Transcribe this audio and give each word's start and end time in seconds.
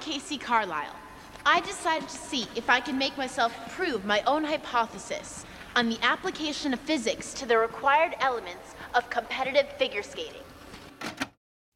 Casey 0.00 0.38
Carlisle. 0.38 0.96
I 1.44 1.60
decided 1.60 2.08
to 2.08 2.16
see 2.16 2.46
if 2.56 2.70
I 2.70 2.80
can 2.80 2.96
make 2.96 3.16
myself 3.18 3.54
prove 3.70 4.04
my 4.04 4.22
own 4.26 4.44
hypothesis 4.44 5.44
on 5.76 5.88
the 5.88 5.98
application 6.02 6.72
of 6.72 6.80
physics 6.80 7.34
to 7.34 7.46
the 7.46 7.58
required 7.58 8.14
elements 8.20 8.74
of 8.94 9.08
competitive 9.10 9.68
figure 9.78 10.02
skating. 10.02 10.42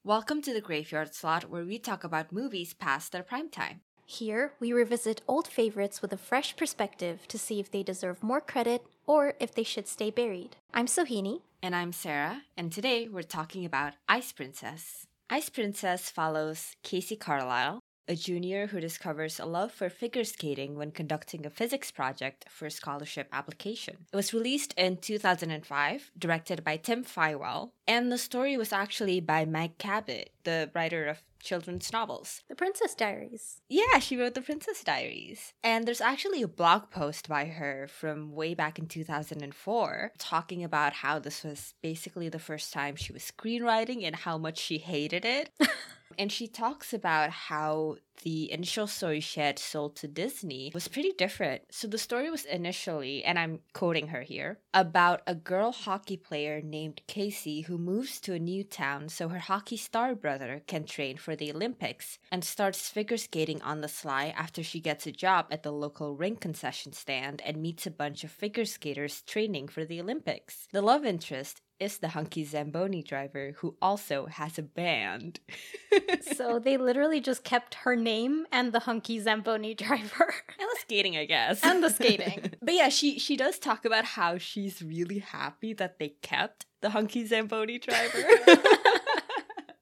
Welcome 0.04 0.42
to 0.42 0.52
the 0.52 0.60
Graveyard 0.60 1.14
Slot, 1.14 1.50
where 1.50 1.64
we 1.64 1.78
talk 1.78 2.02
about 2.02 2.32
movies 2.32 2.74
past 2.74 3.12
their 3.12 3.22
prime 3.22 3.48
time. 3.50 3.80
Here, 4.06 4.52
we 4.60 4.72
revisit 4.72 5.22
old 5.28 5.46
favorites 5.46 6.02
with 6.02 6.12
a 6.12 6.18
fresh 6.18 6.56
perspective 6.56 7.26
to 7.28 7.38
see 7.38 7.60
if 7.60 7.70
they 7.70 7.82
deserve 7.82 8.22
more 8.22 8.40
credit 8.40 8.84
or 9.06 9.34
if 9.40 9.54
they 9.54 9.62
should 9.62 9.88
stay 9.88 10.10
buried. 10.10 10.56
I'm 10.72 10.86
Sohini. 10.86 11.40
And 11.62 11.74
I'm 11.74 11.92
Sarah, 11.92 12.42
and 12.56 12.70
today 12.70 13.08
we're 13.08 13.22
talking 13.22 13.64
about 13.64 13.94
Ice 14.06 14.32
Princess. 14.32 15.06
Ice 15.30 15.48
Princess 15.48 16.10
follows 16.10 16.76
Casey 16.82 17.16
Carlisle, 17.16 17.80
a 18.08 18.14
junior 18.14 18.66
who 18.66 18.80
discovers 18.80 19.38
a 19.38 19.44
love 19.44 19.72
for 19.72 19.88
figure 19.88 20.24
skating 20.24 20.76
when 20.76 20.90
conducting 20.90 21.46
a 21.46 21.50
physics 21.50 21.90
project 21.90 22.44
for 22.48 22.66
a 22.66 22.70
scholarship 22.70 23.28
application. 23.32 23.96
It 24.12 24.16
was 24.16 24.34
released 24.34 24.74
in 24.76 24.98
2005, 24.98 26.10
directed 26.18 26.64
by 26.64 26.76
Tim 26.76 27.04
Fywell, 27.04 27.70
and 27.86 28.10
the 28.10 28.18
story 28.18 28.56
was 28.56 28.72
actually 28.72 29.20
by 29.20 29.44
Meg 29.44 29.78
Cabot, 29.78 30.30
the 30.44 30.70
writer 30.74 31.06
of 31.06 31.22
children's 31.44 31.92
novels. 31.92 32.42
The 32.48 32.56
Princess 32.56 32.94
Diaries. 32.94 33.60
Yeah, 33.68 33.98
she 33.98 34.16
wrote 34.16 34.34
The 34.34 34.40
Princess 34.40 34.82
Diaries. 34.82 35.52
And 35.62 35.86
there's 35.86 36.00
actually 36.00 36.42
a 36.42 36.48
blog 36.48 36.90
post 36.90 37.28
by 37.28 37.44
her 37.44 37.86
from 37.86 38.32
way 38.32 38.54
back 38.54 38.78
in 38.78 38.86
2004 38.86 40.12
talking 40.18 40.64
about 40.64 40.94
how 40.94 41.18
this 41.18 41.44
was 41.44 41.74
basically 41.82 42.28
the 42.28 42.38
first 42.38 42.72
time 42.72 42.96
she 42.96 43.12
was 43.12 43.30
screenwriting 43.30 44.04
and 44.04 44.16
how 44.16 44.38
much 44.38 44.58
she 44.58 44.78
hated 44.78 45.24
it. 45.24 45.50
and 46.18 46.30
she 46.30 46.46
talks 46.46 46.92
about 46.92 47.30
how 47.30 47.96
the 48.22 48.50
initial 48.52 48.86
story 48.86 49.20
she 49.20 49.40
had 49.40 49.58
sold 49.58 49.96
to 49.96 50.08
Disney 50.08 50.70
was 50.72 50.88
pretty 50.88 51.12
different. 51.12 51.62
So 51.70 51.88
the 51.88 51.98
story 51.98 52.30
was 52.30 52.44
initially, 52.44 53.24
and 53.24 53.38
I'm 53.38 53.60
quoting 53.72 54.08
her 54.08 54.22
here, 54.22 54.58
about 54.72 55.22
a 55.26 55.34
girl 55.34 55.72
hockey 55.72 56.16
player 56.16 56.60
named 56.62 57.02
Casey 57.06 57.62
who 57.62 57.76
moves 57.78 58.20
to 58.20 58.34
a 58.34 58.38
new 58.38 58.64
town 58.64 59.08
so 59.08 59.28
her 59.28 59.38
hockey 59.38 59.76
star 59.76 60.14
brother 60.14 60.62
can 60.66 60.84
train 60.84 61.16
for 61.16 61.36
the 61.36 61.52
Olympics 61.52 62.18
and 62.30 62.44
starts 62.44 62.88
figure 62.88 63.16
skating 63.16 63.60
on 63.62 63.80
the 63.80 63.88
sly 63.88 64.32
after 64.36 64.62
she 64.62 64.80
gets 64.80 65.06
a 65.06 65.12
job 65.12 65.46
at 65.50 65.62
the 65.62 65.72
local 65.72 66.16
rink 66.16 66.40
concession 66.40 66.92
stand 66.92 67.42
and 67.44 67.56
meets 67.56 67.86
a 67.86 67.90
bunch 67.90 68.24
of 68.24 68.30
figure 68.30 68.64
skaters 68.64 69.22
training 69.22 69.68
for 69.68 69.84
the 69.84 70.00
Olympics. 70.00 70.68
The 70.72 70.82
love 70.82 71.04
interest 71.04 71.60
is 71.80 71.98
the 71.98 72.08
hunky 72.08 72.44
Zamboni 72.44 73.02
driver 73.02 73.52
who 73.58 73.76
also 73.82 74.26
has 74.26 74.58
a 74.58 74.62
band. 74.62 75.40
so 76.36 76.58
they 76.58 76.76
literally 76.76 77.20
just 77.20 77.44
kept 77.44 77.74
her 77.74 77.96
name 77.96 78.46
and 78.52 78.72
the 78.72 78.80
hunky 78.80 79.18
Zamboni 79.20 79.74
driver. 79.74 80.34
And 80.58 80.68
the 80.72 80.78
skating, 80.80 81.16
I 81.16 81.24
guess. 81.24 81.62
And 81.62 81.82
the 81.82 81.90
skating. 81.90 82.52
but 82.62 82.74
yeah, 82.74 82.88
she 82.88 83.18
she 83.18 83.36
does 83.36 83.58
talk 83.58 83.84
about 83.84 84.04
how 84.04 84.38
she's 84.38 84.82
really 84.82 85.18
happy 85.18 85.72
that 85.74 85.98
they 85.98 86.10
kept 86.22 86.66
the 86.80 86.90
hunky 86.90 87.26
Zamboni 87.26 87.78
driver. 87.78 88.24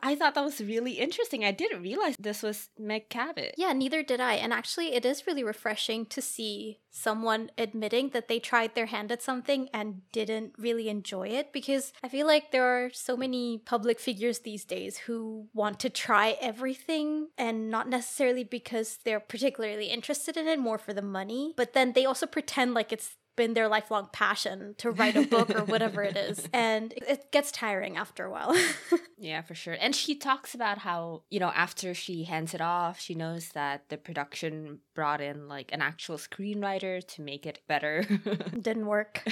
I 0.03 0.17
thought 0.17 0.35
that 0.35 0.45
was 0.45 0.61
really 0.61 0.93
interesting. 0.93 1.45
I 1.45 1.53
didn't 1.53 1.83
realize 1.83 2.17
this 2.19 2.43
was 2.43 2.71
Meg 2.79 3.09
Cabot. 3.09 3.55
Yeah, 3.57 3.73
neither 3.73 4.03
did 4.03 4.21
I. 4.21 4.35
And 4.35 4.53
actually, 4.53 4.95
it 4.95 5.05
is 5.05 5.27
really 5.27 5.45
refreshing 5.45 6.07
to 6.07 6.21
see 6.21 6.81
someone 6.91 7.51
admitting 7.57 8.11
that 8.11 8.29
they 8.29 8.39
tried 8.39 8.75
their 8.75 8.87
hand 8.87 9.13
at 9.13 9.23
something 9.23 9.69
and 9.73 10.03
didn't 10.13 10.53
really 10.59 10.89
enjoy 10.89 11.29
it 11.29 11.53
because 11.53 11.93
I 12.03 12.09
feel 12.09 12.27
like 12.27 12.51
there 12.51 12.65
are 12.65 12.91
so 12.93 13.17
many 13.17 13.59
public 13.59 13.99
figures 13.99 14.41
these 14.41 14.65
days 14.65 14.99
who 14.99 15.49
want 15.55 15.81
to 15.81 15.91
try 15.91 16.37
everything 16.41 17.29
and 17.39 17.71
not 17.71 17.89
necessarily 17.89 18.45
because 18.45 18.99
they're 19.05 19.21
particularly 19.21 19.87
interested 19.87 20.37
in 20.37 20.47
it, 20.49 20.59
more 20.59 20.79
for 20.79 20.93
the 20.93 21.01
money, 21.01 21.55
but 21.57 21.73
then 21.73 21.93
they 21.93 22.05
also 22.05 22.27
pretend 22.27 22.75
like 22.75 22.93
it's 22.93 23.17
been 23.37 23.55
their 23.55 23.69
lifelong 23.69 24.09
passion 24.13 24.75
to 24.79 24.91
write 24.91 25.17
a 25.17 25.27
book 25.27 25.51
or 25.51 25.65
whatever 25.65 26.03
it 26.03 26.17
is. 26.17 26.49
And 26.53 26.93
it 26.93 27.33
gets 27.33 27.51
tiring 27.51 27.97
after 27.97 28.25
a 28.27 28.31
while. 28.31 28.55
yeah, 29.19 29.43
for 29.43 29.55
sure. 29.55 29.77
And 29.81 29.95
she 29.95 30.15
talks 30.15 30.55
about 30.55 30.79
how, 30.79 31.23
you 31.31 31.41
know, 31.41 31.51
after 31.55 31.95
she 31.95 32.25
hands 32.25 32.55
it 32.55 32.61
off, 32.61 33.01
she 33.01 33.15
knows 33.15 33.49
that 33.51 33.89
the 33.89 33.97
production 33.97 34.81
brought 34.95 35.21
in 35.21 35.49
like 35.49 35.73
an 35.73 35.81
actual 35.81 36.19
screenwriter 36.19 37.07
to 37.09 37.23
make 37.23 37.47
it 37.47 37.61
better. 37.69 38.03
Didn't 38.61 38.87
work. 38.87 39.23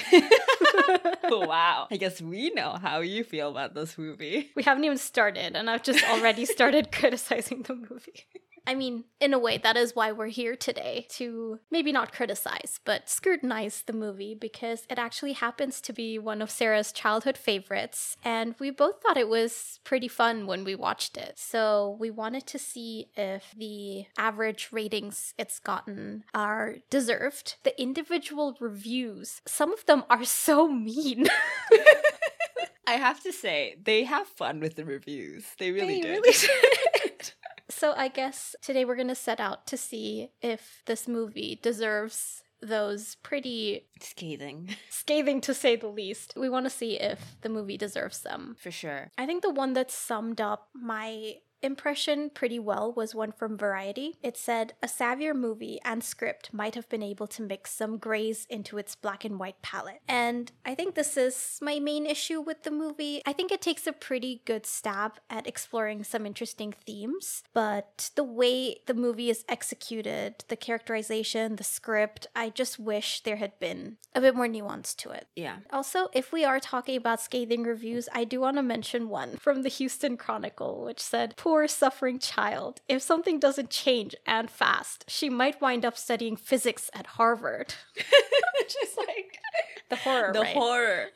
wow. 1.24 1.88
I 1.90 1.96
guess 1.98 2.22
we 2.22 2.50
know 2.50 2.78
how 2.80 3.00
you 3.00 3.22
feel 3.22 3.50
about 3.50 3.74
this 3.74 3.98
movie. 3.98 4.50
We 4.56 4.62
haven't 4.62 4.84
even 4.84 4.98
started, 4.98 5.56
and 5.56 5.68
I've 5.68 5.82
just 5.82 6.02
already 6.08 6.46
started 6.46 6.90
criticizing 6.92 7.62
the 7.62 7.74
movie. 7.74 8.26
I 8.66 8.74
mean, 8.74 9.04
in 9.20 9.34
a 9.34 9.38
way, 9.38 9.58
that 9.58 9.76
is 9.76 9.94
why 9.94 10.12
we're 10.12 10.26
here 10.26 10.56
today 10.56 11.06
to 11.10 11.60
maybe 11.70 11.92
not 11.92 12.12
criticize, 12.12 12.80
but 12.84 13.08
scrutinize 13.08 13.82
the 13.82 13.92
movie 13.92 14.34
because 14.34 14.86
it 14.90 14.98
actually 14.98 15.32
happens 15.32 15.80
to 15.82 15.92
be 15.92 16.18
one 16.18 16.42
of 16.42 16.50
Sarah's 16.50 16.92
childhood 16.92 17.36
favorites. 17.36 18.16
And 18.24 18.54
we 18.58 18.70
both 18.70 19.02
thought 19.02 19.16
it 19.16 19.28
was 19.28 19.80
pretty 19.84 20.08
fun 20.08 20.46
when 20.46 20.64
we 20.64 20.74
watched 20.74 21.16
it. 21.16 21.38
So 21.38 21.96
we 21.98 22.10
wanted 22.10 22.46
to 22.48 22.58
see 22.58 23.08
if 23.16 23.54
the 23.56 24.06
average 24.18 24.68
ratings 24.72 25.34
it's 25.38 25.58
gotten 25.58 26.24
are 26.34 26.76
deserved. 26.90 27.56
The 27.64 27.80
individual 27.80 28.56
reviews, 28.60 29.40
some 29.46 29.72
of 29.72 29.86
them 29.86 30.04
are 30.10 30.24
so 30.24 30.68
mean. 30.68 31.26
I 32.90 32.94
have 32.94 33.22
to 33.22 33.32
say, 33.32 33.76
they 33.80 34.02
have 34.02 34.26
fun 34.26 34.58
with 34.58 34.74
the 34.74 34.84
reviews. 34.84 35.44
They 35.58 35.70
really 35.70 36.00
they 36.00 36.00
did. 36.00 36.10
Really 36.10 36.32
did. 36.32 36.50
So 37.70 37.94
I 37.96 38.08
guess 38.08 38.56
today 38.60 38.84
we're 38.84 38.96
going 38.96 39.08
to 39.08 39.14
set 39.14 39.40
out 39.40 39.66
to 39.68 39.76
see 39.76 40.32
if 40.42 40.82
this 40.86 41.06
movie 41.06 41.58
deserves 41.62 42.42
those 42.60 43.16
pretty 43.22 43.86
scathing. 44.00 44.76
scathing 44.90 45.40
to 45.42 45.54
say 45.54 45.76
the 45.76 45.86
least. 45.86 46.34
We 46.36 46.48
want 46.48 46.66
to 46.66 46.70
see 46.70 46.98
if 46.98 47.36
the 47.42 47.48
movie 47.48 47.78
deserves 47.78 48.20
them. 48.20 48.56
For 48.60 48.70
sure. 48.70 49.12
I 49.16 49.24
think 49.24 49.42
the 49.42 49.50
one 49.50 49.72
that 49.74 49.90
summed 49.90 50.40
up 50.40 50.68
my 50.74 51.36
impression 51.62 52.30
pretty 52.30 52.58
well 52.58 52.92
was 52.92 53.14
one 53.14 53.32
from 53.32 53.56
Variety. 53.56 54.16
It 54.22 54.36
said 54.36 54.74
a 54.82 54.86
savvier 54.86 55.34
movie 55.34 55.80
and 55.84 56.02
script 56.02 56.52
might 56.52 56.74
have 56.74 56.88
been 56.88 57.02
able 57.02 57.26
to 57.28 57.42
mix 57.42 57.72
some 57.72 57.98
grays 57.98 58.46
into 58.48 58.78
its 58.78 58.94
black 58.94 59.24
and 59.24 59.38
white 59.38 59.60
palette. 59.62 60.00
And 60.08 60.52
I 60.64 60.74
think 60.74 60.94
this 60.94 61.16
is 61.16 61.58
my 61.62 61.78
main 61.78 62.06
issue 62.06 62.40
with 62.40 62.62
the 62.62 62.70
movie. 62.70 63.22
I 63.26 63.32
think 63.32 63.52
it 63.52 63.60
takes 63.60 63.86
a 63.86 63.92
pretty 63.92 64.42
good 64.44 64.66
stab 64.66 65.12
at 65.28 65.46
exploring 65.46 66.04
some 66.04 66.26
interesting 66.26 66.74
themes, 66.86 67.42
but 67.52 68.10
the 68.14 68.24
way 68.24 68.80
the 68.86 68.94
movie 68.94 69.30
is 69.30 69.44
executed, 69.48 70.44
the 70.48 70.56
characterization, 70.56 71.56
the 71.56 71.64
script, 71.64 72.26
I 72.34 72.50
just 72.50 72.78
wish 72.78 73.22
there 73.22 73.36
had 73.36 73.58
been 73.58 73.96
a 74.14 74.20
bit 74.20 74.34
more 74.34 74.48
nuance 74.48 74.94
to 74.94 75.10
it. 75.10 75.26
Yeah. 75.36 75.56
Also, 75.70 76.08
if 76.12 76.32
we 76.32 76.44
are 76.44 76.60
talking 76.60 76.96
about 76.96 77.20
scathing 77.20 77.64
reviews, 77.64 78.08
I 78.12 78.24
do 78.24 78.40
want 78.40 78.56
to 78.56 78.62
mention 78.62 79.08
one 79.08 79.36
from 79.36 79.62
the 79.62 79.68
Houston 79.68 80.16
Chronicle, 80.16 80.84
which 80.84 81.00
said, 81.00 81.36
poor 81.36 81.49
suffering 81.68 82.18
child. 82.18 82.80
If 82.88 83.02
something 83.02 83.38
doesn't 83.38 83.70
change 83.70 84.14
and 84.26 84.50
fast, 84.50 85.04
she 85.08 85.30
might 85.30 85.60
wind 85.60 85.84
up 85.84 85.96
studying 85.96 86.36
physics 86.36 86.90
at 86.94 87.06
Harvard. 87.06 87.74
Just 88.68 88.96
like 88.98 89.38
the 89.88 89.96
horror. 89.96 90.32
The 90.32 90.40
right? 90.40 90.54
horror. 90.56 91.06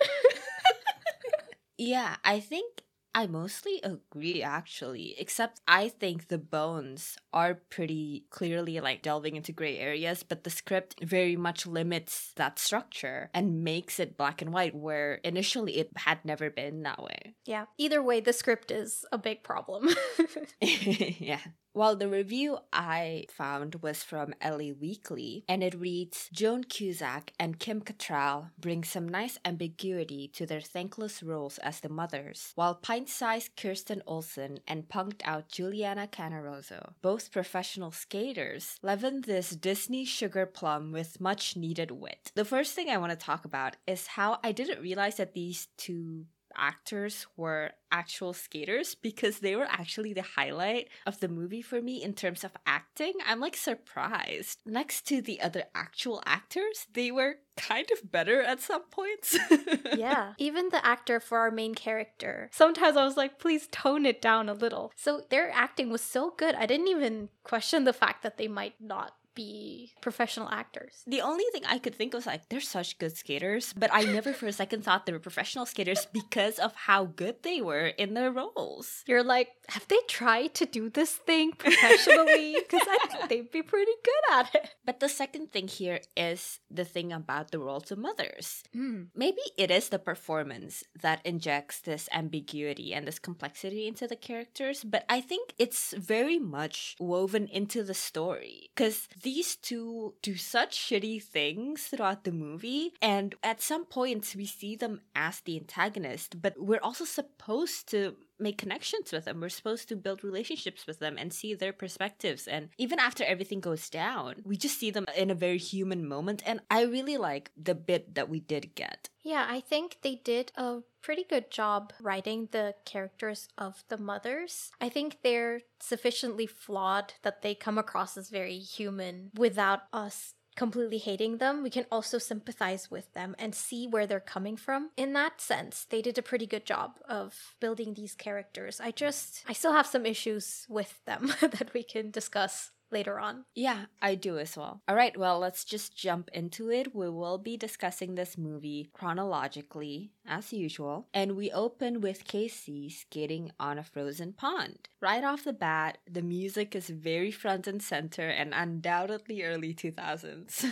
yeah, 1.78 2.17
I 2.25 2.41
think 2.41 2.84
I 3.14 3.28
mostly 3.28 3.80
agree 3.84 4.42
actually, 4.42 5.14
except 5.19 5.60
I 5.69 5.88
think 5.88 6.26
the 6.28 6.38
bones 6.38 7.16
are 7.32 7.54
pretty 7.54 8.26
clearly 8.30 8.80
like 8.80 9.02
delving 9.02 9.36
into 9.36 9.52
gray 9.52 9.78
areas, 9.78 10.25
but 10.25 10.42
the 10.42 10.50
script 10.50 10.97
very 11.00 11.36
much 11.36 11.64
limits 11.64 12.32
that 12.34 12.58
structure 12.58 13.30
and 13.32 13.62
makes 13.62 14.00
it 14.00 14.16
black 14.16 14.42
and 14.42 14.52
white 14.52 14.75
where 14.75 15.14
initially 15.22 15.78
it 15.78 15.91
had 15.97 16.25
never 16.25 16.50
been 16.50 16.82
that 16.82 17.00
way. 17.00 17.37
Yeah, 17.46 17.66
either 17.78 18.02
way, 18.02 18.20
the 18.20 18.32
script 18.32 18.72
is 18.72 19.05
a 19.12 19.19
big 19.19 19.44
problem. 19.44 19.90
yeah. 20.60 21.40
Well, 21.76 21.97
the 21.97 22.09
review 22.09 22.59
I 22.73 23.25
found 23.29 23.82
was 23.82 24.05
from 24.05 24.32
LA 24.41 24.71
Weekly, 24.81 25.44
and 25.49 25.61
it 25.61 25.75
reads 25.75 26.29
Joan 26.32 26.62
Cusack 26.62 27.32
and 27.37 27.59
Kim 27.59 27.81
Cattrall 27.81 28.50
bring 28.56 28.85
some 28.85 29.09
nice 29.09 29.41
ambiguity 29.44 30.29
to 30.35 30.47
their 30.47 30.61
thankless 30.61 31.21
roles 31.21 31.59
as 31.59 31.81
the 31.81 31.88
mothers, 31.88 32.53
while 32.55 32.76
pint 32.76 33.09
sized 33.09 33.56
Kirsten 33.56 34.05
Olson 34.06 34.61
and 34.69 34.88
punked 34.88 35.23
out 35.25 35.49
Juliana 35.49 36.06
Cannarozzo, 36.06 36.93
both 37.03 37.32
professional 37.32 37.91
skaters, 37.91 38.79
leaven 38.81 39.23
this 39.23 39.50
Disney 39.50 40.05
sugar 40.05 40.47
plum 40.47 40.93
with 40.93 41.20
much 41.20 41.56
needed 41.56 41.91
wit. 41.91 42.31
The 42.37 42.44
first 42.44 42.75
thing 42.75 42.88
I 42.88 42.99
want 42.99 43.11
to 43.11 43.17
talk 43.17 43.44
about 43.44 43.79
is 43.85 44.06
how 44.06 44.38
I 44.44 44.53
didn't 44.53 44.81
realize 44.81 45.17
that 45.17 45.35
these 45.35 45.67
two 45.77 46.27
actors 46.56 47.27
were 47.37 47.73
actual 47.91 48.33
skaters 48.33 48.95
because 48.95 49.39
they 49.39 49.55
were 49.55 49.69
actually 49.69 50.12
the 50.12 50.23
highlight 50.23 50.89
of 51.06 51.21
the 51.21 51.29
movie 51.29 51.62
for 51.62 51.81
me 51.81 52.03
in 52.03 52.12
terms 52.12 52.43
of 52.43 52.53
acting. 52.67 53.12
I'm 53.27 53.41
like 53.41 53.56
surprised. 53.56 54.59
Next 54.67 55.06
to 55.09 55.23
the 55.23 55.41
other 55.41 55.65
actual 55.75 56.23
actors, 56.27 56.87
they 56.93 57.11
were 57.11 57.37
kind 57.56 57.87
of 57.93 58.11
better 58.11 58.43
at 58.43 58.61
some 58.61 58.83
points. 58.91 59.39
yeah. 59.97 60.33
Even 60.39 60.71
the 60.71 60.85
actor 60.85 61.21
for 61.21 61.39
our 61.39 61.51
main 61.51 61.75
character. 61.75 62.51
Sometimes 62.53 62.97
I 62.97 63.05
was 63.05 63.17
like, 63.17 63.39
please 63.39 63.69
tone 63.71 64.06
it 64.06 64.21
down 64.21 64.49
a 64.49 64.55
little. 64.55 64.93
So 64.97 65.23
their 65.31 65.51
acting 65.53 65.91
was 65.91 66.01
so 66.01 66.33
good. 66.37 66.55
I 66.56 66.67
didn't 66.67 66.89
even 66.89 67.29
question 67.45 67.85
the 67.85 67.93
fact 67.93 68.23
that 68.23 68.39
they 68.39 68.49
might 68.49 68.75
not 68.81 69.15
be 69.34 69.92
professional 70.00 70.48
actors. 70.50 71.02
The 71.06 71.20
only 71.20 71.44
thing 71.52 71.62
I 71.66 71.78
could 71.78 71.94
think 71.94 72.14
of 72.14 72.19
was 72.19 72.26
like, 72.26 72.48
they're 72.48 72.60
such 72.60 72.98
good 72.98 73.16
skaters, 73.16 73.72
but 73.72 73.90
I 73.92 74.02
never 74.04 74.32
for 74.32 74.46
a 74.46 74.52
second 74.52 74.84
thought 74.84 75.06
they 75.06 75.12
were 75.12 75.19
professional 75.19 75.66
skaters 75.66 76.06
because 76.12 76.58
of 76.58 76.75
how 76.75 77.04
good 77.04 77.42
they 77.42 77.60
were 77.60 77.86
in 77.86 78.14
their 78.14 78.31
roles. 78.31 79.02
You're 79.06 79.25
like, 79.25 79.48
have 79.69 79.88
they 79.88 79.98
tried 80.08 80.54
to 80.54 80.66
do 80.66 80.90
this 80.90 81.12
thing 81.12 81.52
professionally? 81.52 82.56
Because 82.64 82.88
I 82.88 83.06
think 83.06 83.28
they'd 83.28 83.50
be 83.50 83.62
pretty 83.62 83.92
good 84.02 84.38
at 84.38 84.54
it. 84.54 84.70
But 84.84 85.00
the 85.00 85.08
second 85.08 85.52
thing 85.52 85.69
here 85.69 86.00
is 86.16 86.60
the 86.70 86.84
thing 86.84 87.12
about 87.12 87.50
the 87.50 87.58
roles 87.58 87.90
of 87.90 87.98
mothers. 87.98 88.62
Mm. 88.75 89.08
Maybe 89.14 89.42
it 89.56 89.70
is 89.70 89.88
the 89.88 89.98
performance 89.98 90.82
that 91.00 91.20
injects 91.25 91.81
this 91.81 92.08
ambiguity 92.12 92.94
and 92.94 93.06
this 93.06 93.19
complexity 93.19 93.86
into 93.86 94.06
the 94.06 94.16
characters, 94.16 94.84
but 94.84 95.04
I 95.08 95.20
think 95.20 95.54
it's 95.58 95.94
very 95.96 96.38
much 96.38 96.96
woven 96.98 97.46
into 97.48 97.82
the 97.82 97.94
story 97.94 98.70
because 98.75 99.08
these 99.25 99.56
two 99.56 100.15
do 100.23 100.37
such 100.37 100.79
shitty 100.79 101.21
things 101.23 101.85
throughout 101.85 102.23
the 102.25 102.32
movie, 102.32 102.93
and 103.03 103.35
at 103.43 103.61
some 103.61 103.85
points 103.85 104.37
we 104.37 104.47
see 104.47 104.76
them 104.76 105.00
as 105.17 105.41
the 105.41 105.56
antagonist, 105.56 106.41
but 106.41 106.55
we're 106.56 106.82
also 106.82 107.05
supposed 107.05 107.88
to 107.88 108.15
make 108.38 108.58
connections 108.58 109.12
with 109.12 109.25
them. 109.25 109.40
We're 109.40 109.48
supposed 109.48 109.88
to 109.88 109.96
build 109.96 110.25
relationships 110.25 110.86
with 110.86 110.98
them 110.98 111.16
and 111.19 111.32
see 111.32 111.54
their 111.54 111.72
perspectives. 111.72 112.46
And 112.46 112.69
even 112.78 112.98
after 112.98 113.25
everything 113.25 113.60
goes 113.60 113.88
down, 113.88 114.42
we 114.44 114.56
just 114.56 114.78
see 114.78 114.90
them 114.90 115.06
in 115.16 115.31
a 115.31 115.34
very 115.34 115.58
human 115.58 116.06
moment. 116.06 116.42
And 116.46 116.60
I 116.70 116.82
really 116.82 117.16
like 117.16 117.50
the 117.56 117.75
bit 117.75 118.14
that 118.14 118.28
we 118.28 118.40
did 118.40 118.75
get. 118.75 119.08
Yeah, 119.22 119.46
I 119.48 119.60
think 119.60 119.98
they 120.02 120.16
did 120.16 120.52
a 120.56 120.81
pretty 121.02 121.25
good 121.25 121.50
job 121.50 121.92
writing 122.00 122.48
the 122.50 122.75
characters 122.84 123.48
of 123.56 123.84
the 123.88 123.98
mothers. 123.98 124.70
I 124.81 124.88
think 124.88 125.19
they're 125.22 125.60
sufficiently 125.81 126.46
flawed 126.46 127.14
that 127.22 127.42
they 127.42 127.54
come 127.54 127.78
across 127.78 128.16
as 128.16 128.31
very 128.31 128.58
human 128.58 129.31
without 129.34 129.82
us 129.92 130.34
completely 130.56 130.99
hating 130.99 131.39
them, 131.39 131.62
we 131.62 131.71
can 131.71 131.87
also 131.91 132.19
sympathize 132.19 132.91
with 132.91 133.12
them 133.15 133.35
and 133.39 133.55
see 133.55 133.87
where 133.87 134.06
they're 134.06 134.21
coming 134.21 134.56
from. 134.56 134.91
In 134.97 135.12
that 135.15 135.41
sense, 135.41 135.87
they 135.89 136.03
did 136.03 136.19
a 136.19 136.23
pretty 136.23 136.47
good 136.47 136.65
job 136.65 136.99
of 137.09 137.55
building 137.61 137.95
these 137.95 138.15
characters. 138.15 138.81
I 138.81 138.91
just, 138.91 139.45
I 139.49 139.53
still 139.53 139.73
have 139.73 139.87
some 139.87 140.06
issues 140.06 140.67
with 140.69 141.05
them 141.05 141.33
that 141.41 141.73
we 141.75 141.83
can 141.83 142.11
discuss 142.11 142.71
later 142.94 143.20
on. 143.20 143.44
Yeah, 143.55 143.87
I 144.00 144.14
do 144.14 144.38
as 144.38 144.56
well. 144.56 144.81
All 144.88 144.96
right, 144.96 145.14
well, 145.17 145.38
let's 145.38 145.64
just 145.64 145.94
jump 145.96 146.31
into 146.32 146.70
it. 146.70 146.94
We 146.94 147.11
will 147.11 147.37
be 147.37 147.58
discussing 147.58 148.14
this 148.14 148.38
movie 148.38 148.88
chronologically, 148.94 150.12
as 150.26 150.52
usual, 150.52 151.08
and 151.12 151.37
we 151.37 151.50
open 151.50 152.00
with 152.00 152.25
Casey 152.25 152.88
skating 152.88 153.52
on 153.61 153.79
a 153.79 153.82
frozen 153.82 154.32
pond. 154.32 154.88
Right 155.00 155.25
off 155.25 155.44
the 155.44 155.52
bat, 155.52 155.99
the 156.11 156.23
music 156.23 156.75
is 156.75 156.88
very 156.88 157.31
front 157.31 157.67
and 157.67 157.82
center 157.82 158.29
and 158.29 158.55
undoubtedly 158.55 159.43
early 159.43 159.75
2000s. 159.75 160.64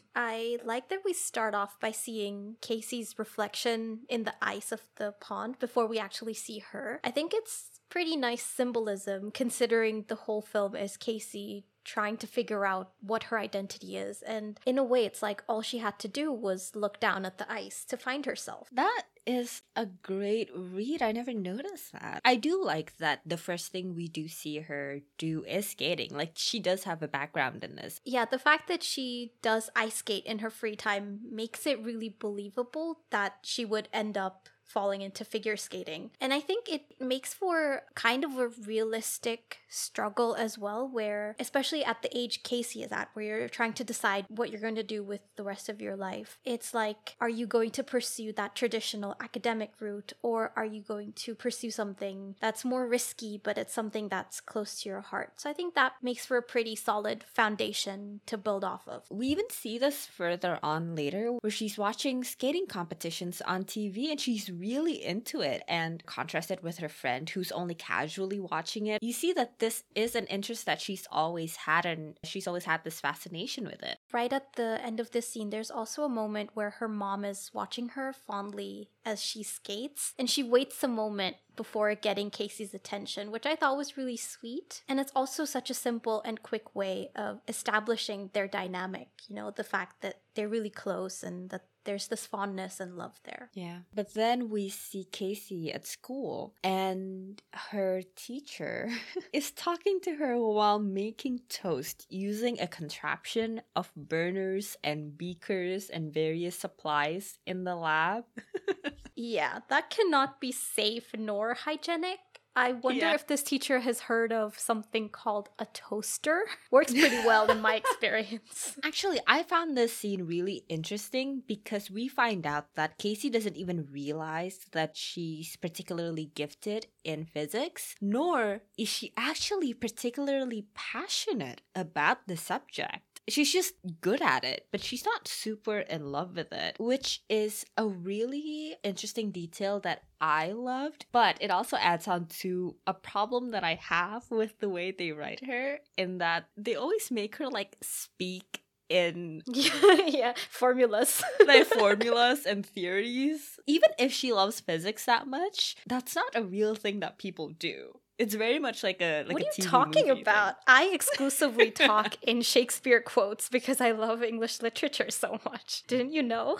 I 0.14 0.58
like 0.64 0.88
that 0.90 1.00
we 1.04 1.12
start 1.12 1.54
off 1.54 1.80
by 1.80 1.90
seeing 1.90 2.56
Casey's 2.60 3.18
reflection 3.18 4.00
in 4.08 4.24
the 4.24 4.34
ice 4.42 4.70
of 4.70 4.82
the 4.96 5.14
pond 5.20 5.58
before 5.58 5.86
we 5.86 5.98
actually 5.98 6.34
see 6.34 6.58
her. 6.70 7.00
I 7.02 7.10
think 7.10 7.32
it's 7.34 7.77
pretty 7.88 8.16
nice 8.16 8.44
symbolism 8.44 9.30
considering 9.30 10.04
the 10.08 10.14
whole 10.14 10.42
film 10.42 10.76
is 10.76 10.96
Casey 10.96 11.64
trying 11.88 12.18
to 12.18 12.26
figure 12.26 12.66
out 12.66 12.90
what 13.00 13.24
her 13.24 13.38
identity 13.38 13.96
is. 13.96 14.20
And 14.20 14.60
in 14.66 14.76
a 14.76 14.84
way, 14.84 15.06
it's 15.06 15.22
like 15.22 15.42
all 15.48 15.62
she 15.62 15.78
had 15.78 15.98
to 16.00 16.08
do 16.08 16.30
was 16.30 16.72
look 16.76 17.00
down 17.00 17.24
at 17.24 17.38
the 17.38 17.50
ice 17.50 17.84
to 17.86 17.96
find 17.96 18.26
herself. 18.26 18.68
That 18.70 19.04
is 19.26 19.62
a 19.74 19.86
great 19.86 20.50
read. 20.54 21.00
I 21.00 21.12
never 21.12 21.32
noticed 21.32 21.92
that. 21.92 22.20
I 22.26 22.36
do 22.36 22.62
like 22.62 22.98
that 22.98 23.20
the 23.24 23.38
first 23.38 23.72
thing 23.72 23.94
we 23.94 24.06
do 24.06 24.28
see 24.28 24.58
her 24.58 25.00
do 25.16 25.44
is 25.44 25.70
skating. 25.70 26.10
Like 26.12 26.32
she 26.34 26.60
does 26.60 26.84
have 26.84 27.02
a 27.02 27.08
background 27.08 27.64
in 27.64 27.76
this. 27.76 28.02
Yeah, 28.04 28.26
the 28.26 28.38
fact 28.38 28.68
that 28.68 28.82
she 28.82 29.32
does 29.40 29.70
ice 29.74 29.96
skate 29.96 30.26
in 30.26 30.40
her 30.40 30.50
free 30.50 30.76
time 30.76 31.20
makes 31.30 31.66
it 31.66 31.82
really 31.82 32.14
believable 32.18 33.00
that 33.10 33.36
she 33.42 33.64
would 33.64 33.88
end 33.94 34.18
up 34.18 34.50
falling 34.68 35.00
into 35.00 35.24
figure 35.24 35.56
skating. 35.56 36.10
And 36.20 36.32
I 36.32 36.40
think 36.40 36.68
it 36.68 37.00
makes 37.00 37.34
for 37.34 37.82
kind 37.94 38.24
of 38.24 38.38
a 38.38 38.48
realistic 38.48 39.58
struggle 39.68 40.34
as 40.34 40.58
well, 40.58 40.88
where, 40.88 41.34
especially 41.40 41.84
at 41.84 42.02
the 42.02 42.16
age 42.16 42.42
Casey 42.42 42.82
is 42.82 42.92
at, 42.92 43.08
where 43.14 43.24
you're 43.24 43.48
trying 43.48 43.72
to 43.74 43.84
decide 43.84 44.26
what 44.28 44.50
you're 44.50 44.60
going 44.60 44.74
to 44.76 44.82
do 44.82 45.02
with 45.02 45.20
the 45.36 45.42
rest 45.42 45.68
of 45.68 45.80
your 45.80 45.96
life. 45.96 46.38
It's 46.44 46.74
like, 46.74 47.16
are 47.20 47.28
you 47.28 47.46
going 47.46 47.70
to 47.72 47.82
pursue 47.82 48.32
that 48.32 48.54
traditional 48.54 49.16
academic 49.20 49.72
route, 49.80 50.12
or 50.22 50.52
are 50.54 50.64
you 50.64 50.82
going 50.82 51.12
to 51.12 51.34
pursue 51.34 51.70
something 51.70 52.36
that's 52.40 52.64
more 52.64 52.86
risky, 52.86 53.40
but 53.42 53.58
it's 53.58 53.74
something 53.74 54.08
that's 54.08 54.40
close 54.40 54.82
to 54.82 54.88
your 54.88 55.00
heart? 55.00 55.32
So 55.36 55.50
I 55.50 55.52
think 55.52 55.74
that 55.74 55.92
makes 56.02 56.26
for 56.26 56.36
a 56.36 56.42
pretty 56.42 56.76
solid 56.76 57.24
foundation 57.24 58.20
to 58.26 58.36
build 58.36 58.64
off 58.64 58.86
of. 58.86 59.04
We 59.10 59.28
even 59.28 59.48
see 59.50 59.78
this 59.78 60.06
further 60.06 60.58
on 60.62 60.94
later, 60.94 61.32
where 61.40 61.50
she's 61.50 61.78
watching 61.78 62.24
skating 62.24 62.66
competitions 62.66 63.40
on 63.42 63.64
TV 63.64 64.10
and 64.10 64.20
she's 64.20 64.50
really 64.58 65.04
into 65.04 65.40
it 65.40 65.62
and 65.68 66.04
contrasted 66.06 66.62
with 66.62 66.78
her 66.78 66.88
friend 66.88 67.28
who's 67.30 67.52
only 67.52 67.74
casually 67.74 68.40
watching 68.40 68.86
it. 68.86 69.02
You 69.02 69.12
see 69.12 69.32
that 69.34 69.58
this 69.58 69.84
is 69.94 70.14
an 70.14 70.26
interest 70.26 70.66
that 70.66 70.80
she's 70.80 71.06
always 71.10 71.56
had 71.56 71.86
and 71.86 72.18
she's 72.24 72.46
always 72.46 72.64
had 72.64 72.84
this 72.84 73.00
fascination 73.00 73.64
with 73.64 73.82
it. 73.82 73.98
Right 74.12 74.32
at 74.32 74.54
the 74.54 74.80
end 74.82 75.00
of 75.00 75.10
this 75.10 75.28
scene, 75.28 75.50
there's 75.50 75.70
also 75.70 76.04
a 76.04 76.08
moment 76.08 76.50
where 76.54 76.70
her 76.70 76.88
mom 76.88 77.24
is 77.24 77.50
watching 77.52 77.90
her 77.90 78.12
fondly 78.12 78.90
as 79.04 79.22
she 79.22 79.42
skates 79.42 80.14
and 80.18 80.28
she 80.28 80.42
waits 80.42 80.82
a 80.82 80.88
moment 80.88 81.36
before 81.56 81.94
getting 81.94 82.30
Casey's 82.30 82.72
attention, 82.72 83.30
which 83.30 83.44
I 83.44 83.56
thought 83.56 83.76
was 83.76 83.96
really 83.96 84.16
sweet. 84.16 84.82
And 84.88 85.00
it's 85.00 85.12
also 85.14 85.44
such 85.44 85.70
a 85.70 85.74
simple 85.74 86.22
and 86.24 86.42
quick 86.42 86.74
way 86.74 87.10
of 87.16 87.40
establishing 87.48 88.30
their 88.32 88.46
dynamic, 88.46 89.08
you 89.26 89.34
know, 89.34 89.50
the 89.50 89.64
fact 89.64 90.02
that 90.02 90.20
they're 90.34 90.48
really 90.48 90.70
close 90.70 91.22
and 91.22 91.50
that 91.50 91.64
there's 91.88 92.08
this 92.08 92.26
fondness 92.26 92.80
and 92.80 92.98
love 92.98 93.18
there. 93.24 93.48
Yeah. 93.54 93.78
But 93.94 94.12
then 94.12 94.50
we 94.50 94.68
see 94.68 95.04
Casey 95.10 95.72
at 95.72 95.86
school 95.86 96.54
and 96.62 97.40
her 97.54 98.02
teacher 98.14 98.90
is 99.32 99.52
talking 99.52 99.98
to 100.02 100.16
her 100.16 100.36
while 100.38 100.80
making 100.80 101.40
toast 101.48 102.04
using 102.10 102.60
a 102.60 102.66
contraption 102.66 103.62
of 103.74 103.90
burners 103.96 104.76
and 104.84 105.16
beakers 105.16 105.88
and 105.88 106.12
various 106.12 106.58
supplies 106.58 107.38
in 107.46 107.64
the 107.64 107.74
lab. 107.74 108.24
yeah, 109.16 109.60
that 109.68 109.88
cannot 109.88 110.42
be 110.42 110.52
safe 110.52 111.14
nor 111.16 111.54
hygienic. 111.54 112.18
I 112.58 112.72
wonder 112.72 113.06
Yeah. 113.06 113.14
if 113.14 113.24
this 113.26 113.42
teacher 113.42 113.78
has 113.80 113.98
heard 114.10 114.32
of 114.32 114.58
something 114.58 115.08
called 115.20 115.48
a 115.58 115.66
toaster. 115.66 116.38
Works 116.72 116.92
pretty 116.92 117.20
well 117.30 117.50
in 117.50 117.60
my 117.60 117.74
experience. 117.76 118.76
Actually, 118.84 119.20
I 119.26 119.42
found 119.44 119.76
this 119.76 119.92
scene 119.96 120.22
really 120.26 120.58
interesting 120.68 121.42
because 121.46 121.90
we 121.90 122.08
find 122.08 122.46
out 122.46 122.66
that 122.74 122.98
Casey 122.98 123.30
doesn't 123.30 123.56
even 123.56 123.86
realize 123.92 124.56
that 124.72 124.96
she's 124.96 125.56
particularly 125.56 126.26
gifted 126.34 126.86
in 127.04 127.24
physics, 127.24 127.94
nor 128.00 128.62
is 128.76 128.88
she 128.88 129.12
actually 129.16 129.72
particularly 129.72 130.66
passionate 130.74 131.60
about 131.74 132.18
the 132.26 132.36
subject. 132.36 133.02
She's 133.28 133.52
just 133.52 133.74
good 134.00 134.22
at 134.22 134.44
it, 134.44 134.66
but 134.72 134.82
she's 134.82 135.04
not 135.04 135.28
super 135.28 135.78
in 135.78 136.12
love 136.12 136.36
with 136.36 136.52
it, 136.52 136.76
which 136.78 137.22
is 137.28 137.64
a 137.76 137.86
really 137.86 138.76
interesting 138.82 139.30
detail 139.30 139.80
that 139.80 140.02
I 140.20 140.52
loved, 140.52 141.06
but 141.12 141.36
it 141.40 141.50
also 141.50 141.76
adds 141.76 142.08
on 142.08 142.26
to 142.40 142.76
a 142.86 142.94
problem 142.94 143.52
that 143.52 143.64
I 143.64 143.74
have 143.82 144.30
with 144.30 144.58
the 144.58 144.68
way 144.68 144.90
they 144.90 145.12
write 145.12 145.44
her, 145.46 145.78
in 145.96 146.18
that 146.18 146.48
they 146.56 146.74
always 146.74 147.10
make 147.10 147.36
her 147.36 147.48
like 147.48 147.76
speak 147.82 148.62
in 148.88 149.42
yeah, 149.46 149.94
yeah, 150.06 150.32
formulas. 150.50 151.22
like 151.46 151.66
formulas 151.66 152.46
and 152.46 152.64
theories. 152.64 153.58
Even 153.66 153.90
if 153.98 154.12
she 154.12 154.32
loves 154.32 154.60
physics 154.60 155.04
that 155.04 155.26
much, 155.26 155.76
that's 155.86 156.14
not 156.14 156.34
a 156.34 156.42
real 156.42 156.74
thing 156.74 157.00
that 157.00 157.18
people 157.18 157.48
do. 157.48 158.00
It's 158.18 158.34
very 158.34 158.58
much 158.58 158.82
like 158.82 159.00
a 159.00 159.22
like 159.22 159.34
what 159.34 159.42
a 159.42 159.46
are 159.46 159.52
you 159.56 159.64
TV 159.64 159.70
talking 159.70 160.06
movie 160.08 160.14
thing. 160.14 160.22
about? 160.22 160.56
I 160.66 160.90
exclusively 160.92 161.70
talk 161.88 162.16
in 162.22 162.42
Shakespeare 162.42 163.00
quotes 163.00 163.48
because 163.48 163.80
I 163.80 163.92
love 163.92 164.22
English 164.22 164.60
literature 164.60 165.10
so 165.10 165.38
much. 165.44 165.84
Didn't 165.86 166.12
you 166.12 166.22
know? 166.22 166.58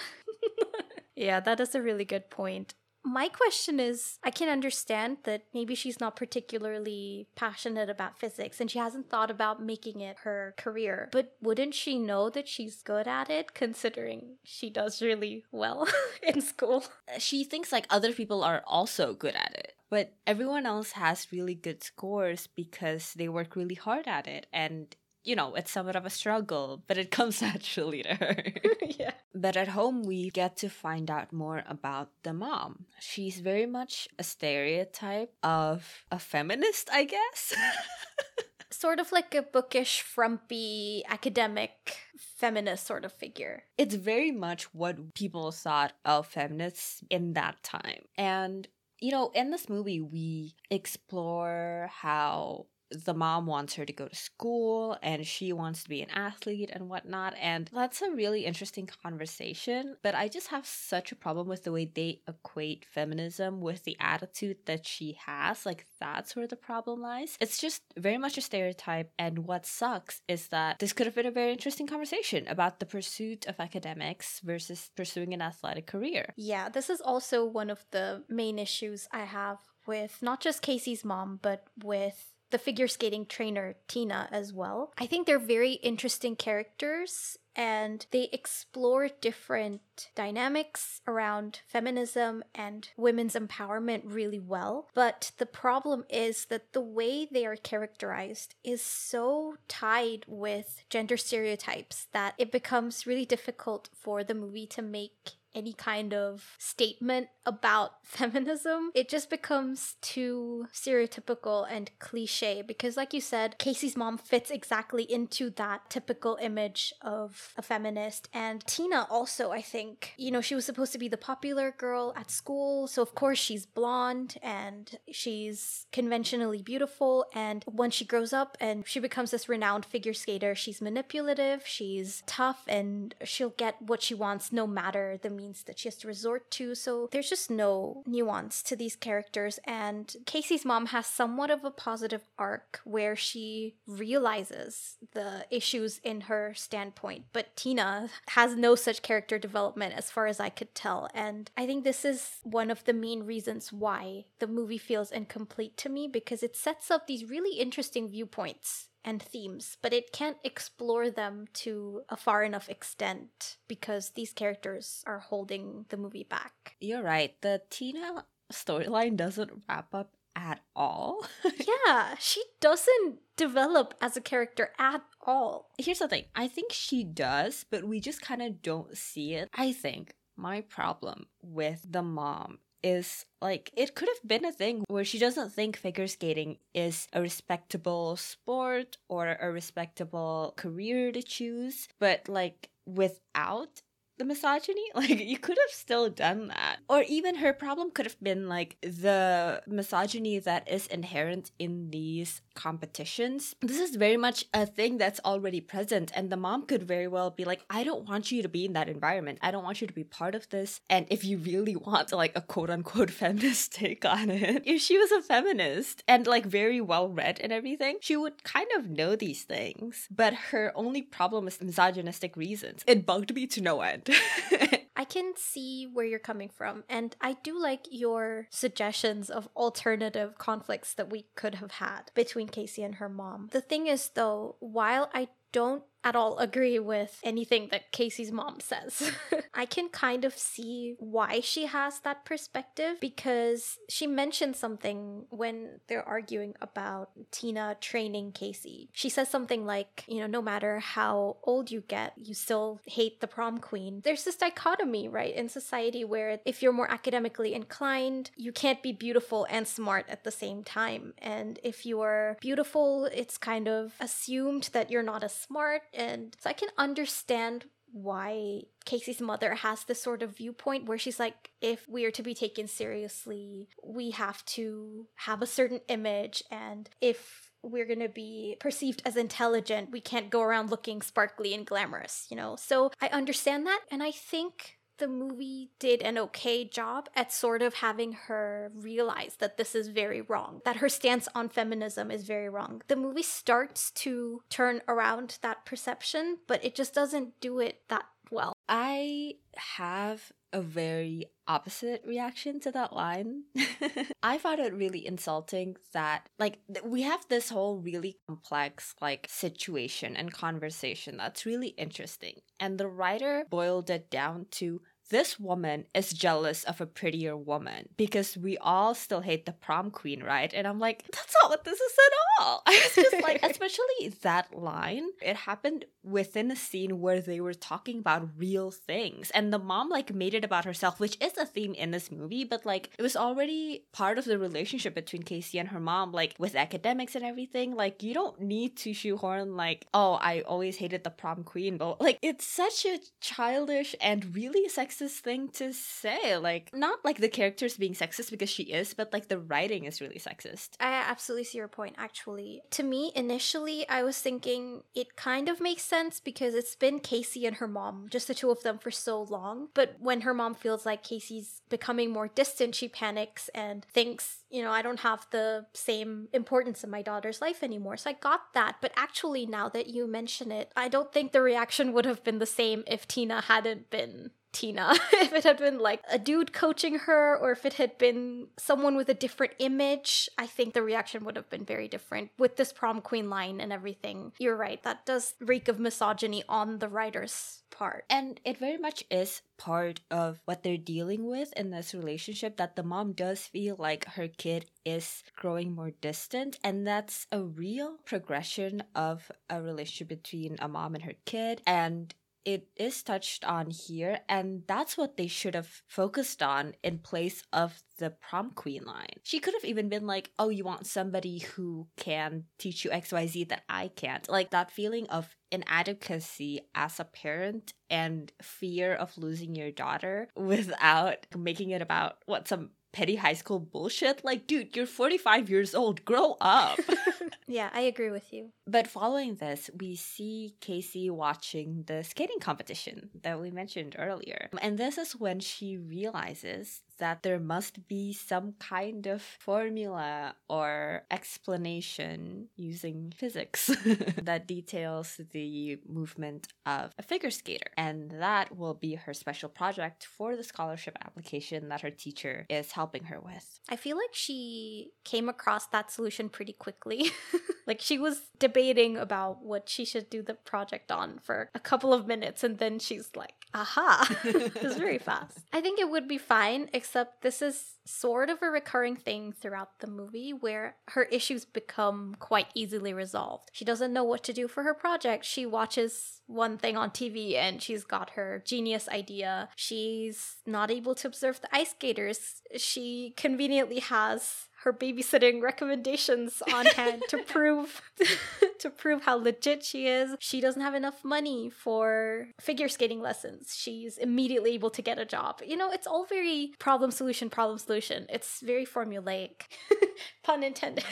yeah, 1.16 1.40
that 1.40 1.58
is 1.58 1.74
a 1.74 1.82
really 1.82 2.04
good 2.04 2.30
point. 2.30 2.74
My 3.04 3.28
question 3.28 3.80
is 3.80 4.18
I 4.22 4.30
can 4.30 4.48
understand 4.48 5.18
that 5.24 5.44
maybe 5.54 5.74
she's 5.74 5.98
not 5.98 6.14
particularly 6.14 7.26
passionate 7.36 7.88
about 7.88 8.18
physics 8.18 8.60
and 8.60 8.70
she 8.70 8.78
hasn't 8.78 9.08
thought 9.08 9.30
about 9.30 9.62
making 9.62 10.00
it 10.00 10.18
her 10.24 10.54
career. 10.58 11.08
But 11.10 11.34
wouldn't 11.40 11.74
she 11.74 11.98
know 11.98 12.28
that 12.30 12.48
she's 12.48 12.82
good 12.82 13.08
at 13.08 13.30
it 13.30 13.54
considering 13.54 14.36
she 14.44 14.68
does 14.68 15.00
really 15.00 15.44
well 15.50 15.88
in 16.22 16.40
school? 16.40 16.84
She 17.18 17.44
thinks 17.44 17.72
like 17.72 17.86
other 17.88 18.12
people 18.12 18.44
are 18.44 18.62
also 18.66 19.14
good 19.14 19.34
at 19.34 19.54
it. 19.54 19.74
But 19.90 20.14
everyone 20.26 20.66
else 20.66 20.92
has 20.92 21.32
really 21.32 21.54
good 21.54 21.82
scores 21.82 22.46
because 22.46 23.14
they 23.14 23.28
work 23.28 23.56
really 23.56 23.74
hard 23.74 24.06
at 24.06 24.26
it 24.26 24.46
and 24.52 24.94
you 25.24 25.36
know, 25.36 25.54
it's 25.56 25.70
somewhat 25.70 25.94
of 25.94 26.06
a 26.06 26.10
struggle, 26.10 26.82
but 26.86 26.96
it 26.96 27.10
comes 27.18 27.42
naturally 27.42 28.02
to 28.02 28.14
her. 28.14 28.44
yeah. 28.98 29.12
But 29.34 29.56
at 29.58 29.68
home, 29.68 30.04
we 30.04 30.30
get 30.30 30.56
to 30.58 30.70
find 30.70 31.10
out 31.10 31.32
more 31.32 31.62
about 31.68 32.08
the 32.22 32.32
mom. 32.32 32.86
She's 32.98 33.40
very 33.40 33.66
much 33.66 34.08
a 34.18 34.24
stereotype 34.24 35.34
of 35.42 36.04
a 36.10 36.18
feminist, 36.18 36.88
I 36.90 37.04
guess. 37.04 37.54
sort 38.70 39.00
of 39.00 39.12
like 39.12 39.34
a 39.34 39.42
bookish, 39.42 40.00
frumpy, 40.00 41.02
academic 41.08 41.96
feminist 42.16 42.86
sort 42.86 43.04
of 43.04 43.12
figure. 43.12 43.64
It's 43.76 43.94
very 43.94 44.30
much 44.30 44.74
what 44.74 45.14
people 45.14 45.52
thought 45.52 45.92
of 46.04 46.26
feminists 46.26 47.02
in 47.10 47.34
that 47.34 47.62
time. 47.62 48.04
And, 48.16 48.66
you 49.00 49.10
know, 49.12 49.30
in 49.34 49.50
this 49.50 49.68
movie, 49.68 50.00
we 50.00 50.54
explore 50.70 51.90
how 51.92 52.66
the 52.90 53.14
mom 53.14 53.46
wants 53.46 53.74
her 53.74 53.84
to 53.84 53.92
go 53.92 54.08
to 54.08 54.14
school 54.14 54.96
and 55.02 55.26
she 55.26 55.52
wants 55.52 55.82
to 55.82 55.88
be 55.88 56.02
an 56.02 56.10
athlete 56.10 56.70
and 56.72 56.88
whatnot. 56.88 57.34
And 57.40 57.70
that's 57.72 58.02
a 58.02 58.10
really 58.10 58.44
interesting 58.44 58.88
conversation. 59.02 59.96
But 60.02 60.14
I 60.14 60.28
just 60.28 60.48
have 60.48 60.66
such 60.66 61.12
a 61.12 61.16
problem 61.16 61.48
with 61.48 61.64
the 61.64 61.72
way 61.72 61.84
they 61.84 62.22
equate 62.26 62.86
feminism 62.86 63.60
with 63.60 63.84
the 63.84 63.96
attitude 64.00 64.58
that 64.66 64.86
she 64.86 65.18
has. 65.26 65.66
Like, 65.66 65.86
that's 66.00 66.34
where 66.34 66.46
the 66.46 66.56
problem 66.56 67.00
lies. 67.00 67.36
It's 67.40 67.58
just 67.58 67.82
very 67.96 68.18
much 68.18 68.38
a 68.38 68.40
stereotype. 68.40 69.12
And 69.18 69.40
what 69.40 69.66
sucks 69.66 70.22
is 70.28 70.48
that 70.48 70.78
this 70.78 70.92
could 70.92 71.06
have 71.06 71.14
been 71.14 71.26
a 71.26 71.30
very 71.30 71.52
interesting 71.52 71.86
conversation 71.86 72.46
about 72.48 72.80
the 72.80 72.86
pursuit 72.86 73.46
of 73.46 73.60
academics 73.60 74.40
versus 74.40 74.90
pursuing 74.96 75.34
an 75.34 75.42
athletic 75.42 75.86
career. 75.86 76.32
Yeah, 76.36 76.68
this 76.68 76.90
is 76.90 77.00
also 77.00 77.44
one 77.44 77.70
of 77.70 77.84
the 77.90 78.24
main 78.28 78.58
issues 78.58 79.08
I 79.12 79.24
have 79.24 79.58
with 79.86 80.18
not 80.22 80.40
just 80.40 80.62
Casey's 80.62 81.04
mom, 81.04 81.38
but 81.42 81.64
with 81.82 82.32
the 82.50 82.58
figure 82.58 82.88
skating 82.88 83.26
trainer 83.26 83.76
Tina 83.86 84.28
as 84.30 84.52
well. 84.52 84.92
I 84.98 85.06
think 85.06 85.26
they're 85.26 85.38
very 85.38 85.72
interesting 85.72 86.36
characters 86.36 87.38
and 87.58 88.06
they 88.12 88.28
explore 88.32 89.08
different 89.20 90.10
dynamics 90.14 91.00
around 91.08 91.60
feminism 91.66 92.44
and 92.54 92.88
women's 92.96 93.34
empowerment 93.34 94.02
really 94.04 94.38
well. 94.38 94.88
But 94.94 95.32
the 95.38 95.46
problem 95.46 96.04
is 96.08 96.44
that 96.46 96.72
the 96.72 96.80
way 96.80 97.26
they 97.26 97.44
are 97.44 97.56
characterized 97.56 98.54
is 98.62 98.80
so 98.80 99.56
tied 99.66 100.24
with 100.28 100.84
gender 100.88 101.16
stereotypes 101.16 102.06
that 102.12 102.34
it 102.38 102.52
becomes 102.52 103.08
really 103.08 103.26
difficult 103.26 103.88
for 103.92 104.22
the 104.22 104.34
movie 104.34 104.68
to 104.68 104.80
make 104.80 105.30
any 105.54 105.72
kind 105.72 106.14
of 106.14 106.56
statement 106.58 107.28
about 107.46 107.92
feminism, 108.02 108.90
it 108.94 109.08
just 109.08 109.30
becomes 109.30 109.96
too 110.00 110.66
stereotypical 110.72 111.66
and 111.70 111.90
cliche 111.98 112.62
because, 112.62 112.96
like 112.96 113.12
you 113.12 113.20
said, 113.20 113.58
Casey's 113.58 113.96
mom 113.96 114.18
fits 114.18 114.50
exactly 114.50 115.02
into 115.02 115.50
that 115.50 115.90
typical 115.90 116.38
image 116.40 116.92
of 117.02 117.52
a 117.56 117.62
feminist. 117.62 118.28
And 118.32 118.64
Tina 118.66 119.06
also, 119.10 119.50
I 119.50 119.62
think, 119.62 120.14
you 120.16 120.30
know, 120.30 120.40
she 120.40 120.54
was 120.54 120.64
supposed 120.64 120.92
to 120.92 120.98
be 120.98 121.08
the 121.08 121.16
popular 121.16 121.74
girl 121.76 122.12
at 122.16 122.30
school. 122.30 122.86
So, 122.86 123.02
of 123.02 123.14
course, 123.14 123.38
she's 123.38 123.66
blonde 123.66 124.36
and 124.42 124.98
she's 125.10 125.86
conventionally 125.92 126.62
beautiful. 126.62 127.26
And 127.34 127.64
when 127.66 127.90
she 127.90 128.04
grows 128.04 128.32
up 128.32 128.56
and 128.60 128.86
she 128.86 129.00
becomes 129.00 129.30
this 129.30 129.48
renowned 129.48 129.84
figure 129.84 130.14
skater, 130.14 130.54
she's 130.54 130.80
manipulative, 130.80 131.66
she's 131.66 132.22
tough, 132.26 132.64
and 132.68 133.14
she'll 133.24 133.50
get 133.50 133.80
what 133.80 134.02
she 134.02 134.14
wants 134.14 134.52
no 134.52 134.66
matter 134.66 135.18
the 135.20 135.30
means 135.38 135.62
that 135.62 135.78
she 135.78 135.88
has 135.88 135.96
to 135.98 136.08
resort 136.08 136.50
to. 136.52 136.74
So 136.74 137.08
there's 137.12 137.30
just 137.30 137.50
no 137.50 138.02
nuance 138.06 138.62
to 138.64 138.76
these 138.76 138.96
characters. 138.96 139.58
And 139.64 140.14
Casey's 140.26 140.64
mom 140.64 140.86
has 140.86 141.06
somewhat 141.06 141.50
of 141.50 141.64
a 141.64 141.70
positive 141.70 142.24
arc 142.38 142.80
where 142.84 143.16
she 143.16 143.76
realizes 143.86 144.98
the 145.12 145.46
issues 145.50 146.00
in 146.04 146.22
her 146.22 146.52
standpoint. 146.54 147.24
But 147.32 147.56
Tina 147.56 148.10
has 148.28 148.56
no 148.56 148.74
such 148.74 149.02
character 149.02 149.38
development 149.38 149.94
as 149.94 150.10
far 150.10 150.26
as 150.26 150.40
I 150.40 150.50
could 150.50 150.74
tell. 150.74 151.08
And 151.14 151.50
I 151.56 151.66
think 151.66 151.84
this 151.84 152.04
is 152.04 152.40
one 152.42 152.70
of 152.70 152.84
the 152.84 152.92
main 152.92 153.24
reasons 153.24 153.72
why 153.72 154.26
the 154.40 154.46
movie 154.46 154.78
feels 154.78 155.10
incomplete 155.12 155.76
to 155.78 155.88
me 155.88 156.08
because 156.08 156.42
it 156.42 156.56
sets 156.56 156.90
up 156.90 157.06
these 157.06 157.30
really 157.30 157.58
interesting 157.58 158.08
viewpoints 158.08 158.87
and 159.04 159.22
themes, 159.22 159.76
but 159.82 159.92
it 159.92 160.12
can't 160.12 160.36
explore 160.44 161.10
them 161.10 161.46
to 161.54 162.02
a 162.08 162.16
far 162.16 162.42
enough 162.42 162.68
extent 162.68 163.56
because 163.66 164.10
these 164.10 164.32
characters 164.32 165.02
are 165.06 165.18
holding 165.18 165.86
the 165.88 165.96
movie 165.96 166.26
back. 166.28 166.76
You're 166.80 167.02
right. 167.02 167.34
The 167.40 167.62
Tina 167.70 168.26
storyline 168.52 169.16
doesn't 169.16 169.62
wrap 169.68 169.94
up 169.94 170.12
at 170.36 170.60
all. 170.76 171.26
yeah, 171.86 172.14
she 172.18 172.42
doesn't 172.60 173.18
develop 173.36 173.94
as 174.00 174.16
a 174.16 174.20
character 174.20 174.70
at 174.78 175.02
all. 175.22 175.70
Here's 175.78 175.98
the 175.98 176.08
thing 176.08 176.24
I 176.34 176.48
think 176.48 176.72
she 176.72 177.04
does, 177.04 177.64
but 177.70 177.84
we 177.84 178.00
just 178.00 178.22
kind 178.22 178.42
of 178.42 178.62
don't 178.62 178.96
see 178.96 179.34
it. 179.34 179.48
I 179.54 179.72
think 179.72 180.14
my 180.36 180.60
problem 180.60 181.26
with 181.42 181.84
the 181.90 182.02
mom 182.02 182.58
is 182.82 183.26
like 183.40 183.70
it 183.76 183.94
could 183.94 184.08
have 184.08 184.26
been 184.26 184.44
a 184.44 184.52
thing 184.52 184.84
where 184.88 185.04
she 185.04 185.18
doesn't 185.18 185.52
think 185.52 185.76
figure 185.76 186.06
skating 186.06 186.58
is 186.74 187.08
a 187.12 187.20
respectable 187.20 188.16
sport 188.16 188.96
or 189.08 189.36
a 189.40 189.50
respectable 189.50 190.54
career 190.56 191.12
to 191.12 191.22
choose 191.22 191.88
but 191.98 192.28
like 192.28 192.70
without 192.86 193.82
the 194.18 194.24
misogyny 194.24 194.84
like 194.94 195.24
you 195.24 195.38
could 195.38 195.56
have 195.56 195.70
still 195.70 196.10
done 196.10 196.48
that. 196.48 196.78
Or 196.88 197.02
even 197.08 197.36
her 197.36 197.52
problem 197.52 197.90
could 197.90 198.06
have 198.06 198.20
been 198.22 198.48
like 198.48 198.76
the 198.82 199.62
misogyny 199.66 200.38
that 200.40 200.70
is 200.70 200.86
inherent 200.88 201.50
in 201.58 201.90
these 201.90 202.42
competitions. 202.54 203.54
This 203.60 203.80
is 203.80 203.96
very 203.96 204.16
much 204.16 204.44
a 204.52 204.66
thing 204.66 204.98
that's 204.98 205.20
already 205.24 205.60
present 205.60 206.12
and 206.14 206.30
the 206.30 206.36
mom 206.36 206.66
could 206.66 206.82
very 206.82 207.08
well 207.08 207.30
be 207.30 207.44
like 207.44 207.60
i 207.70 207.84
don't 207.84 208.08
want 208.08 208.32
you 208.32 208.42
to 208.42 208.48
be 208.48 208.64
in 208.64 208.72
that 208.72 208.88
environment. 208.88 209.38
I 209.42 209.50
don't 209.50 209.64
want 209.64 209.80
you 209.80 209.86
to 209.86 209.92
be 209.94 210.04
part 210.04 210.34
of 210.34 210.48
this. 210.50 210.80
And 210.90 211.06
if 211.08 211.24
you 211.24 211.38
really 211.38 211.76
want 211.88 212.12
like 212.12 212.32
a 212.36 212.40
quote 212.40 212.70
unquote 212.70 213.10
feminist 213.20 213.72
take 213.72 214.04
on 214.04 214.30
it 214.30 214.62
if 214.66 214.80
she 214.82 214.98
was 214.98 215.12
a 215.12 215.22
feminist 215.22 216.02
and 216.08 216.26
like 216.26 216.46
very 216.46 216.80
well 216.80 217.08
read 217.08 217.40
and 217.40 217.52
everything 217.52 217.98
she 218.00 218.16
would 218.16 218.42
kind 218.44 218.68
of 218.76 218.90
know 218.90 219.14
these 219.16 219.44
things. 219.44 220.08
But 220.10 220.34
her 220.50 220.72
only 220.74 221.02
problem 221.02 221.46
is 221.46 221.60
misogynistic 221.60 222.36
reasons. 222.36 222.82
It 222.86 223.06
bugged 223.06 223.34
me 223.34 223.46
to 223.48 223.60
no 223.60 223.80
end 223.82 224.07
I 224.96 225.04
can 225.04 225.34
see 225.36 225.88
where 225.92 226.04
you're 226.04 226.18
coming 226.18 226.48
from, 226.48 226.84
and 226.88 227.14
I 227.20 227.34
do 227.42 227.60
like 227.60 227.86
your 227.90 228.48
suggestions 228.50 229.30
of 229.30 229.48
alternative 229.56 230.38
conflicts 230.38 230.94
that 230.94 231.10
we 231.10 231.26
could 231.36 231.56
have 231.56 231.72
had 231.72 232.10
between 232.14 232.48
Casey 232.48 232.82
and 232.82 232.96
her 232.96 233.08
mom. 233.08 233.48
The 233.52 233.60
thing 233.60 233.86
is, 233.86 234.10
though, 234.14 234.56
while 234.60 235.08
I 235.14 235.28
don't 235.52 235.82
at 236.04 236.14
all 236.14 236.38
agree 236.38 236.78
with 236.78 237.20
anything 237.24 237.68
that 237.70 237.92
Casey's 237.92 238.30
mom 238.30 238.60
says. 238.60 239.12
I 239.54 239.66
can 239.66 239.88
kind 239.88 240.24
of 240.24 240.38
see 240.38 240.94
why 240.98 241.40
she 241.40 241.66
has 241.66 242.00
that 242.00 242.24
perspective 242.24 242.98
because 243.00 243.76
she 243.88 244.06
mentioned 244.06 244.54
something 244.54 245.26
when 245.30 245.80
they're 245.88 246.06
arguing 246.06 246.54
about 246.60 247.10
Tina 247.30 247.76
training 247.80 248.32
Casey. 248.32 248.90
She 248.92 249.08
says 249.08 249.28
something 249.28 249.66
like, 249.66 250.04
you 250.06 250.20
know, 250.20 250.26
no 250.26 250.40
matter 250.40 250.78
how 250.78 251.38
old 251.42 251.70
you 251.70 251.82
get, 251.86 252.12
you 252.16 252.34
still 252.34 252.80
hate 252.86 253.20
the 253.20 253.26
prom 253.26 253.58
queen. 253.58 254.00
There's 254.04 254.24
this 254.24 254.36
dichotomy, 254.36 255.08
right, 255.08 255.34
in 255.34 255.48
society 255.48 256.04
where 256.04 256.38
if 256.44 256.62
you're 256.62 256.72
more 256.72 256.90
academically 256.90 257.54
inclined, 257.54 258.30
you 258.36 258.52
can't 258.52 258.82
be 258.82 258.92
beautiful 258.92 259.46
and 259.50 259.66
smart 259.66 260.06
at 260.08 260.22
the 260.22 260.30
same 260.30 260.62
time. 260.62 261.14
And 261.18 261.58
if 261.64 261.84
you're 261.84 262.36
beautiful, 262.40 263.06
it's 263.06 263.36
kind 263.36 263.66
of 263.66 263.94
assumed 264.00 264.70
that 264.72 264.90
you're 264.90 265.02
not 265.02 265.24
as 265.24 265.37
smart 265.38 265.82
and 265.92 266.36
so 266.40 266.50
I 266.50 266.54
can 266.54 266.68
understand 266.76 267.66
why 267.92 268.62
Casey's 268.84 269.20
mother 269.20 269.54
has 269.54 269.84
this 269.84 270.02
sort 270.02 270.22
of 270.22 270.36
viewpoint 270.36 270.86
where 270.86 270.98
she's 270.98 271.18
like, 271.18 271.50
if 271.60 271.88
we 271.88 272.04
are 272.04 272.10
to 272.12 272.22
be 272.22 272.34
taken 272.34 272.68
seriously, 272.68 273.68
we 273.82 274.10
have 274.10 274.44
to 274.46 275.06
have 275.16 275.42
a 275.42 275.46
certain 275.46 275.80
image, 275.88 276.42
and 276.50 276.88
if 277.00 277.50
we're 277.62 277.86
going 277.86 278.00
to 278.00 278.08
be 278.08 278.56
perceived 278.60 279.02
as 279.04 279.16
intelligent, 279.16 279.90
we 279.90 280.00
can't 280.00 280.30
go 280.30 280.42
around 280.42 280.70
looking 280.70 281.02
sparkly 281.02 281.54
and 281.54 281.66
glamorous, 281.66 282.26
you 282.30 282.36
know? 282.36 282.56
So 282.56 282.90
I 283.00 283.08
understand 283.08 283.66
that, 283.66 283.80
and 283.90 284.02
I 284.02 284.10
think 284.10 284.77
the 284.98 285.08
movie 285.08 285.70
did 285.78 286.02
an 286.02 286.18
okay 286.18 286.64
job 286.64 287.08
at 287.14 287.32
sort 287.32 287.62
of 287.62 287.74
having 287.74 288.12
her 288.12 288.70
realize 288.74 289.36
that 289.38 289.56
this 289.56 289.74
is 289.74 289.88
very 289.88 290.20
wrong, 290.20 290.60
that 290.64 290.76
her 290.76 290.88
stance 290.88 291.28
on 291.34 291.48
feminism 291.48 292.10
is 292.10 292.24
very 292.24 292.48
wrong. 292.48 292.82
The 292.88 292.96
movie 292.96 293.22
starts 293.22 293.90
to 293.92 294.42
turn 294.50 294.82
around 294.88 295.38
that 295.42 295.64
perception, 295.64 296.38
but 296.46 296.64
it 296.64 296.74
just 296.74 296.94
doesn't 296.94 297.40
do 297.40 297.58
it 297.58 297.80
that 297.88 298.04
well. 298.30 298.52
I 298.68 299.34
have 299.56 300.32
a 300.52 300.60
very 300.62 301.26
opposite 301.46 302.02
reaction 302.06 302.60
to 302.60 302.72
that 302.72 302.92
line. 302.92 303.44
I 304.22 304.38
found 304.38 304.60
it 304.60 304.72
really 304.72 305.06
insulting 305.06 305.76
that 305.92 306.28
like 306.38 306.58
th- 306.72 306.84
we 306.84 307.02
have 307.02 307.24
this 307.28 307.50
whole 307.50 307.78
really 307.78 308.16
complex 308.26 308.94
like 309.00 309.26
situation 309.28 310.16
and 310.16 310.32
conversation 310.32 311.16
that's 311.16 311.46
really 311.46 311.68
interesting 311.68 312.40
and 312.60 312.78
the 312.78 312.88
writer 312.88 313.44
boiled 313.50 313.90
it 313.90 314.10
down 314.10 314.46
to 314.52 314.80
this 315.10 315.38
woman 315.38 315.84
is 315.94 316.12
jealous 316.12 316.64
of 316.64 316.80
a 316.80 316.86
prettier 316.86 317.36
woman 317.36 317.88
because 317.96 318.36
we 318.36 318.58
all 318.58 318.94
still 318.94 319.20
hate 319.20 319.46
the 319.46 319.52
prom 319.52 319.90
queen, 319.90 320.22
right? 320.22 320.52
And 320.52 320.66
I'm 320.66 320.78
like, 320.78 321.04
that's 321.12 321.34
not 321.42 321.50
what 321.50 321.64
this 321.64 321.80
is 321.80 321.92
at 322.06 322.44
all. 322.44 322.62
I 322.66 322.70
was 322.72 322.94
just 322.94 323.22
like, 323.22 323.42
especially 323.42 324.08
that 324.22 324.54
line, 324.54 325.08
it 325.22 325.36
happened 325.36 325.84
within 326.10 326.50
a 326.50 326.56
scene 326.56 327.00
where 327.00 327.20
they 327.20 327.40
were 327.40 327.54
talking 327.54 327.98
about 327.98 328.28
real 328.36 328.70
things. 328.70 329.30
And 329.30 329.52
the 329.52 329.58
mom 329.58 329.88
like 329.88 330.14
made 330.14 330.34
it 330.34 330.44
about 330.44 330.64
herself, 330.64 331.00
which 331.00 331.16
is 331.20 331.36
a 331.36 331.46
theme 331.46 331.74
in 331.74 331.90
this 331.90 332.10
movie, 332.10 332.44
but 332.44 332.64
like 332.64 332.90
it 332.98 333.02
was 333.02 333.16
already 333.16 333.84
part 333.92 334.18
of 334.18 334.24
the 334.24 334.38
relationship 334.38 334.94
between 334.94 335.22
Casey 335.22 335.58
and 335.58 335.68
her 335.68 335.80
mom, 335.80 336.12
like 336.12 336.34
with 336.38 336.54
academics 336.54 337.14
and 337.14 337.24
everything. 337.24 337.74
Like 337.74 338.02
you 338.02 338.14
don't 338.14 338.40
need 338.40 338.76
to 338.78 338.92
shoehorn 338.92 339.56
like, 339.56 339.86
oh, 339.92 340.14
I 340.14 340.42
always 340.42 340.76
hated 340.76 341.04
the 341.04 341.10
prom 341.10 341.44
queen, 341.44 341.76
but 341.76 342.00
like 342.00 342.18
it's 342.22 342.46
such 342.46 342.84
a 342.84 342.98
childish 343.20 343.94
and 344.00 344.34
really 344.34 344.68
sexist 344.68 345.18
thing 345.20 345.48
to 345.50 345.72
say. 345.72 346.36
Like, 346.36 346.70
not 346.74 347.04
like 347.04 347.18
the 347.18 347.28
characters 347.28 347.76
being 347.76 347.94
sexist 347.94 348.30
because 348.30 348.50
she 348.50 348.64
is, 348.64 348.94
but 348.94 349.12
like 349.12 349.28
the 349.28 349.38
writing 349.38 349.84
is 349.84 350.00
really 350.00 350.18
sexist. 350.18 350.70
I 350.80 350.92
absolutely 350.92 351.44
see 351.44 351.58
your 351.58 351.68
point, 351.68 351.96
actually. 351.98 352.62
To 352.70 352.82
me, 352.82 353.12
initially, 353.14 353.88
I 353.88 354.02
was 354.02 354.18
thinking 354.18 354.82
it 354.94 355.16
kind 355.16 355.48
of 355.48 355.60
makes 355.60 355.82
sense 355.82 355.97
because 356.24 356.54
it's 356.54 356.74
been 356.74 357.00
Casey 357.00 357.46
and 357.46 357.56
her 357.56 357.68
mom, 357.68 358.06
just 358.10 358.28
the 358.28 358.34
two 358.34 358.50
of 358.50 358.62
them 358.62 358.78
for 358.78 358.90
so 358.90 359.22
long. 359.22 359.68
But 359.74 359.96
when 359.98 360.22
her 360.22 360.34
mom 360.34 360.54
feels 360.54 360.86
like 360.86 361.02
Casey's 361.02 361.60
becoming 361.68 362.10
more 362.10 362.28
distant, 362.28 362.74
she 362.74 362.88
panics 362.88 363.48
and 363.54 363.84
thinks, 363.84 364.44
you 364.50 364.62
know, 364.62 364.70
I 364.70 364.82
don't 364.82 365.00
have 365.00 365.26
the 365.30 365.66
same 365.74 366.28
importance 366.32 366.84
in 366.84 366.90
my 366.90 367.02
daughter's 367.02 367.40
life 367.40 367.62
anymore. 367.62 367.96
So 367.96 368.10
I 368.10 368.14
got 368.14 368.52
that. 368.54 368.76
But 368.80 368.92
actually, 368.96 369.46
now 369.46 369.68
that 369.68 369.88
you 369.88 370.06
mention 370.06 370.52
it, 370.52 370.72
I 370.76 370.88
don't 370.88 371.12
think 371.12 371.32
the 371.32 371.42
reaction 371.42 371.92
would 371.92 372.06
have 372.06 372.24
been 372.24 372.38
the 372.38 372.46
same 372.46 372.84
if 372.86 373.06
Tina 373.08 373.42
hadn't 373.42 373.90
been 373.90 374.30
Tina. 374.52 374.94
if 375.12 375.32
it 375.32 375.44
had 375.44 375.58
been 375.58 375.78
like 375.78 376.02
a 376.10 376.18
dude 376.18 376.52
coaching 376.52 377.00
her 377.00 377.36
or 377.36 377.52
if 377.52 377.64
it 377.64 377.74
had 377.74 377.98
been 377.98 378.48
someone 378.58 378.96
with 378.96 379.08
a 379.08 379.14
different 379.14 379.52
image, 379.58 380.28
I 380.38 380.46
think 380.46 380.74
the 380.74 380.82
reaction 380.82 381.24
would 381.24 381.36
have 381.36 381.50
been 381.50 381.64
very 381.64 381.88
different. 381.88 382.30
With 382.38 382.56
this 382.56 382.72
prom 382.72 383.00
queen 383.00 383.30
line 383.30 383.60
and 383.60 383.72
everything, 383.72 384.32
you're 384.38 384.56
right. 384.56 384.82
That 384.82 385.06
does 385.06 385.34
reek 385.40 385.68
of 385.68 385.78
misogyny 385.78 386.44
on 386.48 386.78
the 386.78 386.88
writer's 386.88 387.62
part. 387.70 388.04
And 388.10 388.40
it 388.44 388.58
very 388.58 388.78
much 388.78 389.04
is 389.10 389.42
part 389.56 390.00
of 390.10 390.40
what 390.44 390.62
they're 390.62 390.76
dealing 390.76 391.26
with 391.26 391.52
in 391.54 391.70
this 391.70 391.94
relationship 391.94 392.56
that 392.56 392.76
the 392.76 392.82
mom 392.82 393.12
does 393.12 393.40
feel 393.40 393.76
like 393.78 394.06
her 394.06 394.28
kid 394.28 394.66
is 394.84 395.22
growing 395.36 395.74
more 395.74 395.90
distant. 396.00 396.58
And 396.64 396.86
that's 396.86 397.26
a 397.30 397.42
real 397.42 397.96
progression 398.04 398.82
of 398.94 399.30
a 399.50 399.60
relationship 399.60 400.08
between 400.08 400.56
a 400.58 400.68
mom 400.68 400.94
and 400.94 401.04
her 401.04 401.14
kid. 401.24 401.62
And 401.66 402.14
it 402.48 402.66
is 402.76 403.02
touched 403.02 403.44
on 403.44 403.68
here, 403.68 404.20
and 404.26 404.62
that's 404.66 404.96
what 404.96 405.18
they 405.18 405.26
should 405.26 405.54
have 405.54 405.82
focused 405.86 406.42
on 406.42 406.72
in 406.82 406.98
place 406.98 407.42
of 407.52 407.82
the 407.98 408.08
prom 408.08 408.52
queen 408.52 408.84
line. 408.86 409.20
She 409.22 409.38
could 409.38 409.52
have 409.52 409.66
even 409.66 409.90
been 409.90 410.06
like, 410.06 410.30
Oh, 410.38 410.48
you 410.48 410.64
want 410.64 410.86
somebody 410.86 411.40
who 411.40 411.88
can 411.98 412.44
teach 412.58 412.86
you 412.86 412.90
XYZ 412.90 413.50
that 413.50 413.64
I 413.68 413.88
can't. 413.88 414.26
Like 414.30 414.48
that 414.50 414.70
feeling 414.70 415.06
of 415.08 415.36
inadequacy 415.50 416.62
as 416.74 416.98
a 416.98 417.04
parent 417.04 417.74
and 417.90 418.32
fear 418.40 418.94
of 418.94 419.18
losing 419.18 419.54
your 419.54 419.70
daughter 419.70 420.28
without 420.34 421.26
making 421.36 421.70
it 421.70 421.82
about 421.82 422.16
what 422.24 422.48
some 422.48 422.70
petty 422.92 423.16
high 423.16 423.34
school 423.34 423.58
bullshit. 423.60 424.24
Like, 424.24 424.46
dude, 424.46 424.76
you're 424.76 424.86
45 424.86 425.50
years 425.50 425.74
old. 425.74 426.04
Grow 426.04 426.36
up. 426.40 426.78
yeah, 427.46 427.70
I 427.72 427.80
agree 427.80 428.10
with 428.10 428.32
you. 428.32 428.50
But 428.66 428.86
following 428.86 429.36
this, 429.36 429.70
we 429.78 429.96
see 429.96 430.54
Casey 430.60 431.10
watching 431.10 431.84
the 431.86 432.02
skating 432.02 432.40
competition 432.40 433.10
that 433.22 433.40
we 433.40 433.50
mentioned 433.50 433.96
earlier. 433.98 434.48
And 434.60 434.78
this 434.78 434.98
is 434.98 435.12
when 435.12 435.40
she 435.40 435.76
realizes 435.76 436.82
that 436.98 437.22
there 437.22 437.38
must 437.38 437.88
be 437.88 438.12
some 438.12 438.54
kind 438.58 439.06
of 439.06 439.22
formula 439.22 440.34
or 440.48 441.02
explanation 441.10 442.48
using 442.56 443.12
physics 443.16 443.66
that 444.22 444.46
details 444.46 445.20
the 445.32 445.78
movement 445.88 446.48
of 446.66 446.92
a 446.98 447.02
figure 447.02 447.30
skater. 447.30 447.70
And 447.76 448.10
that 448.10 448.56
will 448.56 448.74
be 448.74 448.94
her 448.94 449.14
special 449.14 449.48
project 449.48 450.04
for 450.04 450.36
the 450.36 450.44
scholarship 450.44 450.96
application 451.02 451.68
that 451.68 451.80
her 451.80 451.90
teacher 451.90 452.46
is 452.48 452.72
helping 452.72 453.04
her 453.04 453.20
with. 453.20 453.60
I 453.68 453.76
feel 453.76 453.96
like 453.96 454.14
she 454.14 454.90
came 455.04 455.28
across 455.28 455.66
that 455.68 455.90
solution 455.90 456.28
pretty 456.28 456.52
quickly. 456.52 457.10
like 457.66 457.80
she 457.80 457.98
was 457.98 458.20
debating 458.38 458.96
about 458.96 459.42
what 459.42 459.68
she 459.68 459.84
should 459.84 460.10
do 460.10 460.22
the 460.22 460.34
project 460.34 460.90
on 460.90 461.18
for 461.22 461.50
a 461.54 461.60
couple 461.60 461.92
of 461.92 462.06
minutes 462.06 462.42
and 462.42 462.58
then 462.58 462.78
she's 462.78 463.10
like, 463.14 463.37
aha. 463.54 464.06
it 464.24 464.62
was 464.62 464.76
very 464.76 464.98
fast. 464.98 465.38
I 465.52 465.60
think 465.60 465.78
it 465.78 465.90
would 465.90 466.08
be 466.08 466.18
fine, 466.18 466.68
except 466.72 467.22
this 467.22 467.42
is 467.42 467.76
sort 467.84 468.28
of 468.28 468.42
a 468.42 468.50
recurring 468.50 468.96
thing 468.96 469.32
throughout 469.32 469.78
the 469.80 469.86
movie 469.86 470.32
where 470.32 470.76
her 470.88 471.04
issues 471.04 471.44
become 471.44 472.14
quite 472.18 472.48
easily 472.54 472.92
resolved. 472.92 473.50
She 473.52 473.64
doesn't 473.64 473.92
know 473.92 474.04
what 474.04 474.22
to 474.24 474.32
do 474.32 474.46
for 474.48 474.62
her 474.62 474.74
project. 474.74 475.24
She 475.24 475.46
watches 475.46 476.20
one 476.26 476.58
thing 476.58 476.76
on 476.76 476.90
TV 476.90 477.34
and 477.34 477.62
she's 477.62 477.84
got 477.84 478.10
her 478.10 478.42
genius 478.44 478.88
idea. 478.88 479.48
She's 479.56 480.36
not 480.44 480.70
able 480.70 480.94
to 480.96 481.06
observe 481.08 481.40
the 481.40 481.54
ice 481.54 481.70
skaters. 481.70 482.42
She 482.56 483.14
conveniently 483.16 483.80
has 483.80 484.47
her 484.64 484.72
babysitting 484.72 485.40
recommendations 485.40 486.42
on 486.52 486.66
hand 486.66 487.02
to 487.08 487.18
prove 487.26 487.80
to 488.58 488.70
prove 488.70 489.02
how 489.02 489.16
legit 489.16 489.64
she 489.64 489.86
is. 489.86 490.16
She 490.18 490.40
doesn't 490.40 490.62
have 490.62 490.74
enough 490.74 491.04
money 491.04 491.50
for 491.50 492.28
figure 492.40 492.68
skating 492.68 493.00
lessons. 493.00 493.54
She's 493.56 493.98
immediately 493.98 494.52
able 494.54 494.70
to 494.70 494.82
get 494.82 494.98
a 494.98 495.04
job. 495.04 495.40
You 495.46 495.56
know, 495.56 495.70
it's 495.70 495.86
all 495.86 496.06
very 496.06 496.52
problem 496.58 496.90
solution 496.90 497.30
problem 497.30 497.58
solution. 497.58 498.06
It's 498.08 498.40
very 498.40 498.66
formulaic. 498.66 499.42
Pun 500.24 500.42
intended. 500.42 500.84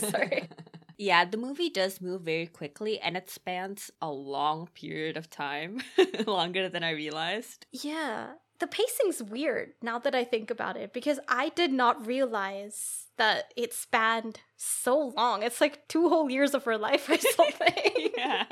Sorry. 0.00 0.48
Yeah, 0.98 1.24
the 1.24 1.36
movie 1.36 1.70
does 1.70 2.00
move 2.00 2.22
very 2.22 2.46
quickly 2.46 2.98
and 2.98 3.16
it 3.16 3.30
spans 3.30 3.90
a 4.02 4.10
long 4.10 4.68
period 4.74 5.16
of 5.16 5.30
time, 5.30 5.80
longer 6.26 6.68
than 6.68 6.82
I 6.82 6.90
realized. 6.90 7.66
Yeah 7.72 8.32
the 8.58 8.66
pacing's 8.66 9.22
weird 9.22 9.72
now 9.82 9.98
that 9.98 10.14
I 10.14 10.24
think 10.24 10.50
about 10.50 10.76
it 10.76 10.92
because 10.92 11.20
I 11.28 11.50
did 11.50 11.72
not 11.72 12.06
realize 12.06 13.06
that 13.16 13.52
it 13.56 13.72
spanned 13.72 14.40
so 14.56 15.12
long. 15.16 15.42
It's 15.42 15.60
like 15.60 15.86
two 15.88 16.08
whole 16.08 16.30
years 16.30 16.54
of 16.54 16.64
her 16.64 16.78
life 16.78 17.08
or 17.08 17.16
something. 17.36 18.10
yeah. 18.16 18.44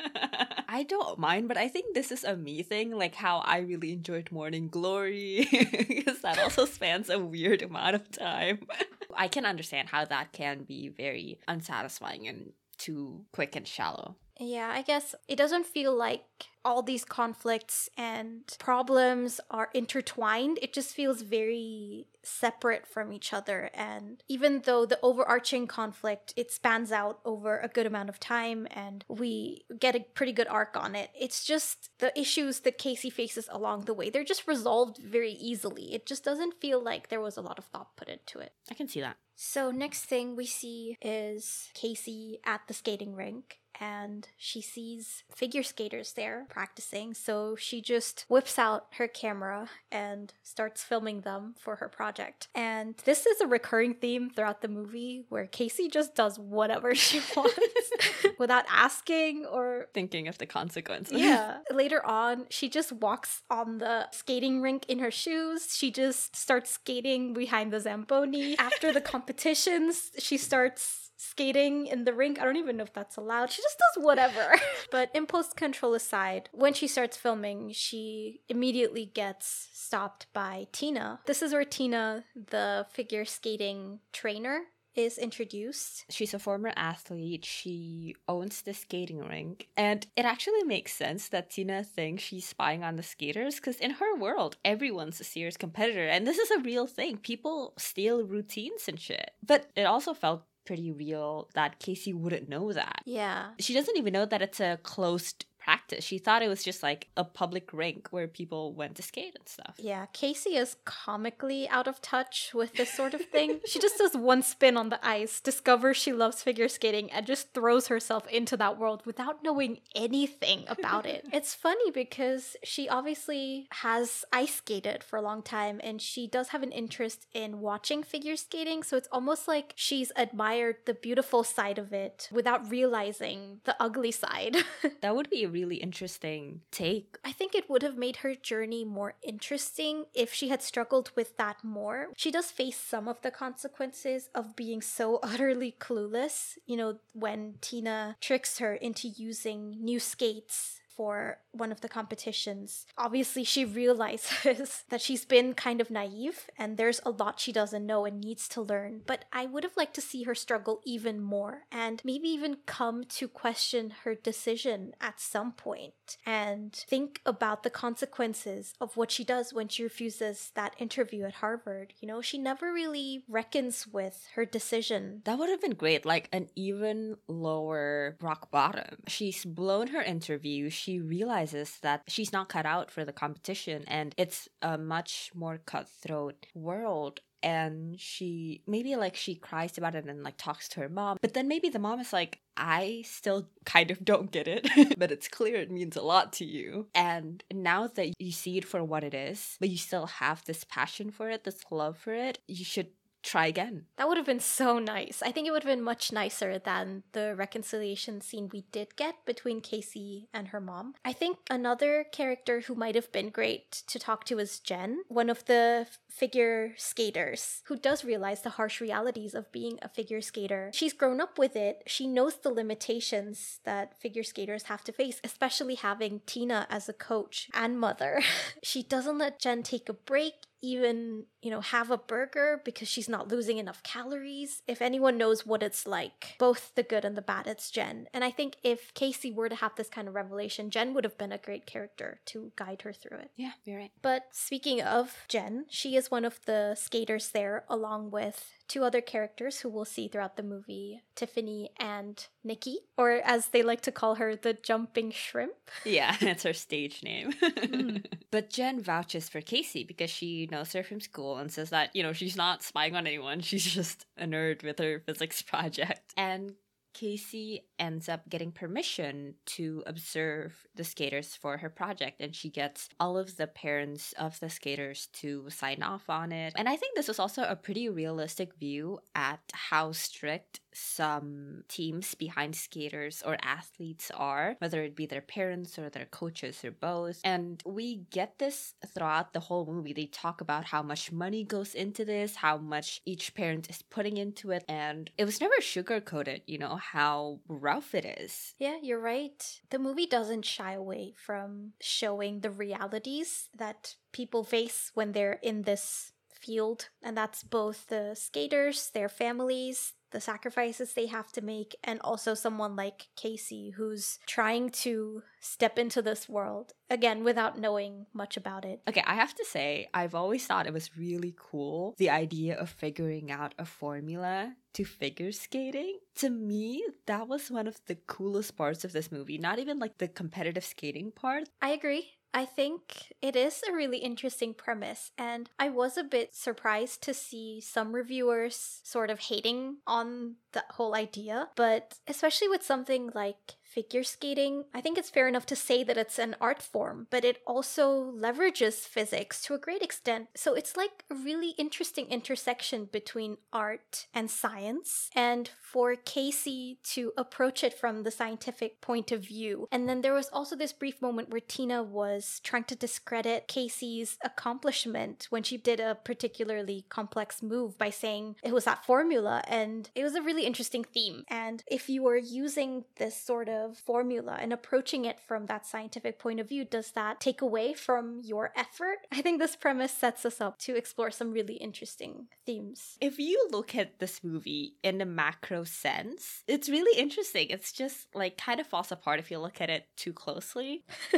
I 0.68 0.82
don't 0.82 1.18
mind, 1.18 1.48
but 1.48 1.56
I 1.56 1.68
think 1.68 1.94
this 1.94 2.12
is 2.12 2.24
a 2.24 2.36
me 2.36 2.62
thing, 2.62 2.90
like 2.96 3.14
how 3.14 3.38
I 3.38 3.58
really 3.58 3.92
enjoyed 3.92 4.30
Morning 4.30 4.68
Glory 4.68 5.48
because 5.88 6.20
that 6.20 6.38
also 6.38 6.66
spans 6.66 7.08
a 7.08 7.18
weird 7.18 7.62
amount 7.62 7.94
of 7.94 8.10
time. 8.10 8.66
I 9.14 9.28
can 9.28 9.46
understand 9.46 9.88
how 9.88 10.04
that 10.04 10.32
can 10.32 10.64
be 10.64 10.88
very 10.88 11.38
unsatisfying 11.48 12.28
and 12.28 12.52
too 12.76 13.24
quick 13.32 13.56
and 13.56 13.66
shallow. 13.66 14.16
Yeah, 14.38 14.70
I 14.72 14.82
guess 14.82 15.14
it 15.28 15.36
doesn't 15.36 15.66
feel 15.66 15.96
like 15.96 16.24
all 16.64 16.82
these 16.82 17.04
conflicts 17.04 17.88
and 17.96 18.42
problems 18.58 19.40
are 19.50 19.70
intertwined. 19.72 20.58
It 20.60 20.72
just 20.72 20.94
feels 20.94 21.22
very 21.22 22.08
separate 22.22 22.86
from 22.86 23.12
each 23.12 23.32
other. 23.32 23.70
And 23.72 24.22
even 24.28 24.62
though 24.64 24.84
the 24.84 24.98
overarching 25.00 25.68
conflict, 25.68 26.34
it 26.36 26.50
spans 26.50 26.90
out 26.90 27.20
over 27.24 27.60
a 27.60 27.68
good 27.68 27.86
amount 27.86 28.08
of 28.08 28.18
time 28.18 28.66
and 28.72 29.04
we 29.08 29.64
get 29.78 29.94
a 29.94 30.00
pretty 30.00 30.32
good 30.32 30.48
arc 30.48 30.76
on 30.76 30.96
it, 30.96 31.10
it's 31.18 31.44
just 31.44 31.90
the 32.00 32.18
issues 32.18 32.60
that 32.60 32.78
Casey 32.78 33.10
faces 33.10 33.48
along 33.52 33.84
the 33.84 33.94
way. 33.94 34.10
They're 34.10 34.24
just 34.24 34.48
resolved 34.48 34.98
very 34.98 35.32
easily. 35.32 35.94
It 35.94 36.04
just 36.04 36.24
doesn't 36.24 36.60
feel 36.60 36.82
like 36.82 37.08
there 37.08 37.20
was 37.20 37.36
a 37.36 37.42
lot 37.42 37.58
of 37.58 37.64
thought 37.66 37.96
put 37.96 38.08
into 38.08 38.40
it. 38.40 38.52
I 38.70 38.74
can 38.74 38.88
see 38.88 39.00
that. 39.00 39.16
So, 39.38 39.70
next 39.70 40.04
thing 40.06 40.34
we 40.34 40.46
see 40.46 40.96
is 41.02 41.68
Casey 41.74 42.40
at 42.46 42.62
the 42.68 42.74
skating 42.74 43.14
rink 43.14 43.58
and 43.80 44.28
she 44.36 44.60
sees 44.60 45.24
figure 45.34 45.62
skaters 45.62 46.12
there 46.12 46.46
practicing. 46.48 47.14
So 47.14 47.56
she 47.56 47.80
just 47.80 48.24
whips 48.28 48.58
out 48.58 48.86
her 48.98 49.08
camera 49.08 49.68
and 49.90 50.32
starts 50.42 50.82
filming 50.82 51.22
them 51.22 51.54
for 51.58 51.76
her 51.76 51.88
project. 51.88 52.48
And 52.54 52.94
this 53.04 53.26
is 53.26 53.40
a 53.40 53.46
recurring 53.46 53.94
theme 53.94 54.30
throughout 54.30 54.62
the 54.62 54.68
movie 54.68 55.24
where 55.28 55.46
Casey 55.46 55.88
just 55.88 56.14
does 56.14 56.38
whatever 56.38 56.94
she 56.94 57.20
wants 57.36 57.58
without 58.38 58.64
asking 58.70 59.46
or 59.46 59.86
thinking 59.94 60.28
of 60.28 60.38
the 60.38 60.46
consequences. 60.46 61.18
Yeah. 61.18 61.58
Later 61.72 62.04
on, 62.04 62.46
she 62.50 62.68
just 62.68 62.92
walks 62.92 63.42
on 63.50 63.78
the 63.78 64.08
skating 64.12 64.60
rink 64.60 64.86
in 64.88 64.98
her 64.98 65.10
shoes. 65.10 65.76
She 65.76 65.90
just 65.90 66.36
starts 66.36 66.70
skating 66.70 67.32
behind 67.32 67.72
the 67.72 67.80
Zamboni. 67.80 68.58
After 68.58 68.92
the 68.92 69.00
competitions, 69.00 70.10
she 70.18 70.36
starts 70.36 71.05
skating 71.16 71.86
in 71.86 72.04
the 72.04 72.12
rink. 72.12 72.40
I 72.40 72.44
don't 72.44 72.56
even 72.56 72.76
know 72.76 72.84
if 72.84 72.92
that's 72.92 73.16
allowed. 73.16 73.50
She 73.50 73.62
just 73.62 73.78
does 73.78 74.04
whatever. 74.04 74.54
but 74.90 75.10
impulse 75.14 75.52
control 75.52 75.94
aside, 75.94 76.48
when 76.52 76.74
she 76.74 76.86
starts 76.86 77.16
filming, 77.16 77.72
she 77.72 78.40
immediately 78.48 79.06
gets 79.06 79.68
stopped 79.72 80.26
by 80.32 80.68
Tina. 80.72 81.20
This 81.26 81.42
is 81.42 81.52
where 81.52 81.64
Tina, 81.64 82.24
the 82.34 82.86
figure 82.90 83.24
skating 83.24 84.00
trainer, 84.12 84.62
is 84.96 85.18
introduced. 85.18 86.06
She's 86.10 86.34
a 86.34 86.38
former 86.38 86.72
athlete. 86.74 87.44
She 87.44 88.16
owns 88.26 88.62
the 88.62 88.72
skating 88.72 89.18
rink. 89.18 89.68
And 89.76 90.06
it 90.16 90.24
actually 90.24 90.64
makes 90.64 90.92
sense 90.92 91.28
that 91.28 91.50
Tina 91.50 91.84
thinks 91.84 92.22
she's 92.22 92.46
spying 92.46 92.82
on 92.82 92.96
the 92.96 93.02
skaters 93.02 93.56
because 93.56 93.76
in 93.76 93.92
her 93.92 94.16
world, 94.16 94.56
everyone's 94.64 95.20
a 95.20 95.24
serious 95.24 95.56
competitor. 95.56 96.06
And 96.06 96.26
this 96.26 96.38
is 96.38 96.50
a 96.50 96.60
real 96.60 96.86
thing. 96.86 97.18
People 97.18 97.74
steal 97.76 98.24
routines 98.24 98.88
and 98.88 98.98
shit. 98.98 99.32
But 99.46 99.66
it 99.76 99.84
also 99.84 100.14
felt 100.14 100.44
pretty 100.66 100.90
real 100.92 101.48
that 101.54 101.78
Casey 101.78 102.12
wouldn't 102.12 102.48
know 102.48 102.72
that. 102.72 103.02
Yeah. 103.06 103.50
She 103.58 103.72
doesn't 103.72 103.96
even 103.96 104.12
know 104.12 104.26
that 104.26 104.42
it's 104.42 104.60
a 104.60 104.78
closed 104.82 105.46
practice. 105.66 106.04
She 106.04 106.18
thought 106.18 106.42
it 106.42 106.48
was 106.48 106.62
just 106.62 106.80
like 106.80 107.08
a 107.16 107.24
public 107.24 107.72
rink 107.72 108.06
where 108.12 108.28
people 108.28 108.72
went 108.72 108.94
to 108.96 109.02
skate 109.02 109.34
and 109.36 109.48
stuff. 109.48 109.74
Yeah, 109.78 110.06
Casey 110.12 110.54
is 110.54 110.76
comically 110.84 111.68
out 111.68 111.88
of 111.88 112.00
touch 112.00 112.52
with 112.54 112.74
this 112.74 112.92
sort 112.92 113.14
of 113.14 113.22
thing. 113.22 113.58
she 113.66 113.80
just 113.80 113.98
does 113.98 114.16
one 114.16 114.42
spin 114.42 114.76
on 114.76 114.90
the 114.90 115.04
ice, 115.04 115.40
discovers 115.40 115.96
she 115.96 116.12
loves 116.12 116.40
figure 116.40 116.68
skating, 116.68 117.10
and 117.10 117.26
just 117.26 117.52
throws 117.52 117.88
herself 117.88 118.28
into 118.28 118.56
that 118.58 118.78
world 118.78 119.02
without 119.04 119.42
knowing 119.42 119.78
anything 119.96 120.62
about 120.68 121.04
it. 121.04 121.26
it's 121.32 121.52
funny 121.52 121.90
because 121.90 122.54
she 122.62 122.88
obviously 122.88 123.66
has 123.72 124.24
ice 124.32 124.54
skated 124.54 125.02
for 125.02 125.16
a 125.16 125.22
long 125.22 125.42
time 125.42 125.80
and 125.82 126.00
she 126.00 126.28
does 126.28 126.50
have 126.50 126.62
an 126.62 126.70
interest 126.70 127.26
in 127.34 127.58
watching 127.58 128.04
figure 128.04 128.36
skating. 128.36 128.84
So 128.84 128.96
it's 128.96 129.08
almost 129.10 129.48
like 129.48 129.72
she's 129.74 130.12
admired 130.14 130.76
the 130.84 130.94
beautiful 130.94 131.42
side 131.42 131.78
of 131.78 131.92
it 131.92 132.28
without 132.30 132.70
realizing 132.70 133.62
the 133.64 133.74
ugly 133.80 134.12
side. 134.12 134.58
that 135.00 135.16
would 135.16 135.28
be 135.28 135.42
a 135.42 135.55
really 135.56 135.76
interesting 135.76 136.60
take. 136.70 137.16
I 137.24 137.32
think 137.32 137.54
it 137.54 137.68
would 137.70 137.82
have 137.82 137.96
made 137.96 138.16
her 138.16 138.34
journey 138.34 138.84
more 138.84 139.14
interesting 139.22 140.04
if 140.14 140.28
she 140.32 140.48
had 140.48 140.62
struggled 140.62 141.08
with 141.16 141.36
that 141.38 141.58
more. 141.64 142.08
She 142.16 142.30
does 142.30 142.50
face 142.50 142.78
some 142.78 143.08
of 143.08 143.22
the 143.22 143.30
consequences 143.30 144.28
of 144.34 144.54
being 144.54 144.82
so 144.82 145.18
utterly 145.32 145.72
clueless. 145.86 146.58
You 146.66 146.76
know, 146.76 146.90
when 147.12 147.54
Tina 147.60 148.16
tricks 148.20 148.58
her 148.58 148.74
into 148.74 149.08
using 149.08 149.60
new 149.90 150.00
skates 150.00 150.80
for 150.96 151.38
one 151.52 151.72
of 151.72 151.80
the 151.80 151.88
competitions, 151.88 152.86
obviously 152.96 153.44
she 153.44 153.64
realizes 153.64 154.84
that 154.88 155.00
she's 155.00 155.24
been 155.24 155.54
kind 155.54 155.80
of 155.80 155.90
naive 155.90 156.48
and 156.58 156.76
there's 156.76 157.00
a 157.04 157.10
lot 157.10 157.40
she 157.40 157.52
doesn't 157.52 157.86
know 157.86 158.04
and 158.04 158.20
needs 158.20 158.48
to 158.48 158.60
learn. 158.60 159.02
But 159.06 159.24
I 159.32 159.46
would 159.46 159.64
have 159.64 159.76
liked 159.76 159.94
to 159.94 160.00
see 160.00 160.22
her 160.24 160.34
struggle 160.34 160.80
even 160.84 161.20
more 161.20 161.64
and 161.70 162.00
maybe 162.04 162.28
even 162.28 162.58
come 162.66 163.04
to 163.04 163.28
question 163.28 163.92
her 164.04 164.14
decision 164.14 164.92
at 165.00 165.20
some 165.20 165.52
point 165.52 166.16
and 166.24 166.72
think 166.72 167.20
about 167.26 167.62
the 167.62 167.70
consequences 167.70 168.74
of 168.80 168.96
what 168.96 169.10
she 169.10 169.24
does 169.24 169.52
when 169.52 169.68
she 169.68 169.82
refuses 169.82 170.52
that 170.54 170.74
interview 170.78 171.24
at 171.24 171.34
Harvard. 171.34 171.92
You 172.00 172.08
know, 172.08 172.20
she 172.20 172.38
never 172.38 172.72
really 172.72 173.24
reckons 173.28 173.86
with 173.86 174.28
her 174.34 174.44
decision. 174.44 175.22
That 175.24 175.38
would 175.38 175.50
have 175.50 175.60
been 175.60 175.74
great, 175.74 176.06
like 176.06 176.28
an 176.32 176.48
even 176.54 177.16
lower 177.28 178.16
rock 178.20 178.50
bottom. 178.50 179.02
She's 179.08 179.44
blown 179.44 179.88
her 179.88 180.02
interview. 180.02 180.70
She 180.70 180.85
realizes 180.88 181.78
that 181.82 182.02
she's 182.08 182.32
not 182.32 182.48
cut 182.48 182.66
out 182.66 182.90
for 182.90 183.04
the 183.04 183.12
competition 183.12 183.84
and 183.86 184.14
it's 184.16 184.48
a 184.62 184.78
much 184.78 185.30
more 185.34 185.58
cutthroat 185.58 186.46
world. 186.54 187.20
And 187.42 188.00
she 188.00 188.62
maybe 188.66 188.96
like 188.96 189.14
she 189.14 189.34
cries 189.34 189.78
about 189.78 189.94
it 189.94 190.06
and 190.06 190.22
like 190.22 190.36
talks 190.36 190.68
to 190.70 190.80
her 190.80 190.88
mom 190.88 191.18
but 191.20 191.34
then 191.34 191.46
maybe 191.46 191.68
the 191.68 191.78
mom 191.78 192.00
is 192.00 192.12
like 192.12 192.40
i 192.56 193.02
still 193.04 193.48
kind 193.64 193.90
of 193.90 194.04
don't 194.04 194.32
get 194.32 194.48
it 194.48 194.66
but 194.98 195.12
it's 195.12 195.28
clear 195.28 195.56
it 195.56 195.70
means 195.70 195.96
a 195.96 196.02
lot 196.02 196.32
to 196.34 196.44
you. 196.44 196.88
And 196.94 197.44
now 197.52 197.86
that 197.88 198.14
you 198.18 198.32
see 198.32 198.58
it 198.58 198.64
for 198.64 198.82
what 198.82 199.04
it 199.04 199.14
is 199.14 199.58
but 199.60 199.68
you 199.68 199.76
still 199.76 200.06
have 200.06 200.44
this 200.44 200.64
passion 200.64 201.10
for 201.10 201.28
it 201.30 201.44
this 201.44 201.60
love 201.70 201.98
for 201.98 202.14
it 202.14 202.38
you 202.48 202.64
should 202.64 202.88
try 203.26 203.46
again. 203.46 203.86
That 203.98 204.08
would 204.08 204.16
have 204.16 204.26
been 204.26 204.40
so 204.40 204.78
nice. 204.78 205.22
I 205.22 205.32
think 205.32 205.46
it 205.46 205.50
would 205.50 205.64
have 205.64 205.72
been 205.72 205.82
much 205.82 206.12
nicer 206.12 206.58
than 206.58 207.02
the 207.12 207.34
reconciliation 207.34 208.20
scene 208.20 208.48
we 208.52 208.62
did 208.72 208.96
get 208.96 209.16
between 209.26 209.60
Casey 209.60 210.28
and 210.32 210.48
her 210.48 210.60
mom. 210.60 210.94
I 211.04 211.12
think 211.12 211.38
another 211.50 212.06
character 212.12 212.60
who 212.60 212.74
might 212.74 212.94
have 212.94 213.10
been 213.12 213.30
great 213.30 213.70
to 213.88 213.98
talk 213.98 214.24
to 214.26 214.38
is 214.38 214.60
Jen, 214.60 215.02
one 215.08 215.28
of 215.28 215.44
the 215.46 215.86
figure 216.16 216.72
skaters 216.78 217.62
who 217.66 217.76
does 217.76 218.02
realize 218.02 218.40
the 218.40 218.56
harsh 218.56 218.80
realities 218.80 219.34
of 219.34 219.52
being 219.52 219.78
a 219.82 219.88
figure 219.88 220.22
skater. 220.22 220.70
She's 220.72 220.94
grown 220.94 221.20
up 221.20 221.38
with 221.38 221.54
it. 221.54 221.82
She 221.86 222.06
knows 222.06 222.36
the 222.36 222.50
limitations 222.50 223.60
that 223.64 224.00
figure 224.00 224.22
skaters 224.22 224.64
have 224.64 224.82
to 224.84 224.92
face, 224.92 225.20
especially 225.22 225.74
having 225.74 226.22
Tina 226.24 226.66
as 226.70 226.88
a 226.88 226.94
coach 226.94 227.50
and 227.52 227.78
mother. 227.78 228.22
she 228.62 228.82
doesn't 228.82 229.18
let 229.18 229.38
Jen 229.38 229.62
take 229.62 229.90
a 229.90 229.92
break 229.92 230.34
even, 230.62 231.24
you 231.42 231.50
know, 231.50 231.60
have 231.60 231.90
a 231.90 231.98
burger 231.98 232.60
because 232.64 232.88
she's 232.88 233.08
not 233.08 233.28
losing 233.28 233.58
enough 233.58 233.82
calories. 233.82 234.62
If 234.66 234.82
anyone 234.82 235.18
knows 235.18 235.46
what 235.46 235.62
it's 235.62 235.86
like, 235.86 236.34
both 236.38 236.72
the 236.74 236.82
good 236.82 237.04
and 237.04 237.16
the 237.16 237.22
bad, 237.22 237.46
it's 237.46 237.70
Jen. 237.70 238.08
And 238.12 238.24
I 238.24 238.30
think 238.30 238.56
if 238.62 238.92
Casey 238.94 239.30
were 239.30 239.48
to 239.48 239.54
have 239.56 239.76
this 239.76 239.88
kind 239.88 240.08
of 240.08 240.14
revelation, 240.14 240.70
Jen 240.70 240.94
would 240.94 241.04
have 241.04 241.18
been 241.18 241.32
a 241.32 241.38
great 241.38 241.66
character 241.66 242.20
to 242.26 242.52
guide 242.56 242.82
her 242.82 242.92
through 242.92 243.18
it. 243.18 243.30
Yeah, 243.36 243.52
you're 243.64 243.78
right. 243.78 243.92
But 244.02 244.24
speaking 244.32 244.82
of 244.82 245.24
Jen, 245.28 245.66
she 245.68 245.96
is 245.96 246.05
one 246.10 246.24
of 246.24 246.40
the 246.46 246.74
skaters 246.74 247.30
there, 247.30 247.64
along 247.68 248.10
with 248.10 248.52
two 248.68 248.82
other 248.84 249.00
characters 249.00 249.60
who 249.60 249.68
we'll 249.68 249.84
see 249.84 250.08
throughout 250.08 250.36
the 250.36 250.42
movie 250.42 251.02
Tiffany 251.14 251.70
and 251.78 252.26
Nikki, 252.42 252.78
or 252.96 253.20
as 253.24 253.48
they 253.48 253.62
like 253.62 253.80
to 253.82 253.92
call 253.92 254.16
her, 254.16 254.34
the 254.36 254.54
jumping 254.54 255.10
shrimp. 255.10 255.52
Yeah, 255.84 256.16
that's 256.20 256.42
her 256.42 256.52
stage 256.52 257.02
name. 257.02 257.32
mm. 257.32 258.04
But 258.32 258.50
Jen 258.50 258.82
vouches 258.82 259.28
for 259.28 259.40
Casey 259.40 259.84
because 259.84 260.10
she 260.10 260.48
knows 260.50 260.72
her 260.72 260.82
from 260.82 261.00
school 261.00 261.38
and 261.38 261.50
says 261.50 261.70
that, 261.70 261.94
you 261.94 262.02
know, 262.02 262.12
she's 262.12 262.36
not 262.36 262.62
spying 262.62 262.94
on 262.96 263.06
anyone. 263.06 263.40
She's 263.40 263.64
just 263.64 264.04
a 264.18 264.24
nerd 264.26 264.62
with 264.62 264.78
her 264.78 265.00
physics 265.06 265.40
project. 265.42 266.12
And 266.16 266.54
Casey 266.96 267.66
ends 267.78 268.08
up 268.08 268.26
getting 268.26 268.50
permission 268.50 269.34
to 269.44 269.82
observe 269.86 270.66
the 270.76 270.82
skaters 270.82 271.36
for 271.36 271.58
her 271.58 271.68
project, 271.68 272.22
and 272.22 272.34
she 272.34 272.48
gets 272.48 272.88
all 272.98 273.18
of 273.18 273.36
the 273.36 273.46
parents 273.46 274.14
of 274.18 274.40
the 274.40 274.48
skaters 274.48 275.08
to 275.12 275.50
sign 275.50 275.82
off 275.82 276.08
on 276.08 276.32
it. 276.32 276.54
And 276.56 276.70
I 276.70 276.76
think 276.76 276.96
this 276.96 277.08
was 277.08 277.18
also 277.18 277.42
a 277.42 277.54
pretty 277.54 277.90
realistic 277.90 278.54
view 278.54 279.00
at 279.14 279.40
how 279.52 279.92
strict 279.92 280.60
some 280.76 281.64
teams 281.68 282.14
behind 282.14 282.54
skaters 282.54 283.22
or 283.24 283.36
athletes 283.42 284.10
are, 284.14 284.56
whether 284.58 284.82
it 284.82 284.94
be 284.94 285.06
their 285.06 285.20
parents 285.20 285.78
or 285.78 285.88
their 285.88 286.06
coaches 286.06 286.64
or 286.64 286.70
both. 286.70 287.20
And 287.24 287.62
we 287.64 288.02
get 288.10 288.38
this 288.38 288.74
throughout 288.94 289.32
the 289.32 289.40
whole 289.40 289.66
movie. 289.66 289.92
They 289.92 290.06
talk 290.06 290.40
about 290.40 290.64
how 290.64 290.82
much 290.82 291.10
money 291.10 291.44
goes 291.44 291.74
into 291.74 292.04
this, 292.04 292.36
how 292.36 292.58
much 292.58 293.00
each 293.06 293.34
parent 293.34 293.70
is 293.70 293.82
putting 293.82 294.16
into 294.16 294.50
it, 294.50 294.64
and 294.68 295.10
it 295.16 295.24
was 295.24 295.40
never 295.40 295.56
sugarcoated, 295.60 296.42
you 296.46 296.58
know, 296.58 296.76
how 296.76 297.40
rough 297.48 297.94
it 297.94 298.04
is. 298.04 298.54
Yeah, 298.58 298.76
you're 298.82 299.00
right. 299.00 299.60
The 299.70 299.78
movie 299.78 300.06
doesn't 300.06 300.44
shy 300.44 300.72
away 300.72 301.14
from 301.16 301.72
showing 301.80 302.40
the 302.40 302.50
realities 302.50 303.48
that 303.56 303.96
people 304.12 304.44
face 304.44 304.90
when 304.94 305.12
they're 305.12 305.40
in 305.42 305.62
this 305.62 306.12
field, 306.32 306.88
and 307.02 307.16
that's 307.16 307.42
both 307.42 307.86
the 307.88 308.14
skaters, 308.14 308.90
their 308.90 309.08
families, 309.08 309.94
the 310.10 310.20
sacrifices 310.20 310.92
they 310.92 311.06
have 311.06 311.32
to 311.32 311.40
make, 311.40 311.76
and 311.84 312.00
also 312.02 312.34
someone 312.34 312.76
like 312.76 313.08
Casey 313.16 313.70
who's 313.70 314.18
trying 314.26 314.70
to 314.70 315.22
step 315.40 315.78
into 315.78 316.02
this 316.02 316.28
world 316.28 316.72
again 316.90 317.24
without 317.24 317.58
knowing 317.58 318.06
much 318.12 318.36
about 318.36 318.64
it. 318.64 318.80
Okay, 318.88 319.02
I 319.06 319.14
have 319.14 319.34
to 319.34 319.44
say, 319.44 319.88
I've 319.92 320.14
always 320.14 320.46
thought 320.46 320.66
it 320.66 320.72
was 320.72 320.96
really 320.96 321.34
cool 321.36 321.94
the 321.98 322.10
idea 322.10 322.56
of 322.56 322.70
figuring 322.70 323.30
out 323.30 323.54
a 323.58 323.64
formula 323.64 324.54
to 324.74 324.84
figure 324.84 325.32
skating. 325.32 325.98
To 326.16 326.30
me, 326.30 326.84
that 327.06 327.28
was 327.28 327.50
one 327.50 327.66
of 327.66 327.80
the 327.86 327.94
coolest 327.94 328.56
parts 328.56 328.84
of 328.84 328.92
this 328.92 329.10
movie, 329.10 329.38
not 329.38 329.58
even 329.58 329.78
like 329.78 329.98
the 329.98 330.08
competitive 330.08 330.64
skating 330.64 331.10
part. 331.10 331.48
I 331.62 331.70
agree. 331.70 332.10
I 332.36 332.44
think 332.44 333.14
it 333.22 333.34
is 333.34 333.62
a 333.66 333.72
really 333.72 333.96
interesting 333.96 334.52
premise, 334.52 335.10
and 335.16 335.48
I 335.58 335.70
was 335.70 335.96
a 335.96 336.04
bit 336.04 336.34
surprised 336.34 337.02
to 337.04 337.14
see 337.14 337.62
some 337.62 337.94
reviewers 337.94 338.82
sort 338.84 339.08
of 339.08 339.20
hating 339.20 339.78
on 339.86 340.34
that 340.52 340.66
whole 340.72 340.94
idea. 340.94 341.48
But 341.56 341.94
especially 342.06 342.48
with 342.48 342.62
something 342.62 343.10
like 343.14 343.54
figure 343.76 344.02
skating, 344.02 344.64
I 344.72 344.80
think 344.80 344.96
it's 344.96 345.10
fair 345.10 345.28
enough 345.28 345.44
to 345.46 345.54
say 345.54 345.84
that 345.84 345.98
it's 345.98 346.18
an 346.18 346.34
art 346.40 346.62
form, 346.62 347.08
but 347.10 347.26
it 347.26 347.42
also 347.46 348.10
leverages 348.10 348.88
physics 348.88 349.42
to 349.42 349.52
a 349.52 349.58
great 349.58 349.82
extent. 349.82 350.28
So 350.34 350.54
it's 350.54 350.78
like 350.78 351.04
a 351.10 351.14
really 351.14 351.50
interesting 351.58 352.06
intersection 352.06 352.88
between 352.90 353.36
art 353.52 354.06
and 354.14 354.30
science, 354.30 355.10
and 355.14 355.50
for 355.60 355.94
Casey 355.94 356.78
to 356.94 357.12
approach 357.18 357.62
it 357.62 357.74
from 357.78 358.02
the 358.02 358.10
scientific 358.10 358.80
point 358.80 359.12
of 359.12 359.20
view. 359.26 359.68
And 359.70 359.86
then 359.86 360.00
there 360.00 360.14
was 360.14 360.30
also 360.32 360.56
this 360.56 360.72
brief 360.72 361.02
moment 361.02 361.28
where 361.28 361.40
Tina 361.40 361.82
was 361.82 362.40
trying 362.42 362.64
to 362.64 362.76
discredit 362.76 363.46
Casey's 363.46 364.16
accomplishment 364.24 365.26
when 365.28 365.42
she 365.42 365.58
did 365.58 365.80
a 365.80 365.98
particularly 366.02 366.86
complex 366.88 367.42
move 367.42 367.76
by 367.76 367.90
saying 367.90 368.36
it 368.42 368.54
was 368.54 368.64
that 368.64 368.86
formula, 368.86 369.42
and 369.46 369.90
it 369.94 370.02
was 370.02 370.14
a 370.14 370.22
really 370.22 370.46
interesting 370.46 370.82
theme. 370.82 371.24
And 371.28 371.62
if 371.66 371.90
you 371.90 372.02
were 372.04 372.16
using 372.16 372.84
this 372.96 373.20
sort 373.20 373.50
of 373.50 373.65
of 373.66 373.78
formula 373.78 374.38
and 374.40 374.52
approaching 374.52 375.04
it 375.04 375.20
from 375.20 375.46
that 375.46 375.66
scientific 375.66 376.18
point 376.18 376.40
of 376.40 376.48
view, 376.48 376.64
does 376.64 376.92
that 376.92 377.20
take 377.20 377.42
away 377.42 377.74
from 377.74 378.20
your 378.24 378.52
effort? 378.56 378.98
I 379.12 379.20
think 379.20 379.40
this 379.40 379.56
premise 379.56 379.92
sets 379.92 380.24
us 380.24 380.40
up 380.40 380.58
to 380.60 380.76
explore 380.76 381.10
some 381.10 381.32
really 381.32 381.54
interesting 381.54 382.28
themes. 382.44 382.96
If 383.00 383.18
you 383.18 383.48
look 383.50 383.74
at 383.74 383.98
this 383.98 384.22
movie 384.24 384.74
in 384.82 385.00
a 385.00 385.06
macro 385.06 385.64
sense, 385.64 386.42
it's 386.46 386.68
really 386.68 386.98
interesting. 386.98 387.48
It's 387.50 387.72
just 387.72 388.08
like 388.14 388.38
kind 388.38 388.60
of 388.60 388.66
falls 388.66 388.92
apart 388.92 389.20
if 389.20 389.30
you 389.30 389.38
look 389.38 389.60
at 389.60 389.70
it 389.70 389.86
too 389.96 390.12
closely. 390.12 390.84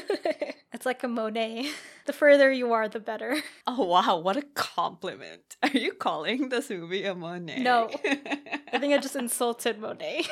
it's 0.72 0.86
like 0.86 1.02
a 1.02 1.08
Monet. 1.08 1.70
The 2.08 2.14
further 2.14 2.50
you 2.50 2.72
are, 2.72 2.88
the 2.88 3.00
better. 3.00 3.36
Oh 3.66 3.84
wow, 3.84 4.16
what 4.16 4.38
a 4.38 4.42
compliment. 4.54 5.56
Are 5.62 5.68
you 5.68 5.92
calling 5.92 6.48
this 6.48 6.70
movie 6.70 7.04
a 7.04 7.14
Monet? 7.14 7.60
No. 7.60 7.90
I 8.72 8.78
think 8.78 8.94
I 8.94 8.98
just 8.98 9.14
insulted 9.14 9.78
Monet. 9.78 10.24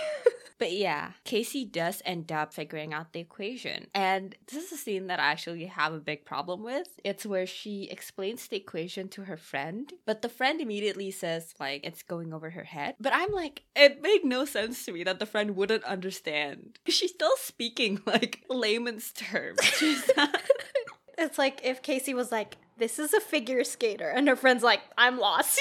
But 0.59 0.73
yeah, 0.73 1.12
Casey 1.25 1.64
does 1.64 2.03
end 2.05 2.33
up 2.33 2.55
figuring 2.55 2.95
out 2.95 3.12
the 3.12 3.21
equation. 3.21 3.88
And 3.95 4.35
this 4.47 4.64
is 4.64 4.73
a 4.73 4.77
scene 4.77 5.07
that 5.09 5.21
I 5.21 5.25
actually 5.25 5.66
have 5.66 5.92
a 5.92 6.01
big 6.01 6.25
problem 6.25 6.62
with. 6.62 6.88
It's 7.05 7.27
where 7.27 7.47
she 7.47 7.88
explains 7.90 8.47
the 8.47 8.57
equation 8.57 9.09
to 9.11 9.25
her 9.25 9.37
friend, 9.37 9.92
but 10.07 10.23
the 10.23 10.29
friend 10.29 10.61
immediately 10.61 11.11
says, 11.11 11.55
like, 11.61 11.85
it's 11.85 12.03
going 12.03 12.33
over 12.33 12.51
her 12.51 12.64
head. 12.64 12.95
But 12.99 13.12
I'm 13.14 13.33
like, 13.33 13.62
it 13.75 14.03
made 14.03 14.25
no 14.25 14.45
sense 14.45 14.85
to 14.87 14.92
me 14.92 15.05
that 15.05 15.19
the 15.19 15.27
friend 15.27 15.57
wouldn't 15.57 15.85
understand. 15.85 16.79
She's 16.87 17.11
still 17.11 17.37
speaking 17.37 18.01
like 18.07 18.42
layman's 18.49 19.12
terms. 19.12 19.59
it's 21.19 21.38
like 21.38 21.61
if 21.64 21.83
Casey 21.83 22.14
was 22.14 22.33
like, 22.33 22.57
this 22.79 22.99
is 22.99 23.14
a 23.14 23.21
figure 23.21 23.64
skater, 23.64 24.09
and 24.09 24.29
her 24.29 24.37
friend's 24.37 24.62
like, 24.62 24.81
I'm 24.99 25.19
lost. 25.19 25.61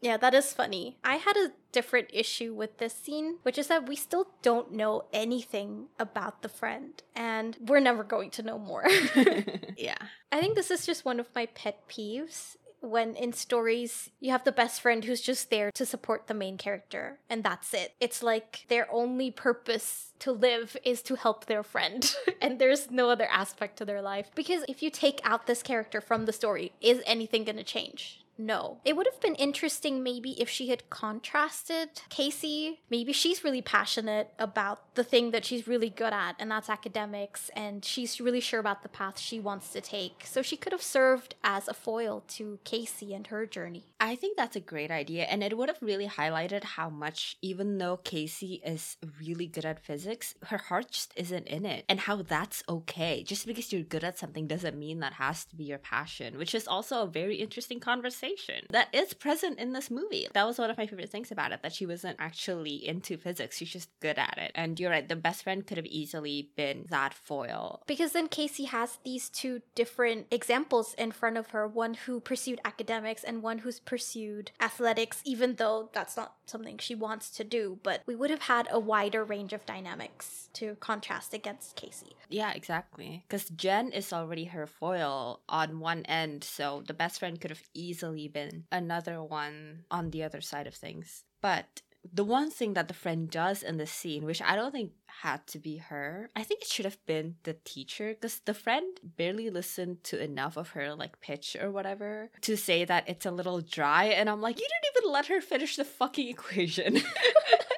Yeah, 0.00 0.16
that 0.16 0.34
is 0.34 0.52
funny. 0.52 0.96
I 1.04 1.16
had 1.16 1.36
a 1.36 1.52
different 1.72 2.08
issue 2.12 2.54
with 2.54 2.78
this 2.78 2.94
scene, 2.94 3.36
which 3.42 3.58
is 3.58 3.66
that 3.66 3.86
we 3.86 3.96
still 3.96 4.28
don't 4.42 4.72
know 4.72 5.04
anything 5.12 5.88
about 5.98 6.42
the 6.42 6.48
friend, 6.48 7.02
and 7.14 7.56
we're 7.60 7.80
never 7.80 8.02
going 8.02 8.30
to 8.30 8.42
know 8.42 8.58
more. 8.58 8.86
yeah. 9.76 9.98
I 10.32 10.40
think 10.40 10.54
this 10.54 10.70
is 10.70 10.86
just 10.86 11.04
one 11.04 11.20
of 11.20 11.28
my 11.34 11.46
pet 11.46 11.86
peeves 11.88 12.56
when 12.82 13.14
in 13.14 13.32
stories 13.32 14.10
you 14.20 14.30
have 14.30 14.44
the 14.44 14.52
best 14.52 14.80
friend 14.80 15.04
who's 15.04 15.20
just 15.20 15.50
there 15.50 15.70
to 15.72 15.84
support 15.84 16.26
the 16.26 16.34
main 16.34 16.56
character 16.56 17.18
and 17.28 17.44
that's 17.44 17.74
it. 17.74 17.94
It's 18.00 18.22
like 18.22 18.64
their 18.68 18.90
only 18.90 19.30
purpose 19.30 20.12
to 20.20 20.32
live 20.32 20.76
is 20.84 21.02
to 21.02 21.16
help 21.16 21.44
their 21.44 21.62
friend 21.62 22.10
and 22.40 22.58
there's 22.58 22.90
no 22.90 23.10
other 23.10 23.28
aspect 23.30 23.76
to 23.78 23.84
their 23.84 24.00
life 24.00 24.30
because 24.34 24.64
if 24.66 24.82
you 24.82 24.90
take 24.90 25.20
out 25.24 25.46
this 25.46 25.62
character 25.62 26.00
from 26.00 26.24
the 26.24 26.32
story 26.32 26.72
is 26.80 27.02
anything 27.06 27.44
going 27.44 27.56
to 27.56 27.64
change? 27.64 28.24
No. 28.40 28.80
It 28.84 28.96
would 28.96 29.06
have 29.06 29.20
been 29.20 29.34
interesting 29.34 30.02
maybe 30.02 30.40
if 30.40 30.48
she 30.48 30.68
had 30.68 30.88
contrasted 30.90 32.02
Casey. 32.08 32.80
Maybe 32.88 33.12
she's 33.12 33.44
really 33.44 33.62
passionate 33.62 34.32
about 34.38 34.94
the 34.94 35.04
thing 35.04 35.30
that 35.32 35.44
she's 35.44 35.68
really 35.68 35.90
good 35.90 36.12
at, 36.12 36.36
and 36.38 36.50
that's 36.50 36.70
academics, 36.70 37.50
and 37.54 37.84
she's 37.84 38.20
really 38.20 38.40
sure 38.40 38.60
about 38.60 38.82
the 38.82 38.88
path 38.88 39.18
she 39.18 39.38
wants 39.38 39.70
to 39.72 39.80
take. 39.80 40.24
So 40.24 40.42
she 40.42 40.56
could 40.56 40.72
have 40.72 40.82
served 40.82 41.34
as 41.44 41.68
a 41.68 41.74
foil 41.74 42.24
to 42.28 42.58
Casey 42.64 43.12
and 43.14 43.26
her 43.26 43.46
journey. 43.46 43.84
I 44.00 44.16
think 44.16 44.36
that's 44.36 44.56
a 44.56 44.60
great 44.60 44.90
idea, 44.90 45.24
and 45.24 45.42
it 45.42 45.56
would 45.56 45.68
have 45.68 45.82
really 45.82 46.08
highlighted 46.08 46.64
how 46.64 46.88
much, 46.88 47.36
even 47.42 47.78
though 47.78 47.98
Casey 47.98 48.62
is 48.64 48.96
really 49.20 49.46
good 49.46 49.66
at 49.66 49.84
physics, 49.84 50.34
her 50.44 50.58
heart 50.58 50.90
just 50.90 51.12
isn't 51.16 51.46
in 51.46 51.66
it, 51.66 51.84
and 51.88 52.00
how 52.00 52.16
that's 52.22 52.62
okay. 52.68 53.22
Just 53.22 53.46
because 53.46 53.72
you're 53.72 53.82
good 53.82 54.04
at 54.04 54.18
something 54.18 54.46
doesn't 54.46 54.78
mean 54.78 55.00
that 55.00 55.14
has 55.14 55.44
to 55.44 55.56
be 55.56 55.64
your 55.64 55.78
passion, 55.78 56.38
which 56.38 56.54
is 56.54 56.66
also 56.66 57.02
a 57.02 57.06
very 57.06 57.36
interesting 57.36 57.80
conversation 57.80 58.29
that 58.70 58.88
is 58.92 59.14
present 59.14 59.58
in 59.58 59.72
this 59.72 59.90
movie. 59.90 60.28
That 60.32 60.46
was 60.46 60.58
one 60.58 60.70
of 60.70 60.78
my 60.78 60.86
favorite 60.86 61.10
things 61.10 61.30
about 61.30 61.52
it, 61.52 61.62
that 61.62 61.72
she 61.72 61.86
wasn't 61.86 62.16
actually 62.18 62.86
into 62.86 63.16
physics. 63.16 63.56
She's 63.56 63.70
just 63.70 63.88
good 64.00 64.18
at 64.18 64.38
it. 64.38 64.52
And 64.54 64.78
you're 64.78 64.90
right, 64.90 65.08
the 65.08 65.16
best 65.16 65.42
friend 65.42 65.66
could 65.66 65.76
have 65.76 65.86
easily 65.86 66.50
been 66.56 66.86
that 66.90 67.14
foil. 67.14 67.82
Because 67.86 68.12
then 68.12 68.28
Casey 68.28 68.64
has 68.64 68.98
these 69.04 69.28
two 69.28 69.62
different 69.74 70.26
examples 70.30 70.94
in 70.94 71.12
front 71.12 71.36
of 71.36 71.50
her 71.50 71.66
one 71.66 71.94
who 71.94 72.20
pursued 72.20 72.60
academics 72.64 73.24
and 73.24 73.42
one 73.42 73.58
who's 73.58 73.80
pursued 73.80 74.50
athletics, 74.60 75.22
even 75.24 75.56
though 75.56 75.90
that's 75.92 76.16
not 76.16 76.34
something 76.46 76.78
she 76.78 76.94
wants 76.94 77.30
to 77.30 77.44
do. 77.44 77.78
But 77.82 78.02
we 78.06 78.16
would 78.16 78.30
have 78.30 78.42
had 78.42 78.68
a 78.70 78.78
wider 78.78 79.24
range 79.24 79.52
of 79.52 79.66
dynamics 79.66 80.48
to 80.54 80.76
contrast 80.80 81.34
against 81.34 81.76
Casey. 81.76 82.16
Yeah, 82.28 82.52
exactly. 82.52 83.24
Because 83.28 83.48
Jen 83.50 83.90
is 83.92 84.12
already 84.12 84.44
her 84.44 84.66
foil 84.66 85.40
on 85.48 85.80
one 85.80 86.04
end, 86.04 86.44
so 86.44 86.82
the 86.86 86.94
best 86.94 87.18
friend 87.18 87.40
could 87.40 87.50
have 87.50 87.62
easily 87.74 88.19
been 88.28 88.64
another 88.70 89.22
one 89.22 89.84
on 89.90 90.10
the 90.10 90.22
other 90.22 90.40
side 90.40 90.66
of 90.66 90.74
things. 90.74 91.24
But 91.40 91.82
the 92.12 92.24
one 92.24 92.50
thing 92.50 92.74
that 92.74 92.88
the 92.88 92.94
friend 92.94 93.30
does 93.30 93.62
in 93.62 93.76
the 93.76 93.86
scene, 93.86 94.24
which 94.24 94.40
I 94.40 94.56
don't 94.56 94.72
think 94.72 94.92
had 95.06 95.46
to 95.48 95.58
be 95.58 95.76
her, 95.76 96.30
I 96.34 96.42
think 96.42 96.62
it 96.62 96.68
should 96.68 96.86
have 96.86 97.04
been 97.06 97.36
the 97.42 97.56
teacher 97.64 98.14
because 98.14 98.40
the 98.40 98.54
friend 98.54 98.98
barely 99.02 99.50
listened 99.50 100.02
to 100.04 100.22
enough 100.22 100.56
of 100.56 100.70
her 100.70 100.94
like 100.94 101.20
pitch 101.20 101.56
or 101.60 101.70
whatever 101.70 102.30
to 102.42 102.56
say 102.56 102.84
that 102.84 103.08
it's 103.08 103.26
a 103.26 103.30
little 103.30 103.60
dry. 103.60 104.04
And 104.04 104.30
I'm 104.30 104.40
like, 104.40 104.58
you 104.58 104.66
didn't 104.66 104.96
even 104.96 105.12
let 105.12 105.26
her 105.26 105.40
finish 105.40 105.76
the 105.76 105.84
fucking 105.84 106.28
equation. 106.28 106.96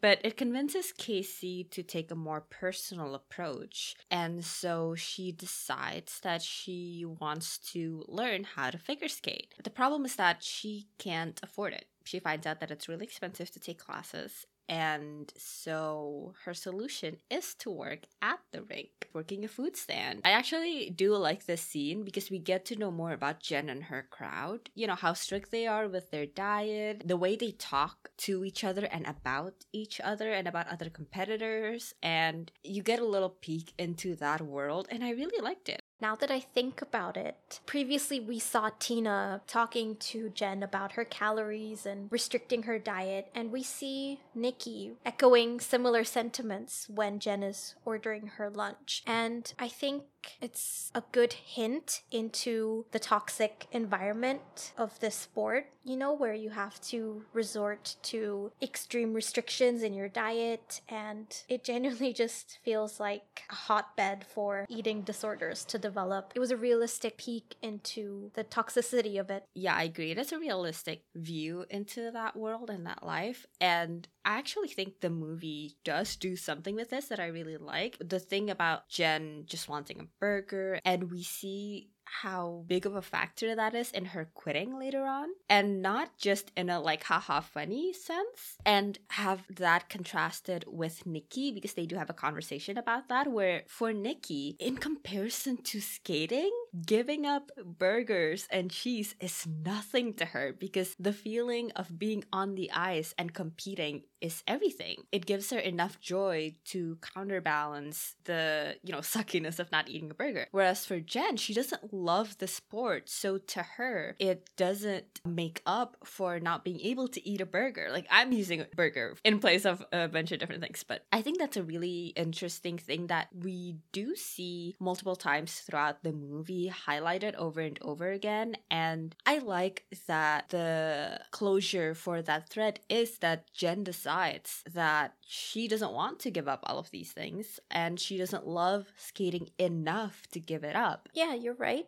but 0.00 0.20
it 0.24 0.36
convinces 0.36 0.92
Casey 0.92 1.64
to 1.64 1.82
take 1.82 2.10
a 2.10 2.14
more 2.14 2.40
personal 2.40 3.14
approach. 3.14 3.94
And 4.10 4.44
so 4.44 4.94
she 4.94 5.32
decides 5.32 6.20
that 6.20 6.42
she 6.42 7.04
wants 7.04 7.58
to 7.72 8.04
learn 8.08 8.44
how 8.44 8.70
to 8.70 8.78
figure 8.78 9.08
skate. 9.08 9.54
The 9.62 9.70
problem 9.70 10.04
is 10.04 10.16
that 10.16 10.42
she 10.42 10.86
can't 10.98 11.40
afford 11.42 11.72
it. 11.72 11.86
She 12.04 12.20
finds 12.20 12.46
out 12.46 12.60
that 12.60 12.70
it's 12.70 12.88
really 12.88 13.04
expensive 13.04 13.50
to 13.50 13.60
take 13.60 13.78
classes 13.78 14.46
and 14.68 15.32
so 15.36 16.34
her 16.44 16.54
solution 16.54 17.18
is 17.30 17.54
to 17.56 17.70
work 17.70 18.00
at 18.20 18.40
the 18.52 18.62
rink, 18.62 19.08
working 19.12 19.44
a 19.44 19.48
food 19.48 19.76
stand. 19.76 20.22
I 20.24 20.30
actually 20.30 20.90
do 20.90 21.14
like 21.16 21.46
this 21.46 21.60
scene 21.62 22.04
because 22.04 22.30
we 22.30 22.38
get 22.38 22.64
to 22.66 22.76
know 22.76 22.90
more 22.90 23.12
about 23.12 23.40
Jen 23.40 23.68
and 23.68 23.84
her 23.84 24.06
crowd. 24.10 24.70
You 24.74 24.86
know, 24.86 24.94
how 24.94 25.12
strict 25.12 25.50
they 25.50 25.66
are 25.66 25.88
with 25.88 26.10
their 26.10 26.26
diet, 26.26 27.02
the 27.04 27.16
way 27.16 27.36
they 27.36 27.52
talk 27.52 28.10
to 28.18 28.44
each 28.44 28.64
other 28.64 28.86
and 28.86 29.06
about 29.06 29.54
each 29.72 30.00
other 30.00 30.32
and 30.32 30.48
about 30.48 30.68
other 30.68 30.90
competitors. 30.90 31.94
And 32.02 32.50
you 32.64 32.82
get 32.82 33.00
a 33.00 33.06
little 33.06 33.30
peek 33.30 33.72
into 33.78 34.16
that 34.16 34.40
world, 34.40 34.88
and 34.90 35.04
I 35.04 35.10
really 35.10 35.40
liked 35.42 35.68
it. 35.68 35.82
Now 36.00 36.14
that 36.16 36.30
I 36.30 36.40
think 36.40 36.82
about 36.82 37.16
it, 37.16 37.60
previously 37.64 38.20
we 38.20 38.38
saw 38.38 38.70
Tina 38.78 39.40
talking 39.46 39.96
to 39.96 40.28
Jen 40.28 40.62
about 40.62 40.92
her 40.92 41.04
calories 41.04 41.86
and 41.86 42.12
restricting 42.12 42.64
her 42.64 42.78
diet, 42.78 43.28
and 43.34 43.50
we 43.50 43.62
see 43.62 44.20
Nikki 44.34 44.92
echoing 45.06 45.58
similar 45.58 46.04
sentiments 46.04 46.86
when 46.88 47.18
Jen 47.18 47.42
is 47.42 47.74
ordering 47.84 48.26
her 48.36 48.50
lunch. 48.50 49.02
And 49.06 49.52
I 49.58 49.68
think 49.68 50.04
it's 50.40 50.90
a 50.94 51.02
good 51.12 51.32
hint 51.32 52.02
into 52.10 52.84
the 52.92 52.98
toxic 52.98 53.66
environment 53.72 54.72
of 54.76 55.00
this 55.00 55.14
sport, 55.14 55.70
you 55.86 55.96
know, 55.96 56.12
where 56.12 56.34
you 56.34 56.50
have 56.50 56.80
to 56.80 57.22
resort 57.32 57.94
to 58.02 58.50
extreme 58.60 59.14
restrictions 59.14 59.82
in 59.82 59.94
your 59.94 60.08
diet, 60.08 60.80
and 60.88 61.42
it 61.48 61.62
genuinely 61.62 62.12
just 62.24 62.58
feels 62.64 62.98
like 62.98 63.42
a 63.50 63.54
hotbed 63.54 64.26
for 64.26 64.66
eating 64.68 65.02
disorders 65.02 65.64
to 65.66 65.78
develop. 65.78 66.32
It 66.34 66.40
was 66.40 66.50
a 66.50 66.56
realistic 66.56 67.16
peek 67.18 67.54
into 67.62 68.32
the 68.34 68.42
toxicity 68.42 69.20
of 69.20 69.30
it. 69.30 69.44
Yeah, 69.54 69.76
I 69.76 69.84
agree. 69.84 70.10
It 70.10 70.18
is 70.18 70.32
a 70.32 70.38
realistic 70.38 71.02
view 71.14 71.64
into 71.70 72.10
that 72.10 72.36
world 72.36 72.68
and 72.68 72.84
that 72.86 73.04
life. 73.04 73.46
And 73.60 74.08
I 74.24 74.38
actually 74.38 74.68
think 74.68 75.00
the 75.00 75.10
movie 75.10 75.76
does 75.84 76.16
do 76.16 76.34
something 76.34 76.74
with 76.74 76.90
this 76.90 77.06
that 77.06 77.20
I 77.20 77.26
really 77.26 77.56
like. 77.56 77.96
The 78.00 78.18
thing 78.18 78.50
about 78.50 78.88
Jen 78.88 79.44
just 79.46 79.68
wanting 79.68 80.00
a 80.00 80.08
burger, 80.18 80.80
and 80.84 81.12
we 81.12 81.22
see 81.22 81.90
how 82.06 82.64
big 82.66 82.86
of 82.86 82.94
a 82.94 83.02
factor 83.02 83.54
that 83.54 83.74
is 83.74 83.90
in 83.92 84.06
her 84.06 84.28
quitting 84.34 84.78
later 84.78 85.04
on. 85.04 85.28
And 85.48 85.82
not 85.82 86.16
just 86.16 86.52
in 86.56 86.70
a 86.70 86.80
like 86.80 87.04
haha 87.04 87.40
funny 87.40 87.92
sense. 87.92 88.56
And 88.64 88.98
have 89.10 89.44
that 89.50 89.88
contrasted 89.88 90.64
with 90.66 91.06
Nikki 91.06 91.52
because 91.52 91.74
they 91.74 91.86
do 91.86 91.96
have 91.96 92.10
a 92.10 92.14
conversation 92.14 92.78
about 92.78 93.08
that 93.08 93.30
where 93.30 93.62
for 93.66 93.92
Nikki, 93.92 94.56
in 94.58 94.76
comparison 94.76 95.62
to 95.64 95.80
skating, 95.80 96.50
giving 96.84 97.26
up 97.26 97.50
burgers 97.64 98.46
and 98.50 98.70
cheese 98.70 99.14
is 99.20 99.46
nothing 99.46 100.14
to 100.14 100.26
her 100.26 100.52
because 100.52 100.94
the 100.98 101.12
feeling 101.12 101.70
of 101.72 101.98
being 101.98 102.24
on 102.32 102.54
the 102.54 102.70
ice 102.72 103.14
and 103.18 103.34
competing 103.34 104.02
is 104.20 104.42
everything. 104.46 104.96
It 105.12 105.26
gives 105.26 105.50
her 105.50 105.58
enough 105.58 106.00
joy 106.00 106.56
to 106.66 106.98
counterbalance 107.14 108.14
the, 108.24 108.76
you 108.82 108.92
know, 108.92 109.00
suckiness 109.00 109.58
of 109.58 109.70
not 109.70 109.88
eating 109.88 110.10
a 110.10 110.14
burger. 110.14 110.46
Whereas 110.50 110.86
for 110.86 111.00
Jen, 111.00 111.36
she 111.36 111.54
doesn't 111.54 111.92
love 111.96 112.38
the 112.38 112.46
sport. 112.46 113.08
So 113.08 113.38
to 113.38 113.62
her, 113.62 114.16
it 114.18 114.50
doesn't 114.56 115.20
make 115.24 115.62
up 115.66 115.96
for 116.04 116.38
not 116.38 116.64
being 116.64 116.80
able 116.80 117.08
to 117.08 117.28
eat 117.28 117.40
a 117.40 117.46
burger. 117.46 117.88
Like 117.90 118.06
I'm 118.10 118.32
using 118.32 118.64
burger 118.74 119.16
in 119.24 119.38
place 119.38 119.64
of 119.64 119.84
a 119.92 120.08
bunch 120.08 120.32
of 120.32 120.38
different 120.38 120.62
things. 120.62 120.84
But 120.86 121.04
I 121.12 121.22
think 121.22 121.38
that's 121.38 121.56
a 121.56 121.62
really 121.62 122.12
interesting 122.16 122.78
thing 122.78 123.08
that 123.08 123.28
we 123.34 123.76
do 123.92 124.14
see 124.16 124.76
multiple 124.80 125.16
times 125.16 125.60
throughout 125.60 126.02
the 126.02 126.12
movie 126.12 126.72
highlighted 126.86 127.34
over 127.34 127.60
and 127.60 127.78
over 127.82 128.10
again. 128.10 128.56
And 128.70 129.14
I 129.24 129.38
like 129.38 129.84
that 130.06 130.50
the 130.50 131.20
closure 131.30 131.94
for 131.94 132.22
that 132.22 132.48
thread 132.48 132.80
is 132.88 133.18
that 133.18 133.52
Jen 133.52 133.84
decides 133.84 134.62
that 134.72 135.14
she 135.26 135.68
doesn't 135.68 135.92
want 135.92 136.20
to 136.20 136.30
give 136.30 136.48
up 136.48 136.60
all 136.64 136.78
of 136.78 136.90
these 136.90 137.12
things 137.12 137.58
and 137.70 137.98
she 137.98 138.16
doesn't 138.16 138.46
love 138.46 138.86
skating 138.96 139.48
enough 139.58 140.22
to 140.32 140.40
give 140.40 140.64
it 140.64 140.76
up. 140.76 141.08
Yeah, 141.14 141.34
you're 141.34 141.54
right. 141.54 141.85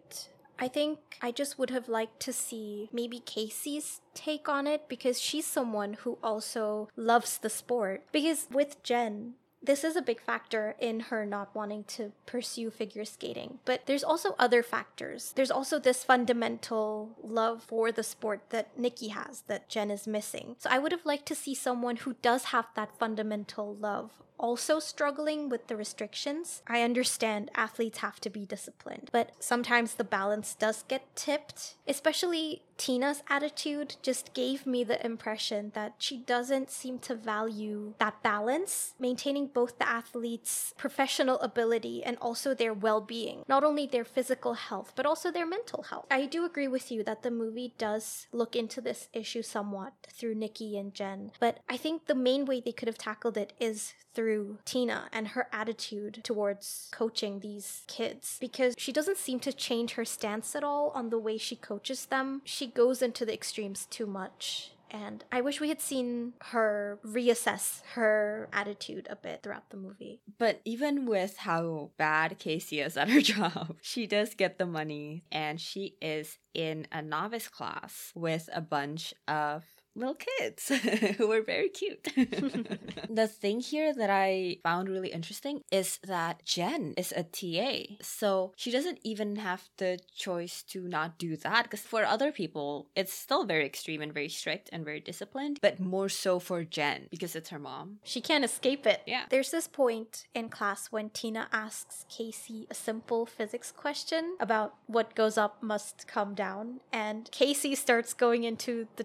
I 0.58 0.68
think 0.68 0.98
I 1.22 1.30
just 1.30 1.58
would 1.58 1.70
have 1.70 1.88
liked 1.88 2.20
to 2.20 2.32
see 2.32 2.88
maybe 2.92 3.20
Casey's 3.20 4.00
take 4.14 4.48
on 4.48 4.66
it 4.66 4.88
because 4.88 5.20
she's 5.20 5.46
someone 5.46 5.94
who 5.94 6.18
also 6.22 6.88
loves 6.96 7.38
the 7.38 7.50
sport. 7.50 8.02
Because 8.10 8.48
with 8.50 8.82
Jen, 8.82 9.34
this 9.62 9.84
is 9.84 9.96
a 9.96 10.02
big 10.02 10.20
factor 10.20 10.74
in 10.80 11.00
her 11.00 11.24
not 11.24 11.54
wanting 11.54 11.84
to 11.84 12.12
pursue 12.26 12.70
figure 12.70 13.04
skating. 13.04 13.58
But 13.64 13.86
there's 13.86 14.04
also 14.04 14.34
other 14.38 14.62
factors. 14.62 15.32
There's 15.36 15.50
also 15.50 15.78
this 15.78 16.04
fundamental 16.04 17.10
love 17.22 17.62
for 17.62 17.92
the 17.92 18.02
sport 18.02 18.42
that 18.50 18.76
Nikki 18.78 19.08
has 19.08 19.42
that 19.42 19.68
Jen 19.68 19.90
is 19.90 20.06
missing. 20.06 20.56
So 20.58 20.70
I 20.70 20.78
would 20.78 20.92
have 20.92 21.06
liked 21.06 21.26
to 21.26 21.34
see 21.34 21.54
someone 21.54 21.96
who 21.96 22.16
does 22.22 22.44
have 22.44 22.66
that 22.74 22.98
fundamental 22.98 23.74
love 23.74 24.10
also 24.38 24.78
struggling 24.78 25.48
with 25.48 25.66
the 25.66 25.76
restrictions. 25.76 26.62
I 26.66 26.82
understand 26.82 27.50
athletes 27.54 27.98
have 27.98 28.20
to 28.20 28.30
be 28.30 28.44
disciplined, 28.44 29.10
but 29.12 29.32
sometimes 29.40 29.94
the 29.94 30.04
balance 30.04 30.54
does 30.54 30.84
get 30.88 31.14
tipped, 31.16 31.74
especially 31.86 32.62
Tina's 32.78 33.24
attitude 33.28 33.96
just 34.02 34.32
gave 34.34 34.64
me 34.64 34.84
the 34.84 35.04
impression 35.04 35.72
that 35.74 35.94
she 35.98 36.16
doesn't 36.16 36.70
seem 36.70 37.00
to 37.00 37.14
value 37.16 37.94
that 37.98 38.22
balance, 38.22 38.94
maintaining 39.00 39.48
both 39.48 39.78
the 39.78 39.88
athletes' 39.88 40.74
professional 40.78 41.40
ability 41.40 42.04
and 42.04 42.16
also 42.20 42.54
their 42.54 42.72
well 42.72 43.00
being, 43.00 43.42
not 43.48 43.64
only 43.64 43.86
their 43.86 44.04
physical 44.04 44.54
health, 44.54 44.92
but 44.94 45.06
also 45.06 45.30
their 45.32 45.46
mental 45.46 45.82
health. 45.82 46.06
I 46.10 46.26
do 46.26 46.44
agree 46.44 46.68
with 46.68 46.92
you 46.92 47.02
that 47.02 47.22
the 47.22 47.32
movie 47.32 47.74
does 47.78 48.28
look 48.32 48.54
into 48.54 48.80
this 48.80 49.08
issue 49.12 49.42
somewhat 49.42 49.92
through 50.12 50.36
Nikki 50.36 50.78
and 50.78 50.94
Jen, 50.94 51.32
but 51.40 51.58
I 51.68 51.76
think 51.76 52.06
the 52.06 52.14
main 52.14 52.44
way 52.44 52.60
they 52.60 52.72
could 52.72 52.88
have 52.88 52.98
tackled 52.98 53.36
it 53.36 53.52
is 53.58 53.94
through 54.14 54.27
Tina 54.64 55.08
and 55.12 55.28
her 55.28 55.48
attitude 55.52 56.20
towards 56.22 56.88
coaching 56.92 57.40
these 57.40 57.82
kids 57.86 58.36
because 58.40 58.74
she 58.78 58.92
doesn't 58.92 59.18
seem 59.18 59.40
to 59.40 59.52
change 59.52 59.92
her 59.92 60.04
stance 60.04 60.54
at 60.54 60.64
all 60.64 60.90
on 60.94 61.10
the 61.10 61.18
way 61.18 61.38
she 61.38 61.56
coaches 61.56 62.06
them. 62.06 62.42
She 62.44 62.66
goes 62.66 63.02
into 63.02 63.24
the 63.24 63.34
extremes 63.34 63.86
too 63.86 64.06
much. 64.06 64.72
And 64.90 65.24
I 65.30 65.40
wish 65.40 65.60
we 65.60 65.68
had 65.68 65.80
seen 65.80 66.32
her 66.44 66.98
reassess 67.04 67.82
her 67.92 68.48
attitude 68.52 69.06
a 69.10 69.16
bit 69.16 69.42
throughout 69.42 69.70
the 69.70 69.76
movie. 69.76 70.20
But 70.38 70.60
even 70.64 71.06
with 71.06 71.36
how 71.38 71.90
bad 71.98 72.38
Casey 72.38 72.80
is 72.80 72.96
at 72.96 73.10
her 73.10 73.20
job, 73.34 73.76
she 73.82 74.06
does 74.06 74.34
get 74.34 74.58
the 74.58 74.66
money 74.66 75.24
and 75.30 75.60
she 75.60 75.96
is 76.00 76.38
in 76.54 76.86
a 76.90 77.02
novice 77.02 77.48
class 77.48 78.12
with 78.14 78.48
a 78.54 78.60
bunch 78.60 79.12
of 79.26 79.64
little 79.98 80.16
kids 80.38 80.68
who 81.16 81.28
were 81.28 81.42
very 81.42 81.68
cute. 81.68 82.04
the 83.10 83.28
thing 83.28 83.60
here 83.60 83.94
that 83.94 84.10
I 84.10 84.58
found 84.62 84.88
really 84.88 85.08
interesting 85.08 85.62
is 85.70 85.98
that 86.04 86.44
Jen 86.44 86.94
is 86.96 87.12
a 87.12 87.22
TA. 87.24 87.94
So 88.02 88.52
she 88.56 88.70
doesn't 88.70 89.00
even 89.02 89.36
have 89.36 89.68
the 89.76 89.98
choice 90.14 90.62
to 90.64 90.82
not 90.82 91.18
do 91.18 91.36
that 91.36 91.64
because 91.64 91.80
for 91.80 92.04
other 92.04 92.32
people, 92.32 92.88
it's 92.94 93.12
still 93.12 93.44
very 93.44 93.66
extreme 93.66 94.00
and 94.02 94.12
very 94.12 94.28
strict 94.28 94.70
and 94.72 94.84
very 94.84 95.00
disciplined, 95.00 95.58
but 95.60 95.80
more 95.80 96.08
so 96.08 96.38
for 96.38 96.64
Jen 96.64 97.08
because 97.10 97.34
it's 97.34 97.50
her 97.50 97.58
mom. 97.58 97.98
She 98.04 98.20
can't 98.20 98.44
escape 98.44 98.86
it. 98.86 99.02
Yeah. 99.06 99.24
There's 99.28 99.50
this 99.50 99.68
point 99.68 100.26
in 100.34 100.48
class 100.48 100.88
when 100.90 101.10
Tina 101.10 101.48
asks 101.52 102.04
Casey 102.08 102.66
a 102.70 102.74
simple 102.74 103.26
physics 103.26 103.72
question 103.72 104.36
about 104.40 104.74
what 104.86 105.14
goes 105.14 105.36
up 105.38 105.62
must 105.62 106.06
come 106.06 106.34
down, 106.34 106.80
and 106.92 107.28
Casey 107.30 107.74
starts 107.74 108.14
going 108.14 108.44
into 108.44 108.86
the 108.96 109.04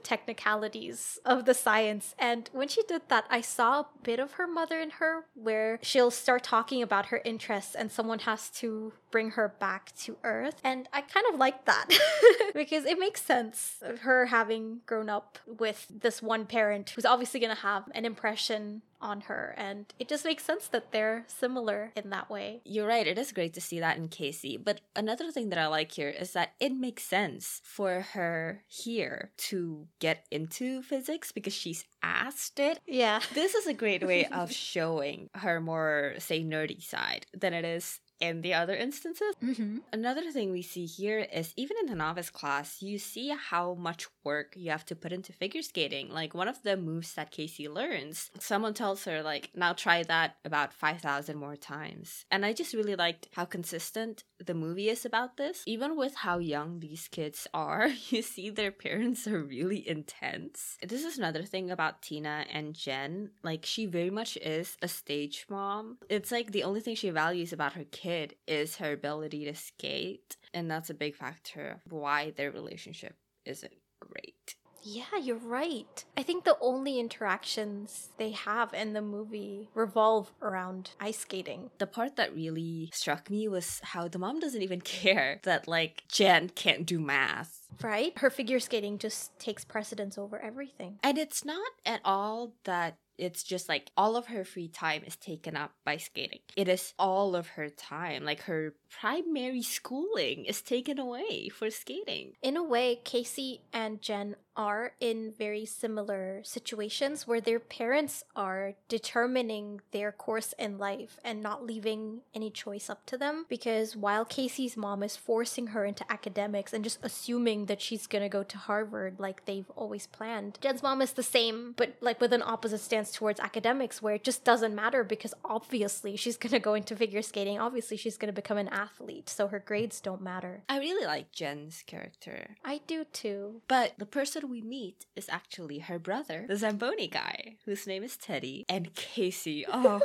technicalities 0.83 1.19
of 1.25 1.45
the 1.45 1.53
science. 1.53 2.15
And 2.19 2.49
when 2.53 2.67
she 2.67 2.83
did 2.83 3.03
that, 3.09 3.25
I 3.29 3.41
saw 3.41 3.81
a 3.81 3.87
bit 4.03 4.19
of 4.19 4.33
her 4.33 4.47
mother 4.47 4.79
in 4.79 4.91
her 4.91 5.25
where 5.33 5.79
she'll 5.81 6.11
start 6.11 6.43
talking 6.43 6.81
about 6.81 7.07
her 7.07 7.21
interests 7.25 7.75
and 7.75 7.91
someone 7.91 8.19
has 8.19 8.49
to 8.61 8.93
bring 9.13 9.29
her 9.29 9.47
back 9.59 9.93
to 9.95 10.17
earth. 10.23 10.55
And 10.63 10.89
I 10.91 11.01
kind 11.01 11.27
of 11.31 11.39
like 11.39 11.65
that 11.65 11.87
because 12.55 12.83
it 12.83 12.97
makes 12.97 13.21
sense 13.21 13.75
of 13.83 13.99
her 13.99 14.25
having 14.25 14.81
grown 14.87 15.07
up 15.07 15.37
with 15.45 15.85
this 15.87 16.19
one 16.19 16.47
parent 16.47 16.89
who's 16.89 17.05
obviously 17.05 17.39
going 17.39 17.55
to 17.55 17.61
have 17.61 17.83
an 17.93 18.05
impression 18.05 18.81
on 19.03 19.21
her 19.21 19.53
and 19.57 19.93
it 19.99 20.07
just 20.07 20.23
makes 20.23 20.45
sense 20.45 20.67
that 20.67 20.91
they're 20.91 21.25
similar 21.27 21.91
in 21.95 22.09
that 22.09 22.29
way. 22.29 22.61
You're 22.63 22.87
right, 22.87 23.05
it 23.05 23.19
is 23.19 23.33
great 23.33 23.53
to 23.53 23.61
see 23.61 23.81
that 23.81 23.97
in 23.97 24.07
Casey. 24.07 24.57
But 24.57 24.79
another 24.95 25.29
thing 25.29 25.49
that 25.49 25.59
I 25.59 25.67
like 25.67 25.91
here 25.91 26.09
is 26.09 26.31
that 26.33 26.53
it 26.59 26.73
makes 26.73 27.03
sense 27.03 27.61
for 27.63 28.01
her 28.13 28.63
here 28.67 29.31
to 29.49 29.87
get 29.99 30.25
into 30.31 30.81
physics 30.81 31.31
because 31.31 31.53
she's 31.53 31.85
asked 32.01 32.59
it. 32.59 32.79
Yeah. 32.87 33.19
This 33.33 33.55
is 33.55 33.67
a 33.67 33.73
great 33.73 34.07
way 34.07 34.25
of 34.31 34.51
showing 34.51 35.29
her 35.35 35.59
more, 35.59 36.13
say, 36.17 36.41
nerdy 36.43 36.81
side 36.81 37.25
than 37.33 37.53
it 37.53 37.65
is 37.65 37.99
in 38.23 38.41
the 38.41 38.53
other 38.53 38.73
instances. 38.73 39.35
Mm-hmm. 39.43 39.79
Another 39.91 40.31
thing 40.31 40.51
we 40.51 40.61
see 40.61 40.85
here 40.85 41.27
is 41.33 41.53
even 41.57 41.75
in 41.81 41.87
the 41.87 41.95
novice 41.95 42.29
class, 42.29 42.81
you 42.81 42.97
see 42.97 43.35
how 43.35 43.73
much 43.73 44.07
work 44.23 44.53
you 44.55 44.71
have 44.71 44.85
to 44.85 44.95
put 44.95 45.11
into 45.11 45.33
figure 45.33 45.61
skating. 45.61 46.09
Like 46.09 46.33
one 46.33 46.47
of 46.47 46.63
the 46.63 46.77
moves 46.77 47.13
that 47.15 47.31
Casey 47.31 47.67
learns, 47.67 48.31
someone 48.39 48.73
tells 48.73 49.03
her, 49.03 49.21
like, 49.21 49.49
now 49.53 49.73
try 49.73 50.03
that 50.03 50.37
about 50.45 50.71
5,000 50.73 51.35
more 51.35 51.57
times. 51.57 52.23
And 52.31 52.45
I 52.45 52.53
just 52.53 52.73
really 52.73 52.95
liked 52.95 53.27
how 53.33 53.43
consistent 53.43 54.23
the 54.39 54.53
movie 54.53 54.89
is 54.89 55.05
about 55.05 55.35
this. 55.35 55.63
Even 55.65 55.97
with 55.97 56.15
how 56.15 56.37
young 56.37 56.79
these 56.79 57.09
kids 57.09 57.45
are, 57.53 57.89
you 58.09 58.21
see 58.21 58.49
their 58.49 58.71
parents 58.71 59.27
are 59.27 59.43
really 59.43 59.85
intense. 59.85 60.77
This 60.81 61.03
is 61.03 61.17
another 61.17 61.43
thing 61.43 61.69
about 61.69 62.01
Tina 62.01 62.45
and 62.49 62.73
Jen. 62.73 63.31
Like, 63.43 63.65
she 63.65 63.85
very 63.85 64.09
much 64.09 64.37
is 64.37 64.77
a 64.81 64.87
stage 64.87 65.45
mom. 65.49 65.97
It's 66.09 66.31
like 66.31 66.53
the 66.53 66.63
only 66.63 66.79
thing 66.79 66.95
she 66.95 67.09
values 67.09 67.51
about 67.51 67.73
her 67.73 67.83
kid 67.91 68.12
kid 68.13 68.35
is 68.47 68.77
her 68.77 68.91
ability 68.91 69.45
to 69.45 69.55
skate. 69.55 70.37
And 70.53 70.69
that's 70.69 70.89
a 70.89 70.93
big 70.93 71.15
factor 71.15 71.79
of 71.85 71.91
why 71.91 72.31
their 72.31 72.51
relationship 72.51 73.15
isn't 73.45 73.73
great. 73.99 74.55
Yeah, 74.85 75.17
you're 75.21 75.37
right. 75.37 76.03
I 76.17 76.23
think 76.23 76.43
the 76.43 76.57
only 76.59 76.99
interactions 76.99 78.09
they 78.17 78.31
have 78.31 78.73
in 78.73 78.91
the 78.91 79.01
movie 79.01 79.69
revolve 79.73 80.33
around 80.41 80.91
ice 80.99 81.19
skating. 81.19 81.69
The 81.77 81.87
part 81.87 82.17
that 82.17 82.35
really 82.35 82.89
struck 82.93 83.29
me 83.29 83.47
was 83.47 83.79
how 83.81 84.09
the 84.09 84.19
mom 84.19 84.41
doesn't 84.41 84.61
even 84.61 84.81
care 85.03 85.39
that, 85.43 85.69
like, 85.69 86.03
Jen 86.11 86.49
can't 86.49 86.85
do 86.85 86.99
math. 86.99 87.61
Right? 87.81 88.11
Her 88.17 88.29
figure 88.29 88.59
skating 88.59 88.97
just 88.97 89.39
takes 89.39 89.63
precedence 89.63 90.17
over 90.17 90.37
everything. 90.37 90.99
And 91.01 91.17
it's 91.17 91.45
not 91.45 91.71
at 91.85 92.01
all 92.03 92.53
that 92.65 92.97
it's 93.17 93.43
just 93.43 93.69
like 93.69 93.91
all 93.95 94.15
of 94.15 94.27
her 94.27 94.43
free 94.43 94.67
time 94.67 95.03
is 95.05 95.15
taken 95.15 95.55
up 95.55 95.71
by 95.85 95.97
skating. 95.97 96.39
It 96.55 96.67
is 96.67 96.93
all 96.97 97.35
of 97.35 97.47
her 97.49 97.69
time. 97.69 98.23
Like 98.23 98.41
her 98.43 98.75
primary 98.89 99.61
schooling 99.61 100.45
is 100.45 100.61
taken 100.61 100.99
away 100.99 101.49
for 101.49 101.69
skating. 101.69 102.33
In 102.41 102.57
a 102.57 102.63
way, 102.63 102.99
Casey 103.03 103.61
and 103.71 104.01
Jen 104.01 104.35
are 104.55 104.93
in 104.99 105.33
very 105.37 105.65
similar 105.65 106.41
situations 106.43 107.27
where 107.27 107.41
their 107.41 107.59
parents 107.59 108.23
are 108.35 108.73
determining 108.87 109.81
their 109.91 110.11
course 110.11 110.53
in 110.59 110.77
life 110.77 111.19
and 111.23 111.41
not 111.41 111.65
leaving 111.65 112.21
any 112.33 112.49
choice 112.49 112.89
up 112.89 113.05
to 113.05 113.17
them. 113.17 113.45
Because 113.49 113.95
while 113.95 114.25
Casey's 114.25 114.77
mom 114.77 115.03
is 115.03 115.15
forcing 115.15 115.67
her 115.67 115.85
into 115.85 116.09
academics 116.11 116.73
and 116.73 116.83
just 116.83 116.99
assuming 117.03 117.65
that 117.65 117.81
she's 117.81 118.07
gonna 118.07 118.29
go 118.29 118.43
to 118.43 118.57
Harvard 118.57 119.19
like 119.19 119.45
they've 119.45 119.69
always 119.75 120.07
planned, 120.07 120.57
Jen's 120.61 120.83
mom 120.83 121.01
is 121.01 121.13
the 121.13 121.23
same, 121.23 121.73
but 121.75 121.95
like 122.01 122.21
with 122.21 122.33
an 122.33 122.43
opposite 122.43 122.79
stance 122.79 123.11
towards 123.11 123.39
academics 123.39 124.01
where 124.01 124.15
it 124.15 124.23
just 124.23 124.43
doesn't 124.43 124.75
matter 124.75 125.03
because 125.03 125.33
obviously 125.43 126.15
she's 126.15 126.37
gonna 126.37 126.59
go 126.59 126.73
into 126.73 126.95
figure 126.95 127.21
skating, 127.21 127.59
obviously 127.59 127.97
she's 127.97 128.17
gonna 128.17 128.33
become 128.33 128.57
an 128.57 128.69
athlete, 128.69 129.29
so 129.29 129.47
her 129.47 129.59
grades 129.59 129.99
don't 129.99 130.21
matter. 130.21 130.63
I 130.69 130.79
really 130.79 131.05
like 131.05 131.31
Jen's 131.31 131.83
character. 131.85 132.57
I 132.63 132.81
do 132.85 133.05
too. 133.05 133.61
But 133.67 133.93
the 133.97 134.05
person 134.05 134.42
we 134.47 134.61
meet 134.61 135.05
is 135.15 135.29
actually 135.29 135.79
her 135.79 135.99
brother, 135.99 136.45
the 136.47 136.55
Zamboni 136.57 137.07
guy, 137.07 137.55
whose 137.65 137.87
name 137.87 138.03
is 138.03 138.17
Teddy, 138.17 138.65
and 138.69 138.93
Casey. 138.95 139.65
Oh, 139.73 140.01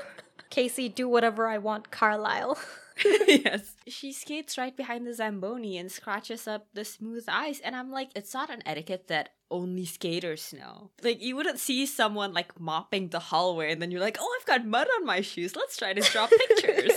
Casey, 0.50 0.88
do 0.88 1.08
whatever 1.08 1.46
I 1.46 1.58
want, 1.58 1.90
Carlyle. 1.90 2.58
yes. 3.26 3.74
She 3.88 4.12
skates 4.12 4.58
right 4.58 4.76
behind 4.76 5.06
the 5.06 5.14
Zamboni 5.14 5.78
and 5.78 5.90
scratches 5.90 6.46
up 6.48 6.66
the 6.74 6.84
smooth 6.84 7.24
ice. 7.28 7.60
And 7.60 7.76
I'm 7.76 7.90
like, 7.90 8.10
it's 8.14 8.34
not 8.34 8.50
an 8.50 8.62
etiquette 8.66 9.08
that 9.08 9.30
only 9.50 9.84
skaters 9.84 10.52
know. 10.52 10.90
Like, 11.02 11.22
you 11.22 11.36
wouldn't 11.36 11.58
see 11.58 11.86
someone 11.86 12.32
like 12.32 12.60
mopping 12.60 13.08
the 13.08 13.18
hallway 13.18 13.72
and 13.72 13.80
then 13.80 13.90
you're 13.90 14.00
like, 14.00 14.18
oh, 14.20 14.38
I've 14.38 14.46
got 14.46 14.66
mud 14.66 14.88
on 14.98 15.06
my 15.06 15.20
shoes. 15.20 15.56
Let's 15.56 15.76
try 15.76 15.92
to 15.92 16.00
draw 16.00 16.26
pictures. 16.26 16.92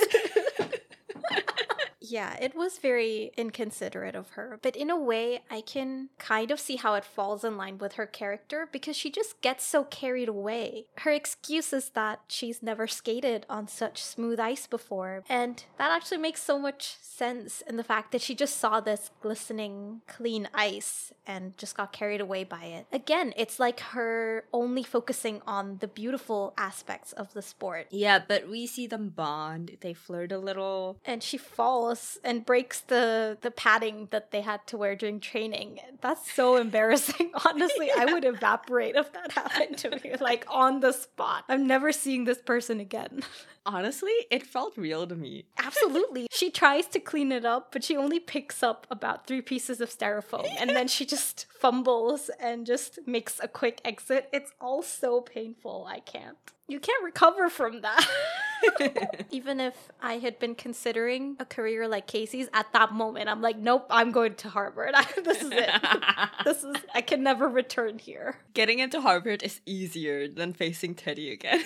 Yeah, 2.11 2.35
it 2.41 2.53
was 2.55 2.77
very 2.77 3.31
inconsiderate 3.37 4.15
of 4.15 4.31
her. 4.31 4.59
But 4.61 4.75
in 4.75 4.89
a 4.89 4.99
way, 4.99 5.41
I 5.49 5.61
can 5.61 6.09
kind 6.19 6.51
of 6.51 6.59
see 6.59 6.75
how 6.75 6.95
it 6.95 7.05
falls 7.05 7.43
in 7.43 7.57
line 7.57 7.77
with 7.77 7.93
her 7.93 8.05
character 8.05 8.67
because 8.71 8.95
she 8.97 9.09
just 9.09 9.39
gets 9.41 9.65
so 9.65 9.85
carried 9.85 10.27
away. 10.27 10.85
Her 10.99 11.11
excuse 11.11 11.71
is 11.73 11.89
that 11.91 12.19
she's 12.27 12.61
never 12.61 12.87
skated 12.87 13.45
on 13.49 13.67
such 13.67 14.03
smooth 14.03 14.39
ice 14.39 14.67
before. 14.67 15.23
And 15.29 15.63
that 15.77 15.91
actually 15.91 16.17
makes 16.17 16.43
so 16.43 16.59
much 16.59 16.97
sense 17.01 17.61
in 17.67 17.77
the 17.77 17.83
fact 17.83 18.11
that 18.11 18.21
she 18.21 18.35
just 18.35 18.57
saw 18.57 18.79
this 18.81 19.11
glistening, 19.21 20.01
clean 20.07 20.49
ice 20.53 21.13
and 21.25 21.57
just 21.57 21.77
got 21.77 21.93
carried 21.93 22.19
away 22.19 22.43
by 22.43 22.65
it. 22.65 22.87
Again, 22.91 23.33
it's 23.37 23.59
like 23.59 23.79
her 23.79 24.43
only 24.51 24.83
focusing 24.83 25.41
on 25.47 25.77
the 25.79 25.87
beautiful 25.87 26.53
aspects 26.57 27.13
of 27.13 27.33
the 27.33 27.41
sport. 27.41 27.87
yeah, 27.91 28.19
but 28.27 28.49
we 28.49 28.67
see 28.67 28.87
them 28.87 29.09
bond. 29.09 29.77
They 29.81 29.93
flirt 29.93 30.31
a 30.31 30.37
little. 30.37 30.97
and 31.05 31.23
she 31.23 31.37
falls 31.37 32.00
and 32.23 32.45
breaks 32.45 32.81
the 32.81 33.37
the 33.41 33.51
padding 33.51 34.07
that 34.11 34.31
they 34.31 34.41
had 34.41 34.65
to 34.67 34.77
wear 34.77 34.95
during 34.95 35.19
training. 35.19 35.79
That's 36.01 36.31
so 36.31 36.55
embarrassing. 36.65 37.31
Honestly, 37.45 37.89
I 37.97 38.05
would 38.05 38.25
evaporate 38.25 38.95
if 38.95 39.11
that 39.13 39.31
happened 39.31 39.77
to 39.79 39.89
me 39.91 40.15
like 40.19 40.45
on 40.49 40.79
the 40.79 40.91
spot. 40.91 41.45
I'm 41.49 41.67
never 41.67 41.91
seeing 41.91 42.25
this 42.25 42.41
person 42.41 42.79
again. 42.79 43.23
Honestly, 43.65 44.11
it 44.31 44.45
felt 44.47 44.75
real 44.75 45.05
to 45.05 45.15
me. 45.15 45.45
Absolutely. 45.59 46.27
She 46.31 46.49
tries 46.49 46.87
to 46.87 46.99
clean 46.99 47.31
it 47.31 47.45
up, 47.45 47.71
but 47.71 47.83
she 47.83 47.95
only 47.95 48.19
picks 48.19 48.63
up 48.63 48.87
about 48.89 49.27
3 49.27 49.41
pieces 49.41 49.79
of 49.81 49.89
styrofoam 49.95 50.47
and 50.59 50.71
then 50.71 50.87
she 50.87 51.05
just 51.05 51.45
fumbles 51.59 52.31
and 52.39 52.65
just 52.65 52.97
makes 53.05 53.39
a 53.39 53.47
quick 53.47 53.79
exit. 53.85 54.29
It's 54.33 54.51
all 54.59 54.81
so 54.81 55.21
painful. 55.21 55.85
I 55.87 55.99
can't. 55.99 56.37
You 56.67 56.79
can't 56.79 57.03
recover 57.03 57.49
from 57.49 57.81
that. 57.81 58.07
Even 59.31 59.59
if 59.59 59.91
I 60.01 60.17
had 60.17 60.39
been 60.39 60.55
considering 60.55 61.35
a 61.39 61.45
career 61.45 61.87
like 61.87 62.07
Casey's 62.07 62.49
at 62.53 62.71
that 62.73 62.93
moment, 62.93 63.29
I'm 63.29 63.41
like, 63.41 63.57
nope, 63.57 63.85
I'm 63.89 64.11
going 64.11 64.35
to 64.35 64.49
Harvard. 64.49 64.93
this 65.23 65.41
is 65.41 65.51
it. 65.51 65.69
this 66.45 66.63
is, 66.63 66.75
I 66.93 67.01
can 67.01 67.23
never 67.23 67.47
return 67.47 67.99
here. 67.99 68.37
Getting 68.53 68.79
into 68.79 69.01
Harvard 69.01 69.43
is 69.43 69.61
easier 69.65 70.27
than 70.27 70.53
facing 70.53 70.95
Teddy 70.95 71.31
again. 71.31 71.63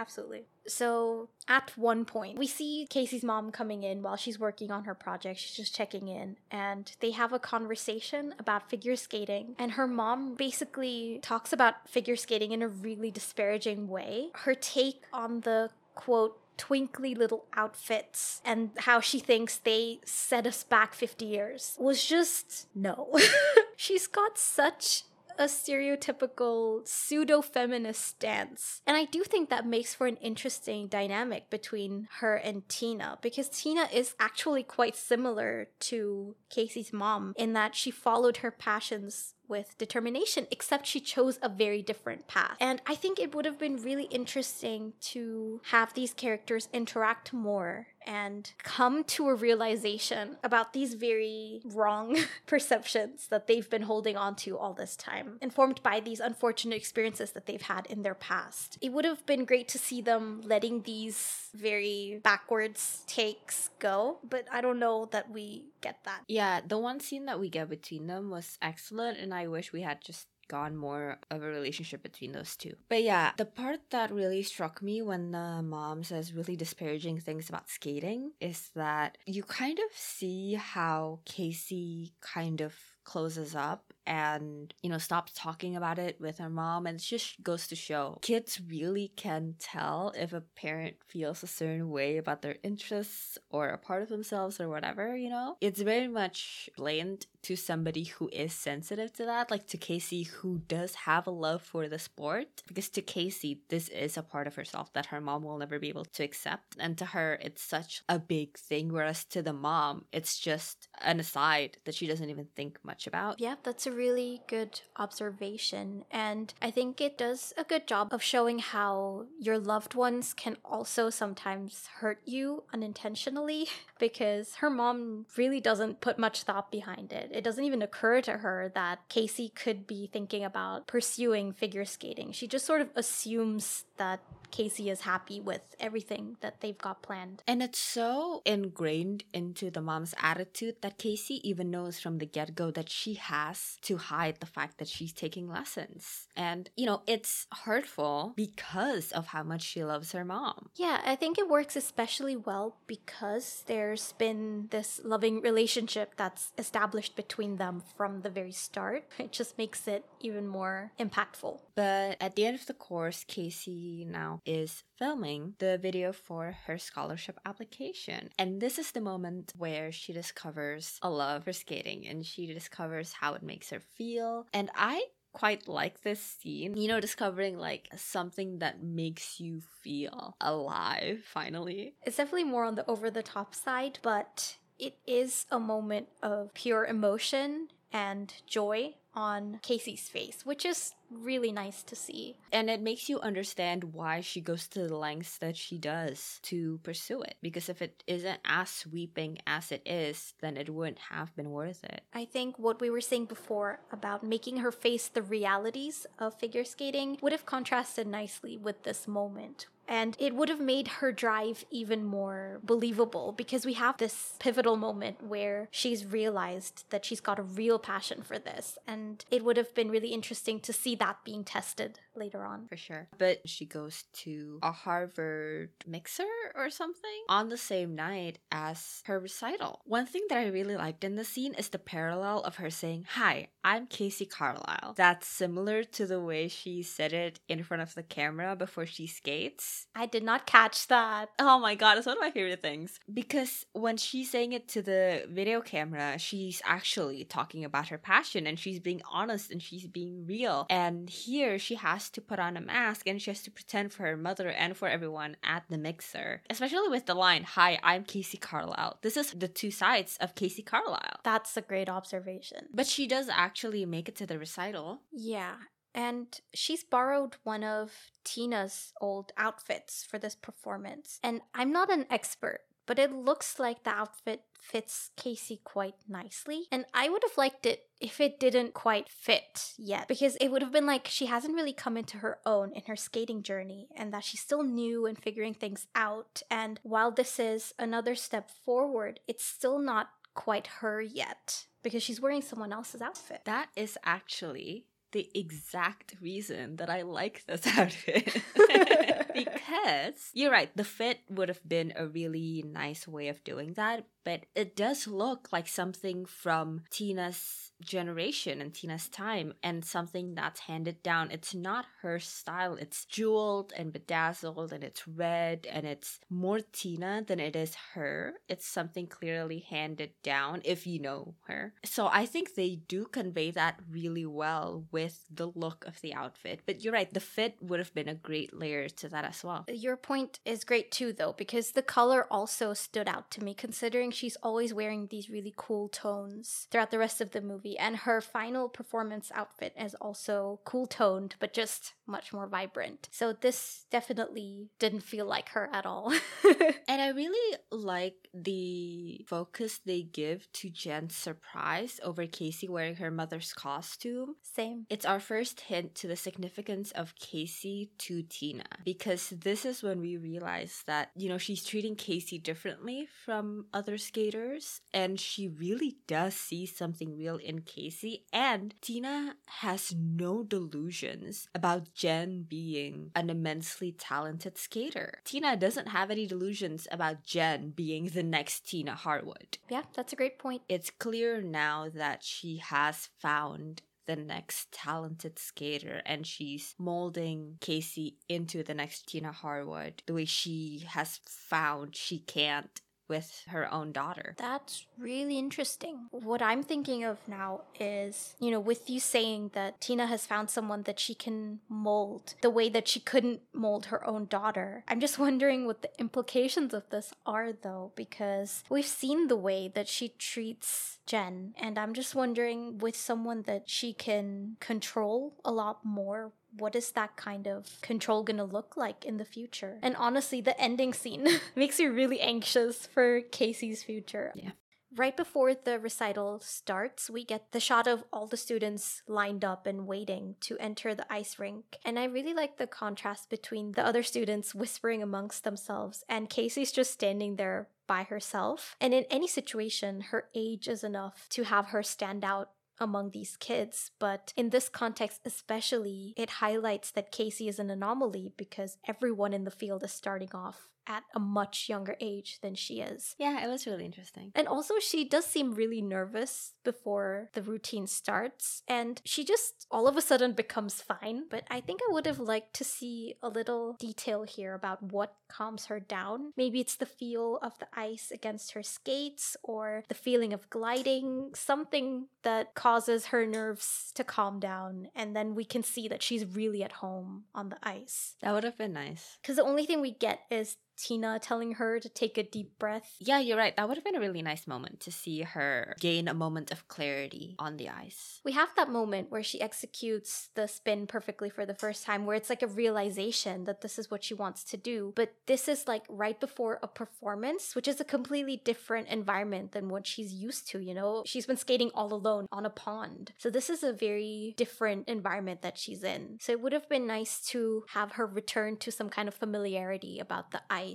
Absolutely. 0.00 0.46
So, 0.66 1.28
at 1.46 1.72
one 1.76 2.06
point, 2.06 2.38
we 2.38 2.46
see 2.46 2.86
Casey's 2.88 3.22
mom 3.22 3.52
coming 3.52 3.82
in 3.82 4.02
while 4.02 4.16
she's 4.16 4.38
working 4.38 4.70
on 4.70 4.84
her 4.84 4.94
project. 4.94 5.38
She's 5.40 5.54
just 5.54 5.74
checking 5.74 6.08
in, 6.08 6.36
and 6.50 6.90
they 7.00 7.10
have 7.10 7.34
a 7.34 7.38
conversation 7.38 8.34
about 8.38 8.70
figure 8.70 8.96
skating. 8.96 9.54
And 9.58 9.72
her 9.72 9.86
mom 9.86 10.36
basically 10.36 11.20
talks 11.22 11.52
about 11.52 11.86
figure 11.86 12.16
skating 12.16 12.52
in 12.52 12.62
a 12.62 12.68
really 12.68 13.10
disparaging 13.10 13.88
way. 13.88 14.28
Her 14.34 14.54
take 14.54 15.02
on 15.12 15.40
the 15.40 15.68
quote, 15.94 16.38
twinkly 16.56 17.14
little 17.14 17.44
outfits 17.54 18.42
and 18.44 18.70
how 18.80 19.00
she 19.00 19.18
thinks 19.18 19.56
they 19.56 19.98
set 20.04 20.46
us 20.46 20.62
back 20.62 20.92
50 20.92 21.24
years 21.24 21.74
was 21.80 22.04
just 22.04 22.68
no. 22.74 23.18
She's 23.76 24.06
got 24.06 24.36
such 24.36 25.04
a 25.40 25.44
stereotypical 25.44 26.86
pseudo 26.86 27.40
feminist 27.40 28.02
stance. 28.02 28.82
And 28.86 28.94
I 28.94 29.06
do 29.06 29.24
think 29.24 29.48
that 29.48 29.66
makes 29.66 29.94
for 29.94 30.06
an 30.06 30.16
interesting 30.16 30.86
dynamic 30.86 31.48
between 31.48 32.08
her 32.18 32.36
and 32.36 32.68
Tina 32.68 33.18
because 33.22 33.48
Tina 33.48 33.88
is 33.90 34.14
actually 34.20 34.62
quite 34.62 34.94
similar 34.94 35.68
to 35.80 36.36
Casey's 36.50 36.92
mom 36.92 37.32
in 37.38 37.54
that 37.54 37.74
she 37.74 37.90
followed 37.90 38.38
her 38.38 38.50
passions 38.50 39.34
with 39.48 39.76
determination, 39.78 40.46
except 40.50 40.86
she 40.86 41.00
chose 41.00 41.38
a 41.42 41.48
very 41.48 41.82
different 41.82 42.28
path. 42.28 42.56
And 42.60 42.80
I 42.86 42.94
think 42.94 43.18
it 43.18 43.34
would 43.34 43.44
have 43.46 43.58
been 43.58 43.82
really 43.82 44.04
interesting 44.04 44.92
to 45.00 45.60
have 45.70 45.94
these 45.94 46.14
characters 46.14 46.68
interact 46.72 47.32
more 47.32 47.88
and 48.06 48.52
come 48.62 49.04
to 49.04 49.28
a 49.28 49.34
realization 49.34 50.36
about 50.42 50.72
these 50.72 50.94
very 50.94 51.60
wrong 51.64 52.16
perceptions 52.46 53.26
that 53.28 53.46
they've 53.46 53.68
been 53.68 53.82
holding 53.82 54.16
on 54.16 54.34
to 54.36 54.58
all 54.58 54.74
this 54.74 54.96
time, 54.96 55.38
informed 55.40 55.82
by 55.82 56.00
these 56.00 56.20
unfortunate 56.20 56.76
experiences 56.76 57.32
that 57.32 57.46
they've 57.46 57.62
had 57.62 57.86
in 57.86 58.02
their 58.02 58.14
past. 58.14 58.78
It 58.80 58.92
would 58.92 59.04
have 59.04 59.24
been 59.26 59.44
great 59.44 59.68
to 59.68 59.78
see 59.78 60.00
them 60.00 60.42
letting 60.44 60.82
these 60.82 61.50
very 61.54 62.20
backwards 62.22 63.04
takes 63.06 63.70
go, 63.78 64.18
but 64.28 64.46
I 64.50 64.60
don't 64.60 64.78
know 64.78 65.08
that 65.12 65.30
we 65.30 65.66
get 65.80 65.98
that. 66.04 66.22
yeah, 66.28 66.60
the 66.66 66.78
one 66.78 67.00
scene 67.00 67.26
that 67.26 67.40
we 67.40 67.48
get 67.48 67.68
between 67.68 68.06
them 68.06 68.30
was 68.30 68.58
excellent, 68.62 69.18
and 69.18 69.32
I 69.34 69.46
wish 69.46 69.72
we 69.72 69.82
had 69.82 70.00
just 70.00 70.26
gone 70.50 70.76
more 70.76 71.18
of 71.30 71.42
a 71.42 71.46
relationship 71.46 72.02
between 72.02 72.32
those 72.32 72.56
two. 72.56 72.74
But 72.88 73.04
yeah, 73.04 73.30
the 73.36 73.44
part 73.46 73.78
that 73.90 74.10
really 74.10 74.42
struck 74.42 74.82
me 74.82 75.00
when 75.00 75.30
the 75.30 75.62
mom 75.62 76.02
says 76.02 76.34
really 76.34 76.56
disparaging 76.56 77.20
things 77.20 77.48
about 77.48 77.70
skating 77.70 78.32
is 78.40 78.70
that 78.74 79.16
you 79.26 79.44
kind 79.44 79.78
of 79.78 79.96
see 79.96 80.54
how 80.54 81.20
Casey 81.24 82.14
kind 82.20 82.60
of 82.60 82.74
closes 83.04 83.54
up 83.54 83.94
and 84.06 84.74
you 84.82 84.90
know 84.90 84.98
stops 84.98 85.32
talking 85.34 85.76
about 85.76 85.98
it 85.98 86.20
with 86.20 86.38
her 86.38 86.50
mom 86.50 86.86
and 86.86 86.98
it 86.98 87.02
just 87.02 87.42
goes 87.42 87.66
to 87.66 87.76
show 87.76 88.18
kids 88.22 88.60
really 88.68 89.12
can 89.16 89.54
tell 89.58 90.12
if 90.16 90.32
a 90.32 90.40
parent 90.40 90.96
feels 91.06 91.42
a 91.42 91.46
certain 91.46 91.90
way 91.90 92.16
about 92.16 92.42
their 92.42 92.56
interests 92.62 93.38
or 93.50 93.68
a 93.68 93.78
part 93.78 94.02
of 94.02 94.08
themselves 94.08 94.60
or 94.60 94.68
whatever 94.68 95.16
you 95.16 95.30
know? 95.30 95.56
It's 95.60 95.80
very 95.80 96.08
much 96.08 96.68
blamed 96.76 97.26
to 97.42 97.56
somebody 97.56 98.04
who 98.04 98.28
is 98.32 98.52
sensitive 98.52 99.12
to 99.14 99.24
that 99.26 99.50
like 99.50 99.66
to 99.68 99.76
casey 99.76 100.24
who 100.24 100.58
does 100.68 100.94
have 100.94 101.26
a 101.26 101.30
love 101.30 101.62
for 101.62 101.88
the 101.88 101.98
sport 101.98 102.62
because 102.66 102.88
to 102.90 103.02
casey 103.02 103.60
this 103.68 103.88
is 103.88 104.16
a 104.16 104.22
part 104.22 104.46
of 104.46 104.54
herself 104.54 104.92
that 104.92 105.06
her 105.06 105.20
mom 105.20 105.42
will 105.42 105.58
never 105.58 105.78
be 105.78 105.88
able 105.88 106.04
to 106.04 106.22
accept 106.22 106.76
and 106.78 106.98
to 106.98 107.06
her 107.06 107.38
it's 107.40 107.62
such 107.62 108.02
a 108.08 108.18
big 108.18 108.58
thing 108.58 108.92
whereas 108.92 109.24
to 109.24 109.42
the 109.42 109.52
mom 109.52 110.04
it's 110.12 110.38
just 110.38 110.88
an 111.02 111.20
aside 111.20 111.78
that 111.84 111.94
she 111.94 112.06
doesn't 112.06 112.30
even 112.30 112.46
think 112.56 112.78
much 112.82 113.06
about. 113.06 113.40
Yeah, 113.40 113.56
that's 113.62 113.86
a 113.86 113.89
really 113.90 114.42
good 114.46 114.80
observation. 114.96 116.04
And 116.10 116.52
I 116.60 116.70
think 116.70 117.00
it 117.00 117.18
does 117.18 117.52
a 117.56 117.64
good 117.64 117.86
job 117.86 118.08
of 118.12 118.22
showing 118.22 118.58
how 118.58 119.26
your 119.38 119.58
loved 119.58 119.94
ones 119.94 120.32
can 120.32 120.56
also 120.64 121.10
sometimes 121.10 121.88
hurt 121.98 122.20
you 122.24 122.64
unintentionally 122.72 123.68
because 123.98 124.56
her 124.56 124.70
mom 124.70 125.26
really 125.36 125.60
doesn't 125.60 126.00
put 126.00 126.18
much 126.18 126.42
thought 126.42 126.70
behind 126.70 127.12
it. 127.12 127.30
It 127.32 127.44
doesn't 127.44 127.64
even 127.64 127.82
occur 127.82 128.20
to 128.22 128.38
her 128.38 128.70
that 128.74 129.08
Casey 129.08 129.48
could 129.48 129.86
be 129.86 130.08
thinking 130.12 130.44
about 130.44 130.86
pursuing 130.86 131.52
figure 131.52 131.84
skating. 131.84 132.32
She 132.32 132.46
just 132.46 132.66
sort 132.66 132.80
of 132.80 132.88
assumes 132.94 133.84
that 133.96 134.20
Casey 134.50 134.90
is 134.90 135.02
happy 135.02 135.40
with 135.40 135.60
everything 135.78 136.36
that 136.40 136.60
they've 136.60 136.76
got 136.76 137.02
planned. 137.02 137.42
And 137.46 137.62
it's 137.62 137.78
so 137.78 138.42
ingrained 138.44 139.24
into 139.32 139.70
the 139.70 139.80
mom's 139.80 140.14
attitude 140.20 140.76
that 140.80 140.98
Casey 140.98 141.40
even 141.48 141.70
knows 141.70 142.00
from 142.00 142.18
the 142.18 142.26
get 142.26 142.54
go 142.54 142.70
that 142.72 142.88
she 142.88 143.14
has 143.14 143.78
to 143.82 143.96
hide 143.96 144.40
the 144.40 144.46
fact 144.46 144.78
that 144.78 144.88
she's 144.88 145.12
taking 145.12 145.48
lessons. 145.48 146.28
And, 146.36 146.70
you 146.76 146.86
know, 146.86 147.02
it's 147.06 147.46
hurtful 147.64 148.32
because 148.36 149.12
of 149.12 149.28
how 149.28 149.42
much 149.42 149.62
she 149.62 149.84
loves 149.84 150.12
her 150.12 150.24
mom. 150.24 150.70
Yeah, 150.76 151.00
I 151.04 151.16
think 151.16 151.38
it 151.38 151.48
works 151.48 151.76
especially 151.76 152.36
well 152.36 152.76
because 152.86 153.64
there's 153.66 154.12
been 154.12 154.68
this 154.70 155.00
loving 155.04 155.40
relationship 155.40 156.14
that's 156.16 156.52
established 156.58 157.16
between 157.16 157.56
them 157.56 157.82
from 157.96 158.22
the 158.22 158.30
very 158.30 158.52
start. 158.52 159.04
It 159.30 159.32
just 159.32 159.58
makes 159.58 159.86
it 159.86 160.04
even 160.20 160.48
more 160.48 160.92
impactful. 160.98 161.60
But 161.76 162.16
at 162.20 162.34
the 162.34 162.46
end 162.46 162.58
of 162.58 162.66
the 162.66 162.74
course, 162.74 163.24
Casey 163.28 164.04
now 164.08 164.40
is 164.44 164.82
filming 164.98 165.54
the 165.58 165.78
video 165.78 166.12
for 166.12 166.56
her 166.66 166.78
scholarship 166.78 167.38
application. 167.46 168.30
And 168.38 168.60
this 168.60 168.78
is 168.78 168.92
the 168.92 169.00
moment 169.00 169.54
where 169.56 169.92
she 169.92 170.12
discovers 170.12 170.98
a 171.02 171.08
love 171.08 171.44
for 171.44 171.52
skating 171.52 172.06
and 172.06 172.24
she 172.24 172.52
discovers 172.52 173.12
how 173.12 173.34
it 173.34 173.42
makes 173.42 173.69
her 173.70 173.80
feel. 173.80 174.46
And 174.52 174.70
I 174.74 175.04
quite 175.32 175.68
like 175.68 176.02
this 176.02 176.20
scene. 176.20 176.76
You 176.76 176.88
know, 176.88 177.00
discovering 177.00 177.58
like 177.58 177.88
something 177.96 178.58
that 178.58 178.82
makes 178.82 179.40
you 179.40 179.62
feel 179.82 180.34
alive 180.40 181.22
finally. 181.24 181.94
It's 182.02 182.16
definitely 182.16 182.44
more 182.44 182.64
on 182.64 182.74
the 182.74 182.88
over 182.88 183.10
the 183.10 183.22
top 183.22 183.54
side, 183.54 183.98
but 184.02 184.56
it 184.78 184.96
is 185.06 185.46
a 185.50 185.58
moment 185.58 186.08
of 186.22 186.52
pure 186.54 186.84
emotion 186.84 187.68
and 187.92 188.32
joy 188.46 188.94
on 189.14 189.58
Casey's 189.62 190.08
face, 190.08 190.44
which 190.44 190.64
is 190.64 190.94
really 191.10 191.52
nice 191.52 191.82
to 191.82 191.96
see. 191.96 192.36
And 192.52 192.70
it 192.70 192.80
makes 192.80 193.08
you 193.08 193.20
understand 193.20 193.92
why 193.92 194.20
she 194.20 194.40
goes 194.40 194.68
to 194.68 194.86
the 194.86 194.96
lengths 194.96 195.38
that 195.38 195.56
she 195.56 195.78
does 195.78 196.38
to 196.44 196.78
pursue 196.82 197.22
it. 197.22 197.36
Because 197.42 197.68
if 197.68 197.82
it 197.82 198.04
isn't 198.06 198.40
as 198.44 198.70
sweeping 198.70 199.38
as 199.46 199.72
it 199.72 199.82
is, 199.84 200.34
then 200.40 200.56
it 200.56 200.70
wouldn't 200.70 200.98
have 201.10 201.34
been 201.34 201.50
worth 201.50 201.82
it. 201.84 202.02
I 202.14 202.24
think 202.24 202.58
what 202.58 202.80
we 202.80 202.90
were 202.90 203.00
saying 203.00 203.26
before 203.26 203.80
about 203.90 204.22
making 204.22 204.58
her 204.58 204.72
face 204.72 205.08
the 205.08 205.22
realities 205.22 206.06
of 206.18 206.38
figure 206.38 206.64
skating 206.64 207.18
would 207.20 207.32
have 207.32 207.46
contrasted 207.46 208.06
nicely 208.06 208.56
with 208.56 208.82
this 208.84 209.08
moment 209.08 209.66
and 209.90 210.16
it 210.20 210.36
would 210.36 210.48
have 210.48 210.60
made 210.60 210.86
her 210.86 211.10
drive 211.10 211.64
even 211.68 212.04
more 212.04 212.60
believable 212.62 213.32
because 213.32 213.66
we 213.66 213.72
have 213.72 213.98
this 213.98 214.34
pivotal 214.38 214.76
moment 214.76 215.20
where 215.20 215.68
she's 215.72 216.06
realized 216.06 216.84
that 216.90 217.04
she's 217.04 217.20
got 217.20 217.40
a 217.40 217.42
real 217.42 217.76
passion 217.76 218.22
for 218.22 218.38
this. 218.38 218.78
And 218.86 219.24
it 219.32 219.44
would 219.44 219.56
have 219.56 219.74
been 219.74 219.90
really 219.90 220.10
interesting 220.10 220.60
to 220.60 220.72
see 220.72 220.94
that 220.94 221.24
being 221.24 221.42
tested 221.42 221.98
later 222.20 222.44
on. 222.44 222.66
For 222.68 222.76
sure. 222.76 223.08
But 223.18 223.48
she 223.48 223.66
goes 223.66 224.04
to 224.24 224.58
a 224.62 224.70
Harvard 224.70 225.70
mixer 225.86 226.22
or 226.54 226.70
something 226.70 227.24
on 227.28 227.48
the 227.48 227.56
same 227.56 227.96
night 227.96 228.38
as 228.52 229.02
her 229.06 229.18
recital. 229.18 229.80
One 229.84 230.06
thing 230.06 230.22
that 230.28 230.38
I 230.38 230.46
really 230.48 230.76
liked 230.76 231.02
in 231.02 231.16
the 231.16 231.24
scene 231.24 231.54
is 231.54 231.68
the 231.68 231.78
parallel 231.78 232.40
of 232.42 232.56
her 232.56 232.70
saying, 232.70 233.06
Hi, 233.14 233.48
I'm 233.64 233.86
Casey 233.86 234.26
Carlyle. 234.26 234.94
That's 234.96 235.26
similar 235.26 235.82
to 235.84 236.06
the 236.06 236.20
way 236.20 236.48
she 236.48 236.82
said 236.82 237.12
it 237.12 237.40
in 237.48 237.62
front 237.62 237.82
of 237.82 237.94
the 237.94 238.02
camera 238.02 238.54
before 238.54 238.86
she 238.86 239.06
skates. 239.06 239.86
I 239.94 240.06
did 240.06 240.22
not 240.22 240.46
catch 240.46 240.86
that. 240.88 241.30
Oh 241.38 241.58
my 241.58 241.74
god, 241.74 241.98
it's 241.98 242.06
one 242.06 242.16
of 242.16 242.22
my 242.22 242.30
favorite 242.30 242.62
things. 242.62 243.00
Because 243.12 243.66
when 243.72 243.96
she's 243.96 244.30
saying 244.30 244.52
it 244.52 244.68
to 244.68 244.82
the 244.82 245.24
video 245.30 245.60
camera, 245.60 246.18
she's 246.18 246.62
actually 246.64 247.24
talking 247.24 247.64
about 247.64 247.88
her 247.88 247.98
passion 247.98 248.46
and 248.46 248.58
she's 248.58 248.78
being 248.80 249.02
honest 249.10 249.50
and 249.50 249.62
she's 249.62 249.86
being 249.86 250.26
real. 250.26 250.66
And 250.68 251.08
here 251.08 251.58
she 251.58 251.74
has 252.10 252.14
to 252.14 252.20
put 252.20 252.38
on 252.38 252.56
a 252.56 252.60
mask 252.60 253.06
and 253.06 253.20
she 253.20 253.30
has 253.30 253.42
to 253.42 253.50
pretend 253.50 253.92
for 253.92 254.04
her 254.04 254.16
mother 254.16 254.48
and 254.48 254.76
for 254.76 254.88
everyone 254.88 255.36
at 255.44 255.64
the 255.68 255.78
mixer. 255.78 256.42
Especially 256.50 256.88
with 256.88 257.06
the 257.06 257.14
line, 257.14 257.44
Hi, 257.44 257.78
I'm 257.82 258.04
Casey 258.04 258.38
Carlyle. 258.38 258.98
This 259.02 259.16
is 259.16 259.32
the 259.32 259.48
two 259.48 259.70
sides 259.70 260.16
of 260.20 260.34
Casey 260.34 260.62
Carlyle. 260.62 261.20
That's 261.22 261.56
a 261.56 261.62
great 261.62 261.88
observation. 261.88 262.66
But 262.74 262.86
she 262.86 263.06
does 263.06 263.28
actually 263.28 263.86
make 263.86 264.08
it 264.08 264.16
to 264.16 264.26
the 264.26 264.38
recital. 264.38 265.02
Yeah. 265.12 265.54
And 265.94 266.26
she's 266.54 266.84
borrowed 266.84 267.36
one 267.42 267.64
of 267.64 267.92
Tina's 268.24 268.92
old 269.00 269.32
outfits 269.36 270.04
for 270.08 270.18
this 270.18 270.34
performance. 270.34 271.18
And 271.22 271.40
I'm 271.54 271.72
not 271.72 271.90
an 271.90 272.06
expert, 272.10 272.60
but 272.86 272.98
it 272.98 273.12
looks 273.12 273.58
like 273.58 273.84
the 273.84 273.90
outfit 273.90 274.42
fits 274.60 275.10
Casey 275.16 275.60
quite 275.62 275.96
nicely. 276.08 276.66
And 276.70 276.84
I 276.94 277.08
would 277.08 277.22
have 277.24 277.36
liked 277.36 277.66
it 277.66 277.89
if 278.00 278.20
it 278.20 278.40
didn't 278.40 278.74
quite 278.74 279.08
fit 279.08 279.72
yet, 279.76 280.08
because 280.08 280.36
it 280.36 280.48
would 280.48 280.62
have 280.62 280.72
been 280.72 280.86
like 280.86 281.06
she 281.06 281.26
hasn't 281.26 281.54
really 281.54 281.72
come 281.72 281.96
into 281.96 282.18
her 282.18 282.38
own 282.46 282.72
in 282.72 282.82
her 282.86 282.96
skating 282.96 283.42
journey 283.42 283.88
and 283.94 284.12
that 284.12 284.24
she's 284.24 284.40
still 284.40 284.62
new 284.62 285.06
and 285.06 285.18
figuring 285.18 285.54
things 285.54 285.86
out. 285.94 286.42
And 286.50 286.80
while 286.82 287.10
this 287.10 287.38
is 287.38 287.74
another 287.78 288.14
step 288.14 288.50
forward, 288.50 289.20
it's 289.28 289.44
still 289.44 289.78
not 289.78 290.10
quite 290.34 290.66
her 290.78 291.00
yet 291.00 291.66
because 291.82 292.02
she's 292.02 292.20
wearing 292.20 292.42
someone 292.42 292.72
else's 292.72 293.02
outfit. 293.02 293.42
That 293.44 293.68
is 293.76 293.98
actually 294.04 294.86
the 295.12 295.28
exact 295.34 296.14
reason 296.20 296.76
that 296.76 296.88
I 296.88 297.02
like 297.02 297.44
this 297.46 297.66
outfit. 297.78 298.42
because 299.34 300.30
you're 300.34 300.52
right, 300.52 300.70
the 300.76 300.84
fit 300.84 301.20
would 301.28 301.48
have 301.48 301.66
been 301.66 301.92
a 301.96 302.06
really 302.06 302.64
nice 302.66 303.06
way 303.08 303.28
of 303.28 303.42
doing 303.44 303.74
that, 303.74 304.06
but 304.24 304.46
it 304.54 304.76
does 304.76 305.06
look 305.06 305.48
like 305.52 305.68
something 305.68 306.26
from 306.26 306.82
Tina's 306.90 307.72
generation 307.80 308.60
and 308.60 308.74
Tina's 308.74 309.08
time 309.08 309.54
and 309.62 309.84
something 309.84 310.34
that's 310.34 310.60
handed 310.60 311.02
down. 311.02 311.30
It's 311.30 311.54
not 311.54 311.86
her 312.02 312.18
style. 312.18 312.74
It's 312.74 313.04
jeweled 313.04 313.72
and 313.76 313.92
bedazzled 313.92 314.72
and 314.72 314.84
it's 314.84 315.08
red 315.08 315.66
and 315.70 315.86
it's 315.86 316.20
more 316.28 316.60
Tina 316.72 317.24
than 317.26 317.40
it 317.40 317.56
is 317.56 317.74
her. 317.94 318.34
It's 318.48 318.66
something 318.66 319.06
clearly 319.06 319.60
handed 319.60 320.10
down 320.22 320.60
if 320.64 320.86
you 320.86 321.00
know 321.00 321.34
her. 321.46 321.74
So 321.84 322.08
I 322.12 322.26
think 322.26 322.54
they 322.54 322.76
do 322.76 323.06
convey 323.06 323.50
that 323.52 323.80
really 323.90 324.26
well 324.26 324.84
with 324.92 325.24
the 325.30 325.50
look 325.54 325.84
of 325.86 326.00
the 326.00 326.14
outfit. 326.14 326.60
But 326.66 326.82
you're 326.82 326.92
right, 326.92 327.12
the 327.12 327.20
fit 327.20 327.56
would 327.60 327.78
have 327.78 327.94
been 327.94 328.08
a 328.08 328.14
great 328.14 328.54
layer 328.54 328.88
to 328.88 329.08
that 329.08 329.24
as 329.24 329.42
well. 329.42 329.64
Your 329.68 329.96
point 329.96 330.40
is 330.44 330.64
great 330.64 330.90
too, 330.90 331.12
though, 331.12 331.34
because 331.36 331.72
the 331.72 331.82
color 331.82 332.26
also 332.30 332.74
stood 332.74 333.08
out 333.08 333.30
to 333.32 333.44
me 333.44 333.54
considering 333.54 334.09
she's 334.10 334.36
always 334.42 334.74
wearing 334.74 335.06
these 335.06 335.30
really 335.30 335.54
cool 335.56 335.88
tones 335.88 336.66
throughout 336.70 336.90
the 336.90 336.98
rest 336.98 337.20
of 337.20 337.30
the 337.32 337.40
movie. 337.40 337.78
And 337.78 337.96
her 337.96 338.20
final 338.20 338.68
performance 338.68 339.30
outfit 339.34 339.74
is 339.78 339.94
also 339.96 340.60
cool 340.64 340.86
toned, 340.86 341.36
but 341.38 341.52
just 341.52 341.94
much 342.06 342.32
more 342.32 342.46
vibrant. 342.46 343.08
So 343.10 343.32
this 343.32 343.86
definitely 343.90 344.68
didn't 344.78 345.02
feel 345.02 345.26
like 345.26 345.50
her 345.50 345.70
at 345.72 345.86
all. 345.86 346.12
and 346.88 347.00
I 347.00 347.08
really 347.10 347.56
like 347.70 348.28
the 348.34 349.24
focus 349.28 349.80
they 349.84 350.02
give 350.02 350.50
to 350.54 350.70
Jen's 350.70 351.16
surprise 351.16 352.00
over 352.02 352.26
Casey 352.26 352.68
wearing 352.68 352.96
her 352.96 353.10
mother's 353.10 353.52
costume. 353.52 354.36
Same. 354.42 354.86
It's 354.90 355.06
our 355.06 355.20
first 355.20 355.60
hint 355.62 355.94
to 355.96 356.08
the 356.08 356.16
significance 356.16 356.90
of 356.92 357.14
Casey 357.16 357.90
to 357.98 358.22
Tina 358.22 358.64
because 358.84 359.30
this 359.30 359.64
is 359.64 359.82
when 359.82 360.00
we 360.00 360.16
realize 360.16 360.82
that, 360.86 361.10
you 361.16 361.28
know, 361.28 361.38
she's 361.38 361.64
treating 361.64 361.96
Casey 361.96 362.38
differently 362.38 363.08
from 363.24 363.66
other 363.72 363.98
skaters 364.00 364.80
and 364.92 365.20
she 365.20 365.46
really 365.48 365.96
does 366.06 366.34
see 366.34 366.66
something 366.66 367.16
real 367.16 367.36
in 367.36 367.60
Casey 367.60 368.24
and 368.32 368.74
Tina 368.80 369.36
has 369.60 369.94
no 369.96 370.42
delusions 370.42 371.48
about 371.54 371.94
Jen 371.94 372.44
being 372.48 373.10
an 373.14 373.30
immensely 373.30 373.92
talented 373.92 374.58
skater. 374.58 375.20
Tina 375.24 375.56
doesn't 375.56 375.88
have 375.88 376.10
any 376.10 376.26
delusions 376.26 376.88
about 376.90 377.22
Jen 377.22 377.70
being 377.70 378.06
the 378.06 378.22
next 378.22 378.68
Tina 378.68 378.94
Harwood. 378.94 379.58
Yeah, 379.68 379.82
that's 379.94 380.12
a 380.12 380.16
great 380.16 380.38
point. 380.38 380.62
It's 380.68 380.90
clear 380.90 381.40
now 381.40 381.88
that 381.94 382.24
she 382.24 382.56
has 382.58 383.08
found 383.18 383.82
the 384.06 384.16
next 384.16 384.72
talented 384.72 385.38
skater 385.38 386.02
and 386.04 386.26
she's 386.26 386.74
molding 386.78 387.56
Casey 387.60 388.16
into 388.28 388.64
the 388.64 388.74
next 388.74 389.06
Tina 389.06 389.30
Harwood 389.30 390.02
the 390.06 390.14
way 390.14 390.24
she 390.24 390.84
has 390.88 391.20
found 391.24 391.94
she 391.94 392.18
can't 392.18 392.80
with 393.10 393.42
her 393.48 393.70
own 393.74 393.92
daughter. 393.92 394.34
That's 394.38 394.86
really 394.96 395.38
interesting. 395.38 396.06
What 396.12 396.40
I'm 396.40 396.62
thinking 396.62 397.04
of 397.04 397.18
now 397.26 397.62
is, 397.78 398.36
you 398.38 398.50
know, 398.52 398.60
with 398.60 398.88
you 398.88 399.00
saying 399.00 399.50
that 399.52 399.80
Tina 399.80 400.06
has 400.06 400.24
found 400.24 400.48
someone 400.48 400.84
that 400.84 401.00
she 401.00 401.14
can 401.14 401.58
mold 401.68 402.34
the 402.40 402.48
way 402.48 402.70
that 402.70 402.86
she 402.86 403.00
couldn't 403.00 403.40
mold 403.52 403.86
her 403.86 404.06
own 404.06 404.26
daughter. 404.26 404.84
I'm 404.88 405.00
just 405.00 405.18
wondering 405.26 405.66
what 405.66 405.82
the 405.82 405.90
implications 405.98 406.72
of 406.72 406.88
this 406.90 407.12
are, 407.26 407.52
though, 407.52 407.92
because 407.96 408.62
we've 408.70 408.86
seen 408.86 409.26
the 409.26 409.36
way 409.36 409.68
that 409.74 409.88
she 409.88 410.10
treats 410.16 411.00
Jen, 411.06 411.54
and 411.58 411.76
I'm 411.76 411.92
just 411.92 412.14
wondering 412.14 412.78
with 412.78 412.94
someone 412.94 413.42
that 413.42 413.68
she 413.68 413.92
can 413.92 414.56
control 414.60 415.34
a 415.44 415.50
lot 415.50 415.84
more 415.84 416.30
what 416.58 416.74
is 416.74 416.92
that 416.92 417.16
kind 417.16 417.46
of 417.46 417.80
control 417.80 418.22
gonna 418.22 418.44
look 418.44 418.76
like 418.76 419.04
in 419.04 419.16
the 419.16 419.24
future? 419.24 419.78
And 419.82 419.96
honestly, 419.96 420.40
the 420.40 420.58
ending 420.60 420.92
scene 420.92 421.26
makes 421.54 421.78
me 421.78 421.86
really 421.86 422.20
anxious 422.20 422.86
for 422.86 423.20
Casey's 423.20 423.82
future. 423.82 424.32
Yeah. 424.34 424.50
Right 424.96 425.16
before 425.16 425.54
the 425.54 425.78
recital 425.78 426.40
starts, 426.40 427.08
we 427.08 427.24
get 427.24 427.52
the 427.52 427.60
shot 427.60 427.86
of 427.86 428.02
all 428.12 428.26
the 428.26 428.36
students 428.36 429.02
lined 429.06 429.44
up 429.44 429.64
and 429.64 429.86
waiting 429.86 430.34
to 430.40 430.58
enter 430.58 430.96
the 430.96 431.10
ice 431.12 431.38
rink. 431.38 431.78
And 431.84 431.96
I 431.96 432.04
really 432.04 432.34
like 432.34 432.56
the 432.56 432.66
contrast 432.66 433.30
between 433.30 433.72
the 433.72 433.86
other 433.86 434.02
students 434.02 434.52
whispering 434.52 435.00
amongst 435.00 435.44
themselves 435.44 436.02
and 436.08 436.28
Casey's 436.28 436.72
just 436.72 436.90
standing 436.90 437.36
there 437.36 437.68
by 437.86 438.02
herself. 438.02 438.74
And 438.80 438.92
in 438.92 439.04
any 439.10 439.28
situation, 439.28 440.00
her 440.10 440.24
age 440.34 440.66
is 440.66 440.82
enough 440.82 441.28
to 441.30 441.44
have 441.44 441.66
her 441.66 441.84
stand 441.84 442.24
out 442.24 442.50
among 442.80 443.10
these 443.10 443.36
kids. 443.36 443.90
But 443.98 444.32
in 444.36 444.50
this 444.50 444.68
context, 444.68 445.20
especially, 445.24 446.14
it 446.16 446.30
highlights 446.30 446.90
that 446.92 447.12
Casey 447.12 447.48
is 447.48 447.58
an 447.58 447.70
anomaly 447.70 448.32
because 448.36 448.78
everyone 448.88 449.32
in 449.32 449.44
the 449.44 449.50
field 449.50 449.84
is 449.84 449.92
starting 449.92 450.30
off 450.34 450.68
at 450.90 451.04
a 451.14 451.20
much 451.20 451.68
younger 451.68 451.96
age 452.00 452.38
than 452.42 452.56
she 452.56 452.80
is. 452.80 453.14
Yeah, 453.16 453.44
it 453.44 453.48
was 453.48 453.64
really 453.64 453.84
interesting. 453.84 454.32
And 454.34 454.48
also, 454.48 454.74
she 454.80 455.08
does 455.08 455.24
seem 455.24 455.54
really 455.54 455.80
nervous 455.80 456.54
before 456.64 457.30
the 457.32 457.42
routine 457.42 457.86
starts, 457.86 458.62
and 458.66 459.00
she 459.04 459.24
just 459.24 459.66
all 459.70 459.86
of 459.86 459.96
a 459.96 460.02
sudden 460.02 460.32
becomes 460.32 460.82
fine. 460.82 461.24
But 461.30 461.44
I 461.48 461.60
think 461.60 461.80
I 461.80 461.92
would 461.92 462.06
have 462.06 462.18
liked 462.18 462.54
to 462.54 462.64
see 462.64 463.14
a 463.22 463.28
little 463.28 463.76
detail 463.78 464.24
here 464.24 464.54
about 464.54 464.82
what 464.82 465.14
calms 465.28 465.66
her 465.66 465.78
down. 465.78 466.32
Maybe 466.36 466.58
it's 466.58 466.74
the 466.74 466.86
feel 466.86 467.38
of 467.40 467.56
the 467.60 467.68
ice 467.72 468.10
against 468.12 468.52
her 468.52 468.64
skates, 468.64 469.36
or 469.44 469.84
the 469.88 469.94
feeling 469.94 470.32
of 470.32 470.50
gliding, 470.50 471.30
something 471.34 472.08
that 472.24 472.54
causes 472.54 473.06
her 473.06 473.24
nerves 473.26 473.92
to 473.94 474.02
calm 474.02 474.40
down, 474.40 474.88
and 474.96 475.14
then 475.14 475.36
we 475.36 475.44
can 475.44 475.62
see 475.62 475.86
that 475.86 476.02
she's 476.02 476.26
really 476.26 476.64
at 476.64 476.72
home 476.72 477.24
on 477.32 477.50
the 477.50 477.58
ice. 477.62 478.16
That 478.22 478.32
would 478.34 478.44
have 478.44 478.58
been 478.58 478.72
nice. 478.72 479.18
Because 479.22 479.36
the 479.36 479.44
only 479.44 479.66
thing 479.66 479.80
we 479.80 479.92
get 479.92 480.20
is 480.30 480.56
Tina 480.80 481.18
telling 481.20 481.52
her 481.52 481.78
to 481.78 481.88
take 481.88 482.16
a 482.16 482.22
deep 482.22 482.58
breath. 482.58 482.96
Yeah, 482.98 483.18
you're 483.18 483.36
right. 483.36 483.54
That 483.56 483.68
would 483.68 483.76
have 483.76 483.84
been 483.84 483.96
a 483.96 484.00
really 484.00 484.22
nice 484.22 484.46
moment 484.46 484.80
to 484.80 484.90
see 484.90 485.22
her 485.22 485.76
gain 485.80 486.08
a 486.08 486.14
moment 486.14 486.50
of 486.50 486.68
clarity 486.68 487.36
on 487.38 487.56
the 487.56 487.68
ice. 487.68 488.20
We 488.24 488.32
have 488.32 488.48
that 488.56 488.70
moment 488.70 489.10
where 489.10 489.22
she 489.22 489.40
executes 489.40 490.30
the 490.34 490.46
spin 490.48 490.86
perfectly 490.86 491.28
for 491.28 491.44
the 491.44 491.54
first 491.54 491.84
time, 491.84 492.06
where 492.06 492.16
it's 492.16 492.30
like 492.30 492.42
a 492.42 492.46
realization 492.46 493.44
that 493.44 493.60
this 493.60 493.78
is 493.78 493.90
what 493.90 494.02
she 494.02 494.14
wants 494.14 494.42
to 494.44 494.56
do. 494.56 494.92
But 494.96 495.14
this 495.26 495.48
is 495.48 495.68
like 495.68 495.84
right 495.88 496.18
before 496.18 496.58
a 496.62 496.68
performance, 496.68 497.54
which 497.54 497.68
is 497.68 497.80
a 497.80 497.84
completely 497.84 498.40
different 498.44 498.88
environment 498.88 499.52
than 499.52 499.68
what 499.68 499.86
she's 499.86 500.12
used 500.12 500.48
to, 500.48 500.60
you 500.60 500.74
know? 500.74 501.02
She's 501.06 501.26
been 501.26 501.36
skating 501.36 501.70
all 501.74 501.92
alone 501.92 502.26
on 502.32 502.46
a 502.46 502.50
pond. 502.50 503.12
So 503.18 503.28
this 503.30 503.50
is 503.50 503.62
a 503.62 503.72
very 503.72 504.34
different 504.36 504.88
environment 504.88 505.42
that 505.42 505.58
she's 505.58 505.84
in. 505.84 506.18
So 506.20 506.32
it 506.32 506.40
would 506.40 506.52
have 506.52 506.68
been 506.68 506.86
nice 506.86 507.20
to 507.28 507.64
have 507.70 507.92
her 507.92 508.06
return 508.06 508.56
to 508.58 508.72
some 508.72 508.88
kind 508.88 509.08
of 509.08 509.14
familiarity 509.14 509.98
about 509.98 510.30
the 510.30 510.42
ice 510.48 510.69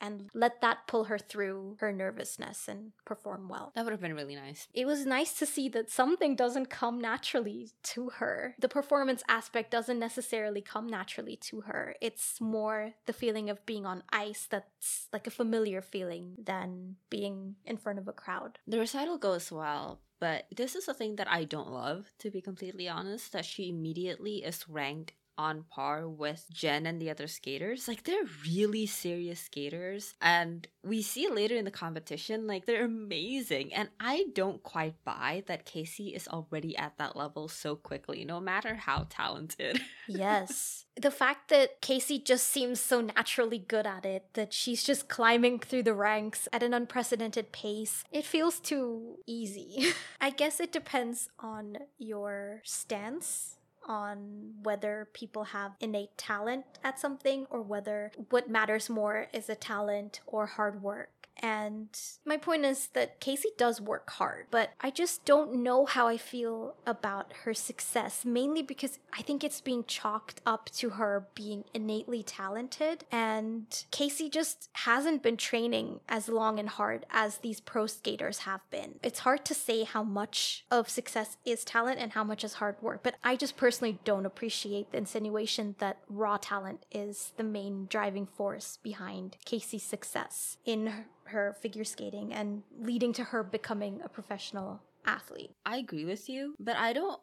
and 0.00 0.30
let 0.34 0.60
that 0.60 0.86
pull 0.86 1.04
her 1.04 1.18
through 1.18 1.76
her 1.80 1.92
nervousness 1.92 2.68
and 2.68 2.92
perform 3.04 3.48
well. 3.48 3.72
That 3.74 3.84
would 3.84 3.92
have 3.92 4.00
been 4.00 4.14
really 4.14 4.34
nice. 4.34 4.66
It 4.72 4.86
was 4.86 5.04
nice 5.04 5.34
to 5.34 5.46
see 5.46 5.68
that 5.70 5.90
something 5.90 6.34
doesn't 6.34 6.70
come 6.70 7.00
naturally 7.00 7.70
to 7.82 8.10
her. 8.16 8.54
The 8.58 8.68
performance 8.68 9.22
aspect 9.28 9.70
doesn't 9.70 9.98
necessarily 9.98 10.62
come 10.62 10.86
naturally 10.86 11.36
to 11.36 11.62
her. 11.62 11.94
It's 12.00 12.40
more 12.40 12.94
the 13.06 13.12
feeling 13.12 13.50
of 13.50 13.64
being 13.66 13.84
on 13.84 14.02
ice 14.10 14.46
that's 14.50 15.08
like 15.12 15.26
a 15.26 15.30
familiar 15.30 15.82
feeling 15.82 16.36
than 16.42 16.96
being 17.10 17.56
in 17.64 17.76
front 17.76 17.98
of 17.98 18.08
a 18.08 18.12
crowd. 18.12 18.58
The 18.66 18.78
recital 18.78 19.18
goes 19.18 19.52
well, 19.52 20.00
but 20.18 20.46
this 20.54 20.74
is 20.74 20.88
a 20.88 20.94
thing 20.94 21.16
that 21.16 21.30
I 21.30 21.44
don't 21.44 21.70
love, 21.70 22.06
to 22.20 22.30
be 22.30 22.40
completely 22.40 22.88
honest, 22.88 23.32
that 23.32 23.44
she 23.44 23.68
immediately 23.68 24.36
is 24.44 24.68
ranked 24.68 25.12
on 25.40 25.64
par 25.70 26.06
with 26.06 26.44
Jen 26.52 26.84
and 26.84 27.00
the 27.00 27.08
other 27.08 27.26
skaters. 27.26 27.88
Like 27.88 28.04
they're 28.04 28.28
really 28.44 28.84
serious 28.84 29.40
skaters. 29.40 30.14
And 30.20 30.68
we 30.84 31.00
see 31.00 31.30
later 31.30 31.56
in 31.56 31.64
the 31.64 31.70
competition, 31.70 32.46
like 32.46 32.66
they're 32.66 32.84
amazing. 32.84 33.72
And 33.72 33.88
I 33.98 34.26
don't 34.34 34.62
quite 34.62 35.02
buy 35.02 35.42
that 35.46 35.64
Casey 35.64 36.08
is 36.08 36.28
already 36.28 36.76
at 36.76 36.98
that 36.98 37.16
level 37.16 37.48
so 37.48 37.74
quickly, 37.74 38.22
no 38.26 38.38
matter 38.38 38.74
how 38.74 39.06
talented. 39.08 39.80
yes. 40.08 40.84
The 41.00 41.10
fact 41.10 41.48
that 41.48 41.80
Casey 41.80 42.18
just 42.18 42.46
seems 42.46 42.78
so 42.78 43.00
naturally 43.00 43.58
good 43.58 43.86
at 43.86 44.04
it, 44.04 44.26
that 44.34 44.52
she's 44.52 44.84
just 44.84 45.08
climbing 45.08 45.58
through 45.60 45.84
the 45.84 45.94
ranks 45.94 46.48
at 46.52 46.62
an 46.62 46.74
unprecedented 46.74 47.50
pace, 47.50 48.04
it 48.12 48.26
feels 48.26 48.60
too 48.60 49.16
easy. 49.26 49.86
I 50.20 50.28
guess 50.28 50.60
it 50.60 50.70
depends 50.70 51.30
on 51.38 51.78
your 51.96 52.60
stance 52.62 53.56
on 53.86 54.52
whether 54.62 55.08
people 55.12 55.44
have 55.44 55.72
innate 55.80 56.16
talent 56.16 56.64
at 56.84 56.98
something 56.98 57.46
or 57.50 57.62
whether 57.62 58.12
what 58.30 58.50
matters 58.50 58.88
more 58.90 59.28
is 59.32 59.48
a 59.48 59.54
talent 59.54 60.20
or 60.26 60.46
hard 60.46 60.82
work. 60.82 61.19
And 61.40 61.88
my 62.24 62.36
point 62.36 62.64
is 62.64 62.88
that 62.88 63.18
Casey 63.18 63.48
does 63.56 63.80
work 63.80 64.10
hard, 64.10 64.46
but 64.50 64.70
I 64.80 64.90
just 64.90 65.24
don't 65.24 65.62
know 65.62 65.86
how 65.86 66.06
I 66.06 66.16
feel 66.16 66.74
about 66.86 67.32
her 67.44 67.54
success, 67.54 68.24
mainly 68.24 68.62
because 68.62 68.98
I 69.12 69.22
think 69.22 69.42
it's 69.42 69.60
being 69.60 69.84
chalked 69.84 70.40
up 70.46 70.70
to 70.76 70.90
her 70.90 71.26
being 71.34 71.64
innately 71.74 72.22
talented. 72.22 73.04
And 73.10 73.84
Casey 73.90 74.28
just 74.28 74.68
hasn't 74.72 75.22
been 75.22 75.36
training 75.36 76.00
as 76.08 76.28
long 76.28 76.58
and 76.58 76.68
hard 76.68 77.06
as 77.10 77.38
these 77.38 77.60
pro 77.60 77.86
skaters 77.86 78.40
have 78.40 78.60
been. 78.70 79.00
It's 79.02 79.20
hard 79.20 79.44
to 79.46 79.54
say 79.54 79.84
how 79.84 80.02
much 80.02 80.64
of 80.70 80.88
success 80.88 81.38
is 81.44 81.64
talent 81.64 81.98
and 81.98 82.12
how 82.12 82.24
much 82.24 82.44
is 82.44 82.54
hard 82.54 82.76
work, 82.82 83.02
but 83.02 83.14
I 83.24 83.36
just 83.36 83.56
personally 83.56 83.98
don't 84.04 84.26
appreciate 84.26 84.92
the 84.92 84.98
insinuation 84.98 85.76
that 85.78 85.98
raw 86.08 86.36
talent 86.36 86.84
is 86.92 87.32
the 87.36 87.44
main 87.44 87.86
driving 87.88 88.26
force 88.26 88.78
behind 88.82 89.36
Casey's 89.44 89.82
success 89.82 90.58
in 90.64 90.92
her 91.29 91.29
figure 91.60 91.84
skating 91.84 92.32
and 92.32 92.62
leading 92.78 93.12
to 93.14 93.24
her 93.24 93.42
becoming 93.42 94.00
a 94.04 94.08
professional 94.08 94.80
athlete. 95.06 95.50
I 95.64 95.78
agree 95.78 96.04
with 96.04 96.28
you, 96.28 96.54
but 96.58 96.76
I 96.76 96.92
don't 96.92 97.20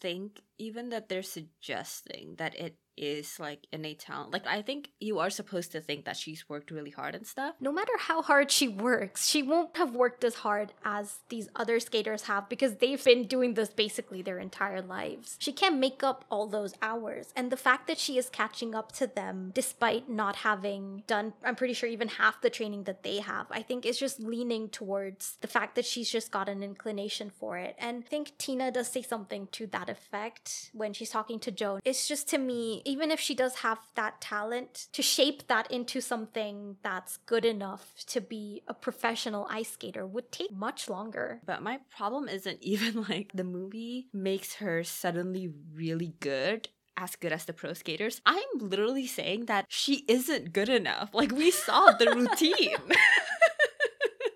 think 0.00 0.40
even 0.58 0.88
that 0.90 1.08
they're 1.08 1.22
suggesting 1.22 2.34
that 2.38 2.54
it 2.58 2.76
is 2.98 3.38
like 3.38 3.66
innate 3.72 4.00
talent. 4.00 4.32
Like 4.32 4.46
I 4.46 4.62
think 4.62 4.90
you 5.00 5.18
are 5.18 5.30
supposed 5.30 5.72
to 5.72 5.80
think 5.80 6.04
that 6.04 6.16
she's 6.16 6.48
worked 6.48 6.70
really 6.70 6.90
hard 6.90 7.14
and 7.14 7.26
stuff. 7.26 7.54
No 7.60 7.72
matter 7.72 7.92
how 7.98 8.22
hard 8.22 8.50
she 8.50 8.68
works, 8.68 9.28
she 9.28 9.42
won't 9.42 9.76
have 9.76 9.94
worked 9.94 10.24
as 10.24 10.36
hard 10.36 10.72
as 10.84 11.20
these 11.28 11.48
other 11.56 11.80
skaters 11.80 12.22
have 12.22 12.48
because 12.48 12.76
they've 12.76 13.02
been 13.02 13.24
doing 13.24 13.54
this 13.54 13.70
basically 13.70 14.22
their 14.22 14.38
entire 14.38 14.82
lives. 14.82 15.36
She 15.38 15.52
can't 15.52 15.78
make 15.78 16.02
up 16.02 16.24
all 16.30 16.46
those 16.46 16.74
hours. 16.82 17.32
And 17.36 17.50
the 17.50 17.56
fact 17.56 17.86
that 17.86 17.98
she 17.98 18.18
is 18.18 18.28
catching 18.28 18.74
up 18.74 18.92
to 18.92 19.06
them 19.06 19.52
despite 19.54 20.08
not 20.08 20.36
having 20.36 21.02
done 21.06 21.32
I'm 21.44 21.56
pretty 21.56 21.74
sure 21.74 21.88
even 21.88 22.08
half 22.08 22.40
the 22.40 22.50
training 22.50 22.84
that 22.84 23.02
they 23.02 23.18
have, 23.18 23.46
I 23.50 23.62
think 23.62 23.86
is 23.86 23.98
just 23.98 24.20
leaning 24.20 24.68
towards 24.68 25.36
the 25.40 25.46
fact 25.46 25.74
that 25.76 25.84
she's 25.84 26.10
just 26.10 26.30
got 26.30 26.48
an 26.48 26.62
inclination 26.62 27.30
for 27.30 27.56
it. 27.58 27.76
And 27.78 28.04
I 28.04 28.08
think 28.08 28.36
Tina 28.38 28.70
does 28.70 28.88
say 28.88 29.02
something 29.02 29.48
to 29.52 29.66
that 29.68 29.88
effect 29.88 30.70
when 30.72 30.92
she's 30.92 31.10
talking 31.10 31.38
to 31.40 31.50
Joan. 31.50 31.80
It's 31.84 32.08
just 32.08 32.28
to 32.28 32.38
me 32.38 32.82
even 32.88 33.10
if 33.10 33.20
she 33.20 33.34
does 33.34 33.56
have 33.56 33.78
that 33.94 34.20
talent, 34.20 34.88
to 34.92 35.02
shape 35.02 35.46
that 35.48 35.70
into 35.70 36.00
something 36.00 36.76
that's 36.82 37.18
good 37.18 37.44
enough 37.44 37.92
to 38.06 38.20
be 38.20 38.62
a 38.66 38.74
professional 38.74 39.46
ice 39.50 39.72
skater 39.72 40.06
would 40.06 40.32
take 40.32 40.50
much 40.50 40.88
longer. 40.88 41.40
But 41.44 41.62
my 41.62 41.80
problem 41.94 42.28
isn't 42.28 42.58
even 42.62 43.04
like 43.08 43.32
the 43.34 43.44
movie 43.44 44.08
makes 44.12 44.54
her 44.54 44.82
suddenly 44.82 45.52
really 45.74 46.14
good 46.20 46.68
as 46.96 47.14
good 47.14 47.32
as 47.32 47.44
the 47.44 47.52
pro 47.52 47.74
skaters. 47.74 48.20
I'm 48.26 48.48
literally 48.58 49.06
saying 49.06 49.46
that 49.46 49.66
she 49.68 50.04
isn't 50.08 50.52
good 50.52 50.68
enough. 50.68 51.10
Like 51.12 51.30
we 51.30 51.50
saw 51.50 51.92
the 51.92 52.10
routine. 52.16 52.76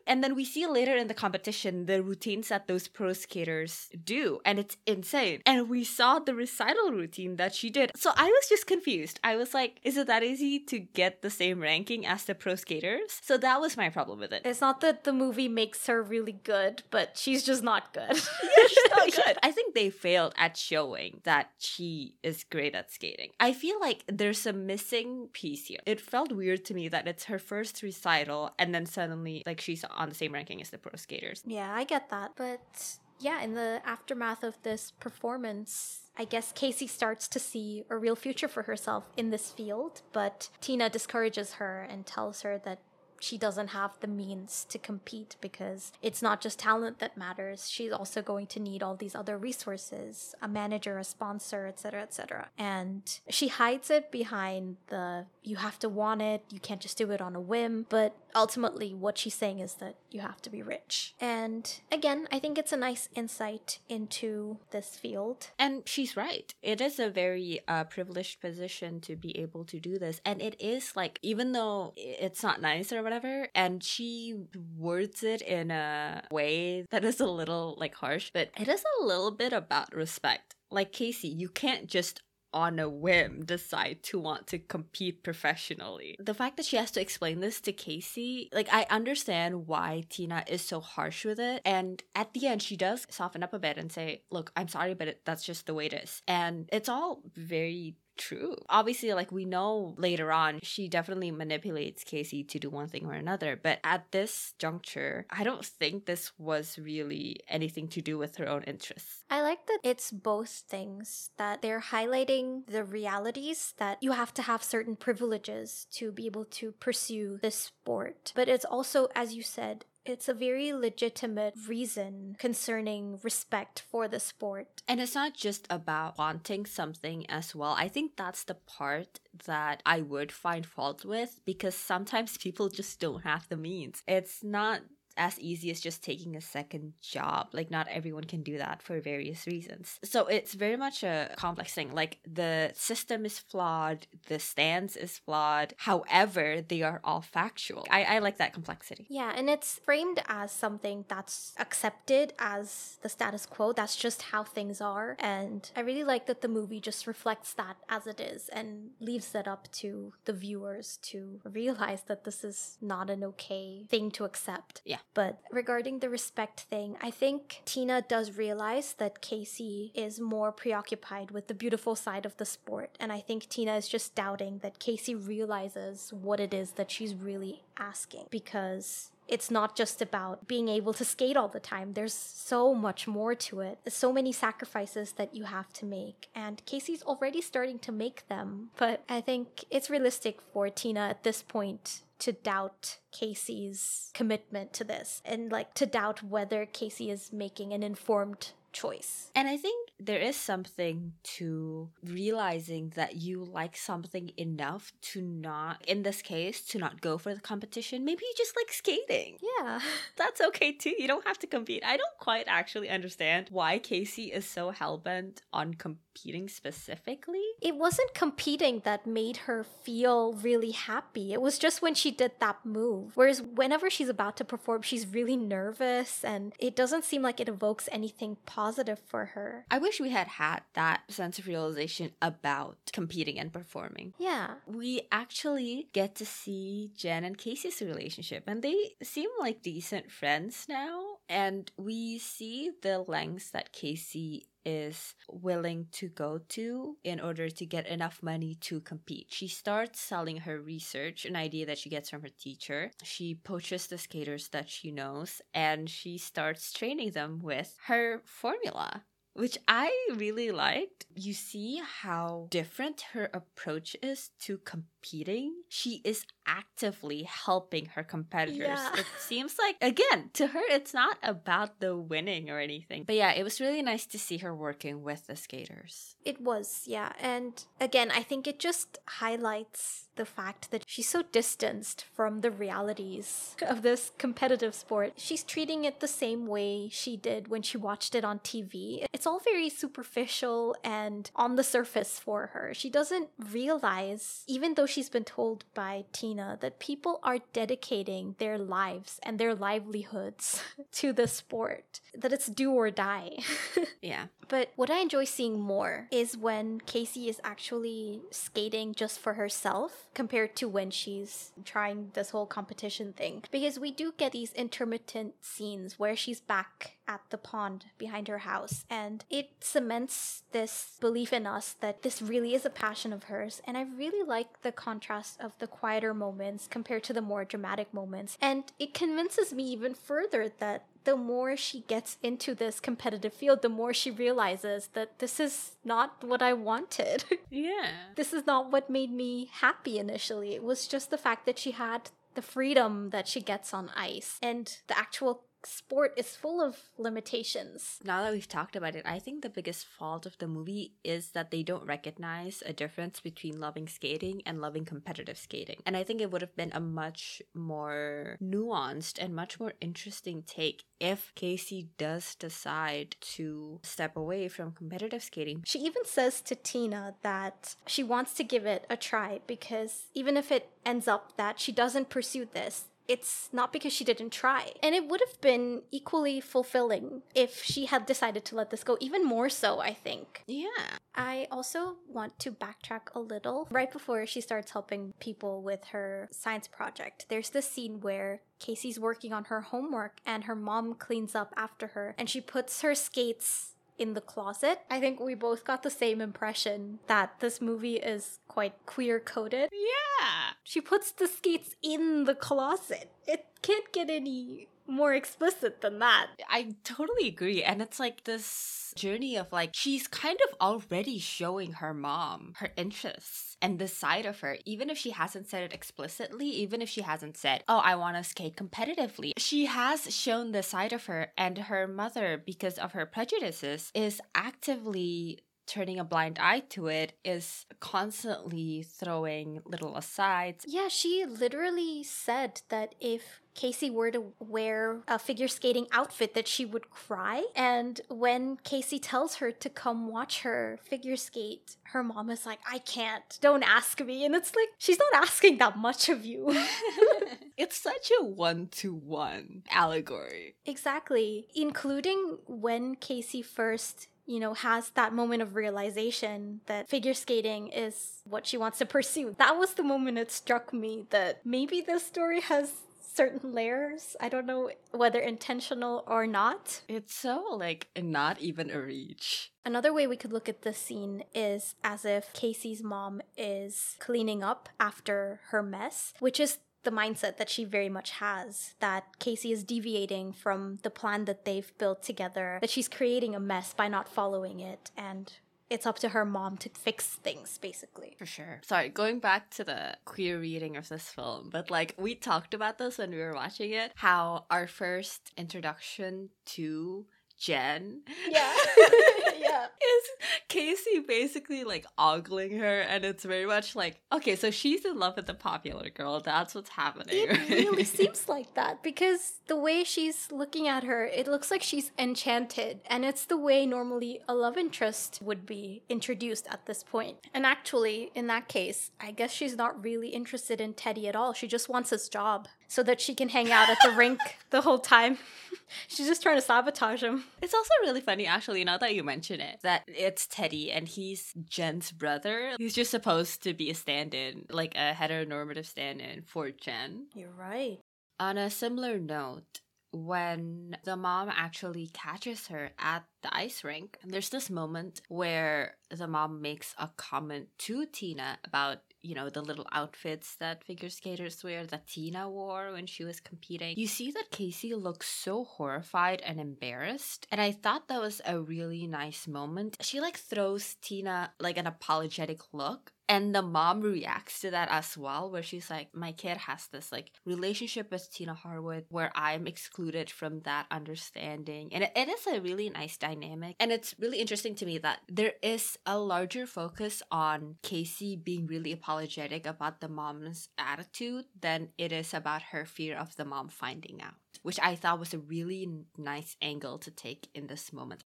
And 0.07 0.22
then 0.22 0.34
we 0.34 0.44
see 0.44 0.66
later 0.66 0.96
in 0.96 1.09
the 1.09 1.14
competition 1.14 1.86
the 1.86 2.03
routines 2.03 2.48
that 2.48 2.66
those 2.66 2.88
pro 2.88 3.12
skaters 3.12 3.88
do, 4.05 4.40
and 4.44 4.59
it's 4.59 4.76
insane. 4.86 5.40
And 5.46 5.68
we 5.68 5.84
saw 5.84 6.18
the 6.18 6.34
recital 6.34 6.92
routine 6.92 7.36
that 7.36 7.55
she 7.55 7.70
did. 7.70 7.92
So 7.96 8.12
I 8.16 8.26
was 8.26 8.48
just 8.48 8.66
confused. 8.66 9.20
I 9.24 9.36
was 9.36 9.55
like, 9.55 9.78
is 9.82 9.96
it 9.96 10.07
that 10.07 10.22
easy 10.22 10.59
to 10.61 10.78
get 10.78 11.22
the 11.22 11.30
same 11.30 11.61
ranking 11.61 12.07
as 12.07 12.24
the 12.24 12.34
pro 12.34 12.55
skaters? 12.55 13.20
So 13.22 13.36
that 13.38 13.61
was 13.61 13.76
my 13.76 13.88
problem 13.88 14.18
with 14.18 14.32
it. 14.32 14.42
It's 14.44 14.61
not 14.61 14.80
that 14.80 15.05
the 15.05 15.12
movie 15.12 15.48
makes 15.48 15.86
her 15.86 16.03
really 16.03 16.32
good, 16.32 16.82
but 16.90 17.16
she's 17.16 17.44
just 17.44 17.62
not 17.62 17.92
good. 17.92 18.11
yeah, 18.11 18.66
she's 18.68 18.90
not 18.90 19.12
good. 19.26 19.38
I 19.42 19.50
think 19.50 19.74
they 19.74 19.90
failed 19.90 20.34
at 20.36 20.57
showing 20.57 21.20
that 21.24 21.50
she 21.59 22.14
is 22.22 22.44
great 22.44 22.74
at 22.74 22.90
skating. 22.90 23.30
I 23.40 23.53
feel 23.53 23.80
like 23.80 24.05
there's 24.07 24.46
a 24.46 24.53
missing 24.53 25.28
piece 25.32 25.66
here. 25.66 25.80
It 25.86 26.00
felt 26.00 26.32
weird 26.32 26.64
to 26.66 26.74
me 26.74 26.88
that 26.88 27.09
it's 27.09 27.24
her 27.24 27.38
first 27.38 27.82
recital 27.82 28.53
and 28.59 28.74
then 28.74 28.86
suddenly 28.86 29.42
like 29.46 29.61
she's 29.61 29.84
on 29.97 30.09
the 30.09 30.14
same 30.14 30.32
ranking 30.32 30.61
as 30.61 30.70
the 30.70 30.78
pro 30.78 30.97
skaters. 30.97 31.43
Yeah, 31.47 31.72
I 31.74 31.84
get 31.84 32.11
that. 32.11 32.32
But 32.36 32.99
yeah, 33.18 33.43
in 33.43 33.55
the 33.55 33.80
aftermath 33.84 34.43
of 34.43 34.57
this 34.62 34.93
performance, 35.01 36.01
I 36.18 36.24
guess 36.24 36.53
Casey 36.53 36.86
starts 36.86 37.28
to 37.28 37.38
see 37.38 37.84
a 37.88 37.97
real 37.97 38.16
future 38.16 38.49
for 38.49 38.64
herself 38.64 39.09
in 39.16 39.30
this 39.30 39.51
field, 39.51 40.03
but 40.12 40.51
Tina 40.61 40.90
discourages 40.90 41.55
her 41.55 41.86
and 41.88 42.05
tells 42.05 42.43
her 42.43 42.61
that 42.64 42.80
she 43.22 43.38
doesn't 43.38 43.68
have 43.68 43.93
the 44.01 44.09
means 44.09 44.66
to 44.68 44.78
compete 44.78 45.36
because 45.40 45.93
it's 46.03 46.22
not 46.22 46.40
just 46.40 46.59
talent 46.59 46.99
that 46.99 47.16
matters. 47.16 47.70
She's 47.70 47.93
also 47.93 48.20
going 48.20 48.49
to 48.49 48.61
need 48.61 48.82
all 48.82 48.97
these 48.97 49.14
other 49.14 49.38
resources, 49.38 50.34
a 50.43 50.49
manager, 50.49 50.99
a 50.99 51.05
sponsor, 51.05 51.68
etc., 51.68 52.03
etc. 52.03 52.49
And 52.59 53.20
she 53.28 53.47
hides 53.47 53.90
it 53.90 54.11
behind 54.11 54.76
the 54.88 55.26
you 55.45 55.57
have 55.57 55.78
to 55.80 55.88
want 55.88 56.20
it, 56.20 56.43
you 56.51 56.59
can't 56.59 56.80
just 56.80 56.99
do 56.99 57.12
it 57.12 57.20
on 57.20 57.36
a 57.36 57.40
whim, 57.40 57.86
but 57.88 58.16
ultimately 58.35 58.95
what 58.95 59.18
she's 59.18 59.35
saying 59.35 59.59
is 59.61 59.74
that 59.74 59.97
you 60.11 60.20
have 60.20 60.41
to 60.43 60.51
be 60.51 60.62
rich. 60.62 61.14
And 61.20 61.80
again, 61.91 62.28
I 62.30 62.39
think 62.39 62.59
it's 62.59 62.72
a 62.72 62.76
nice 62.76 63.09
insight 63.14 63.78
into 63.89 64.59
this 64.70 64.97
field. 64.97 65.51
And 65.59 65.83
she's 65.87 66.16
right. 66.16 66.53
It 66.62 66.80
is 66.80 66.99
a 66.99 67.11
very 67.11 67.61
uh, 67.68 67.85
privileged 67.85 68.41
position 68.41 69.01
to 69.03 69.16
be 69.16 69.39
able 69.39 69.64
to 69.66 69.78
do 69.78 69.99
this. 69.99 70.20
And 70.24 70.41
it 70.41 70.61
is 70.61 70.95
like, 70.97 71.18
even 71.22 71.53
though 71.53 71.93
it's 71.97 72.43
not 72.43 72.61
nice 72.61 72.93
or 72.93 73.03
whatever, 73.03 73.49
and 73.55 73.83
she 73.83 74.35
words 74.78 75.22
it 75.22 75.43
in 75.43 75.70
a 75.70 76.22
way 76.30 76.87
that 76.91 77.05
is 77.05 77.20
a 77.20 77.26
little 77.26 77.76
like 77.78 77.95
harsh, 77.95 78.30
but 78.33 78.51
it 78.59 78.68
is 78.68 78.85
a 79.01 79.05
little 79.05 79.30
bit 79.30 79.53
about 79.53 79.95
respect. 79.95 80.55
Like 80.70 80.93
Casey, 80.93 81.28
you 81.28 81.49
can't 81.49 81.87
just 81.87 82.22
on 82.53 82.78
a 82.78 82.88
whim 82.88 83.44
decide 83.44 84.03
to 84.05 84.18
want 84.18 84.46
to 84.48 84.59
compete 84.59 85.22
professionally. 85.22 86.16
The 86.18 86.34
fact 86.34 86.57
that 86.57 86.66
she 86.66 86.76
has 86.76 86.90
to 86.92 87.00
explain 87.00 87.40
this 87.40 87.61
to 87.62 87.72
Casey, 87.72 88.48
like 88.53 88.68
I 88.72 88.86
understand 88.90 89.66
why 89.66 90.05
Tina 90.09 90.44
is 90.46 90.62
so 90.62 90.80
harsh 90.80 91.24
with 91.24 91.38
it. 91.38 91.62
And 91.64 92.03
at 92.14 92.32
the 92.32 92.46
end, 92.46 92.62
she 92.62 92.76
does 92.76 93.07
soften 93.11 93.42
up 93.42 93.53
a 93.55 93.59
bit 93.59 93.78
and 93.78 93.90
say, 93.90 94.22
Look, 94.30 94.53
I'm 94.57 94.68
sorry, 94.68 94.94
but 94.94 95.09
it, 95.09 95.22
that's 95.24 95.44
just 95.44 95.66
the 95.66 95.74
way 95.74 95.86
it 95.86 95.92
is. 95.92 96.22
And 96.28 96.68
it's 96.72 96.88
all 96.88 97.22
very 97.34 97.96
true. 98.23 98.57
Obviously, 98.68 99.12
like 99.12 99.33
we 99.33 99.45
know 99.45 99.95
later 99.99 100.33
on, 100.33 100.61
she 100.62 100.89
definitely 100.89 101.31
manipulates 101.31 102.05
Casey 102.05 102.45
to 102.45 102.59
do 102.59 102.70
one 102.70 102.89
thing 102.89 103.07
or 103.07 103.14
another. 103.14 103.59
But 103.61 103.81
at 103.83 104.12
this 104.12 104.55
juncture, 104.59 105.27
I 105.31 105.43
don't 105.45 105.64
think 105.64 106.07
this 106.07 106.33
was 106.39 106.79
really 106.79 107.41
anything 107.49 107.89
to 107.89 108.01
do 108.01 108.18
with 108.18 108.37
her 108.37 108.49
own 108.49 108.62
interests. 108.62 109.25
I 109.29 109.43
like 109.43 109.66
that 109.66 109.81
it's 109.83 110.11
both 110.11 110.51
things 110.51 111.31
that 111.37 111.62
they're 111.62 111.81
highlighting 111.81 112.66
the 112.66 112.85
realities 112.85 113.75
that 113.79 113.99
you 114.01 114.12
have 114.12 114.33
to 114.35 114.43
have 114.43 114.62
certain 114.62 114.97
privileges 114.97 115.87
to 115.93 116.12
be 116.12 116.27
able 116.27 116.45
to 116.45 116.73
pursue 116.73 117.39
this 117.43 117.57
sport. 117.57 118.33
But 118.37 118.49
it's 118.49 118.64
also, 118.64 119.09
as 119.14 119.35
you 119.35 119.43
said, 119.43 119.85
it's 120.05 120.28
a 120.28 120.34
very 120.34 120.72
legitimate 120.72 121.55
reason 121.68 122.36
concerning 122.38 123.18
respect 123.22 123.84
for 123.90 124.09
the 124.09 124.20
sport. 124.20 124.82
And 124.88 125.00
it's 125.00 125.14
not 125.14 125.34
just 125.34 125.66
about 125.70 126.18
wanting 126.18 126.66
something 126.66 127.28
as 127.30 127.55
well. 127.55 127.74
I 127.78 127.88
think 127.88 128.16
that's 128.16 128.44
the 128.44 128.55
part 128.55 129.20
that 129.46 129.82
I 129.86 130.00
would 130.00 130.32
find 130.32 130.66
fault 130.66 131.05
with 131.05 131.40
because 131.44 131.74
sometimes 131.74 132.36
people 132.36 132.68
just 132.68 133.00
don't 133.00 133.22
have 133.22 133.48
the 133.48 133.57
means. 133.57 134.03
It's 134.07 134.42
not 134.42 134.82
as 135.16 135.38
easy 135.38 135.70
as 135.70 135.80
just 135.80 136.02
taking 136.02 136.36
a 136.36 136.40
second 136.40 136.94
job. 137.00 137.48
Like, 137.52 137.70
not 137.70 137.88
everyone 137.88 138.24
can 138.24 138.42
do 138.42 138.58
that 138.58 138.82
for 138.82 139.00
various 139.00 139.46
reasons. 139.46 139.98
So, 140.04 140.26
it's 140.26 140.54
very 140.54 140.76
much 140.76 141.02
a 141.02 141.34
complex 141.36 141.74
thing. 141.74 141.92
Like, 141.92 142.18
the 142.30 142.72
system 142.74 143.24
is 143.24 143.38
flawed, 143.38 144.06
the 144.26 144.38
stance 144.38 144.96
is 144.96 145.18
flawed. 145.18 145.74
However, 145.78 146.62
they 146.66 146.82
are 146.82 147.00
all 147.04 147.20
factual. 147.20 147.86
I, 147.90 148.04
I 148.04 148.18
like 148.18 148.38
that 148.38 148.52
complexity. 148.52 149.06
Yeah, 149.08 149.32
and 149.34 149.48
it's 149.48 149.80
framed 149.84 150.22
as 150.28 150.52
something 150.52 151.04
that's 151.08 151.54
accepted 151.58 152.32
as 152.38 152.98
the 153.02 153.08
status 153.08 153.46
quo. 153.46 153.72
That's 153.72 153.96
just 153.96 154.22
how 154.22 154.44
things 154.44 154.80
are. 154.80 155.16
And 155.18 155.70
I 155.76 155.80
really 155.80 156.04
like 156.04 156.26
that 156.26 156.40
the 156.40 156.48
movie 156.48 156.80
just 156.80 157.06
reflects 157.06 157.52
that 157.54 157.76
as 157.88 158.06
it 158.06 158.20
is 158.20 158.48
and 158.48 158.90
leaves 159.00 159.34
it 159.34 159.46
up 159.46 159.70
to 159.72 160.12
the 160.24 160.32
viewers 160.32 160.98
to 161.02 161.40
realize 161.44 162.02
that 162.02 162.24
this 162.24 162.44
is 162.44 162.78
not 162.80 163.10
an 163.10 163.22
okay 163.24 163.86
thing 163.88 164.10
to 164.12 164.24
accept. 164.24 164.82
Yeah. 164.84 164.98
But 165.14 165.38
regarding 165.50 165.98
the 165.98 166.09
respect 166.09 166.61
thing, 166.61 166.96
I 167.00 167.11
think 167.11 167.62
Tina 167.64 168.03
does 168.03 168.36
realize 168.36 168.94
that 168.94 169.20
Casey 169.20 169.92
is 169.94 170.20
more 170.20 170.53
preoccupied 170.53 171.30
with 171.30 171.48
the 171.48 171.55
beautiful 171.55 171.94
side 171.94 172.24
of 172.26 172.36
the 172.36 172.44
sport. 172.44 172.96
And 172.98 173.12
I 173.12 173.20
think 173.20 173.48
Tina 173.48 173.76
is 173.76 173.88
just 173.88 174.14
doubting 174.14 174.59
that 174.62 174.78
Casey 174.78 175.14
realizes 175.14 176.12
what 176.12 176.40
it 176.40 176.55
is 176.55 176.72
that 176.72 176.90
she's 176.90 177.14
really 177.14 177.62
asking 177.78 178.26
because 178.30 179.11
it's 179.28 179.50
not 179.50 179.76
just 179.76 180.03
about 180.03 180.46
being 180.46 180.68
able 180.68 180.92
to 180.92 181.05
skate 181.05 181.36
all 181.36 181.48
the 181.48 181.61
time. 181.61 181.94
There's 181.94 182.12
so 182.12 182.74
much 182.74 183.07
more 183.07 183.34
to 183.34 183.61
it. 183.61 183.78
There's 183.84 183.94
so 183.94 184.12
many 184.12 184.32
sacrifices 184.32 185.12
that 185.12 185.34
you 185.34 185.44
have 185.44 185.72
to 185.74 185.86
make. 185.86 186.28
And 186.34 186.62
Casey's 186.66 187.03
already 187.03 187.40
starting 187.40 187.78
to 187.80 187.92
make 187.92 188.28
them. 188.28 188.70
But 188.76 189.03
I 189.09 189.20
think 189.20 189.64
it's 189.70 189.88
realistic 189.88 190.40
for 190.53 190.68
Tina 190.68 191.00
at 191.00 191.22
this 191.22 191.42
point 191.42 192.03
to 192.23 192.33
doubt 192.33 192.99
Casey's 193.11 194.11
commitment 194.14 194.73
to 194.75 194.85
this 194.85 195.20
and 195.25 195.51
like 195.51 195.75
to 195.75 195.87
doubt 195.87 196.23
whether 196.23 196.66
Casey 196.66 197.11
is 197.11 197.33
making 197.33 197.73
an 197.73 197.83
informed 197.83 198.53
choice. 198.73 199.31
And 199.35 199.49
I 199.49 199.57
think 199.57 199.91
there 200.05 200.18
is 200.18 200.36
something 200.36 201.12
to 201.22 201.88
realizing 202.05 202.92
that 202.96 203.16
you 203.16 203.44
like 203.44 203.76
something 203.76 204.30
enough 204.36 204.92
to 205.00 205.22
not, 205.22 205.84
in 205.86 206.03
this 206.03 206.22
case, 206.22 206.61
to 206.62 206.78
not 206.78 207.00
go 207.00 207.18
for 207.18 207.34
the 207.34 207.40
competition. 207.40 208.05
Maybe 208.05 208.22
you 208.24 208.34
just 208.36 208.57
like 208.57 208.72
skating. 208.72 209.38
Yeah. 209.59 209.80
That's 210.16 210.40
okay 210.40 210.72
too. 210.72 210.94
You 210.98 211.07
don't 211.07 211.26
have 211.26 211.38
to 211.40 211.46
compete. 211.46 211.82
I 211.84 211.96
don't 211.96 212.18
quite 212.18 212.44
actually 212.48 212.88
understand 212.88 213.48
why 213.50 213.78
Casey 213.78 214.32
is 214.32 214.44
so 214.44 214.72
hellbent 214.72 215.38
on 215.53 215.74
competing 215.74 216.48
specifically. 216.48 217.42
It 217.61 217.76
wasn't 217.76 218.14
competing 218.14 218.80
that 218.84 219.07
made 219.07 219.38
her 219.38 219.64
feel 219.64 220.34
really 220.34 220.72
happy. 220.72 221.32
It 221.32 221.40
was 221.40 221.59
just 221.59 221.82
when 221.82 221.94
she 221.94 222.11
did 222.11 222.32
that 222.40 222.64
move. 222.64 223.12
Whereas 223.14 223.42
whenever 223.42 223.88
she's 223.90 224.09
about 224.09 224.36
to 224.38 224.44
perform, 224.44 224.82
she's 224.82 225.07
really 225.07 225.36
nervous 225.36 226.24
and 226.24 226.53
it 226.59 226.76
doesn't 226.76 227.05
seem 227.05 227.22
like 227.22 227.40
it 227.40 227.48
evokes 227.48 227.88
anything 227.92 228.36
positive 228.46 229.00
for 229.07 229.26
her. 229.26 229.64
I 229.70 229.78
wish 229.78 229.91
we 230.01 230.11
had 230.11 230.28
had 230.28 230.62
that 230.74 231.03
sense 231.09 231.38
of 231.38 231.47
realization 231.47 232.12
about 232.20 232.78
competing 232.93 233.38
and 233.38 233.53
performing. 233.53 234.14
Yeah. 234.18 234.55
We 234.66 235.03
actually 235.11 235.88
get 235.93 236.14
to 236.16 236.26
see 236.26 236.90
Jen 236.97 237.24
and 237.24 237.38
Casey's 237.38 237.80
relationship, 237.80 238.45
and 238.47 238.62
they 238.62 238.95
seem 239.03 239.30
like 239.38 239.62
decent 239.62 240.11
friends 240.11 240.66
now. 240.68 241.18
And 241.28 241.70
we 241.76 242.18
see 242.18 242.72
the 242.82 242.99
lengths 242.99 243.51
that 243.51 243.72
Casey 243.72 244.49
is 244.64 245.14
willing 245.28 245.86
to 245.93 246.09
go 246.09 246.38
to 246.49 246.97
in 247.05 247.20
order 247.20 247.49
to 247.49 247.66
get 247.66 247.86
enough 247.86 248.22
money 248.22 248.55
to 248.57 248.80
compete. 248.80 249.26
She 249.30 249.49
starts 249.49 250.01
selling 250.01 250.38
her 250.38 250.61
research, 250.61 251.24
an 251.24 251.36
idea 251.36 251.66
that 251.66 251.78
she 251.78 251.90
gets 251.90 252.11
from 252.11 252.22
her 252.22 252.28
teacher. 252.28 252.90
She 253.03 253.34
poaches 253.34 253.86
the 253.86 253.99
skaters 253.99 254.49
that 254.49 254.70
she 254.70 254.90
knows 254.90 255.40
and 255.55 255.88
she 255.88 256.18
starts 256.18 256.72
training 256.72 257.11
them 257.12 257.40
with 257.43 257.76
her 257.86 258.20
formula. 258.24 259.05
Which 259.35 259.59
I 259.66 259.91
really 260.14 260.51
liked. 260.51 261.07
You 261.14 261.33
see 261.33 261.80
how 261.85 262.49
different 262.51 263.01
her 263.12 263.30
approach 263.33 263.97
is 264.03 264.30
to 264.41 264.59
competing. 265.03 265.55
She 265.68 266.00
is 266.05 266.24
actively 266.46 267.22
helping 267.22 267.86
her 267.86 268.03
competitors. 268.03 268.59
Yeah. 268.61 268.92
It 268.96 269.07
seems 269.18 269.57
like, 269.59 269.76
again, 269.80 270.30
to 270.34 270.48
her, 270.48 270.61
it's 270.70 270.94
not 270.94 271.18
about 271.22 271.80
the 271.80 271.96
winning 271.96 272.50
or 272.50 272.59
anything. 272.59 273.05
But 273.05 273.16
yeah, 273.16 273.32
it 273.32 273.42
was 273.42 273.61
really 273.61 273.82
nice 273.82 274.07
to 274.07 274.18
see 274.18 274.38
her 274.38 274.55
working 274.55 275.03
with 275.03 275.26
the 275.26 275.36
skaters. 275.36 276.16
It 276.24 276.40
was, 276.40 276.84
yeah. 276.86 277.12
And 277.20 277.64
again, 277.80 278.11
I 278.11 278.22
think 278.22 278.46
it 278.46 278.59
just 278.59 278.98
highlights 279.07 280.09
the 280.16 280.24
fact 280.26 280.70
that 280.70 280.84
she's 280.86 281.09
so 281.09 281.22
distanced 281.32 282.05
from 282.14 282.42
the 282.42 282.50
realities 282.50 283.57
of 283.66 283.82
this 283.82 284.12
competitive 284.18 284.74
sport. 284.74 285.14
She's 285.16 285.42
treating 285.42 285.84
it 285.84 286.00
the 286.00 286.09
same 286.09 286.46
way 286.46 286.88
she 286.90 287.16
did 287.16 287.48
when 287.48 287.62
she 287.62 287.78
watched 287.78 288.14
it 288.14 288.24
on 288.24 288.40
TV. 288.40 289.07
It's 289.12 289.26
all 289.26 289.40
very 289.40 289.70
superficial 289.70 290.76
and 290.84 291.30
on 291.34 291.57
the 291.57 291.64
surface 291.64 292.18
for 292.18 292.48
her. 292.48 292.74
She 292.74 292.90
doesn't 292.90 293.30
realize, 293.38 294.44
even 294.46 294.74
though 294.74 294.86
she's 294.93 295.09
been 295.09 295.24
told 295.24 295.64
by 295.74 296.05
Tina, 296.12 296.59
that 296.61 296.78
people 296.78 297.20
are 297.22 297.38
dedicating 297.53 298.36
their 298.38 298.59
lives 298.59 299.18
and 299.22 299.38
their 299.38 299.55
livelihoods 299.55 300.62
to 300.93 301.12
the 301.12 301.26
sport, 301.26 302.01
that 302.16 302.32
it's 302.32 302.47
do 302.47 302.72
or 302.72 302.90
die. 302.90 303.38
Yeah. 304.03 304.26
But 304.49 304.72
what 304.74 304.90
I 304.90 304.99
enjoy 304.99 305.24
seeing 305.24 305.61
more 305.61 306.09
is 306.11 306.36
when 306.36 306.80
Casey 306.80 307.28
is 307.28 307.40
actually 307.45 308.20
skating 308.32 308.95
just 308.95 309.20
for 309.20 309.34
herself 309.34 310.09
compared 310.12 310.57
to 310.57 310.68
when 310.68 310.90
she's 310.90 311.53
trying 311.64 312.11
this 312.14 312.30
whole 312.30 312.47
competition 312.47 313.12
thing. 313.12 313.45
Because 313.51 313.78
we 313.78 313.93
do 313.93 314.12
get 314.16 314.32
these 314.32 314.53
intermittent 314.53 315.34
scenes 315.40 315.99
where 315.99 316.16
she's 316.16 316.40
back 316.40 316.97
at 317.09 317.20
the 317.30 317.38
pond 317.38 317.86
behind 317.98 318.28
her 318.28 318.38
house 318.38 318.84
and 318.88 319.24
it 319.30 319.50
cements 319.61 320.42
this 320.53 320.96
belief 321.00 321.32
in 321.32 321.46
us 321.46 321.74
that 321.80 322.03
this 322.03 322.22
really 322.22 322.55
is 322.55 322.64
a 322.64 322.70
passion 322.70 323.12
of 323.12 323.24
hers 323.24 323.61
and 323.66 323.76
I 323.76 323.82
really 323.82 324.26
like 324.26 324.62
the 324.62 324.72
contrast 324.72 325.40
of 325.40 325.53
the 325.59 325.66
quieter 325.66 326.14
moments 326.14 326.68
compared 326.68 327.03
to 327.05 327.12
the 327.12 327.20
more 327.20 327.44
dramatic 327.44 327.92
moments 327.92 328.38
and 328.40 328.64
it 328.78 328.94
convinces 328.94 329.53
me 329.53 329.64
even 329.64 329.94
further 329.94 330.50
that 330.59 330.84
the 331.05 331.16
more 331.16 331.57
she 331.57 331.80
gets 331.88 332.16
into 332.22 332.55
this 332.55 332.78
competitive 332.78 333.32
field, 333.32 333.61
the 333.62 333.68
more 333.68 333.92
she 333.92 334.11
realizes 334.11 334.90
that 334.92 335.18
this 335.18 335.40
is 335.40 335.72
not 335.84 336.22
what 336.22 336.40
I 336.42 336.53
wanted. 336.53 337.24
Yeah. 337.50 337.90
this 338.16 338.32
is 338.32 338.46
not 338.46 338.70
what 338.72 338.88
made 338.88 339.12
me 339.12 339.50
happy 339.53 339.98
initially. 339.98 340.55
It 340.55 340.62
was 340.62 340.86
just 340.86 341.11
the 341.11 341.18
fact 341.18 341.44
that 341.46 341.59
she 341.59 341.72
had 341.72 342.11
the 342.34 342.40
freedom 342.42 343.11
that 343.11 343.28
she 343.28 343.40
gets 343.40 343.74
on 343.74 343.90
ice 343.94 344.38
and 344.42 344.78
the 344.86 344.96
actual 344.96 345.42
sport 345.66 346.14
is 346.16 346.36
full 346.36 346.60
of 346.60 346.76
limitations. 346.98 347.98
Now 348.04 348.22
that 348.22 348.32
we've 348.32 348.48
talked 348.48 348.76
about 348.76 348.94
it, 348.94 349.04
I 349.06 349.18
think 349.18 349.42
the 349.42 349.48
biggest 349.48 349.86
fault 349.86 350.26
of 350.26 350.38
the 350.38 350.46
movie 350.48 350.94
is 351.04 351.30
that 351.30 351.50
they 351.50 351.62
don't 351.62 351.86
recognize 351.86 352.62
a 352.64 352.72
difference 352.72 353.20
between 353.20 353.60
loving 353.60 353.88
skating 353.88 354.42
and 354.46 354.60
loving 354.60 354.84
competitive 354.84 355.38
skating. 355.38 355.82
And 355.86 355.96
I 355.96 356.04
think 356.04 356.20
it 356.20 356.30
would 356.30 356.42
have 356.42 356.56
been 356.56 356.72
a 356.72 356.80
much 356.80 357.42
more 357.54 358.36
nuanced 358.42 359.22
and 359.22 359.34
much 359.34 359.58
more 359.60 359.74
interesting 359.80 360.42
take 360.46 360.84
if 361.00 361.32
Casey 361.34 361.88
does 361.98 362.34
decide 362.36 363.16
to 363.20 363.80
step 363.82 364.16
away 364.16 364.48
from 364.48 364.72
competitive 364.72 365.22
skating. 365.22 365.62
She 365.66 365.80
even 365.80 366.04
says 366.04 366.40
to 366.42 366.54
Tina 366.54 367.14
that 367.22 367.74
she 367.86 368.04
wants 368.04 368.34
to 368.34 368.44
give 368.44 368.66
it 368.66 368.86
a 368.88 368.96
try 368.96 369.40
because 369.46 370.04
even 370.14 370.36
if 370.36 370.52
it 370.52 370.70
ends 370.86 371.08
up 371.08 371.36
that 371.36 371.58
she 371.58 371.72
doesn't 371.72 372.08
pursue 372.08 372.46
this, 372.52 372.84
it's 373.09 373.48
not 373.53 373.72
because 373.72 373.92
she 373.92 374.05
didn't 374.05 374.30
try. 374.30 374.72
And 374.82 374.94
it 374.94 375.09
would 375.09 375.20
have 375.26 375.40
been 375.40 375.82
equally 375.90 376.40
fulfilling 376.40 377.22
if 377.34 377.62
she 377.62 377.86
had 377.86 378.07
decided 378.07 378.44
to 378.46 378.57
let 378.57 378.70
this 378.70 378.84
go, 378.84 378.96
even 379.00 379.24
more 379.24 379.48
so, 379.48 379.80
I 379.80 379.94
think. 379.94 380.42
Yeah. 380.46 380.66
I 381.14 381.46
also 381.50 381.96
want 382.09 382.38
to 382.40 382.53
backtrack 382.53 383.14
a 383.14 383.20
little. 383.20 383.68
Right 383.70 383.92
before 383.92 384.26
she 384.26 384.40
starts 384.40 384.72
helping 384.72 385.12
people 385.20 385.62
with 385.62 385.86
her 385.86 386.28
science 386.32 386.68
project, 386.68 387.26
there's 387.28 387.50
this 387.50 387.70
scene 387.70 388.00
where 388.00 388.40
Casey's 388.59 388.98
working 388.98 389.32
on 389.32 389.44
her 389.44 389.61
homework 389.61 390.20
and 390.24 390.44
her 390.44 390.55
mom 390.55 390.94
cleans 390.94 391.34
up 391.34 391.53
after 391.57 391.88
her 391.88 392.14
and 392.16 392.30
she 392.30 392.40
puts 392.40 392.80
her 392.82 392.94
skates 392.94 393.72
in 394.03 394.14
the 394.14 394.20
closet. 394.20 394.80
I 394.90 395.00
think 395.00 395.20
we 395.20 395.34
both 395.34 395.64
got 395.64 395.82
the 395.82 395.90
same 395.90 396.20
impression 396.20 396.98
that 397.07 397.40
this 397.40 397.61
movie 397.61 397.96
is 397.96 398.40
quite 398.48 398.74
queer 398.84 399.20
coded. 399.20 399.70
Yeah. 399.72 400.53
She 400.64 400.80
puts 400.80 401.12
the 401.12 401.28
skates 401.28 401.76
in 401.82 402.24
the 402.24 402.34
closet. 402.34 403.11
It 403.26 403.46
can't 403.62 403.92
get 403.92 404.11
any 404.11 404.68
more 404.87 405.14
explicit 405.14 405.80
than 405.80 405.99
that. 406.01 406.28
I 406.49 406.74
totally 406.85 407.28
agree. 407.28 407.62
And 407.62 407.80
it's 407.80 408.01
like 408.01 408.24
this 408.24 408.93
journey 408.97 409.37
of 409.37 409.53
like, 409.53 409.70
she's 409.74 410.07
kind 410.07 410.39
of 410.49 410.57
already 410.61 411.18
showing 411.18 411.74
her 411.74 411.95
mom 411.95 412.55
her 412.57 412.70
interests 412.76 413.57
and 413.62 413.78
this 413.78 413.97
side 413.97 414.26
of 414.26 414.41
her, 414.41 414.59
even 414.64 414.91
if 414.91 414.99
she 414.99 415.11
hasn't 415.11 415.49
said 415.49 415.62
it 415.62 415.72
explicitly, 415.72 416.47
even 416.47 416.83
if 416.83 416.89
she 416.89 417.03
hasn't 417.03 417.37
said, 417.37 417.64
Oh, 417.68 417.78
I 417.78 417.95
want 417.95 418.16
to 418.16 418.24
skate 418.24 418.57
competitively. 418.57 419.33
She 419.39 419.66
has 419.66 420.14
shown 420.14 420.53
the 420.53 420.62
side 420.62 420.93
of 420.93 421.07
her, 421.07 421.33
and 421.39 421.57
her 421.59 421.87
mother, 421.87 422.43
because 422.45 422.78
of 422.78 422.93
her 422.93 423.07
prejudices, 423.07 423.91
is 423.95 424.20
actively 424.35 425.41
turning 425.66 425.98
a 425.98 426.04
blind 426.04 426.38
eye 426.40 426.60
to 426.70 426.88
it 426.88 427.14
is 427.24 427.66
constantly 427.80 428.82
throwing 428.82 429.60
little 429.64 429.96
asides. 429.96 430.64
Yeah, 430.68 430.88
she 430.88 431.24
literally 431.26 432.02
said 432.02 432.62
that 432.68 432.94
if 433.00 433.40
Casey 433.54 433.90
were 433.90 434.10
to 434.10 434.32
wear 434.38 435.02
a 435.06 435.18
figure 435.18 435.48
skating 435.48 435.86
outfit 435.92 436.34
that 436.34 436.48
she 436.48 436.64
would 436.64 436.90
cry. 436.90 437.44
And 437.54 438.00
when 438.08 438.56
Casey 438.64 438.98
tells 438.98 439.36
her 439.36 439.52
to 439.52 439.68
come 439.68 440.08
watch 440.08 440.40
her 440.40 440.78
figure 440.82 441.16
skate, 441.16 441.76
her 441.84 442.02
mom 442.02 442.30
is 442.30 442.46
like, 442.46 442.60
I 442.70 442.78
can't, 442.78 443.38
don't 443.40 443.62
ask 443.62 444.00
me. 444.00 444.24
And 444.24 444.34
it's 444.34 444.54
like, 444.54 444.68
she's 444.78 444.98
not 444.98 445.22
asking 445.22 445.58
that 445.58 445.76
much 445.76 446.08
of 446.08 446.24
you. 446.24 446.46
it's 447.56 447.76
such 447.76 448.10
a 448.20 448.24
one 448.24 448.68
to 448.72 448.94
one 448.94 449.62
allegory. 449.70 450.54
Exactly. 450.64 451.48
Including 451.54 452.38
when 452.46 452.94
Casey 452.94 453.42
first 453.42 454.08
you 454.27 454.41
know, 454.41 454.55
has 454.55 454.91
that 454.91 455.12
moment 455.12 455.43
of 455.43 455.57
realization 455.57 456.61
that 456.66 456.89
figure 456.89 457.14
skating 457.14 457.68
is 457.68 458.23
what 458.25 458.47
she 458.47 458.57
wants 458.57 458.79
to 458.79 458.87
pursue. 458.87 459.35
That 459.39 459.59
was 459.59 459.75
the 459.75 459.83
moment 459.83 460.18
it 460.18 460.31
struck 460.31 460.73
me 460.73 461.07
that 461.11 461.45
maybe 461.45 461.81
this 461.81 462.07
story 462.07 462.41
has 462.41 462.73
certain 463.14 463.53
layers. 463.53 464.16
I 464.20 464.29
don't 464.29 464.47
know 464.47 464.70
whether 464.91 465.20
intentional 465.20 466.05
or 466.07 466.27
not. 466.27 466.83
It's 466.89 467.14
so 467.14 467.45
like 467.53 467.89
not 468.01 468.41
even 468.41 468.70
a 468.70 468.81
reach. 468.81 469.53
Another 469.64 469.93
way 469.93 470.07
we 470.07 470.16
could 470.16 470.33
look 470.33 470.49
at 470.49 470.62
this 470.62 470.79
scene 470.79 471.25
is 471.35 471.75
as 471.85 472.05
if 472.05 472.33
Casey's 472.33 472.83
mom 472.83 473.20
is 473.37 473.97
cleaning 473.99 474.43
up 474.43 474.68
after 474.81 475.41
her 475.51 475.62
mess, 475.62 476.14
which 476.20 476.41
is 476.41 476.59
the 476.85 476.91
mindset 476.91 477.37
that 477.37 477.49
she 477.49 477.64
very 477.64 477.89
much 477.89 478.11
has 478.12 478.74
that 478.80 479.18
Casey 479.18 479.53
is 479.53 479.64
deviating 479.64 480.33
from 480.33 480.78
the 480.83 480.91
plan 480.91 481.24
that 481.26 481.45
they've 481.45 481.72
built 481.78 482.03
together, 482.03 482.59
that 482.61 482.70
she's 482.70 482.89
creating 482.89 483.35
a 483.35 483.41
mess 483.41 483.74
by 483.74 483.89
not 483.89 484.09
following 484.09 484.61
it, 484.61 484.91
and 484.97 485.33
it's 485.70 485.87
up 485.87 485.99
to 486.01 486.11
her 486.11 486.24
mom 486.24 486.59
to 486.59 486.68
fix 486.68 487.07
things, 487.07 487.57
basically. 487.57 488.14
For 488.18 488.26
sure. 488.26 488.61
Sorry, 488.62 488.91
going 488.91 489.20
back 489.20 489.51
to 489.53 489.64
the 489.64 489.97
queer 490.05 490.39
reading 490.39 490.76
of 490.76 490.89
this 490.89 491.09
film, 491.09 491.49
but 491.51 491.70
like 491.70 491.95
we 491.97 492.14
talked 492.14 492.53
about 492.53 492.78
this 492.78 492.99
when 492.99 493.11
we 493.11 493.18
were 493.18 493.35
watching 493.35 493.70
it, 493.70 493.93
how 493.95 494.45
our 494.51 494.66
first 494.66 495.33
introduction 495.37 496.28
to 496.45 497.07
Jen. 497.43 498.03
Yeah. 498.30 498.55
yeah. 499.36 499.64
Is 499.64 500.11
Casey 500.47 501.01
basically 501.01 501.64
like 501.64 501.84
ogling 501.99 502.57
her 502.61 502.80
and 502.82 503.05
it's 503.05 503.24
very 503.24 503.47
much 503.47 503.74
like, 503.74 504.01
okay, 504.12 504.36
so 504.36 504.53
she's 504.53 504.84
in 504.84 504.97
love 505.01 505.16
with 505.16 505.26
the 505.26 505.34
popular 505.34 505.90
girl. 505.90 506.20
That's 506.20 506.55
what's 506.55 506.70
happening. 506.70 507.16
It 507.16 507.30
right? 507.30 507.49
really 507.49 507.82
seems 507.99 508.28
like 508.28 508.55
that 508.55 508.84
because 508.84 509.40
the 509.49 509.57
way 509.57 509.82
she's 509.82 510.30
looking 510.30 510.68
at 510.68 510.84
her, 510.84 511.05
it 511.05 511.26
looks 511.26 511.51
like 511.51 511.64
she's 511.64 511.90
enchanted. 511.99 512.78
And 512.86 513.05
it's 513.05 513.24
the 513.24 513.36
way 513.36 513.66
normally 513.66 514.20
a 514.28 514.34
love 514.36 514.57
interest 514.57 515.18
would 515.20 515.45
be 515.45 515.82
introduced 515.88 516.47
at 516.49 516.66
this 516.66 516.84
point. 516.84 517.16
And 517.34 517.45
actually, 517.45 518.12
in 518.14 518.28
that 518.28 518.47
case, 518.47 518.93
I 519.01 519.11
guess 519.11 519.32
she's 519.32 519.57
not 519.57 519.82
really 519.82 520.11
interested 520.11 520.61
in 520.61 520.74
Teddy 520.74 521.09
at 521.09 521.16
all. 521.16 521.32
She 521.32 521.49
just 521.49 521.68
wants 521.68 521.90
his 521.90 522.09
job 522.09 522.47
so 522.73 522.83
that 522.83 523.03
she 523.03 523.14
can 523.14 523.29
hang 523.29 523.53
out 523.53 523.68
at 523.68 523.77
the 523.85 523.91
rink 523.91 524.18
the 524.51 524.62
whole 524.62 524.79
time. 524.79 525.18
She's 525.89 526.07
just 526.07 526.23
trying 526.23 526.39
to 526.39 526.43
sabotage 526.43 527.03
him. 527.03 527.25
It's 527.43 527.53
also 527.53 527.70
really 527.83 528.01
funny, 528.01 528.27
actually, 528.27 528.64
now 528.64 528.79
that 528.79 528.95
you 528.95 529.05
mention 529.05 529.43
it, 529.43 529.59
that 529.62 529.83
it's 529.87 530.27
Teddy 530.27 530.73
and 530.73 530.89
he's 530.89 531.35
Jen's 531.45 531.93
brother. 531.93 532.55
He's 532.57 532.75
just 532.75 532.91
supposed 532.91 533.43
to 533.43 533.53
be 533.53 533.68
a 533.68 533.75
stand 533.75 534.14
in, 534.14 534.47
like 534.49 534.75
a 534.75 534.95
heteronormative 534.95 535.66
stand 535.66 536.01
in 536.01 536.23
for 536.23 536.51
Jen. 536.51 537.09
You're 537.14 537.29
right. 537.39 537.79
On 538.18 538.39
a 538.39 538.49
similar 538.49 538.99
note, 538.99 539.61
when 539.91 540.75
the 540.85 540.97
mom 540.97 541.31
actually 541.31 541.91
catches 541.93 542.47
her 542.47 542.70
at 542.79 543.05
the 543.23 543.37
ice 543.37 543.62
rink, 543.62 543.99
there's 544.03 544.31
this 544.31 544.49
moment 544.49 545.03
where 545.09 545.77
the 545.91 546.09
mom 546.09 546.41
makes 546.41 546.75
a 546.79 546.89
comment 546.97 547.49
to 547.59 547.85
Tina 547.85 548.39
about 548.45 548.79
you 549.03 549.14
know, 549.14 549.28
the 549.28 549.42
little 549.42 549.66
outfits 549.72 550.36
that 550.36 550.64
figure 550.64 550.88
skaters 550.88 551.42
wear 551.42 551.66
that 551.66 551.86
Tina 551.86 552.30
wore 552.30 552.72
when 552.72 552.86
she 552.86 553.05
was 553.05 553.20
competing. 553.20 553.74
You 553.76 553.86
see 553.86 554.11
that 554.12 554.30
Casey 554.30 554.74
looks 554.74 555.09
so 555.09 555.44
horrified 555.44 556.22
and 556.22 556.40
embarrassed. 556.40 557.26
And 557.30 557.40
I 557.40 557.53
thought 557.53 557.88
that 557.88 558.00
was 558.00 558.20
a 558.24 558.38
really 558.38 558.86
nice 558.86 559.26
moment. 559.26 559.76
She 559.80 560.00
like 560.00 560.16
throws 560.16 560.76
Tina 560.80 561.32
like 561.40 561.59
an 561.59 561.66
apologetic 561.66 562.40
look 562.53 562.92
and 563.12 563.34
the 563.34 563.42
mom 563.42 563.80
reacts 563.80 564.40
to 564.40 564.50
that 564.50 564.68
as 564.70 564.96
well 564.96 565.30
where 565.30 565.42
she's 565.42 565.68
like 565.70 565.88
my 565.94 566.12
kid 566.12 566.36
has 566.36 566.66
this 566.68 566.90
like 566.90 567.10
relationship 567.24 567.90
with 567.90 568.10
tina 568.12 568.34
harwood 568.34 568.84
where 568.88 569.12
i'm 569.14 569.46
excluded 569.46 570.10
from 570.10 570.40
that 570.40 570.66
understanding. 570.70 571.72
And 571.72 571.84
it, 571.84 571.92
it 571.94 572.08
is 572.08 572.26
a 572.26 572.40
really 572.40 572.70
nice 572.70 572.96
dynamic. 572.96 573.56
And 573.60 573.72
it's 573.72 573.94
really 573.98 574.18
interesting 574.18 574.54
to 574.56 574.66
me 574.66 574.78
that 574.78 575.00
there 575.08 575.34
is 575.42 575.78
a 575.86 575.98
larger 575.98 576.46
focus 576.46 577.02
on 577.10 577.56
casey 577.62 578.16
being 578.16 578.46
really 578.46 578.72
apologetic 578.72 579.46
about 579.46 579.80
the 579.80 579.88
mom's 579.88 580.48
attitude 580.58 581.26
than 581.40 581.68
it 581.78 581.92
is 581.92 582.14
about 582.14 582.42
her 582.42 582.64
fear 582.64 582.96
of 582.96 583.16
the 583.16 583.24
mom 583.24 583.48
finding 583.48 584.00
out 584.02 584.14
which 584.42 584.58
i 584.62 584.74
thought 584.74 584.98
was 584.98 585.14
a 585.14 585.18
really 585.18 585.68
nice 585.98 586.36
angle 586.40 586.78
to 586.78 586.90
take 586.90 587.28
in 587.34 587.46
this 587.46 587.72
moment 587.72 588.04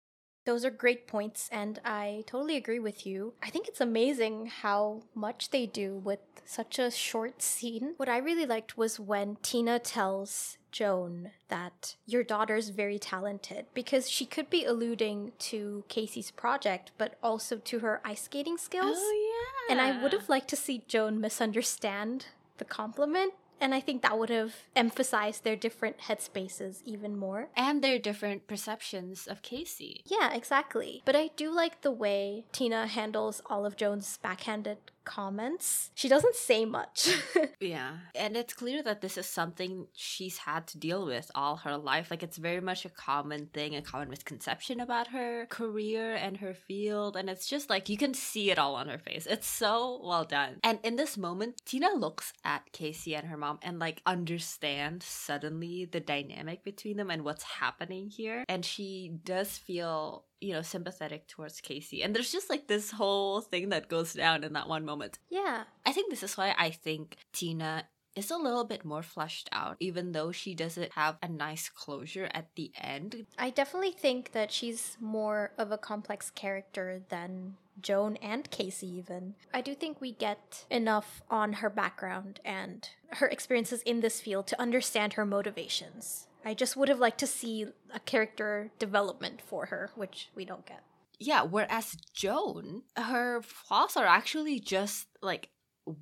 those 0.49 0.65
are 0.65 0.71
great 0.71 1.05
points, 1.05 1.47
and 1.51 1.79
I 1.85 2.23
totally 2.25 2.57
agree 2.57 2.79
with 2.79 3.05
you. 3.05 3.33
I 3.43 3.51
think 3.51 3.67
it's 3.67 3.79
amazing 3.79 4.47
how 4.47 5.03
much 5.13 5.51
they 5.51 5.67
do 5.67 5.93
with 5.93 6.17
such 6.43 6.79
a 6.79 6.89
short 6.89 7.43
scene. 7.43 7.93
What 7.97 8.09
I 8.09 8.17
really 8.17 8.47
liked 8.47 8.75
was 8.75 8.99
when 8.99 9.37
Tina 9.43 9.77
tells 9.77 10.57
Joan 10.71 11.29
that 11.49 11.97
your 12.07 12.23
daughter's 12.23 12.69
very 12.69 12.97
talented 12.97 13.67
because 13.75 14.09
she 14.09 14.25
could 14.25 14.49
be 14.49 14.65
alluding 14.65 15.33
to 15.37 15.83
Casey's 15.87 16.31
project, 16.31 16.93
but 16.97 17.13
also 17.21 17.57
to 17.57 17.79
her 17.79 18.01
ice 18.03 18.23
skating 18.23 18.57
skills. 18.57 18.97
Oh, 18.99 19.67
yeah. 19.69 19.71
And 19.71 19.79
I 19.79 20.01
would 20.01 20.13
have 20.13 20.29
liked 20.29 20.47
to 20.49 20.55
see 20.55 20.83
Joan 20.87 21.21
misunderstand 21.21 22.25
the 22.57 22.65
compliment 22.65 23.33
and 23.62 23.74
I 23.74 23.80
think 23.80 24.01
that 24.01 24.18
would 24.18 24.30
have 24.30 24.55
emphasized 24.76 25.43
their 25.43 25.55
different 25.55 25.99
headspaces 25.99 26.82
even 26.86 27.18
more. 27.18 27.49
And 27.55 27.84
their 27.84 27.99
different 27.99 28.47
perceptions 28.47 29.28
of 29.28 29.41
Casey. 29.41 30.01
Yeah, 30.05 30.34
exactly. 30.34 31.01
But 31.05 31.16
I 31.16 31.30
do 31.36 31.51
like 31.51 31.82
the 31.82 31.91
way 31.91 32.45
Tina 32.51 32.88
handles 32.88 33.41
all 33.47 33.66
of 33.66 33.76
Joan's 33.76 34.18
backhanded 34.18 34.78
comments. 35.05 35.91
She 35.95 36.07
doesn't 36.07 36.35
say 36.35 36.65
much. 36.65 37.09
yeah. 37.59 37.97
And 38.15 38.35
it's 38.37 38.53
clear 38.53 38.83
that 38.83 39.01
this 39.01 39.17
is 39.17 39.25
something 39.25 39.87
she's 39.93 40.39
had 40.39 40.67
to 40.67 40.77
deal 40.77 41.05
with 41.05 41.31
all 41.35 41.57
her 41.57 41.77
life. 41.77 42.11
Like, 42.11 42.23
it's 42.23 42.37
very 42.37 42.61
much 42.61 42.85
a 42.85 42.89
common 42.89 43.47
thing, 43.47 43.75
a 43.75 43.81
common 43.81 44.09
misconception 44.09 44.79
about 44.79 45.07
her 45.07 45.45
career 45.47 46.15
and 46.15 46.37
her 46.37 46.53
field. 46.53 47.15
And 47.15 47.29
it's 47.29 47.47
just 47.47 47.69
like 47.69 47.89
you 47.89 47.97
can 47.97 48.13
see 48.13 48.51
it 48.51 48.59
all 48.59 48.75
on 48.75 48.87
her 48.87 48.97
face. 48.97 49.25
It's 49.25 49.47
so 49.47 50.01
well 50.03 50.25
done. 50.25 50.57
And 50.63 50.79
in 50.83 50.95
this 50.95 51.17
moment, 51.17 51.61
Tina 51.65 51.91
looks 51.93 52.33
at 52.43 52.71
Casey 52.71 53.15
and 53.15 53.27
her 53.27 53.37
mom 53.37 53.59
and 53.61 53.79
like 53.79 54.01
understands 54.05 55.05
suddenly 55.05 55.85
the 55.85 55.99
dynamic 55.99 56.63
between 56.63 56.97
them 56.97 57.09
and 57.09 57.23
what's 57.23 57.43
happening 57.43 58.09
here. 58.09 58.45
And 58.47 58.65
she 58.65 59.11
does 59.23 59.57
feel 59.57 60.25
you 60.41 60.53
know, 60.53 60.61
sympathetic 60.61 61.27
towards 61.27 61.61
Casey. 61.61 62.03
And 62.03 62.15
there's 62.15 62.31
just 62.31 62.49
like 62.49 62.67
this 62.67 62.91
whole 62.91 63.41
thing 63.41 63.69
that 63.69 63.89
goes 63.89 64.13
down 64.13 64.43
in 64.43 64.53
that 64.53 64.69
one 64.69 64.85
moment. 64.85 65.19
Yeah. 65.29 65.63
I 65.85 65.91
think 65.91 66.09
this 66.09 66.23
is 66.23 66.37
why 66.37 66.55
I 66.57 66.69
think 66.69 67.17
Tina 67.33 67.85
is 68.15 68.31
a 68.31 68.37
little 68.37 68.65
bit 68.65 68.83
more 68.83 69.03
fleshed 69.03 69.49
out, 69.51 69.77
even 69.79 70.11
though 70.11 70.31
she 70.31 70.53
doesn't 70.53 70.93
have 70.93 71.17
a 71.21 71.27
nice 71.27 71.69
closure 71.69 72.29
at 72.33 72.47
the 72.55 72.71
end. 72.75 73.25
I 73.37 73.49
definitely 73.49 73.91
think 73.91 74.31
that 74.33 74.51
she's 74.51 74.97
more 74.99 75.51
of 75.57 75.71
a 75.71 75.77
complex 75.77 76.29
character 76.29 77.01
than 77.09 77.55
Joan 77.81 78.17
and 78.17 78.49
Casey, 78.51 78.87
even. 78.87 79.35
I 79.53 79.61
do 79.61 79.73
think 79.73 80.01
we 80.01 80.11
get 80.11 80.65
enough 80.69 81.21
on 81.29 81.53
her 81.53 81.69
background 81.69 82.39
and 82.43 82.89
her 83.11 83.27
experiences 83.27 83.81
in 83.83 84.01
this 84.01 84.19
field 84.19 84.47
to 84.47 84.61
understand 84.61 85.13
her 85.13 85.25
motivations. 85.25 86.27
I 86.43 86.53
just 86.53 86.77
would 86.77 86.89
have 86.89 86.99
liked 86.99 87.19
to 87.19 87.27
see 87.27 87.67
a 87.93 87.99
character 87.99 88.71
development 88.79 89.41
for 89.41 89.67
her, 89.67 89.91
which 89.95 90.29
we 90.35 90.45
don't 90.45 90.65
get. 90.65 90.83
Yeah, 91.19 91.43
whereas 91.43 91.97
Joan, 92.13 92.83
her 92.95 93.41
flaws 93.41 93.97
are 93.97 94.05
actually 94.05 94.59
just 94.59 95.07
like 95.21 95.49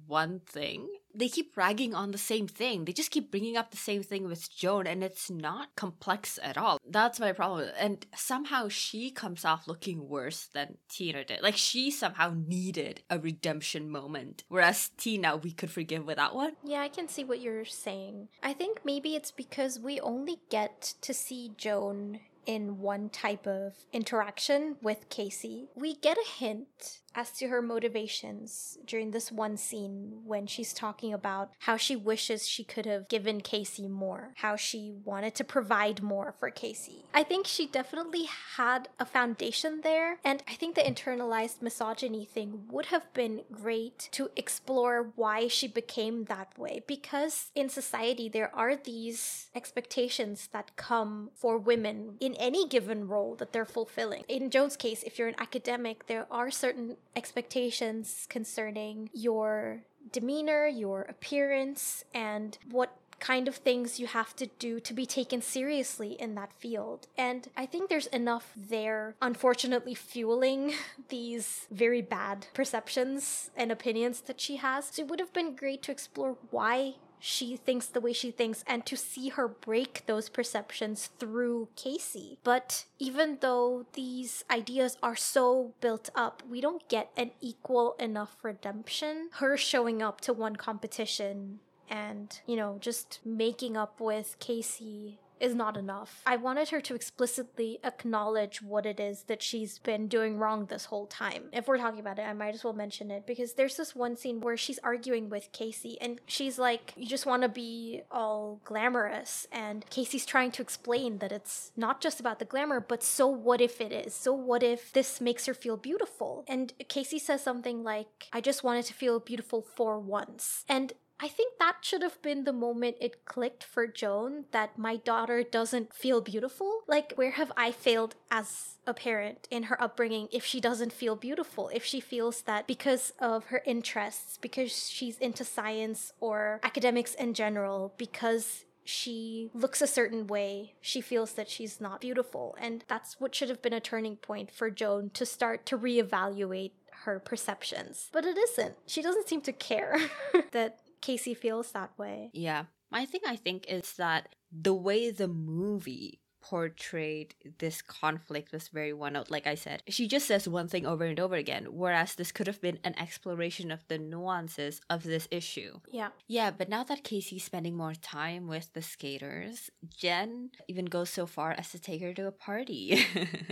one 0.05 0.41
thing. 0.45 0.87
They 1.17 1.29
keep 1.29 1.57
ragging 1.57 1.95
on 1.95 2.11
the 2.11 2.17
same 2.19 2.47
thing. 2.47 2.85
They 2.85 2.93
just 2.93 3.09
keep 3.09 3.31
bringing 3.31 3.57
up 3.57 3.71
the 3.71 3.77
same 3.77 4.03
thing 4.03 4.27
with 4.27 4.55
Joan, 4.55 4.85
and 4.85 5.03
it's 5.03 5.31
not 5.31 5.75
complex 5.75 6.37
at 6.43 6.59
all. 6.59 6.77
That's 6.87 7.19
my 7.19 7.31
problem. 7.31 7.69
And 7.77 8.05
somehow 8.15 8.69
she 8.69 9.09
comes 9.09 9.43
off 9.43 9.67
looking 9.67 10.07
worse 10.07 10.45
than 10.45 10.77
Tina 10.89 11.25
did. 11.25 11.41
Like 11.41 11.57
she 11.57 11.89
somehow 11.89 12.35
needed 12.35 13.01
a 13.09 13.17
redemption 13.17 13.89
moment, 13.89 14.43
whereas 14.47 14.91
Tina, 14.95 15.35
we 15.35 15.51
could 15.51 15.71
forgive 15.71 16.05
without 16.05 16.35
one. 16.35 16.51
Yeah, 16.63 16.81
I 16.81 16.87
can 16.87 17.07
see 17.07 17.23
what 17.23 17.41
you're 17.41 17.65
saying. 17.65 18.27
I 18.43 18.53
think 18.53 18.81
maybe 18.83 19.15
it's 19.15 19.31
because 19.31 19.79
we 19.79 19.99
only 19.99 20.37
get 20.51 20.93
to 21.01 21.15
see 21.15 21.51
Joan 21.57 22.19
in 22.45 22.79
one 22.79 23.09
type 23.09 23.45
of 23.45 23.73
interaction 23.91 24.77
with 24.81 25.09
Casey. 25.09 25.67
We 25.75 25.95
get 25.95 26.17
a 26.17 26.29
hint 26.39 27.01
as 27.15 27.31
to 27.31 27.47
her 27.47 27.61
motivations 27.61 28.77
during 28.85 29.11
this 29.11 29.31
one 29.31 29.57
scene 29.57 30.21
when 30.25 30.45
she's 30.45 30.73
talking 30.73 31.13
about 31.13 31.51
how 31.59 31.77
she 31.77 31.95
wishes 31.95 32.47
she 32.47 32.63
could 32.63 32.85
have 32.85 33.07
given 33.07 33.41
Casey 33.41 33.87
more, 33.87 34.33
how 34.37 34.55
she 34.55 34.93
wanted 35.03 35.33
to 35.35 35.43
provide 35.43 36.03
more 36.03 36.35
for 36.37 36.49
Casey. 36.49 37.05
I 37.13 37.23
think 37.23 37.47
she 37.47 37.65
definitely 37.65 38.27
had 38.55 38.89
a 38.99 39.05
foundation 39.05 39.81
there, 39.81 40.19
and 40.23 40.43
I 40.47 40.53
think 40.53 40.75
the 40.75 40.81
internalized 40.81 41.61
misogyny 41.61 42.25
thing 42.25 42.65
would 42.69 42.87
have 42.87 43.11
been 43.13 43.41
great 43.51 44.09
to 44.11 44.29
explore 44.35 45.11
why 45.15 45.47
she 45.47 45.67
became 45.67 46.25
that 46.25 46.57
way 46.57 46.83
because 46.85 47.51
in 47.55 47.69
society 47.69 48.29
there 48.29 48.53
are 48.55 48.75
these 48.75 49.49
expectations 49.55 50.49
that 50.53 50.75
come 50.75 51.31
for 51.35 51.57
women 51.57 52.17
in 52.19 52.35
any 52.35 52.67
given 52.67 53.07
role 53.07 53.35
that 53.35 53.53
they're 53.53 53.65
fulfilling. 53.65 54.23
In 54.27 54.49
Joan's 54.49 54.77
case, 54.77 55.03
if 55.03 55.17
you're 55.17 55.27
an 55.27 55.35
academic, 55.39 56.07
there 56.07 56.27
are 56.29 56.51
certain 56.51 56.96
expectations 57.15 58.27
concerning 58.29 59.09
your 59.13 59.83
demeanor, 60.11 60.67
your 60.67 61.01
appearance, 61.03 62.03
and 62.13 62.57
what 62.69 62.95
kind 63.19 63.47
of 63.47 63.55
things 63.55 63.99
you 63.99 64.07
have 64.07 64.35
to 64.35 64.47
do 64.59 64.79
to 64.79 64.93
be 64.93 65.05
taken 65.05 65.41
seriously 65.41 66.11
in 66.19 66.35
that 66.35 66.53
field. 66.53 67.07
And 67.17 67.47
I 67.57 67.65
think 67.65 67.89
there's 67.89 68.07
enough 68.07 68.51
there, 68.55 69.15
unfortunately, 69.21 69.95
fueling 69.95 70.73
these 71.09 71.67
very 71.71 72.01
bad 72.01 72.47
perceptions 72.53 73.49
and 73.55 73.71
opinions 73.71 74.21
that 74.21 74.39
she 74.39 74.57
has. 74.57 74.89
So 74.91 75.01
it 75.01 75.07
would 75.07 75.19
have 75.19 75.33
been 75.33 75.55
great 75.55 75.83
to 75.83 75.91
explore 75.91 76.37
why 76.51 76.95
she 77.19 77.55
thinks 77.55 77.87
the 77.87 78.01
way 78.01 78.13
she 78.13 78.31
thinks 78.31 78.63
and 78.67 78.85
to 78.85 78.95
see 78.95 79.29
her 79.29 79.47
break 79.47 80.05
those 80.05 80.29
perceptions 80.29 81.09
through 81.19 81.69
Casey. 81.75 82.37
But 82.43 82.85
even 82.99 83.37
though 83.41 83.85
these 83.93 84.43
ideas 84.49 84.97
are 85.01 85.15
so 85.15 85.73
built 85.81 86.09
up, 86.15 86.43
we 86.49 86.61
don't 86.61 86.87
get 86.89 87.11
an 87.17 87.31
equal 87.41 87.95
enough 87.99 88.37
redemption. 88.43 89.29
Her 89.33 89.57
showing 89.57 90.01
up 90.01 90.21
to 90.21 90.33
one 90.33 90.55
competition 90.55 91.59
and, 91.89 92.39
you 92.45 92.55
know, 92.55 92.77
just 92.79 93.19
making 93.25 93.77
up 93.77 93.99
with 93.99 94.37
Casey 94.39 95.19
is 95.39 95.55
not 95.55 95.77
enough. 95.77 96.21
I 96.25 96.37
wanted 96.37 96.69
her 96.69 96.81
to 96.81 96.95
explicitly 96.95 97.79
acknowledge 97.83 98.61
what 98.61 98.85
it 98.85 98.99
is 98.99 99.23
that 99.23 99.41
she's 99.41 99.79
been 99.79 100.07
doing 100.07 100.37
wrong 100.37 100.65
this 100.65 100.85
whole 100.85 101.07
time. 101.07 101.45
If 101.53 101.67
we're 101.67 101.77
talking 101.77 101.99
about 101.99 102.19
it, 102.19 102.23
I 102.23 102.33
might 102.33 102.55
as 102.55 102.63
well 102.63 102.73
mention 102.73 103.11
it 103.11 103.25
because 103.25 103.53
there's 103.53 103.77
this 103.77 103.95
one 103.95 104.15
scene 104.15 104.41
where 104.41 104.57
she's 104.57 104.79
arguing 104.79 105.29
with 105.29 105.51
Casey 105.51 105.97
and 106.01 106.19
she's 106.25 106.57
like, 106.57 106.93
You 106.95 107.07
just 107.07 107.25
want 107.25 107.43
to 107.43 107.49
be 107.49 108.01
all 108.11 108.61
glamorous. 108.63 109.47
And 109.51 109.85
Casey's 109.89 110.25
trying 110.25 110.51
to 110.51 110.61
explain 110.61 111.19
that 111.19 111.31
it's 111.31 111.71
not 111.75 112.01
just 112.01 112.19
about 112.19 112.39
the 112.39 112.45
glamour, 112.45 112.79
but 112.79 113.03
so 113.03 113.27
what 113.27 113.61
if 113.61 113.81
it 113.81 113.91
is? 113.91 114.13
So 114.13 114.33
what 114.33 114.63
if 114.63 114.91
this 114.93 115.21
makes 115.21 115.45
her 115.45 115.53
feel 115.53 115.77
beautiful? 115.77 116.45
And 116.47 116.73
Casey 116.87 117.19
says 117.19 117.43
something 117.43 117.83
like, 117.83 118.27
I 118.33 118.41
just 118.41 118.63
wanted 118.63 118.85
to 118.85 118.93
feel 118.93 119.19
beautiful 119.19 119.61
for 119.61 119.99
once. 119.99 120.65
And 120.67 120.93
I 121.19 121.27
think 121.27 121.57
that 121.57 121.77
should 121.81 122.03
have 122.03 122.21
been 122.21 122.43
the 122.43 122.53
moment 122.53 122.97
it 123.01 123.25
clicked 123.25 123.63
for 123.63 123.87
Joan 123.87 124.45
that 124.51 124.77
my 124.77 124.97
daughter 124.97 125.43
doesn't 125.43 125.93
feel 125.93 126.21
beautiful. 126.21 126.81
Like, 126.87 127.13
where 127.15 127.31
have 127.31 127.51
I 127.57 127.71
failed 127.71 128.15
as 128.29 128.77
a 128.85 128.93
parent 128.93 129.47
in 129.49 129.63
her 129.63 129.81
upbringing 129.81 130.27
if 130.31 130.45
she 130.45 130.59
doesn't 130.59 130.93
feel 130.93 131.15
beautiful? 131.15 131.69
If 131.69 131.83
she 131.83 131.99
feels 131.99 132.43
that 132.43 132.67
because 132.67 133.13
of 133.19 133.45
her 133.45 133.63
interests, 133.65 134.37
because 134.37 134.89
she's 134.89 135.17
into 135.17 135.43
science 135.43 136.13
or 136.19 136.59
academics 136.63 137.15
in 137.15 137.33
general, 137.33 137.93
because 137.97 138.65
she 138.83 139.49
looks 139.53 139.81
a 139.81 139.87
certain 139.87 140.27
way, 140.27 140.75
she 140.79 141.01
feels 141.01 141.33
that 141.33 141.49
she's 141.49 141.81
not 141.81 141.99
beautiful. 141.99 142.55
And 142.59 142.85
that's 142.87 143.19
what 143.19 143.35
should 143.35 143.49
have 143.49 143.61
been 143.61 143.73
a 143.73 143.79
turning 143.79 144.17
point 144.17 144.51
for 144.51 144.69
Joan 144.69 145.09
to 145.15 145.25
start 145.25 145.65
to 145.67 145.77
reevaluate 145.77 146.71
her 147.03 147.19
perceptions. 147.19 148.09
But 148.11 148.25
it 148.25 148.37
isn't. 148.37 148.75
She 148.85 149.01
doesn't 149.01 149.27
seem 149.27 149.41
to 149.41 149.51
care 149.51 149.99
that 150.51 150.79
Casey 151.01 151.33
feels 151.33 151.71
that 151.71 151.91
way. 151.97 152.29
Yeah. 152.33 152.65
My 152.89 153.05
thing 153.05 153.21
I 153.27 153.35
think 153.35 153.65
is 153.67 153.93
that 153.93 154.35
the 154.51 154.73
way 154.73 155.11
the 155.11 155.27
movie 155.27 156.21
portrayed 156.41 157.35
this 157.59 157.81
conflict 157.81 158.53
was 158.53 158.69
very 158.69 158.93
one 158.93 159.13
note. 159.13 159.29
Like 159.29 159.45
I 159.45 159.55
said, 159.55 159.83
she 159.89 160.07
just 160.07 160.27
says 160.27 160.47
one 160.47 160.69
thing 160.69 160.85
over 160.85 161.03
and 161.03 161.19
over 161.19 161.35
again, 161.35 161.65
whereas 161.71 162.15
this 162.15 162.31
could 162.31 162.47
have 162.47 162.61
been 162.61 162.79
an 162.85 162.97
exploration 162.97 163.69
of 163.69 163.85
the 163.87 163.97
nuances 163.97 164.79
of 164.89 165.03
this 165.03 165.27
issue. 165.29 165.79
Yeah. 165.91 166.09
Yeah, 166.27 166.51
but 166.51 166.69
now 166.69 166.83
that 166.85 167.03
Casey's 167.03 167.43
spending 167.43 167.75
more 167.75 167.95
time 167.95 168.47
with 168.47 168.71
the 168.71 168.81
skaters, 168.81 169.69
Jen 169.89 170.51
even 170.69 170.85
goes 170.85 171.09
so 171.09 171.25
far 171.25 171.51
as 171.51 171.69
to 171.71 171.79
take 171.79 172.01
her 172.01 172.13
to 172.13 172.27
a 172.27 172.31
party. 172.31 173.05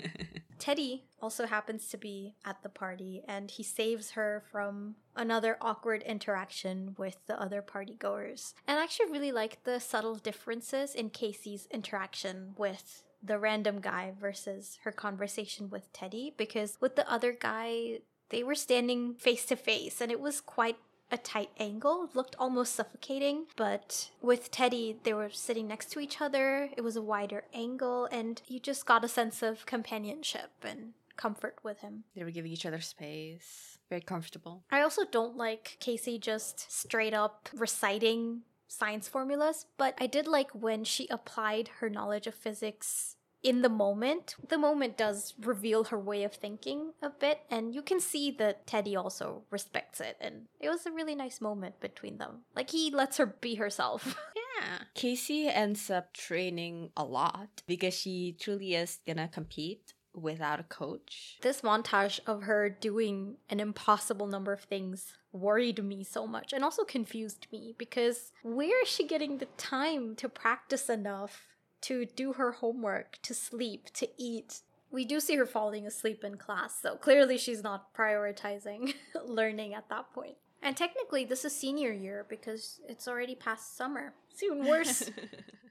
Teddy 0.59 1.03
also 1.21 1.47
happens 1.47 1.89
to 1.89 1.97
be 1.97 2.35
at 2.45 2.63
the 2.63 2.69
party 2.69 3.23
and 3.27 3.51
he 3.51 3.63
saves 3.63 4.11
her 4.11 4.43
from 4.51 4.95
another 5.16 5.57
awkward 5.61 6.03
interaction 6.03 6.95
with 6.97 7.18
the 7.28 7.39
other 7.39 7.61
party 7.61 7.95
goers. 7.95 8.53
And 8.68 8.80
I 8.80 8.84
actually 8.84 9.11
really 9.11 9.32
like 9.32 9.63
the 9.63 9.80
subtle 9.80 10.16
differences 10.16 10.93
in 10.95 11.09
Casey's 11.09 11.68
interaction 11.72 12.53
with 12.57 13.03
the 13.24 13.39
random 13.39 13.80
guy 13.82 14.13
versus 14.20 14.78
her 14.84 14.91
conversation 14.91 15.70
with 15.70 15.91
Teddy 15.93 16.34
because 16.38 16.78
with 16.80 16.95
the 16.95 17.09
other 17.11 17.32
guy 17.32 17.99
they 18.30 18.43
were 18.43 18.55
standing 18.55 19.16
face 19.16 19.45
to 19.45 19.55
face 19.55 20.01
and 20.01 20.11
it 20.11 20.20
was 20.20 20.41
quite 20.41 20.78
a 21.11 21.18
tight 21.18 21.49
angle. 21.59 22.09
Looked 22.13 22.36
almost 22.39 22.76
suffocating, 22.76 23.45
but 23.55 24.09
with 24.22 24.51
Teddy, 24.51 24.97
they 25.03 25.13
were 25.13 25.30
sitting 25.30 25.68
next 25.68 25.91
to 25.91 25.99
each 25.99 26.20
other. 26.20 26.70
It 26.76 26.82
was 26.82 26.95
a 26.95 27.01
wider 27.01 27.43
angle, 27.53 28.07
and 28.11 28.41
you 28.47 28.59
just 28.59 28.86
got 28.86 29.03
a 29.03 29.07
sense 29.07 29.43
of 29.43 29.66
companionship 29.66 30.51
and 30.63 30.93
comfort 31.16 31.59
with 31.63 31.80
him. 31.80 32.03
they 32.16 32.24
were 32.24 32.32
giving 32.32 32.51
each 32.51 32.66
other 32.66 32.82
space. 32.82 33.74
Very 33.89 34.01
comfortable. 34.01 34.63
I 34.71 34.81
also 34.81 35.03
don't 35.09 35.38
like 35.38 35.77
Casey 35.79 36.17
just 36.17 36.71
straight 36.71 37.13
up 37.13 37.49
reciting 37.55 38.41
science 38.67 39.07
formulas, 39.07 39.67
but 39.77 39.95
I 39.99 40.07
did 40.07 40.27
like 40.27 40.51
when 40.51 40.83
she 40.83 41.07
applied 41.09 41.69
her 41.79 41.89
knowledge 41.89 42.27
of 42.27 42.36
physics 42.36 43.15
in 43.43 43.61
the 43.61 43.69
moment. 43.69 44.36
The 44.49 44.57
moment 44.57 44.97
does 44.97 45.36
reveal 45.39 45.86
her 45.86 45.99
way 45.99 46.23
of 46.23 46.33
thinking 46.33 46.93
a 47.01 47.09
bit, 47.11 47.41
and 47.51 47.75
you 47.75 47.83
can 47.83 47.99
see 47.99 48.31
that 48.31 48.65
Teddy 48.65 48.95
also 48.95 49.43
respects 49.51 50.01
it, 50.01 50.17
and 50.19 50.47
it 50.59 50.69
was 50.69 50.86
a 50.86 50.91
really 50.91 51.15
nice 51.15 51.39
moment 51.39 51.79
between 51.79 52.17
them. 52.17 52.41
Like 52.55 52.71
he 52.71 52.89
lets 52.89 53.17
her 53.17 53.25
be 53.27 53.55
herself. 53.55 54.17
Yeah. 54.61 54.77
Casey 54.93 55.49
ends 55.49 55.89
up 55.89 56.13
training 56.13 56.91
a 56.95 57.03
lot 57.03 57.61
because 57.67 57.93
she 57.93 58.38
truly 58.39 58.73
is 58.73 58.99
gonna 59.05 59.27
compete 59.27 59.93
without 60.16 60.59
a 60.59 60.63
coach. 60.63 61.38
this 61.41 61.61
montage 61.61 62.20
of 62.26 62.43
her 62.43 62.70
doing 62.70 63.38
an 63.49 63.59
impossible 63.59 64.28
number 64.28 64.53
of 64.53 64.61
things 64.61 65.13
worried 65.32 65.84
me 65.84 66.03
so 66.03 66.26
much 66.26 66.53
and 66.53 66.63
also 66.63 66.84
confused 66.84 67.47
me 67.51 67.76
because 67.78 68.32
where 68.43 68.82
is 68.82 68.88
she 68.88 69.05
getting 69.05 69.38
the 69.38 69.47
time 69.57 70.16
to 70.16 70.30
practice 70.30 70.89
enough 70.89 71.47
to 71.82 72.05
do 72.05 72.34
her 72.34 72.53
homework, 72.53 73.20
to 73.22 73.34
sleep, 73.34 73.89
to 73.93 74.07
eat? 74.18 74.61
We 74.91 75.03
do 75.03 75.20
see 75.20 75.36
her 75.36 75.45
falling 75.45 75.86
asleep 75.86 76.24
in 76.24 76.38
class, 76.38 76.80
so 76.82 76.95
clearly 76.95 77.38
she's 77.38 77.61
not 77.61 77.93
prioritizing 77.93 78.93
learning 79.26 79.74
at 79.74 79.89
that 79.89 80.13
point. 80.13 80.38
And 80.62 80.76
technically, 80.76 81.26
this 81.26 81.45
is 81.45 81.56
senior 81.56 81.91
year 81.91 82.26
because 82.28 82.80
it's 82.88 83.08
already 83.08 83.36
past 83.36 83.78
summer. 83.78 84.14
It's 84.32 84.41
even 84.43 84.66
worse. 84.68 85.10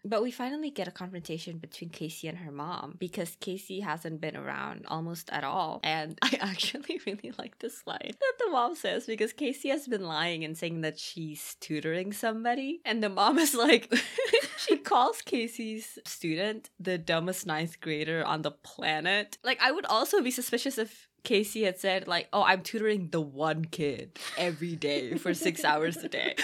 but 0.04 0.22
we 0.22 0.30
finally 0.30 0.70
get 0.70 0.86
a 0.86 0.92
confrontation 0.92 1.58
between 1.58 1.90
Casey 1.90 2.28
and 2.28 2.38
her 2.38 2.52
mom 2.52 2.96
because 2.98 3.36
Casey 3.40 3.80
hasn't 3.80 4.20
been 4.20 4.36
around 4.36 4.84
almost 4.86 5.30
at 5.30 5.44
all. 5.44 5.80
And 5.82 6.18
I 6.22 6.38
actually 6.40 7.00
really 7.06 7.32
like 7.38 7.58
this 7.58 7.86
line 7.86 8.12
that 8.12 8.32
the 8.38 8.50
mom 8.50 8.74
says 8.74 9.06
because 9.06 9.32
Casey 9.32 9.70
has 9.70 9.88
been 9.88 10.04
lying 10.04 10.44
and 10.44 10.56
saying 10.56 10.82
that 10.82 10.98
she's 10.98 11.56
tutoring 11.60 12.12
somebody. 12.12 12.80
And 12.84 13.02
the 13.02 13.08
mom 13.08 13.38
is 13.38 13.54
like, 13.54 13.92
she 14.58 14.76
calls 14.76 15.22
Casey's 15.22 15.98
student 16.06 16.70
the 16.78 16.98
dumbest 16.98 17.46
ninth 17.46 17.80
grader 17.80 18.24
on 18.24 18.42
the 18.42 18.50
planet. 18.52 19.38
Like, 19.42 19.60
I 19.60 19.72
would 19.72 19.86
also 19.86 20.22
be 20.22 20.30
suspicious 20.30 20.78
if 20.78 21.08
Casey 21.24 21.64
had 21.64 21.78
said, 21.80 22.06
like, 22.06 22.28
oh, 22.32 22.42
I'm 22.42 22.62
tutoring 22.62 23.08
the 23.10 23.20
one 23.20 23.64
kid 23.64 24.18
every 24.36 24.76
day 24.76 25.16
for 25.16 25.34
six 25.34 25.64
hours 25.64 25.96
a 25.96 26.08
day. 26.08 26.36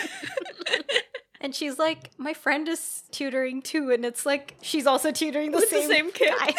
and 1.41 1.55
she's 1.55 1.79
like, 1.79 2.11
my 2.17 2.33
friend 2.35 2.67
is 2.67 3.05
tutoring 3.13 3.63
too. 3.63 3.91
And 3.93 4.05
it's 4.05 4.27
like, 4.27 4.57
she's 4.63 4.87
also 4.87 5.13
tutoring 5.13 5.53
the, 5.53 5.61
same, 5.61 5.89
the 5.89 5.95
same 5.95 6.11
kid. 6.13 6.35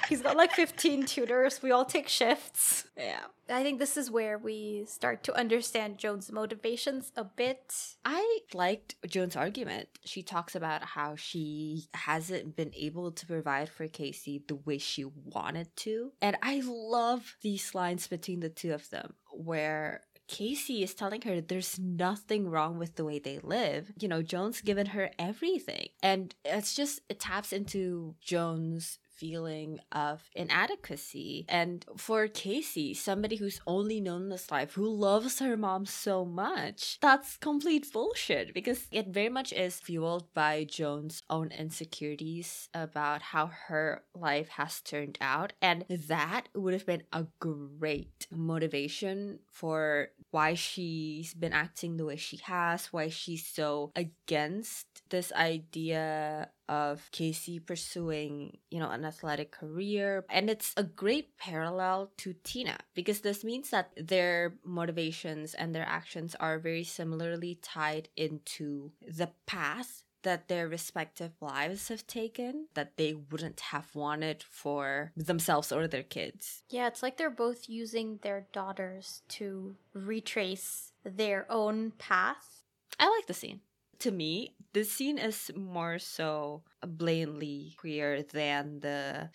guy. 0.00 0.06
He's 0.08 0.22
got 0.22 0.36
like 0.36 0.52
15 0.52 1.06
tutors. 1.06 1.62
We 1.62 1.70
all 1.70 1.84
take 1.84 2.08
shifts. 2.08 2.86
yeah. 2.96 3.20
I 3.48 3.62
think 3.62 3.78
this 3.78 3.96
is 3.98 4.10
where 4.10 4.38
we 4.38 4.84
start 4.86 5.22
to 5.24 5.36
understand 5.36 5.98
Joan's 5.98 6.32
motivations 6.32 7.12
a 7.14 7.24
bit. 7.24 7.74
I 8.04 8.38
liked 8.54 8.94
Joan's 9.06 9.36
argument. 9.36 9.88
She 10.04 10.22
talks 10.22 10.54
about 10.54 10.82
how 10.82 11.14
she 11.14 11.84
hasn't 11.92 12.56
been 12.56 12.72
able 12.74 13.12
to 13.12 13.26
provide 13.26 13.68
for 13.68 13.86
Casey 13.86 14.42
the 14.46 14.54
way 14.54 14.78
she 14.78 15.04
wanted 15.04 15.76
to. 15.78 16.12
And 16.22 16.36
I 16.42 16.62
love 16.64 17.36
these 17.42 17.74
lines 17.74 18.06
between 18.06 18.40
the 18.40 18.48
two 18.48 18.72
of 18.72 18.88
them 18.88 19.14
where 19.30 20.02
Casey 20.26 20.82
is 20.82 20.94
telling 20.94 21.20
her 21.22 21.40
there's 21.40 21.78
nothing 21.78 22.48
wrong 22.48 22.78
with 22.78 22.96
the 22.96 23.04
way 23.04 23.18
they 23.18 23.38
live. 23.42 23.92
You 24.00 24.08
know, 24.08 24.22
Joan's 24.22 24.60
given 24.62 24.86
her 24.86 25.10
everything. 25.18 25.88
And 26.02 26.34
it's 26.44 26.74
just, 26.74 27.00
it 27.08 27.20
taps 27.20 27.52
into 27.52 28.14
Joan's 28.20 28.98
feeling 29.16 29.80
of 29.92 30.22
inadequacy. 30.34 31.46
And 31.48 31.84
for 31.96 32.28
Casey, 32.28 32.94
somebody 32.94 33.36
who's 33.36 33.60
only 33.66 34.00
known 34.00 34.28
this 34.28 34.50
life, 34.50 34.74
who 34.74 34.88
loves 34.88 35.38
her 35.38 35.56
mom 35.56 35.86
so 35.86 36.24
much, 36.24 36.98
that's 37.00 37.36
complete 37.36 37.92
bullshit 37.92 38.54
because 38.54 38.86
it 38.90 39.08
very 39.08 39.28
much 39.28 39.52
is 39.52 39.80
fueled 39.80 40.32
by 40.34 40.64
Joan's 40.64 41.22
own 41.30 41.50
insecurities 41.52 42.68
about 42.74 43.22
how 43.22 43.50
her 43.68 44.02
life 44.14 44.48
has 44.50 44.80
turned 44.80 45.18
out. 45.20 45.52
And 45.62 45.84
that 45.88 46.48
would 46.54 46.74
have 46.74 46.86
been 46.86 47.04
a 47.12 47.26
great 47.40 48.26
motivation 48.30 49.40
for 49.50 50.08
why 50.30 50.54
she's 50.54 51.34
been 51.34 51.52
acting 51.52 51.96
the 51.96 52.04
way 52.04 52.16
she 52.16 52.38
has, 52.38 52.86
why 52.86 53.08
she's 53.08 53.46
so 53.46 53.92
against 53.94 55.08
this 55.10 55.32
idea 55.32 56.50
of 56.68 57.08
Casey 57.12 57.58
pursuing, 57.58 58.58
you 58.70 58.78
know, 58.78 58.90
an 58.90 59.04
athletic 59.04 59.50
career. 59.52 60.24
And 60.30 60.48
it's 60.48 60.72
a 60.76 60.82
great 60.82 61.36
parallel 61.38 62.10
to 62.18 62.34
Tina 62.44 62.78
because 62.94 63.20
this 63.20 63.44
means 63.44 63.70
that 63.70 63.90
their 63.96 64.54
motivations 64.64 65.54
and 65.54 65.74
their 65.74 65.86
actions 65.86 66.34
are 66.40 66.58
very 66.58 66.84
similarly 66.84 67.58
tied 67.62 68.08
into 68.16 68.92
the 69.06 69.30
path 69.46 70.04
that 70.24 70.48
their 70.48 70.66
respective 70.66 71.32
lives 71.40 71.88
have 71.88 72.06
taken 72.06 72.66
that 72.74 72.96
they 72.96 73.14
wouldn't 73.14 73.60
have 73.60 73.94
wanted 73.94 74.42
for 74.42 75.12
themselves 75.16 75.70
or 75.70 75.86
their 75.86 76.02
kids. 76.02 76.62
Yeah, 76.70 76.88
it's 76.88 77.02
like 77.02 77.16
they're 77.16 77.30
both 77.30 77.68
using 77.68 78.18
their 78.22 78.46
daughters 78.52 79.22
to 79.28 79.76
retrace 79.92 80.92
their 81.04 81.46
own 81.50 81.92
path. 81.98 82.62
I 82.98 83.08
like 83.08 83.26
the 83.26 83.34
scene. 83.34 83.60
To 84.00 84.10
me, 84.10 84.54
the 84.72 84.84
scene 84.84 85.18
is 85.18 85.50
more 85.56 85.98
so 85.98 86.62
blatantly 86.86 87.74
queer 87.78 88.22
than 88.22 88.80
the 88.80 89.30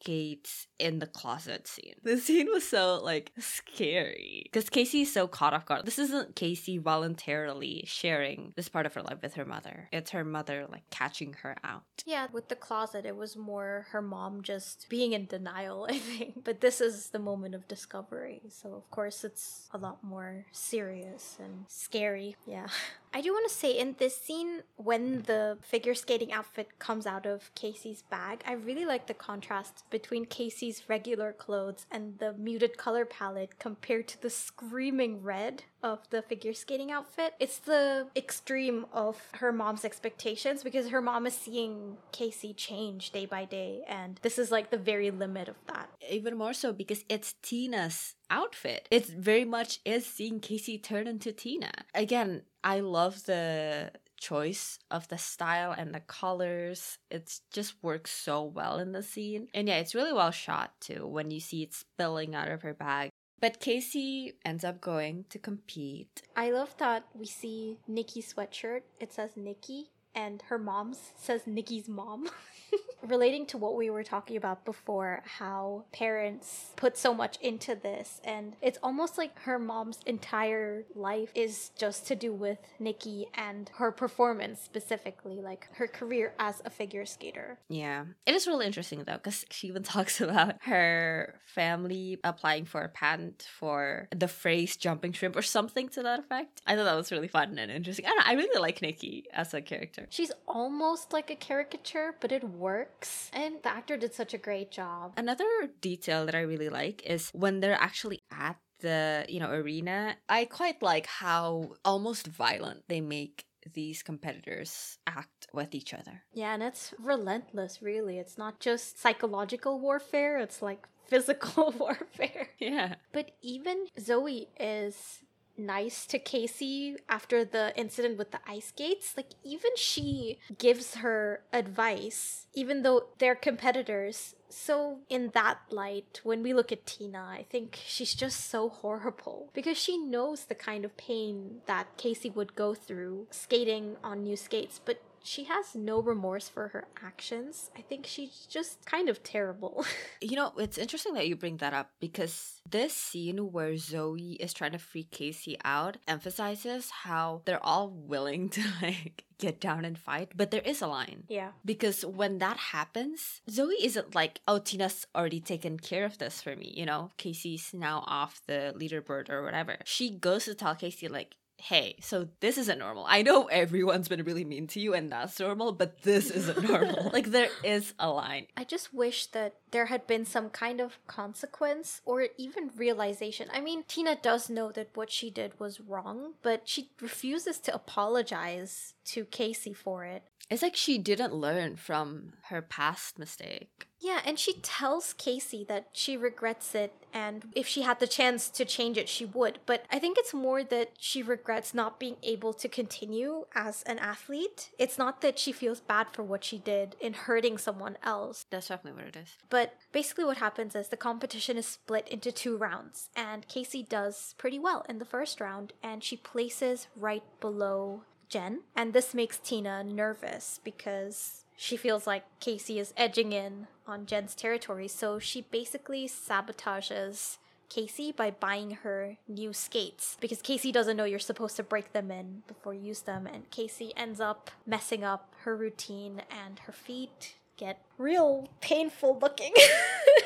skates 0.00 0.66
in 0.78 0.98
the 0.98 1.06
closet 1.06 1.66
scene. 1.66 1.94
The 2.02 2.18
scene 2.18 2.48
was 2.50 2.66
so 2.66 3.00
like 3.02 3.32
scary 3.38 4.42
because 4.44 4.70
Casey 4.70 5.02
is 5.02 5.12
so 5.12 5.28
caught 5.28 5.52
off 5.52 5.66
guard. 5.66 5.84
This 5.84 5.98
isn't 5.98 6.36
Casey 6.36 6.78
voluntarily 6.78 7.84
sharing 7.86 8.52
this 8.56 8.68
part 8.68 8.86
of 8.86 8.94
her 8.94 9.02
life 9.02 9.18
with 9.22 9.34
her 9.34 9.44
mother. 9.44 9.88
It's 9.92 10.10
her 10.12 10.24
mother 10.24 10.66
like 10.70 10.88
catching 10.90 11.34
her 11.42 11.56
out. 11.62 11.82
Yeah, 12.06 12.28
with 12.32 12.48
the 12.48 12.56
closet, 12.56 13.04
it 13.04 13.16
was 13.16 13.36
more 13.36 13.86
her 13.90 14.00
mom 14.00 14.42
just 14.42 14.88
being 14.88 15.12
in 15.12 15.26
denial, 15.26 15.86
I 15.90 15.98
think. 15.98 16.44
But 16.44 16.60
this 16.60 16.80
is 16.80 17.10
the 17.10 17.18
moment 17.18 17.54
of 17.54 17.68
discovery. 17.68 18.42
So, 18.48 18.72
of 18.72 18.90
course, 18.90 19.22
it's 19.24 19.68
a 19.72 19.78
lot 19.78 20.02
more 20.02 20.46
serious 20.52 21.36
and 21.38 21.66
scary. 21.68 22.36
Yeah. 22.46 22.68
I 23.12 23.20
do 23.22 23.32
want 23.32 23.48
to 23.48 23.54
say 23.54 23.76
in 23.76 23.96
this 23.98 24.16
scene, 24.16 24.62
when 24.76 25.22
the 25.22 25.58
figure 25.62 25.94
skating 25.94 26.32
outfit 26.32 26.78
comes 26.78 27.06
out 27.06 27.26
of 27.26 27.52
Casey's 27.56 28.02
bag, 28.02 28.44
I 28.46 28.52
really 28.52 28.84
like 28.84 29.08
the 29.08 29.14
contrast 29.14 29.84
between 29.90 30.26
Casey's 30.26 30.88
regular 30.88 31.32
clothes 31.32 31.86
and 31.90 32.18
the 32.20 32.34
muted 32.34 32.76
color 32.78 33.04
palette 33.04 33.58
compared 33.58 34.06
to 34.08 34.22
the 34.22 34.30
screaming 34.30 35.24
red 35.24 35.64
of 35.82 36.00
the 36.10 36.22
figure 36.22 36.52
skating 36.52 36.90
outfit. 36.90 37.34
It's 37.38 37.58
the 37.58 38.08
extreme 38.16 38.86
of 38.92 39.16
her 39.34 39.52
mom's 39.52 39.84
expectations 39.84 40.62
because 40.62 40.88
her 40.88 41.00
mom 41.00 41.26
is 41.26 41.34
seeing 41.34 41.96
Casey 42.12 42.52
change 42.52 43.10
day 43.10 43.26
by 43.26 43.44
day, 43.44 43.82
and 43.88 44.18
this 44.22 44.38
is 44.38 44.50
like 44.50 44.70
the 44.70 44.78
very 44.78 45.10
limit 45.10 45.48
of 45.48 45.56
that. 45.66 45.90
Even 46.08 46.36
more 46.36 46.52
so 46.52 46.72
because 46.72 47.04
it's 47.08 47.34
Tina's 47.42 48.14
outfit. 48.30 48.88
It 48.90 49.06
very 49.06 49.44
much 49.44 49.80
is 49.84 50.06
seeing 50.06 50.40
Casey 50.40 50.78
turn 50.78 51.06
into 51.06 51.32
Tina. 51.32 51.72
Again, 51.94 52.42
I 52.62 52.80
love 52.80 53.24
the 53.24 53.92
choice 54.20 54.78
of 54.90 55.08
the 55.08 55.18
style 55.18 55.74
and 55.76 55.94
the 55.94 56.00
colors. 56.00 56.98
It 57.10 57.40
just 57.52 57.74
works 57.82 58.12
so 58.12 58.44
well 58.44 58.78
in 58.78 58.92
the 58.92 59.02
scene. 59.02 59.48
And 59.54 59.66
yeah, 59.66 59.76
it's 59.76 59.94
really 59.94 60.12
well 60.12 60.30
shot 60.30 60.72
too 60.80 61.06
when 61.06 61.30
you 61.30 61.40
see 61.40 61.62
it 61.62 61.74
spilling 61.74 62.34
out 62.34 62.50
of 62.50 62.62
her 62.62 62.74
bag. 62.74 63.10
But 63.40 63.58
Casey 63.58 64.34
ends 64.44 64.64
up 64.64 64.80
going 64.80 65.24
to 65.30 65.38
compete. 65.38 66.22
I 66.36 66.50
love 66.50 66.76
that 66.76 67.04
we 67.14 67.26
see 67.26 67.78
Nikki's 67.88 68.34
sweatshirt. 68.34 68.82
It 69.00 69.12
says 69.12 69.30
Nikki, 69.34 69.90
and 70.14 70.42
her 70.48 70.58
mom's 70.58 71.12
says 71.16 71.46
Nikki's 71.46 71.88
mom. 71.88 72.28
Relating 73.02 73.46
to 73.46 73.58
what 73.58 73.76
we 73.76 73.90
were 73.90 74.04
talking 74.04 74.36
about 74.36 74.64
before, 74.64 75.22
how 75.24 75.84
parents 75.92 76.66
put 76.76 76.96
so 76.96 77.14
much 77.14 77.38
into 77.40 77.74
this, 77.74 78.20
and 78.24 78.56
it's 78.60 78.78
almost 78.82 79.16
like 79.16 79.38
her 79.40 79.58
mom's 79.58 80.00
entire 80.06 80.84
life 80.94 81.30
is 81.34 81.70
just 81.78 82.06
to 82.08 82.14
do 82.14 82.32
with 82.32 82.58
Nikki 82.78 83.26
and 83.34 83.70
her 83.76 83.90
performance 83.90 84.60
specifically, 84.60 85.40
like 85.40 85.68
her 85.74 85.86
career 85.86 86.34
as 86.38 86.62
a 86.64 86.70
figure 86.70 87.06
skater. 87.06 87.58
Yeah. 87.68 88.04
It 88.26 88.34
is 88.34 88.46
really 88.46 88.66
interesting 88.66 89.04
though, 89.04 89.14
because 89.14 89.44
she 89.50 89.68
even 89.68 89.82
talks 89.94 90.20
about 90.20 90.56
her 90.62 91.40
family 91.46 92.18
applying 92.22 92.64
for 92.64 92.82
a 92.82 92.88
patent 92.88 93.46
for 93.58 94.08
the 94.14 94.28
phrase 94.28 94.76
jumping 94.76 95.12
shrimp 95.12 95.36
or 95.36 95.42
something 95.42 95.88
to 95.90 96.02
that 96.02 96.20
effect. 96.20 96.60
I 96.66 96.76
thought 96.76 96.84
that 96.84 96.96
was 96.96 97.10
really 97.10 97.28
fun 97.28 97.58
and 97.58 97.70
interesting. 97.70 98.06
I 98.06 98.10
don't 98.10 98.18
know, 98.18 98.24
I 98.26 98.34
really 98.34 98.60
like 98.60 98.82
Nikki 98.82 99.24
as 99.32 99.54
a 99.54 99.60
character. 99.60 100.06
She's 100.10 100.32
almost 100.46 101.12
like 101.12 101.30
a 101.30 101.36
caricature, 101.36 102.14
but 102.20 102.32
it 102.32 102.44
works. 102.44 102.89
And 103.32 103.56
the 103.62 103.70
actor 103.70 103.96
did 103.96 104.14
such 104.14 104.34
a 104.34 104.38
great 104.38 104.70
job. 104.70 105.12
Another 105.16 105.46
detail 105.80 106.26
that 106.26 106.34
I 106.34 106.40
really 106.40 106.68
like 106.68 107.02
is 107.04 107.30
when 107.32 107.60
they're 107.60 107.80
actually 107.80 108.22
at 108.30 108.56
the, 108.80 109.26
you 109.28 109.40
know, 109.40 109.50
arena, 109.50 110.16
I 110.28 110.44
quite 110.46 110.82
like 110.82 111.06
how 111.06 111.74
almost 111.84 112.26
violent 112.26 112.84
they 112.88 113.00
make 113.00 113.44
these 113.74 114.02
competitors 114.02 114.98
act 115.06 115.46
with 115.52 115.74
each 115.74 115.92
other. 115.92 116.22
Yeah, 116.32 116.54
and 116.54 116.62
it's 116.62 116.94
relentless, 116.98 117.82
really. 117.82 118.18
It's 118.18 118.38
not 118.38 118.58
just 118.60 118.98
psychological 118.98 119.78
warfare, 119.78 120.38
it's 120.38 120.62
like 120.62 120.86
physical 121.06 121.72
warfare. 121.78 122.48
Yeah. 122.58 122.94
But 123.12 123.32
even 123.42 123.86
Zoe 123.98 124.48
is 124.58 125.20
nice 125.66 126.06
to 126.06 126.18
Casey 126.18 126.96
after 127.08 127.44
the 127.44 127.72
incident 127.76 128.18
with 128.18 128.30
the 128.30 128.40
ice 128.46 128.68
skates. 128.68 129.16
Like, 129.16 129.30
even 129.44 129.70
she 129.76 130.38
gives 130.58 130.96
her 130.96 131.42
advice, 131.52 132.46
even 132.54 132.82
though 132.82 133.06
they're 133.18 133.34
competitors. 133.34 134.34
So, 134.48 134.98
in 135.08 135.30
that 135.34 135.58
light, 135.70 136.20
when 136.24 136.42
we 136.42 136.52
look 136.52 136.72
at 136.72 136.86
Tina, 136.86 137.20
I 137.20 137.46
think 137.48 137.78
she's 137.86 138.14
just 138.14 138.50
so 138.50 138.68
horrible 138.68 139.50
because 139.54 139.78
she 139.78 139.96
knows 139.96 140.46
the 140.46 140.56
kind 140.56 140.84
of 140.84 140.96
pain 140.96 141.60
that 141.66 141.96
Casey 141.96 142.30
would 142.30 142.56
go 142.56 142.74
through 142.74 143.28
skating 143.30 143.96
on 144.02 144.24
new 144.24 144.36
skates, 144.36 144.80
but 144.84 145.00
she 145.22 145.44
has 145.44 145.74
no 145.74 146.00
remorse 146.00 146.48
for 146.48 146.68
her 146.68 146.84
actions. 147.04 147.70
I 147.76 147.82
think 147.82 148.06
she's 148.06 148.46
just 148.48 148.84
kind 148.86 149.08
of 149.08 149.22
terrible. 149.22 149.84
You 150.22 150.36
know, 150.36 150.52
it's 150.58 150.76
interesting 150.76 151.14
that 151.14 151.28
you 151.28 151.34
bring 151.34 151.56
that 151.58 151.72
up 151.72 151.90
because 151.98 152.60
this 152.68 152.92
scene 152.92 153.52
where 153.52 153.76
Zoe 153.78 154.36
is 154.38 154.52
trying 154.52 154.72
to 154.72 154.78
freak 154.78 155.10
Casey 155.10 155.56
out 155.64 155.96
emphasizes 156.06 156.90
how 156.90 157.40
they're 157.46 157.64
all 157.64 157.88
willing 157.88 158.48
to 158.56 158.62
like 158.82 159.24
get 159.38 159.58
down 159.60 159.86
and 159.86 159.98
fight, 159.98 160.32
but 160.36 160.50
there 160.50 160.60
is 160.60 160.82
a 160.82 160.86
line. 160.86 161.24
yeah. 161.28 161.52
Because 161.64 162.04
when 162.04 162.38
that 162.38 162.58
happens, 162.58 163.40
Zoe 163.48 163.76
isn't 163.82 164.14
like, 164.14 164.40
oh, 164.46 164.58
Tina's 164.58 165.06
already 165.14 165.40
taken 165.40 165.78
care 165.78 166.04
of 166.04 166.18
this 166.18 166.42
for 166.42 166.54
me. 166.54 166.74
You 166.76 166.84
know, 166.84 167.10
Casey's 167.16 167.70
now 167.72 168.04
off 168.06 168.42
the 168.46 168.74
leaderboard 168.76 169.30
or 169.30 169.42
whatever. 169.42 169.78
She 169.84 170.10
goes 170.10 170.44
to 170.44 170.54
tell 170.54 170.74
Casey, 170.74 171.08
like, 171.08 171.36
hey, 171.60 171.96
so 172.00 172.28
this 172.40 172.58
isn't 172.58 172.78
normal. 172.78 173.04
I 173.08 173.22
know 173.22 173.46
everyone's 173.46 174.08
been 174.08 174.24
really 174.24 174.44
mean 174.44 174.66
to 174.68 174.80
you 174.80 174.94
and 174.94 175.10
that's 175.12 175.38
normal, 175.38 175.72
but 175.72 176.02
this 176.02 176.30
isn't 176.30 176.62
normal. 176.68 177.10
like, 177.12 177.26
there 177.26 177.50
is 177.62 177.94
a 177.98 178.10
line. 178.10 178.46
I 178.56 178.64
just 178.64 178.92
wish 178.94 179.26
that 179.26 179.54
there 179.70 179.86
had 179.86 180.06
been 180.06 180.24
some 180.24 180.50
kind 180.50 180.80
of 180.80 180.98
consequence 181.06 182.00
or 182.04 182.28
even 182.36 182.70
realization. 182.76 183.48
I 183.52 183.60
mean, 183.60 183.84
Tina 183.86 184.16
does 184.20 184.50
know 184.50 184.72
that 184.72 184.88
what 184.94 185.10
she 185.10 185.30
did 185.30 185.58
was 185.60 185.80
wrong, 185.80 186.34
but 186.42 186.68
she 186.68 186.90
refuses 187.00 187.58
to 187.60 187.74
apologize 187.74 188.94
to 189.06 189.24
Casey 189.24 189.72
for 189.72 190.04
it. 190.04 190.22
It's 190.50 190.62
like 190.62 190.74
she 190.74 190.98
didn't 190.98 191.32
learn 191.32 191.76
from 191.76 192.32
her 192.48 192.60
past 192.60 193.18
mistake. 193.18 193.86
Yeah, 194.00 194.20
and 194.24 194.38
she 194.38 194.54
tells 194.54 195.12
Casey 195.12 195.62
that 195.68 195.88
she 195.92 196.16
regrets 196.16 196.74
it, 196.74 196.92
and 197.12 197.44
if 197.54 197.66
she 197.66 197.82
had 197.82 198.00
the 198.00 198.06
chance 198.06 198.48
to 198.50 198.64
change 198.64 198.96
it, 198.96 199.10
she 199.10 199.26
would. 199.26 199.58
But 199.66 199.84
I 199.92 199.98
think 199.98 200.16
it's 200.18 200.32
more 200.32 200.64
that 200.64 200.92
she 200.98 201.22
regrets 201.22 201.74
not 201.74 202.00
being 202.00 202.16
able 202.22 202.54
to 202.54 202.68
continue 202.68 203.44
as 203.54 203.82
an 203.82 203.98
athlete. 203.98 204.70
It's 204.78 204.96
not 204.96 205.20
that 205.20 205.38
she 205.38 205.52
feels 205.52 205.80
bad 205.80 206.08
for 206.12 206.22
what 206.22 206.44
she 206.44 206.58
did 206.58 206.96
in 206.98 207.12
hurting 207.12 207.58
someone 207.58 207.98
else. 208.02 208.46
That's 208.50 208.68
definitely 208.68 209.02
what 209.02 209.14
it 209.14 209.20
is. 209.20 209.36
But 209.50 209.74
basically, 209.92 210.24
what 210.24 210.38
happens 210.38 210.74
is 210.74 210.88
the 210.88 210.96
competition 210.96 211.58
is 211.58 211.66
split 211.66 212.08
into 212.08 212.32
two 212.32 212.56
rounds, 212.56 213.10
and 213.14 213.46
Casey 213.48 213.82
does 213.82 214.34
pretty 214.38 214.58
well 214.58 214.86
in 214.88 214.98
the 214.98 215.04
first 215.04 215.40
round, 215.42 215.74
and 215.82 216.02
she 216.02 216.16
places 216.16 216.88
right 216.96 217.24
below 217.40 218.02
Jen. 218.30 218.60
And 218.74 218.92
this 218.92 219.12
makes 219.12 219.38
Tina 219.38 219.84
nervous 219.84 220.60
because 220.64 221.44
she 221.56 221.76
feels 221.76 222.06
like 222.06 222.24
Casey 222.40 222.78
is 222.78 222.94
edging 222.96 223.32
in 223.32 223.66
on 223.86 224.06
Jen's 224.06 224.34
territory, 224.34 224.88
so 224.88 225.18
she 225.18 225.42
basically 225.42 226.08
sabotages. 226.08 227.36
Casey 227.68 228.10
by 228.10 228.32
buying 228.32 228.72
her 228.82 229.16
new 229.28 229.52
skates 229.52 230.16
because 230.20 230.42
Casey 230.42 230.72
doesn't 230.72 230.96
know 230.96 231.04
you're 231.04 231.20
supposed 231.20 231.54
to 231.54 231.62
break 231.62 231.92
them 231.92 232.10
in 232.10 232.42
before 232.48 232.74
you 232.74 232.80
use 232.80 233.02
them, 233.02 233.28
and 233.28 233.48
Casey 233.50 233.92
ends 233.96 234.20
up 234.20 234.50
messing 234.66 235.04
up 235.04 235.32
her 235.44 235.56
routine, 235.56 236.22
and 236.30 236.58
her 236.60 236.72
feet 236.72 237.36
get 237.56 237.80
real 237.96 238.48
painful 238.60 239.18
looking. 239.20 239.52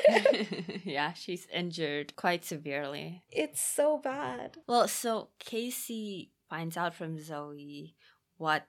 yeah, 0.83 1.13
she's 1.13 1.47
injured 1.53 2.15
quite 2.15 2.45
severely. 2.45 3.21
it's 3.31 3.61
so 3.61 3.97
bad. 3.97 4.57
Well, 4.67 4.87
so 4.87 5.29
Casey 5.37 6.31
finds 6.55 6.77
out 6.77 6.95
from 6.95 7.19
Zoe 7.19 7.95
what 8.37 8.65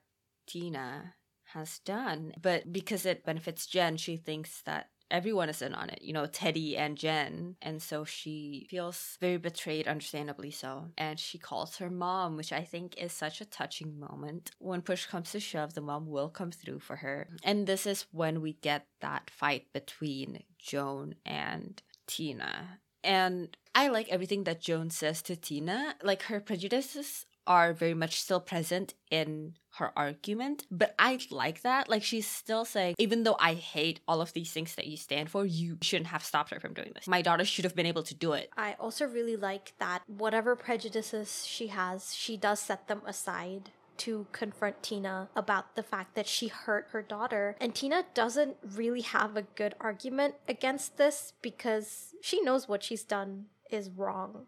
Tina 0.49 1.15
has 1.53 1.79
done, 1.79 2.33
but 2.43 2.73
because 2.73 3.07
it 3.07 3.25
benefits 3.25 3.65
Jen, 3.65 3.97
she 3.97 4.17
thinks 4.17 4.63
that 4.63 4.89
everyone 5.09 5.49
is 5.49 5.63
in 5.63 5.73
on 5.73 5.89
it, 5.91 6.03
you 6.03 6.13
know, 6.13 6.27
Teddy 6.27 6.77
and 6.77 6.99
Jen. 6.99 7.55
And 7.63 7.81
so 7.81 8.05
she 8.05 8.67
feels 8.69 9.17
very 9.21 9.37
betrayed, 9.37 9.87
understandably 9.87 10.51
so. 10.51 10.87
And 10.99 11.21
she 11.21 11.39
calls 11.39 11.77
her 11.77 11.89
mom, 11.89 12.37
which 12.37 12.53
I 12.53 12.65
think 12.65 12.97
is 12.99 13.13
such 13.13 13.41
a 13.41 13.45
touching 13.45 14.01
moment. 14.01 14.51
When 14.59 14.83
push 14.83 15.07
comes 15.07 15.31
to 15.31 15.39
shove, 15.39 15.75
the 15.75 15.81
mom 15.81 16.09
will 16.09 16.29
come 16.29 16.51
through 16.51 16.81
for 16.81 16.97
her. 16.97 17.29
And 17.45 17.69
this 17.69 17.87
is 17.87 18.07
when 18.11 18.41
we 18.41 18.55
get 18.55 18.89
that 19.01 19.31
fight 19.31 19.67
between 19.73 20.43
Joan 20.59 21.15
and 21.25 21.81
Tina. 22.09 22.81
And 23.05 23.57
I 23.73 23.89
like 23.89 24.09
everything 24.09 24.45
that 24.45 24.61
Joan 24.61 24.91
says 24.91 25.23
to 25.23 25.37
Tina. 25.37 25.95
Like 26.03 26.23
her 26.23 26.41
prejudices 26.41 27.26
are 27.47 27.73
very 27.73 27.95
much 27.95 28.21
still 28.21 28.41
present 28.41 28.95
in 29.11 29.55
her 29.77 29.93
argument, 29.97 30.67
but 30.71 30.95
I 30.99 31.19
like 31.31 31.63
that. 31.63 31.89
Like 31.89 32.03
she's 32.03 32.27
still 32.27 32.65
saying, 32.65 32.95
even 32.99 33.25
though 33.25 33.37
I 33.39 33.55
hate 33.55 34.01
all 34.09 34.21
of 34.21 34.33
these 34.33 34.51
things 34.51 34.75
that 34.75 34.87
you 34.87 34.97
stand 34.97 35.31
for, 35.31 35.45
you 35.45 35.79
shouldn't 35.83 36.09
have 36.09 36.25
stopped 36.25 36.51
her 36.51 36.61
from 36.61 36.75
doing 36.75 36.93
this. 36.95 37.07
My 37.07 37.23
daughter 37.23 37.45
should 37.45 37.65
have 37.65 37.77
been 37.77 37.87
able 37.87 38.03
to 38.05 38.15
do 38.15 38.33
it. 38.33 38.51
I 38.57 38.75
also 38.81 39.07
really 39.07 39.37
like 39.37 39.75
that 39.79 40.03
whatever 40.07 40.57
prejudices 40.57 41.45
she 41.47 41.69
has, 41.69 42.15
she 42.15 42.37
does 42.37 42.61
set 42.61 42.89
them 42.89 43.03
aside 43.07 43.71
to 43.99 44.27
confront 44.33 44.83
Tina 44.83 45.29
about 45.35 45.75
the 45.75 45.83
fact 45.83 46.15
that 46.15 46.27
she 46.27 46.49
hurt 46.49 46.89
her 46.91 47.03
daughter. 47.03 47.57
And 47.61 47.75
Tina 47.75 48.05
doesn't 48.15 48.57
really 48.63 49.01
have 49.01 49.37
a 49.37 49.43
good 49.43 49.75
argument 49.81 50.35
against 50.49 50.97
this 50.97 51.33
because 51.43 52.15
she 52.21 52.43
knows 52.43 52.69
what 52.69 52.83
she's 52.83 53.05
done 53.05 53.47
is 53.71 53.91
wrong. 53.91 54.47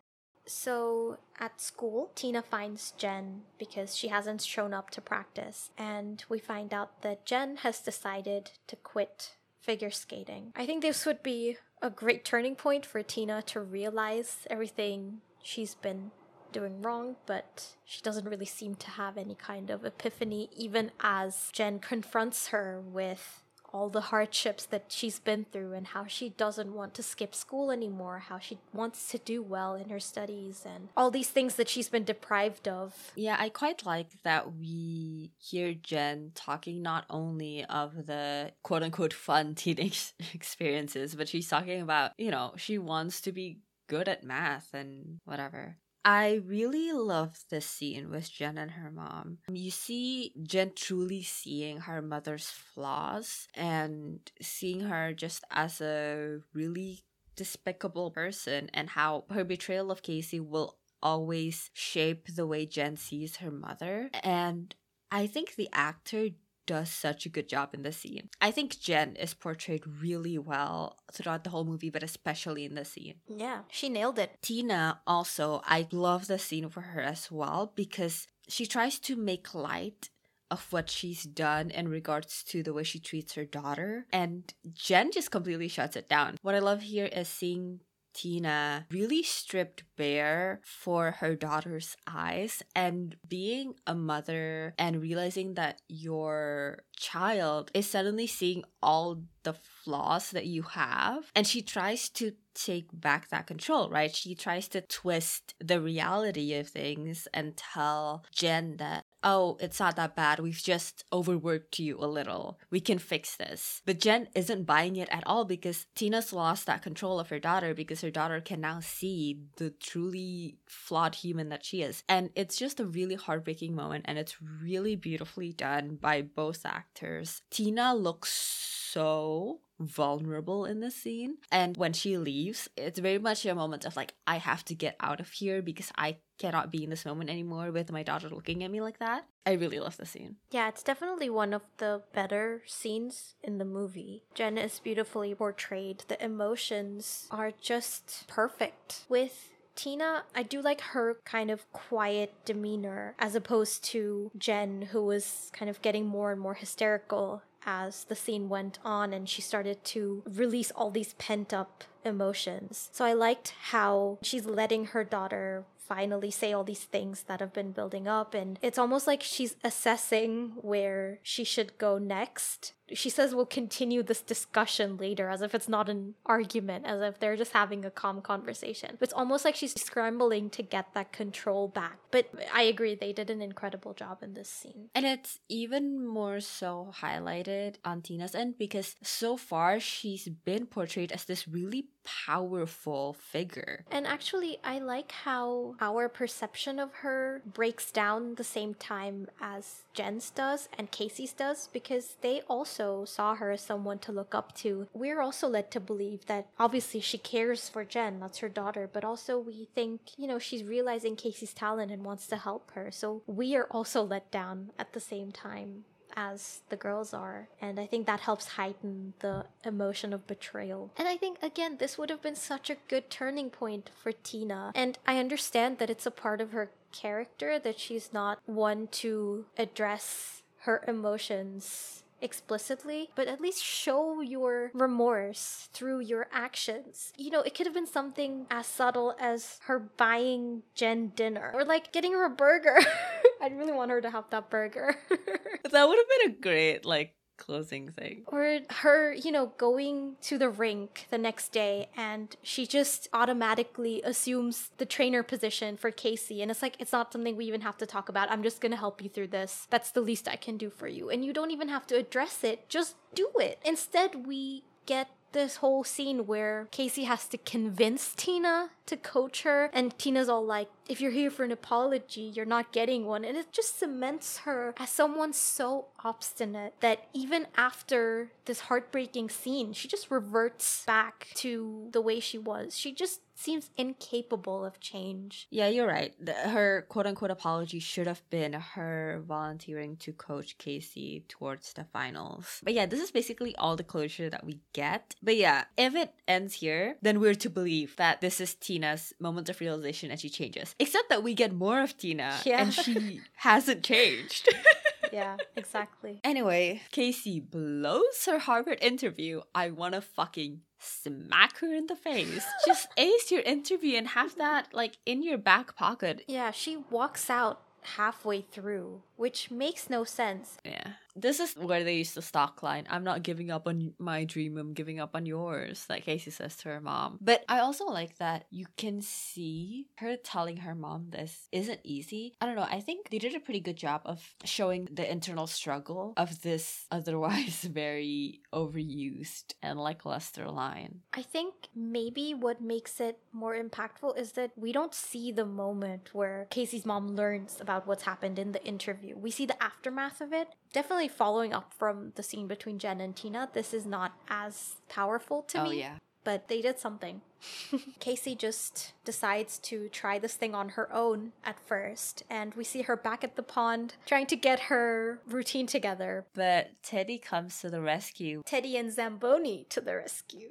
So 0.49 1.19
at 1.39 1.61
school, 1.61 2.11
Tina 2.15 2.43
finds 2.43 2.93
Jen 2.97 3.43
because 3.59 3.97
she 3.97 4.09
hasn't 4.09 4.43
shown 4.43 4.73
up 4.73 4.91
to 4.91 5.01
practice, 5.01 5.70
and 5.77 6.25
we 6.29 6.39
find 6.39 6.73
out 6.73 7.03
that 7.03 7.27
Jen 7.27 7.59
has 7.59 7.81
decided 7.81 8.53
to 8.66 8.77
quit 8.77 9.37
figure 9.61 9.91
skating. 9.91 10.53
I 10.57 10.65
think 10.65 10.83
this 10.83 11.05
would 11.05 11.23
be 11.23 11.59
a 11.83 11.91
great 11.91 12.25
turning 12.25 12.57
point 12.57 12.87
for 12.87 13.03
Tina 13.03 13.43
to 13.43 13.61
realize 13.61 14.47
everything 14.49 15.20
she's 15.43 15.75
been 15.75 16.11
doing 16.51 16.81
wrong, 16.81 17.16
but 17.27 17.77
she 17.85 18.01
doesn't 18.01 18.25
really 18.25 18.47
seem 18.47 18.75
to 18.77 18.91
have 18.91 19.19
any 19.19 19.35
kind 19.35 19.69
of 19.69 19.85
epiphany, 19.85 20.49
even 20.57 20.91
as 21.01 21.51
Jen 21.53 21.79
confronts 21.79 22.49
her 22.49 22.81
with 22.81 23.45
all 23.73 23.89
the 23.89 24.01
hardships 24.01 24.65
that 24.66 24.86
she's 24.89 25.19
been 25.19 25.45
through 25.51 25.73
and 25.73 25.89
how 25.89 26.07
she 26.07 26.31
doesn't 26.31 26.74
want 26.74 26.95
to 26.95 27.03
skip 27.03 27.35
school 27.35 27.70
anymore, 27.70 28.19
how 28.19 28.39
she 28.39 28.59
wants 28.73 29.09
to 29.11 29.19
do 29.19 29.43
well 29.43 29.74
in 29.74 29.89
her 29.89 30.01
studies, 30.01 30.65
and 30.66 30.89
all 30.97 31.11
these 31.11 31.31
things 31.31 31.57
that 31.57 31.69
she's 31.69 31.89
been 31.89 32.05
deprived 32.05 32.66
of. 32.66 33.12
Yeah, 33.15 33.36
I 33.39 33.49
quite 33.49 33.85
like 33.85 34.23
that 34.23 34.55
we 34.57 35.32
hear 35.39 35.74
Jen 35.74 36.32
talking 36.35 36.82
not 36.82 37.05
only 37.11 37.65
of 37.65 38.07
the 38.07 38.53
quote 38.62 38.82
unquote 38.82 39.12
fun 39.12 39.55
teenage 39.55 40.12
experiences, 40.32 41.15
but 41.15 41.28
she's 41.28 41.49
talking 41.49 41.81
about, 41.81 42.12
you 42.19 42.31
know, 42.31 42.55
she 42.57 42.78
wants 42.78 43.20
to 43.23 43.32
be 43.32 43.59
good 43.89 44.09
at 44.09 44.24
math 44.24 44.74
and 44.74 45.19
whatever. 45.24 45.77
I 46.05 46.41
really 46.45 46.93
love 46.93 47.45
this 47.51 47.66
scene 47.66 48.11
with 48.11 48.31
Jen 48.31 48.57
and 48.57 48.70
her 48.73 48.91
mom. 48.91 49.39
Um, 49.49 49.57
you 49.57 49.70
see 49.70 50.33
Jen 50.43 50.73
truly 50.75 51.23
seeing 51.23 51.81
her 51.81 52.01
mother's 52.01 52.51
flaws 52.51 53.49
and 53.55 54.20
seeing 54.41 54.81
her 54.81 55.12
just 55.12 55.45
as 55.51 55.81
a 55.81 56.39
really 56.55 57.05
despicable 57.37 58.11
person 58.11 58.70
and 58.75 58.91
how 58.91 59.25
her 59.31 59.45
betrayal 59.45 59.91
of 59.91 60.03
Casey 60.03 60.41
will 60.41 60.79
always 61.03 61.70
shape 61.73 62.27
the 62.35 62.47
way 62.47 62.66
Jen 62.66 62.97
sees 62.97 63.37
her 63.37 63.51
mother. 63.51 64.11
And 64.23 64.75
I 65.11 65.27
think 65.27 65.55
the 65.55 65.69
actor 65.73 66.29
does 66.69 66.90
such 66.90 67.24
a 67.24 67.31
good 67.31 67.49
job 67.49 67.70
in 67.73 67.82
the 67.82 67.93
scene. 67.93 68.28
I 68.40 68.53
think 68.53 68.78
Jen 68.78 69.16
is 69.16 69.32
portrayed 69.35 69.85
really 69.86 70.39
well 70.39 70.99
throughout 71.11 71.43
the 71.43 71.51
whole 71.51 71.65
movie, 71.65 71.90
but 71.90 72.03
especially 72.03 72.65
in 72.66 72.74
the 72.74 72.85
scene. 72.85 73.15
Yeah, 73.27 73.62
she 73.73 73.89
nailed 73.89 74.19
it. 74.19 74.36
Tina 74.43 75.01
also, 75.07 75.62
I 75.65 75.89
love 75.90 76.27
the 76.27 76.39
scene 76.39 76.69
for 76.69 76.82
her 76.82 77.01
as 77.01 77.32
well 77.32 77.73
because 77.74 78.27
she 78.49 78.66
tries 78.66 78.99
to 79.01 79.16
make 79.16 79.55
light 79.55 80.11
of 80.51 80.66
what 80.70 80.90
she's 80.90 81.24
done 81.24 81.70
in 81.70 81.89
regards 81.89 82.43
to 82.43 82.62
the 82.62 82.73
way 82.73 82.82
she 82.82 82.99
treats 82.99 83.35
her 83.35 83.45
daughter. 83.45 84.07
And 84.12 84.53
Jen 84.73 85.11
just 85.11 85.31
completely 85.31 85.69
shuts 85.69 85.97
it 85.97 86.09
down. 86.09 86.36
What 86.43 86.55
I 86.55 86.61
love 86.61 86.82
here 86.82 87.07
is 87.07 87.28
seeing 87.28 87.81
Tina 88.14 88.86
really 88.90 89.22
stripped 89.22 89.85
bare 89.97 90.60
for 90.64 91.12
her 91.12 91.35
daughter's 91.35 91.97
eyes 92.06 92.62
and 92.74 93.16
being 93.26 93.74
a 93.86 93.94
mother 93.94 94.74
and 94.78 95.01
realizing 95.01 95.55
that 95.55 95.80
your 95.89 96.82
child 96.97 97.70
is 97.74 97.89
suddenly 97.89 98.26
seeing 98.26 98.64
all 98.82 99.22
the 99.44 99.52
flaws 99.52 100.30
that 100.32 100.47
you 100.47 100.62
have 100.62 101.30
and 101.35 101.47
she 101.47 101.62
tries 101.62 102.09
to 102.09 102.32
take 102.55 102.89
back 102.93 103.28
that 103.28 103.47
control 103.47 103.89
right? 103.90 104.14
She 104.14 104.35
tries 104.35 104.68
to 104.68 104.80
twist 104.80 105.55
the 105.60 105.80
reality 105.80 106.55
of 106.55 106.68
things 106.68 107.28
and 107.32 107.56
tell 107.56 108.24
jen 108.32 108.76
that 108.78 109.05
oh 109.23 109.57
it's 109.61 109.81
not 109.81 109.97
that 109.97 110.16
bad. 110.16 110.40
We've 110.40 110.62
just 110.62 111.05
overworked 111.12 111.78
you 111.78 111.99
a 111.99 112.07
little. 112.07 112.59
We 112.70 112.81
can 112.81 112.99
fix 112.99 113.36
this. 113.36 113.82
But 113.85 114.01
jen 114.01 114.28
isn't 114.35 114.65
buying 114.65 114.97
it 114.97 115.09
at 115.11 115.27
all 115.27 115.45
because 115.45 115.86
tina's 115.95 116.32
lost 116.32 116.66
that 116.66 116.82
control 116.82 117.20
of 117.20 117.28
her 117.31 117.39
daughter 117.39 117.74
because 117.74 118.01
her 118.01 118.11
daughter 118.11 118.40
can 118.40 118.61
now 118.61 118.81
see 118.81 119.40
the 119.57 119.70
truly 119.70 120.59
flawed 120.66 121.15
human 121.15 121.49
that 121.49 121.65
she 121.65 121.82
is. 121.82 122.03
And 122.09 122.31
it's 122.35 122.57
just 122.57 122.81
a 122.81 122.86
really 122.86 123.15
heartbreaking 123.15 123.74
moment 123.74 124.05
and 124.09 124.19
it's 124.19 124.36
really 124.62 124.97
beautifully 124.97 125.53
done 125.53 125.99
by 126.01 126.23
both 126.23 126.65
actors. 126.65 127.43
Tina 127.51 127.95
looks 127.95 128.31
so 128.31 129.61
vulnerable 129.81 130.65
in 130.65 130.81
this 130.81 130.97
scene. 130.97 131.36
And 131.53 131.77
when 131.77 131.93
she 131.93 132.19
leaves, 132.19 132.69
it's 132.77 132.99
very 132.99 133.19
much 133.19 133.47
a 133.47 133.55
moment 133.55 133.85
of 133.85 133.97
like, 133.97 134.15
I 134.27 134.36
have 134.36 134.65
to 134.66 134.74
get 134.74 134.97
out 135.01 135.20
of 135.20 135.31
here 135.31 135.62
because 135.62 135.93
I 135.97 136.19
cannot 136.39 136.70
be 136.70 136.85
in 136.85 136.90
this 136.90 137.05
moment 137.05 137.31
anymore 137.31 137.70
with 137.70 137.93
my 137.93 138.02
daughter 138.02 138.28
looking 138.28 138.62
at 138.65 138.70
me 138.70 138.81
like 138.81 138.98
that. 138.98 139.27
I 139.44 139.52
really 139.52 139.81
love 139.81 139.97
the 139.97 140.06
scene. 140.06 140.36
Yeah, 140.51 140.69
it's 140.69 140.82
definitely 140.82 141.31
one 141.31 141.52
of 141.52 141.62
the 141.78 142.02
better 142.12 142.62
scenes 142.66 143.35
in 143.43 143.59
the 143.59 143.65
movie. 143.65 144.24
Jen 144.35 144.59
is 144.59 144.78
beautifully 144.78 145.35
portrayed. 145.35 146.05
The 146.09 146.23
emotions 146.23 147.27
are 147.31 147.52
just 147.60 148.24
perfect. 148.28 149.05
With 149.09 149.51
Tina, 149.74 150.24
I 150.35 150.43
do 150.43 150.60
like 150.60 150.81
her 150.81 151.19
kind 151.24 151.51
of 151.51 151.70
quiet 151.73 152.35
demeanor 152.44 153.15
as 153.19 153.35
opposed 153.35 153.85
to 153.85 154.31
Jen, 154.36 154.89
who 154.90 155.05
was 155.05 155.51
kind 155.52 155.70
of 155.70 155.81
getting 155.82 156.05
more 156.05 156.32
and 156.32 156.40
more 156.40 156.55
hysterical 156.55 157.43
as 157.65 158.05
the 158.05 158.16
scene 158.16 158.48
went 158.48 158.78
on 158.85 159.12
and 159.12 159.28
she 159.28 159.43
started 159.43 159.85
to 159.85 160.23
release 160.27 160.70
all 160.73 160.90
these 160.90 161.12
pent 161.15 161.52
up 161.52 161.85
emotions. 162.05 162.89
So 162.93 163.05
I 163.05 163.12
liked 163.12 163.55
how 163.70 164.19
she's 164.23 164.47
letting 164.47 164.86
her 164.86 165.05
daughter 165.05 165.65
finally 165.89 166.31
say 166.31 166.52
all 166.52 166.65
these 166.65 166.85
things 166.85 167.24
that 167.24 167.40
have 167.40 167.52
been 167.52 167.73
building 167.73 168.06
up 168.06 168.35
and 168.35 168.59
it's 168.60 168.78
almost 168.78 169.06
like 169.06 169.23
she's 169.23 169.56
assessing 169.65 170.52
where 170.56 171.19
she 171.23 171.44
should 171.44 171.78
go 171.78 171.97
next 171.98 172.74
she 172.93 173.10
says 173.10 173.35
we'll 173.35 173.47
continue 173.47 174.02
this 174.02 174.23
discussion 174.23 174.97
later 174.97 175.28
as 175.28 175.43
if 175.43 175.55
it's 175.55 175.69
not 175.69 175.89
an 175.89 176.15
argument 176.27 176.86
as 176.86 177.01
if 177.02 177.19
they're 177.19 177.36
just 177.36 177.52
having 177.52 177.85
a 177.85 177.90
calm 177.90 178.20
conversation. 178.20 178.97
It's 179.01 179.12
almost 179.12 179.44
like 179.44 179.55
she's 179.55 179.78
scrambling 179.81 180.51
to 180.51 180.62
get 180.62 180.94
that 180.94 181.12
control 181.12 181.69
back. 181.69 181.98
But 182.10 182.31
i 182.52 182.62
agree 182.62 182.94
they 182.94 183.12
did 183.12 183.31
an 183.31 183.43
incredible 183.43 183.94
job 183.94 184.23
in 184.23 184.35
this 184.35 184.48
scene. 184.48 184.89
And 184.94 185.05
it's 185.06 185.39
even 185.48 186.06
more 186.06 186.40
so 186.40 186.93
highlighted 187.01 187.77
on 187.85 188.02
tina's 188.02 188.35
end 188.35 188.59
because 188.59 188.97
so 189.02 189.36
far 189.36 189.81
she's 189.81 190.28
been 190.28 190.66
portrayed 190.66 191.12
as 191.12 191.24
this 191.24 191.48
really 191.48 191.86
powerful 192.27 193.15
figure. 193.15 193.85
And 193.90 194.06
actually 194.06 194.59
i 194.65 194.78
like 194.78 195.12
how 195.12 195.74
our 195.81 196.09
perception 196.09 196.78
of 196.78 196.93
her 197.02 197.43
breaks 197.44 197.90
down 197.90 198.35
the 198.36 198.44
same 198.44 198.74
time 198.74 199.28
as 199.40 199.82
jen's 199.93 200.31
does 200.31 200.69
and 200.77 200.90
casey's 200.90 201.32
does 201.32 201.69
because 201.73 202.16
they 202.20 202.40
also 202.48 202.78
also 202.79 203.05
saw 203.05 203.35
her 203.35 203.51
as 203.51 203.61
someone 203.61 203.99
to 203.99 204.13
look 204.13 204.35
up 204.35 204.55
to, 204.57 204.89
we're 204.93 205.21
also 205.21 205.49
led 205.49 205.71
to 205.71 205.81
believe 205.81 206.27
that 206.27 206.49
obviously 206.59 207.01
she 207.01 207.19
cares 207.19 207.69
for 207.69 207.85
Jen, 207.85 208.21
that's 208.21 208.39
her 208.39 208.49
daughter, 208.49 208.89
but 208.93 209.05
also 209.05 209.39
we 209.39 209.69
think, 209.75 210.01
you 210.17 210.27
know, 210.27 210.39
she's 210.39 210.65
realizing 210.65 211.17
Casey's 211.17 211.55
talent 211.55 211.93
and 211.93 212.05
wants 212.05 212.27
to 212.29 212.37
help 212.37 212.71
her. 212.73 212.91
So 212.91 213.23
we 213.27 213.57
are 213.57 213.67
also 213.71 214.03
let 214.03 214.31
down 214.31 214.71
at 214.79 214.93
the 214.93 215.01
same 215.01 215.33
time 215.33 215.85
as 216.17 216.63
the 216.69 216.77
girls 216.77 217.13
are. 217.13 217.49
And 217.61 217.79
I 217.79 217.87
think 217.87 218.07
that 218.07 218.21
helps 218.21 218.49
heighten 218.49 219.15
the 219.21 219.45
emotion 219.65 220.13
of 220.13 220.27
betrayal. 220.27 220.91
And 220.97 221.07
I 221.07 221.17
think, 221.17 221.39
again, 221.43 221.77
this 221.79 221.99
would 221.99 222.11
have 222.11 222.23
been 222.23 222.35
such 222.35 222.71
a 222.71 222.77
good 222.89 223.11
turning 223.11 223.51
point 223.51 223.91
for 224.03 224.13
Tina. 224.13 224.73
And 224.75 224.99
I 225.07 225.19
understand 225.19 225.79
that 225.79 225.91
it's 225.91 226.07
a 226.07 226.11
part 226.11 226.41
of 226.41 226.53
her 226.53 226.71
character 226.93 227.59
that 227.59 227.79
she's 227.79 228.13
not 228.13 228.39
one 228.47 228.89
to 228.91 229.45
address 229.59 230.43
her 230.63 230.83
emotions 230.89 232.03
explicitly, 232.20 233.11
but 233.15 233.28
at 233.28 233.40
least 233.40 233.62
show 233.62 234.20
your 234.20 234.70
remorse 234.74 235.69
through 235.73 236.01
your 236.01 236.28
actions. 236.32 237.12
You 237.16 237.31
know, 237.31 237.40
it 237.43 237.55
could 237.55 237.66
have 237.66 237.74
been 237.74 237.86
something 237.86 238.47
as 238.51 238.66
subtle 238.66 239.15
as 239.20 239.61
her 239.65 239.78
buying 239.78 240.62
Jen 240.74 241.12
dinner 241.15 241.51
or 241.55 241.65
like 241.65 241.93
getting 241.93 242.12
her 242.12 242.24
a 242.24 242.31
burger. 242.31 242.78
I'd 243.40 243.57
really 243.57 243.73
want 243.73 243.90
her 243.90 244.01
to 244.01 244.11
have 244.11 244.24
that 244.31 244.51
burger. 244.51 244.97
that 245.11 245.89
would 245.89 245.99
have 245.99 246.09
been 246.09 246.31
a 246.31 246.40
great 246.40 246.85
like 246.85 247.15
closing 247.39 247.90
thing. 247.93 248.23
Or 248.27 248.60
her, 248.69 249.15
you 249.15 249.32
know, 249.32 249.52
going 249.56 250.16
to 250.23 250.36
the 250.36 250.51
rink 250.51 251.06
the 251.10 251.19
next 251.19 251.52
day 251.52 251.89
and 251.97 252.36
she 252.43 252.66
just 252.66 253.09
automatically 253.12 254.02
assumes 254.02 254.70
the 254.77 254.85
trainer 254.85 255.23
position 255.23 255.77
for 255.77 255.90
Casey. 255.90 256.43
And 256.43 256.51
it's 256.51 256.60
like, 256.60 256.77
it's 256.78 256.93
not 256.93 257.12
something 257.12 257.36
we 257.36 257.47
even 257.47 257.62
have 257.62 257.78
to 257.78 257.86
talk 257.86 258.09
about. 258.09 258.31
I'm 258.31 258.43
just 258.43 258.60
going 258.60 258.73
to 258.73 258.78
help 258.78 259.02
you 259.02 259.09
through 259.09 259.28
this. 259.28 259.66
That's 259.70 259.90
the 259.90 260.01
least 260.02 260.28
I 260.28 260.36
can 260.36 260.56
do 260.56 260.69
for 260.69 260.89
you. 260.89 261.09
And 261.09 261.24
you 261.24 261.32
don't 261.32 261.51
even 261.51 261.69
have 261.69 261.86
to 261.86 261.97
address 261.97 262.44
it, 262.44 262.69
just 262.69 262.97
do 263.15 263.31
it. 263.36 263.59
Instead, 263.65 264.27
we 264.27 264.65
get 264.86 265.09
this 265.32 265.56
whole 265.56 265.85
scene 265.85 266.27
where 266.27 266.69
Casey 266.70 267.05
has 267.05 267.27
to 267.28 267.39
convince 267.39 268.15
Tina 268.15 268.70
to 268.89 268.97
coach 268.97 269.43
her, 269.43 269.70
and 269.73 269.97
Tina's 269.98 270.28
all 270.28 270.44
like, 270.44 270.69
if 270.89 271.01
you're 271.01 271.10
here 271.10 271.31
for 271.31 271.44
an 271.44 271.52
apology, 271.52 272.32
you're 272.35 272.47
not 272.47 272.73
getting 272.73 273.05
one. 273.06 273.24
And 273.24 273.36
it 273.36 273.52
just 273.52 273.78
cements 273.78 274.39
her 274.39 274.74
as 274.78 274.90
someone 274.90 275.32
so 275.32 275.89
obstinate 276.02 276.74
that 276.81 277.09
even 277.12 277.47
after 277.56 278.31
this 278.47 278.60
heartbreaking 278.60 279.28
scene, 279.28 279.73
she 279.73 279.86
just 279.86 280.10
reverts 280.10 280.85
back 280.86 281.28
to 281.36 281.89
the 281.93 282.01
way 282.01 282.20
she 282.20 282.39
was. 282.39 282.77
She 282.77 282.93
just 282.93 283.20
seems 283.39 283.70
incapable 283.77 284.65
of 284.65 284.81
change. 284.81 285.47
Yeah, 285.51 285.69
you're 285.69 285.86
right. 285.86 286.12
The, 286.20 286.32
her 286.32 286.86
quote 286.89 287.06
unquote 287.06 287.31
apology 287.31 287.78
should 287.78 288.09
have 288.09 288.28
been 288.31 288.52
her 288.52 289.23
volunteering 289.27 289.97
to 289.98 290.12
coach 290.12 290.59
Casey 290.59 291.24
towards 291.28 291.73
the 291.73 291.85
finals. 291.85 292.60
But 292.65 292.74
yeah, 292.74 292.86
this 292.86 293.01
is 293.01 293.12
basically 293.12 293.55
all 293.55 293.77
the 293.77 293.85
closure 293.85 294.28
that 294.28 294.44
we 294.44 294.59
get. 294.73 295.15
But 295.23 295.36
yeah, 295.36 295.65
if 295.77 295.94
it 295.94 296.15
ends 296.27 296.55
here, 296.55 296.97
then 297.01 297.20
we're 297.20 297.36
to 297.36 297.48
believe 297.51 297.94
that 297.97 298.20
this 298.20 298.40
is 298.40 298.55
Tina's 298.79 299.13
moment 299.19 299.49
of 299.49 299.61
realization 299.61 300.11
and 300.11 300.21
she 300.21 300.29
changes. 300.29 300.75
Except 300.79 301.09
that 301.09 301.23
we 301.23 301.35
get 301.35 301.53
more 301.53 301.83
of 301.83 301.97
Tina 301.97 302.39
yeah. 302.45 302.63
and 302.63 302.73
she 302.73 303.21
hasn't 303.35 303.83
changed. 303.83 304.49
yeah, 305.13 305.37
exactly. 305.57 306.21
Anyway, 306.23 306.83
Casey 306.93 307.41
blows 307.41 308.25
her 308.27 308.39
Harvard 308.39 308.79
interview. 308.81 309.43
I 309.55 309.71
wanna 309.71 310.01
fucking 310.01 310.61
smack 310.79 311.59
her 311.59 311.75
in 311.75 311.87
the 311.87 311.97
face. 311.97 312.45
Just 312.67 312.89
ace 312.97 313.31
your 313.31 313.43
interview 313.43 313.97
and 313.97 314.09
have 314.09 314.37
that 314.37 314.73
like 314.73 314.99
in 315.05 315.23
your 315.23 315.39
back 315.39 315.75
pocket. 315.75 316.23
Yeah, 316.29 316.53
she 316.53 316.77
walks 316.91 317.29
out 317.29 317.63
halfway 317.97 318.43
through, 318.43 319.03
which 319.17 319.51
makes 319.51 319.91
no 319.91 320.05
sense. 320.05 320.59
Yeah 320.65 320.93
this 321.20 321.40
is 321.40 321.55
where 321.55 321.85
they 321.85 321.97
use 321.97 322.12
the 322.12 322.23
stock 322.23 322.62
line. 322.62 322.86
I'm 322.90 323.05
not 323.05 323.23
giving 323.23 323.51
up 323.51 323.66
on 323.66 323.95
my 323.99 324.24
dream, 324.24 324.57
I'm 324.57 324.74
giving 324.74 325.01
up 325.01 325.15
on 325.15 325.27
yours, 325.27 325.86
like 325.89 326.05
Casey 326.05 326.31
says 326.31 326.57
to 326.59 326.69
her 326.70 326.81
mom. 326.81 327.19
But 327.20 327.45
I 327.49 327.61
also 327.61 327.86
like 327.86 328.19
that 328.19 328.47
you 328.51 328.66
can 328.77 329.03
see 329.03 329.89
her 329.99 330.16
telling 330.16 330.59
her 330.59 330.74
mom 330.74 331.07
this 331.11 331.49
isn't 331.53 331.81
easy. 331.85 332.35
I 332.40 332.47
don't 332.47 332.57
know, 332.57 332.66
I 332.70 332.81
think 332.81 333.11
they 333.11 333.19
did 333.19 333.35
a 333.35 333.40
pretty 333.40 333.61
good 333.61 333.77
job 333.77 334.03
of 334.05 334.35
showing 334.45 334.89
the 334.90 335.11
internal 335.11 335.47
struggle 335.47 336.15
of 336.16 336.43
this 336.43 336.86
otherwise 336.90 337.62
very 337.62 338.40
overused 338.53 339.55
and 339.62 339.78
lackluster 339.78 340.49
line. 340.49 341.01
I 341.12 341.23
think 341.23 341.55
maybe 341.74 342.35
what 342.35 342.61
makes 342.61 343.01
it 343.01 343.19
more 343.32 343.55
impactful 343.57 344.19
is 344.19 344.32
that 344.32 344.53
we 344.57 344.73
don't 344.73 344.95
see 344.95 345.32
the 345.32 345.47
moment 345.47 346.11
where 346.12 346.47
Casey's 346.51 346.86
mom 346.86 347.16
learns 347.16 347.61
about 347.61 347.86
what's 347.86 348.03
happened 348.03 348.39
in 348.39 348.53
the 348.53 348.65
interview. 348.65 349.16
We 349.16 349.31
see 349.31 349.47
the 349.47 349.61
aftermath 349.62 350.20
of 350.20 350.32
it. 350.32 350.49
Definitely 350.73 351.09
following 351.09 351.53
up 351.53 351.73
from 351.73 352.12
the 352.15 352.23
scene 352.23 352.47
between 352.47 352.78
Jen 352.78 353.01
and 353.01 353.16
Tina, 353.16 353.49
this 353.53 353.73
is 353.73 353.86
not 353.86 354.12
as 354.28 354.77
powerful 354.89 355.43
to 355.43 355.61
oh, 355.61 355.65
me. 355.65 355.70
Oh, 355.70 355.73
yeah. 355.73 355.95
But 356.24 356.49
they 356.49 356.61
did 356.61 356.78
something. 356.78 357.23
Casey 358.01 358.35
just 358.35 358.93
decides 359.05 359.59
to 359.61 359.89
try 359.89 360.19
this 360.19 360.35
thing 360.35 360.55
on 360.55 360.70
her 360.70 360.93
own 360.93 361.32
at 361.45 361.59
first, 361.61 362.23
and 362.28 362.55
we 362.55 362.65
see 362.65 362.82
her 362.82 362.97
back 362.97 363.24
at 363.24 363.36
the 363.36 363.43
pond 363.43 363.95
trying 364.05 364.27
to 364.27 364.36
get 364.36 364.61
her 364.61 365.20
routine 365.27 365.66
together. 365.66 366.27
But 366.35 366.70
Teddy 366.82 367.19
comes 367.19 367.61
to 367.61 367.70
the 367.70 367.81
rescue. 367.81 368.43
Teddy 368.45 368.77
and 368.77 368.93
Zamboni 368.93 369.66
to 369.70 369.81
the 369.81 369.95
rescue. 369.95 370.51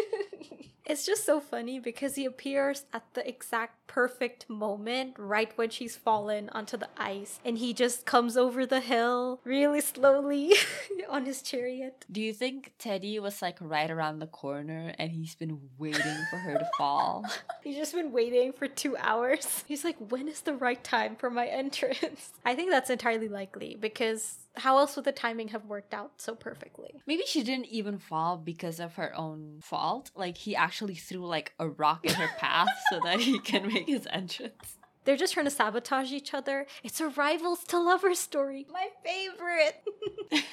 It's 0.87 1.05
just 1.05 1.25
so 1.25 1.39
funny 1.39 1.79
because 1.79 2.13
he 2.13 2.25
appears 2.25 2.85
at 2.93 3.03
the 3.15 3.27
exact 3.27 3.84
perfect 3.87 4.49
moment 4.49 5.15
right 5.17 5.51
when 5.57 5.69
she's 5.69 5.95
fallen 5.95 6.49
onto 6.49 6.77
the 6.77 6.89
ice 6.97 7.39
and 7.45 7.57
he 7.57 7.73
just 7.73 8.05
comes 8.05 8.35
over 8.37 8.65
the 8.65 8.81
hill 8.81 9.39
really 9.43 9.81
slowly 9.81 10.53
on 11.09 11.25
his 11.25 11.41
chariot. 11.41 12.05
Do 12.11 12.21
you 12.21 12.33
think 12.33 12.73
Teddy 12.79 13.19
was 13.19 13.41
like 13.41 13.57
right 13.59 13.89
around 13.89 14.19
the 14.19 14.27
corner 14.27 14.93
and 14.97 15.11
he's 15.11 15.35
been 15.35 15.59
waiting 15.77 16.25
for 16.29 16.37
her 16.37 16.53
to 16.57 16.69
fall? 16.77 17.25
he's 17.63 17.75
just 17.77 17.93
been 17.93 18.11
waiting 18.11 18.53
for 18.53 18.67
two 18.67 18.97
hours. 18.97 19.63
He's 19.67 19.83
like, 19.83 19.97
when 19.97 20.27
is 20.27 20.41
the 20.41 20.53
right 20.53 20.83
time 20.83 21.15
for 21.15 21.29
my 21.29 21.47
entrance? 21.47 22.31
I 22.45 22.55
think 22.55 22.71
that's 22.71 22.89
entirely 22.89 23.27
likely 23.27 23.77
because 23.79 24.37
how 24.57 24.77
else 24.77 24.95
would 24.95 25.05
the 25.05 25.11
timing 25.11 25.49
have 25.49 25.65
worked 25.65 25.93
out 25.93 26.13
so 26.17 26.35
perfectly? 26.35 27.01
Maybe 27.05 27.23
she 27.25 27.43
didn't 27.43 27.67
even 27.67 27.97
fall 27.97 28.37
because 28.37 28.79
of 28.79 28.95
her 28.95 29.15
own 29.15 29.59
fault. 29.61 30.11
Like 30.15 30.37
he 30.37 30.55
actually 30.55 30.95
threw 30.95 31.25
like 31.25 31.53
a 31.59 31.67
rock 31.67 32.05
in 32.05 32.13
her 32.13 32.29
path 32.37 32.69
so 32.89 32.99
that 33.03 33.19
he 33.19 33.39
can 33.39 33.74
make 33.75 33.87
his 33.87 34.07
entrance. 34.11 34.77
They're 35.03 35.17
just 35.17 35.33
trying 35.33 35.45
to 35.45 35.51
sabotage 35.51 36.11
each 36.11 36.33
other. 36.33 36.65
It's 36.83 36.99
a 36.99 37.09
rivals 37.09 37.63
to 37.65 37.79
lovers 37.79 38.19
story. 38.19 38.65
My 38.71 38.87
favorite. 39.03 39.83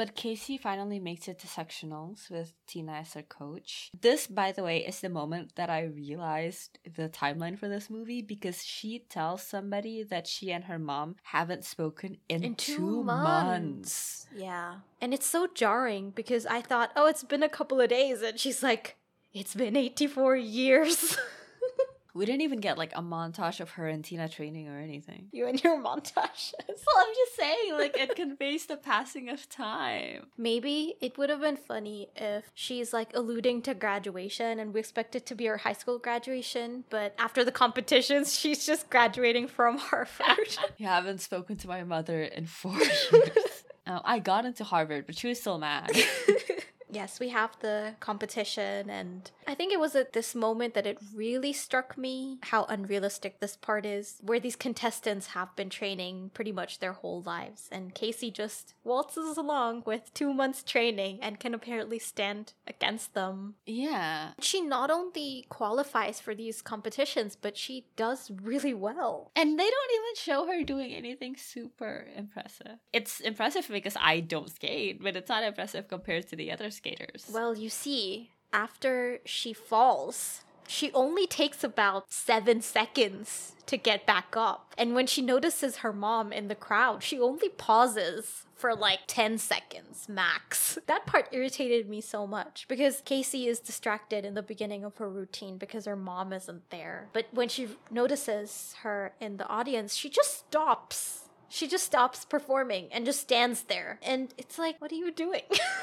But 0.00 0.14
Casey 0.14 0.56
finally 0.56 0.98
makes 0.98 1.28
it 1.28 1.38
to 1.40 1.46
sectionals 1.46 2.30
with 2.30 2.54
Tina 2.66 2.92
as 2.92 3.12
her 3.12 3.22
coach. 3.22 3.90
This, 4.00 4.26
by 4.26 4.50
the 4.50 4.62
way, 4.62 4.78
is 4.78 5.00
the 5.00 5.10
moment 5.10 5.56
that 5.56 5.68
I 5.68 5.82
realized 5.82 6.78
the 6.96 7.10
timeline 7.10 7.58
for 7.58 7.68
this 7.68 7.90
movie 7.90 8.22
because 8.22 8.64
she 8.64 9.00
tells 9.10 9.42
somebody 9.42 10.02
that 10.04 10.26
she 10.26 10.52
and 10.52 10.64
her 10.64 10.78
mom 10.78 11.16
haven't 11.24 11.66
spoken 11.66 12.16
in, 12.30 12.42
In 12.42 12.54
two, 12.54 12.76
two 12.76 13.04
months. 13.04 14.26
Yeah. 14.34 14.76
And 15.02 15.12
it's 15.12 15.26
so 15.26 15.46
jarring 15.54 16.12
because 16.12 16.46
I 16.46 16.62
thought, 16.62 16.92
oh, 16.96 17.06
it's 17.06 17.22
been 17.22 17.42
a 17.42 17.50
couple 17.50 17.78
of 17.78 17.90
days. 17.90 18.22
And 18.22 18.40
she's 18.40 18.62
like, 18.62 18.96
it's 19.34 19.54
been 19.54 19.76
84 19.76 20.34
years. 20.36 21.18
We 22.20 22.26
didn't 22.26 22.42
even 22.42 22.60
get 22.60 22.76
like 22.76 22.92
a 22.94 23.00
montage 23.00 23.60
of 23.60 23.70
her 23.70 23.88
and 23.88 24.04
Tina 24.04 24.28
training 24.28 24.68
or 24.68 24.78
anything. 24.78 25.28
you 25.32 25.46
and 25.46 25.56
your 25.64 25.82
montages. 25.86 26.52
Well, 26.68 26.96
I'm 27.06 27.14
just 27.14 27.36
saying, 27.36 27.72
like, 27.78 27.96
it 27.96 28.14
conveys 28.14 28.66
the 28.66 28.76
passing 28.76 29.30
of 29.30 29.48
time. 29.48 30.26
Maybe 30.36 30.96
it 31.00 31.16
would 31.16 31.30
have 31.30 31.40
been 31.40 31.56
funny 31.56 32.08
if 32.14 32.50
she's 32.52 32.92
like 32.92 33.10
alluding 33.14 33.62
to 33.62 33.72
graduation 33.74 34.58
and 34.58 34.74
we 34.74 34.80
expect 34.80 35.14
it 35.16 35.24
to 35.26 35.34
be 35.34 35.46
her 35.46 35.56
high 35.56 35.72
school 35.72 35.98
graduation, 35.98 36.84
but 36.90 37.14
after 37.18 37.42
the 37.42 37.52
competitions, 37.52 38.34
she's 38.38 38.66
just 38.66 38.90
graduating 38.90 39.48
from 39.48 39.78
Harvard. 39.78 40.58
You 40.76 40.88
haven't 40.88 41.22
spoken 41.22 41.56
to 41.56 41.68
my 41.68 41.84
mother 41.84 42.22
in 42.22 42.44
four 42.44 42.76
years. 42.76 43.64
Uh, 43.86 44.00
I 44.04 44.18
got 44.18 44.44
into 44.44 44.62
Harvard, 44.64 45.06
but 45.06 45.16
she 45.16 45.28
was 45.28 45.40
still 45.40 45.58
mad. 45.58 45.90
Yes, 46.92 47.20
we 47.20 47.28
have 47.30 47.56
the 47.60 47.94
competition, 48.00 48.90
and 48.90 49.30
I 49.46 49.54
think 49.54 49.72
it 49.72 49.80
was 49.80 49.94
at 49.94 50.12
this 50.12 50.34
moment 50.34 50.74
that 50.74 50.86
it 50.86 50.98
really 51.14 51.52
struck 51.52 51.96
me 51.96 52.38
how 52.42 52.64
unrealistic 52.64 53.40
this 53.40 53.56
part 53.56 53.86
is, 53.86 54.18
where 54.22 54.40
these 54.40 54.56
contestants 54.56 55.28
have 55.28 55.54
been 55.56 55.70
training 55.70 56.30
pretty 56.34 56.52
much 56.52 56.78
their 56.78 56.92
whole 56.92 57.22
lives, 57.22 57.68
and 57.72 57.94
Casey 57.94 58.30
just 58.30 58.74
waltzes 58.84 59.36
along 59.36 59.82
with 59.86 60.12
two 60.14 60.32
months 60.32 60.62
training 60.62 61.18
and 61.22 61.40
can 61.40 61.54
apparently 61.54 61.98
stand 61.98 62.52
against 62.66 63.14
them. 63.14 63.54
yeah. 63.66 64.32
She 64.40 64.60
not 64.60 64.90
only 64.90 65.46
qualifies 65.48 66.20
for 66.20 66.34
these 66.34 66.62
competitions, 66.62 67.36
but 67.36 67.56
she 67.56 67.86
does 67.96 68.30
really 68.42 68.74
well. 68.74 69.30
And 69.36 69.58
they 69.58 69.64
don't 69.64 69.92
even 69.94 70.14
show 70.16 70.46
her 70.46 70.64
doing 70.64 70.92
anything 70.92 71.36
super 71.36 72.06
impressive. 72.16 72.78
It's 72.92 73.20
impressive 73.20 73.68
because 73.68 73.96
I 74.00 74.20
don't 74.20 74.50
skate, 74.50 75.02
but 75.02 75.16
it's 75.16 75.28
not 75.28 75.44
impressive 75.44 75.88
compared 75.88 76.28
to 76.28 76.36
the 76.36 76.50
other 76.52 76.70
skaters. 76.80 77.30
Well, 77.32 77.56
you 77.56 77.68
see, 77.68 78.30
after 78.52 79.20
she 79.24 79.52
falls, 79.52 80.42
she 80.66 80.92
only 80.92 81.26
takes 81.26 81.64
about 81.64 82.12
seven 82.12 82.60
seconds 82.60 83.52
to 83.66 83.76
get 83.76 84.06
back 84.06 84.36
up. 84.36 84.74
And 84.78 84.94
when 84.94 85.06
she 85.06 85.22
notices 85.22 85.78
her 85.78 85.92
mom 85.92 86.32
in 86.32 86.48
the 86.48 86.54
crowd, 86.54 87.02
she 87.02 87.18
only 87.18 87.48
pauses 87.48 88.46
for 88.54 88.74
like 88.74 89.00
10 89.06 89.38
seconds 89.38 90.06
max. 90.08 90.78
That 90.86 91.06
part 91.06 91.28
irritated 91.32 91.88
me 91.88 92.00
so 92.00 92.26
much 92.26 92.66
because 92.68 93.02
Casey 93.04 93.46
is 93.46 93.60
distracted 93.60 94.24
in 94.24 94.34
the 94.34 94.42
beginning 94.42 94.84
of 94.84 94.96
her 94.96 95.08
routine 95.08 95.56
because 95.56 95.86
her 95.86 95.96
mom 95.96 96.32
isn't 96.32 96.70
there. 96.70 97.08
But 97.12 97.26
when 97.32 97.48
she 97.48 97.68
notices 97.90 98.74
her 98.82 99.12
in 99.20 99.36
the 99.36 99.46
audience, 99.46 99.94
she 99.94 100.08
just 100.08 100.38
stops. 100.38 101.19
She 101.50 101.66
just 101.68 101.84
stops 101.84 102.24
performing 102.24 102.88
and 102.92 103.04
just 103.04 103.20
stands 103.20 103.64
there. 103.64 103.98
And 104.02 104.32
it's 104.38 104.58
like, 104.58 104.80
what 104.80 104.92
are 104.92 104.96
you 104.96 105.12
doing? 105.12 105.42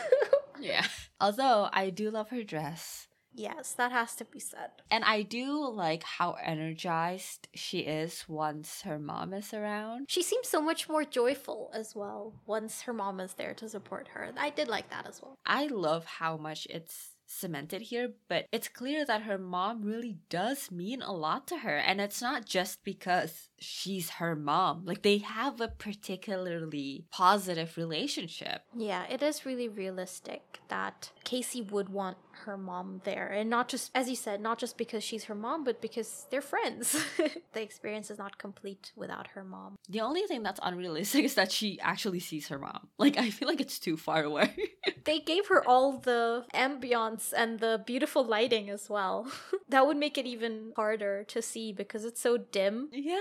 yeah. 0.60 0.86
Although 1.20 1.70
I 1.72 1.90
do 1.90 2.10
love 2.10 2.30
her 2.30 2.44
dress. 2.44 3.08
yes, 3.34 3.74
that 3.74 3.92
has 3.92 4.16
to 4.16 4.26
be 4.26 4.40
said. 4.40 4.72
And 4.90 5.04
I 5.04 5.22
do 5.22 5.68
like 5.70 6.02
how 6.04 6.38
energized 6.44 7.48
she 7.54 7.80
is 7.82 8.26
once 8.28 8.82
her 8.82 8.98
mom 8.98 9.32
is 9.34 9.54
around. 9.54 10.08
She 10.10 10.24
seems 10.24 10.48
so 10.48 10.60
much 10.62 10.90
more 10.90 11.04
joyful 11.04 11.70
as 11.74 11.96
well 11.96 12.34
once 12.48 12.82
her 12.82 12.94
mom 12.94 13.20
is 13.20 13.34
there 13.36 13.54
to 13.56 13.70
support 13.70 14.08
her. 14.14 14.32
I 14.38 14.50
did 14.50 14.68
like 14.68 14.90
that 14.90 15.06
as 15.08 15.22
well. 15.22 15.36
I 15.46 15.68
love 15.68 16.06
how 16.06 16.38
much 16.38 16.66
it's 16.70 17.10
cemented 17.28 17.82
here, 17.82 18.14
but 18.28 18.46
it's 18.52 18.70
clear 18.70 19.06
that 19.06 19.24
her 19.24 19.38
mom 19.38 19.84
really 19.84 20.18
does 20.30 20.72
mean 20.72 21.02
a 21.04 21.12
lot 21.14 21.46
to 21.48 21.58
her. 21.58 21.78
And 21.78 22.02
it's 22.02 22.22
not 22.22 22.46
just 22.46 22.84
because 22.84 23.47
she's 23.60 24.12
her 24.12 24.36
mom. 24.36 24.84
Like 24.86 25.02
they 25.02 25.18
have 25.20 25.62
a 25.62 25.68
particularly 25.68 27.06
positive 27.12 27.78
relationship. 27.78 28.62
Yeah, 28.76 29.06
it 29.10 29.22
is 29.22 29.46
really 29.46 29.70
realistic 29.70 30.60
that 30.70 31.12
Casey 31.24 31.62
would 31.62 31.90
want 31.90 32.18
her 32.46 32.58
mom 32.58 33.02
there. 33.04 33.28
And 33.28 33.50
not 33.50 33.68
just, 33.70 33.92
as 33.96 34.10
you 34.10 34.16
said, 34.16 34.42
not 34.42 34.60
just 34.60 34.78
because 34.78 35.04
she's 35.04 35.26
her 35.26 35.36
mom, 35.36 35.64
but 35.64 35.82
because 35.82 36.28
they're 36.30 36.42
friends. 36.42 36.96
the 37.54 37.62
experience 37.62 38.12
is 38.12 38.18
not 38.18 38.38
complete 38.38 38.92
without 38.96 39.28
her 39.28 39.44
mom. 39.44 39.76
The 39.90 40.02
only 40.02 40.22
thing 40.24 40.44
that's 40.44 40.60
unrealistic 40.62 41.26
is 41.26 41.36
that 41.36 41.52
she 41.52 41.80
actually 41.82 42.20
sees 42.20 42.48
her 42.50 42.60
mom. 42.60 42.88
Like 42.98 43.18
I 43.18 43.30
feel 43.30 43.48
like 43.48 43.62
it's 43.62 43.80
too 43.80 43.98
far 43.98 44.24
away. 44.24 44.56
They 45.04 45.20
gave 45.20 45.48
her 45.48 45.66
all 45.66 46.00
the 46.00 46.46
ambience 46.54 47.32
and 47.36 47.62
the 47.62 47.82
beautiful 47.86 48.26
lighting 48.26 48.70
as 48.70 48.90
well. 48.90 49.32
that 49.70 49.88
would 49.88 49.96
make 49.96 50.18
it 50.18 50.26
even 50.26 50.74
harder 50.76 51.24
to 51.30 51.42
see 51.42 51.72
because 51.72 52.04
it's 52.04 52.20
so 52.20 52.36
dim. 52.36 52.90
yeah. 52.92 53.16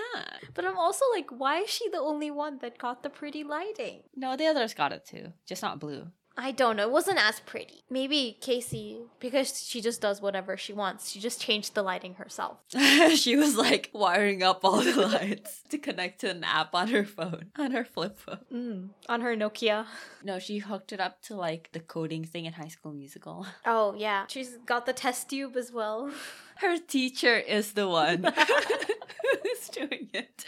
But 0.55 0.65
I'm 0.65 0.79
also 0.79 1.05
like, 1.15 1.31
why 1.31 1.61
is 1.61 1.71
she 1.71 1.89
the 1.89 2.01
only 2.01 2.31
one 2.31 2.59
that 2.59 2.79
got 2.79 3.03
the 3.03 3.11
pretty 3.11 3.45
lighting? 3.45 4.03
No, 4.15 4.37
the 4.37 4.47
others 4.47 4.75
got 4.75 4.93
it 4.93 5.05
too. 5.05 5.33
Just 5.47 5.63
not 5.63 5.81
blue. 5.81 6.09
I 6.39 6.53
don't 6.53 6.77
know. 6.77 6.83
It 6.83 6.91
wasn't 6.91 7.19
as 7.19 7.41
pretty. 7.41 7.85
Maybe 7.89 8.37
Casey, 8.41 8.99
because 9.21 9.67
she 9.67 9.81
just 9.81 10.03
does 10.03 10.21
whatever 10.21 10.57
she 10.59 10.75
wants, 10.75 11.11
she 11.11 11.19
just 11.19 11.41
changed 11.41 11.75
the 11.75 11.83
lighting 11.83 12.15
herself. 12.15 12.59
she 13.15 13.37
was 13.37 13.57
like 13.57 13.91
wiring 13.95 14.43
up 14.43 14.61
all 14.63 14.83
the 14.83 15.07
lights 15.07 15.63
to 15.71 15.79
connect 15.79 16.21
to 16.21 16.31
an 16.31 16.45
app 16.45 16.75
on 16.75 16.89
her 16.89 17.05
phone, 17.05 17.47
on 17.57 17.71
her 17.71 17.85
flip 17.85 18.19
phone. 18.19 18.39
Mm, 18.53 18.89
on 19.09 19.23
her 19.23 19.35
Nokia. 19.35 19.87
No, 20.23 20.39
she 20.39 20.59
hooked 20.59 20.93
it 20.93 21.01
up 21.01 21.23
to 21.23 21.35
like 21.35 21.71
the 21.73 21.81
coding 21.81 22.25
thing 22.25 22.45
in 22.45 22.53
High 22.53 22.69
School 22.69 22.93
Musical. 22.93 23.47
Oh, 23.65 23.95
yeah. 23.97 24.27
She's 24.29 24.59
got 24.67 24.85
the 24.85 24.93
test 24.93 25.31
tube 25.31 25.57
as 25.57 25.73
well. 25.73 26.11
Her 26.57 26.79
teacher 26.79 27.37
is 27.37 27.73
the 27.73 27.89
one 27.89 28.25
who's 29.43 29.69
doing 29.69 30.09
it. 30.13 30.45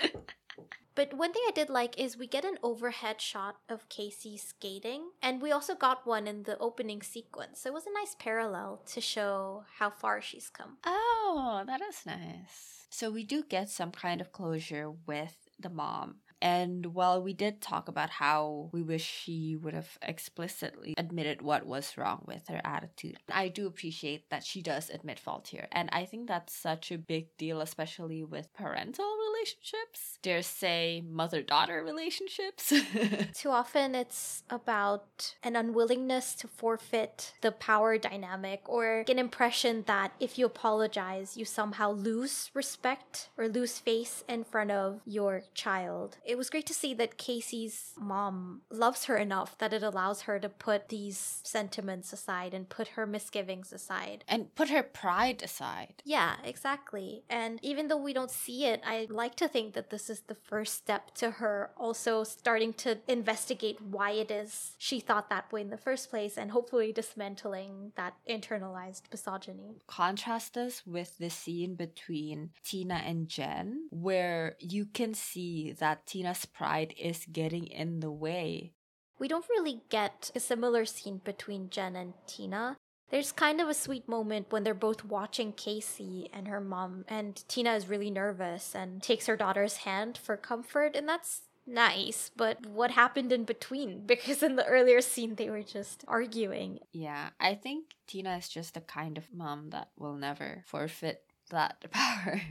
But 0.95 1.15
one 1.15 1.33
thing 1.33 1.43
I 1.47 1.53
did 1.53 1.71
like 1.71 1.97
is 1.97 2.19
we 2.19 2.27
get 2.27 2.45
an 2.45 2.59
overhead 2.61 3.21
shot 3.21 3.57
of 3.69 3.89
Casey 3.89 4.37
skating, 4.37 5.11
and 5.23 5.41
we 5.41 5.53
also 5.53 5.77
got 5.77 6.07
one 6.07 6.27
in 6.27 6.43
the 6.43 6.59
opening 6.59 7.03
sequence. 7.03 7.61
So 7.61 7.71
it 7.71 7.75
was 7.75 7.87
a 7.87 7.93
nice 7.93 8.17
parallel 8.19 8.83
to 8.87 9.01
show 9.01 9.63
how 9.79 9.91
far 9.91 10.21
she's 10.21 10.51
come. 10.51 10.79
Oh, 10.85 11.63
that 11.67 11.81
is 11.83 12.05
nice. 12.05 12.87
So 12.91 13.11
we 13.11 13.23
do 13.23 13.45
get 13.49 13.71
some 13.71 13.93
kind 13.93 14.21
of 14.21 14.33
closure 14.33 14.91
with 15.07 15.37
the 15.61 15.71
mom. 15.71 16.17
And 16.41 16.87
while 16.95 17.23
we 17.23 17.33
did 17.33 17.61
talk 17.61 17.89
about 17.89 18.11
how 18.11 18.71
we 18.73 18.83
wish 18.83 19.05
she 19.05 19.57
would 19.57 19.75
have 19.75 19.99
explicitly 20.03 20.95
admitted 20.97 21.43
what 21.43 21.67
was 21.67 21.97
wrong 21.97 22.25
with 22.27 22.49
her 22.49 22.61
attitude, 22.65 23.17
I 23.33 23.49
do 23.49 23.67
appreciate 23.67 24.31
that 24.31 24.45
she 24.45 24.63
does 24.63 24.91
admit 24.91 25.19
fault 25.19 25.49
here. 25.49 25.69
And 25.73 25.89
I 25.93 26.05
think 26.05 26.29
that's 26.29 26.55
such 26.55 26.93
a 26.93 26.99
big 26.99 27.37
deal, 27.37 27.61
especially 27.61 28.23
with 28.25 28.53
parental 28.53 29.09
relationships. 29.29 30.19
Dare 30.23 30.43
say 30.43 31.03
mother 31.09 31.43
daughter 31.43 31.83
relationships. 31.83 32.73
Too 33.35 33.51
often 33.51 33.95
it's 33.95 34.43
about 34.51 35.35
an 35.43 35.57
unwillingness 35.57 36.35
to 36.37 36.49
forfeit 36.49 37.35
the 37.41 37.53
power 37.53 37.99
dynamic 37.99 38.63
or 38.67 39.05
an 39.09 39.19
impression 39.19 39.85
that 39.87 40.13
if 40.21 40.39
you 40.39 40.47
apologize, 40.47 41.37
you 41.37 41.45
somehow 41.45 41.91
lose 41.93 42.51
respect 42.55 43.29
or 43.37 43.49
lose 43.49 43.79
face 43.79 44.25
in 44.29 44.45
front 44.45 44.71
of 44.71 45.01
your 45.05 45.43
child. 45.55 46.19
It 46.29 46.37
was 46.37 46.51
great 46.51 46.67
to 46.67 46.75
see 46.75 46.93
that 46.93 47.17
Casey's 47.17 47.95
mom 47.99 48.61
loves 48.71 49.07
her 49.07 49.17
enough 49.17 49.57
that 49.59 49.73
it 49.73 49.83
allows 49.83 50.23
her 50.23 50.39
to 50.39 50.51
put 50.51 50.91
these 50.91 51.41
sentiments 51.43 52.13
aside 52.13 52.53
and 52.53 52.69
put 52.69 52.89
her 52.89 53.07
misgivings 53.07 53.73
aside. 53.73 54.25
and 54.29 54.55
put 54.55 54.69
her 54.69 54.83
pride 54.83 55.43
aside. 55.43 56.03
Yeah, 56.05 56.37
exactly. 56.45 57.23
And 57.31 57.59
even 57.63 57.89
though 57.89 57.97
we 57.97 58.13
don't 58.13 58.31
see 58.31 58.67
it, 58.67 58.83
I 58.87 59.07
like 59.09 59.37
to 59.37 59.49
think 59.49 59.73
that 59.73 59.89
this 59.89 60.11
is 60.11 60.21
the 60.21 60.35
first 60.35 60.75
step 60.75 61.15
to 61.15 61.31
her 61.33 61.71
also 61.79 62.25
starting 62.25 62.75
to 62.75 62.99
investigate 63.09 63.81
why 63.81 64.11
it 64.11 64.31
is 64.31 64.73
she 64.77 65.01
thought 65.01 65.31
that 65.31 65.51
way 65.51 65.63
in 65.63 65.71
the 65.71 65.79
first 65.79 66.11
place 66.11 66.37
and 66.37 66.51
hopefully 66.51 66.93
dismantling 66.93 67.93
that 67.97 68.15
internalized 68.29 69.03
misogyny. 69.11 69.79
contrast 69.87 70.53
this 70.55 70.87
with 70.87 71.17
the 71.17 71.31
scene 71.31 71.75
between 71.75 72.51
Tina 72.63 73.01
and 73.07 73.29
Jen, 73.29 73.89
where 73.91 74.57
you 74.61 74.85
can 74.85 75.15
see 75.15 75.73
that 75.73 76.07
Tina's 76.19 76.47
pride 76.47 76.95
is 76.99 77.27
getting 77.31 77.69
in 77.69 78.01
the 78.01 78.11
way. 78.11 78.73
We 79.21 79.29
don't 79.29 79.49
really 79.49 79.83
get 79.89 80.33
a 80.35 80.41
similar 80.41 80.85
scene 80.85 81.21
between 81.25 81.71
Jen 81.71 81.95
and 81.95 82.15
Tina. 82.27 82.77
There's 83.11 83.31
kind 83.31 83.61
of 83.61 83.69
a 83.69 83.75
sweet 83.75 84.09
moment 84.09 84.51
when 84.51 84.65
they're 84.65 84.75
both 84.75 85.05
watching 85.05 85.53
Casey 85.53 86.29
and 86.33 86.49
her 86.49 86.61
mom, 86.61 87.05
and 87.07 87.37
Tina 87.47 87.75
is 87.75 87.89
really 87.89 88.11
nervous 88.11 88.75
and 88.75 89.01
takes 89.01 89.27
her 89.27 89.37
daughter's 89.37 89.79
hand 89.79 90.19
for 90.19 90.37
comfort, 90.37 90.97
and 90.97 91.09
that's 91.09 91.43
nice. 91.65 92.33
But 92.37 92.67
what 92.67 92.91
happened 92.91 93.31
in 93.31 93.45
between? 93.45 94.03
Because 94.07 94.43
in 94.43 94.57
the 94.57 94.67
earlier 94.67 95.01
scene, 95.01 95.37
they 95.37 95.49
were 95.49 95.63
just 95.63 96.05
arguing. 96.09 96.81
Yeah, 96.91 97.29
I 97.39 97.55
think 97.55 97.95
Tina 98.09 98.37
is 98.37 98.49
just 98.49 98.75
the 98.75 98.81
kind 98.81 99.17
of 99.19 99.33
mom 99.33 99.71
that 99.71 99.91
will 99.97 100.17
never 100.17 100.65
forfeit 100.67 101.23
that 101.51 101.89
power. 101.93 102.43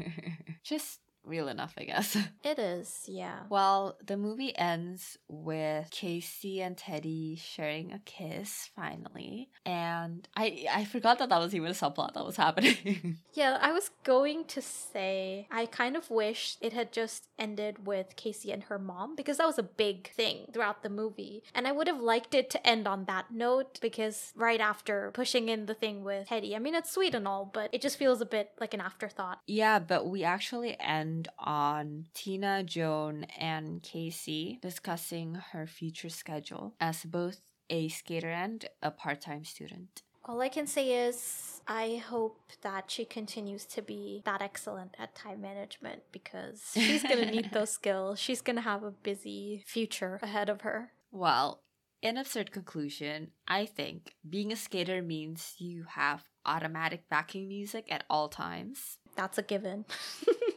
just 0.64 1.02
real 1.28 1.48
enough, 1.48 1.74
I 1.78 1.84
guess. 1.84 2.18
It 2.44 2.60
is, 2.60 3.04
yeah. 3.08 3.40
Well, 3.50 3.98
the 4.06 4.16
movie 4.16 4.58
ends 4.58 5.18
with 5.28 5.90
Casey 5.92 6.62
and 6.62 6.78
Teddy 6.78 7.36
sharing 7.36 7.92
a 7.92 8.00
kiss 8.06 8.70
finally, 8.76 9.50
and 9.66 10.28
I 10.36 10.66
I 10.72 10.86
forgot 10.86 11.20
that 11.20 11.30
that 11.30 11.40
was 11.40 11.54
even 11.54 11.70
a 11.70 11.74
subplot 11.74 12.14
that 12.14 12.26
was 12.26 12.38
happening. 12.46 13.18
Yeah, 13.34 13.58
I 13.62 13.72
was 13.74 13.92
going 14.04 14.46
to 14.46 14.62
say 14.62 15.48
I 15.52 15.66
kind 15.66 15.96
of 15.98 16.10
wish 16.10 16.56
it 16.62 16.72
had 16.74 16.92
just 16.94 17.28
ended 17.38 17.86
with 17.86 18.16
Casey 18.16 18.52
and 18.52 18.64
her 18.64 18.80
mom 18.80 19.16
because 19.16 19.38
that 19.38 19.46
was 19.48 19.60
a 19.60 19.64
big 19.64 20.10
thing 20.14 20.46
throughout 20.54 20.84
the 20.84 20.90
movie. 20.90 21.44
And 21.54 21.68
I 21.68 21.72
would 21.74 21.88
have 21.88 22.00
liked 22.00 22.34
it 22.34 22.50
to 22.52 22.66
end 22.68 22.88
on 22.88 23.06
that 23.06 23.26
note 23.32 23.80
because 23.82 24.32
right 24.36 24.62
after 24.62 25.12
pushing 25.14 25.50
in 25.50 25.66
the 25.66 25.74
thing 25.74 26.04
with 26.04 26.30
Teddy, 26.30 26.56
I 26.56 26.60
mean, 26.60 26.76
it's 26.76 26.92
sweet 26.92 27.14
and 27.16 27.28
all, 27.28 27.50
but 27.54 27.70
it 27.74 27.82
just 27.82 27.98
feels 27.98 28.22
a 28.22 28.26
bit 28.26 28.52
like 28.62 28.74
an 28.74 28.82
afterthought. 28.82 29.40
yeah, 29.48 29.80
but 29.80 30.08
we 30.08 30.24
actually 30.24 30.78
end 30.80 31.17
on 31.40 32.06
Tina, 32.14 32.64
Joan, 32.64 33.26
and 33.40 33.82
Casey 33.82 34.60
discussing 34.62 35.36
her 35.52 35.66
future 35.66 36.10
schedule 36.10 36.76
as 36.80 37.04
both 37.04 37.42
a 37.70 37.88
skater 37.90 38.30
and 38.30 38.66
a 38.82 38.92
part-time 38.92 39.44
student. 39.44 40.04
All 40.26 40.42
I 40.42 40.50
can 40.50 40.68
say 40.68 41.08
is 41.08 41.62
I 41.68 42.02
hope 42.06 42.40
that 42.62 42.92
she 42.92 43.06
continues 43.06 43.66
to 43.66 43.82
be 43.82 44.22
that 44.26 44.42
excellent 44.42 44.96
at 45.00 45.16
time 45.16 45.42
management 45.42 46.04
because 46.12 46.72
she's 46.74 47.04
going 47.04 47.20
to 47.20 47.32
need 47.32 47.50
those 47.54 47.72
skills. 47.72 48.20
She's 48.20 48.42
going 48.42 48.58
to 48.58 48.62
have 48.62 48.84
a 48.84 48.92
busy 48.92 49.64
future 49.66 50.20
ahead 50.22 50.50
of 50.50 50.62
her. 50.62 50.92
Well, 51.12 51.62
in 52.02 52.18
absurd 52.18 52.52
conclusion, 52.52 53.32
I 53.48 53.66
think 53.66 54.16
being 54.30 54.52
a 54.52 54.56
skater 54.56 55.02
means 55.02 55.56
you 55.58 55.86
have 55.90 56.24
automatic 56.46 57.10
backing 57.10 57.48
music 57.48 57.88
at 57.90 58.04
all 58.10 58.30
times. 58.30 58.98
That's 59.16 59.38
a 59.38 59.44
given. 59.44 59.86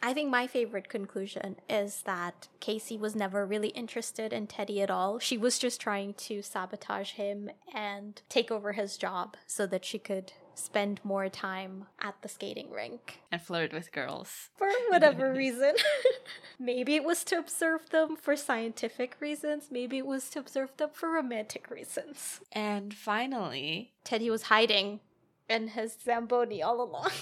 I 0.00 0.14
think 0.14 0.30
my 0.30 0.46
favorite 0.46 0.88
conclusion 0.88 1.56
is 1.68 2.02
that 2.02 2.48
Casey 2.60 2.96
was 2.96 3.16
never 3.16 3.44
really 3.44 3.68
interested 3.68 4.32
in 4.32 4.46
Teddy 4.46 4.80
at 4.80 4.90
all. 4.90 5.18
She 5.18 5.36
was 5.36 5.58
just 5.58 5.80
trying 5.80 6.14
to 6.14 6.40
sabotage 6.40 7.12
him 7.12 7.50
and 7.74 8.22
take 8.28 8.50
over 8.50 8.72
his 8.72 8.96
job 8.96 9.36
so 9.46 9.66
that 9.66 9.84
she 9.84 9.98
could 9.98 10.32
spend 10.54 11.00
more 11.04 11.28
time 11.28 11.86
at 12.00 12.14
the 12.22 12.28
skating 12.28 12.70
rink. 12.70 13.20
and 13.30 13.40
flirt 13.42 13.72
with 13.72 13.92
girls. 13.92 14.50
For 14.56 14.68
whatever 14.88 15.32
reason. 15.32 15.74
maybe 16.58 16.94
it 16.94 17.04
was 17.04 17.24
to 17.24 17.38
observe 17.38 17.90
them 17.90 18.16
for 18.16 18.36
scientific 18.36 19.16
reasons, 19.20 19.68
maybe 19.70 19.98
it 19.98 20.06
was 20.06 20.30
to 20.30 20.38
observe 20.38 20.76
them 20.76 20.90
for 20.92 21.10
romantic 21.10 21.70
reasons. 21.70 22.40
And 22.52 22.94
finally, 22.94 23.92
Teddy 24.04 24.30
was 24.30 24.42
hiding 24.42 25.00
in 25.48 25.68
his 25.68 25.96
Zamboni 26.04 26.62
all 26.62 26.80
along. 26.80 27.10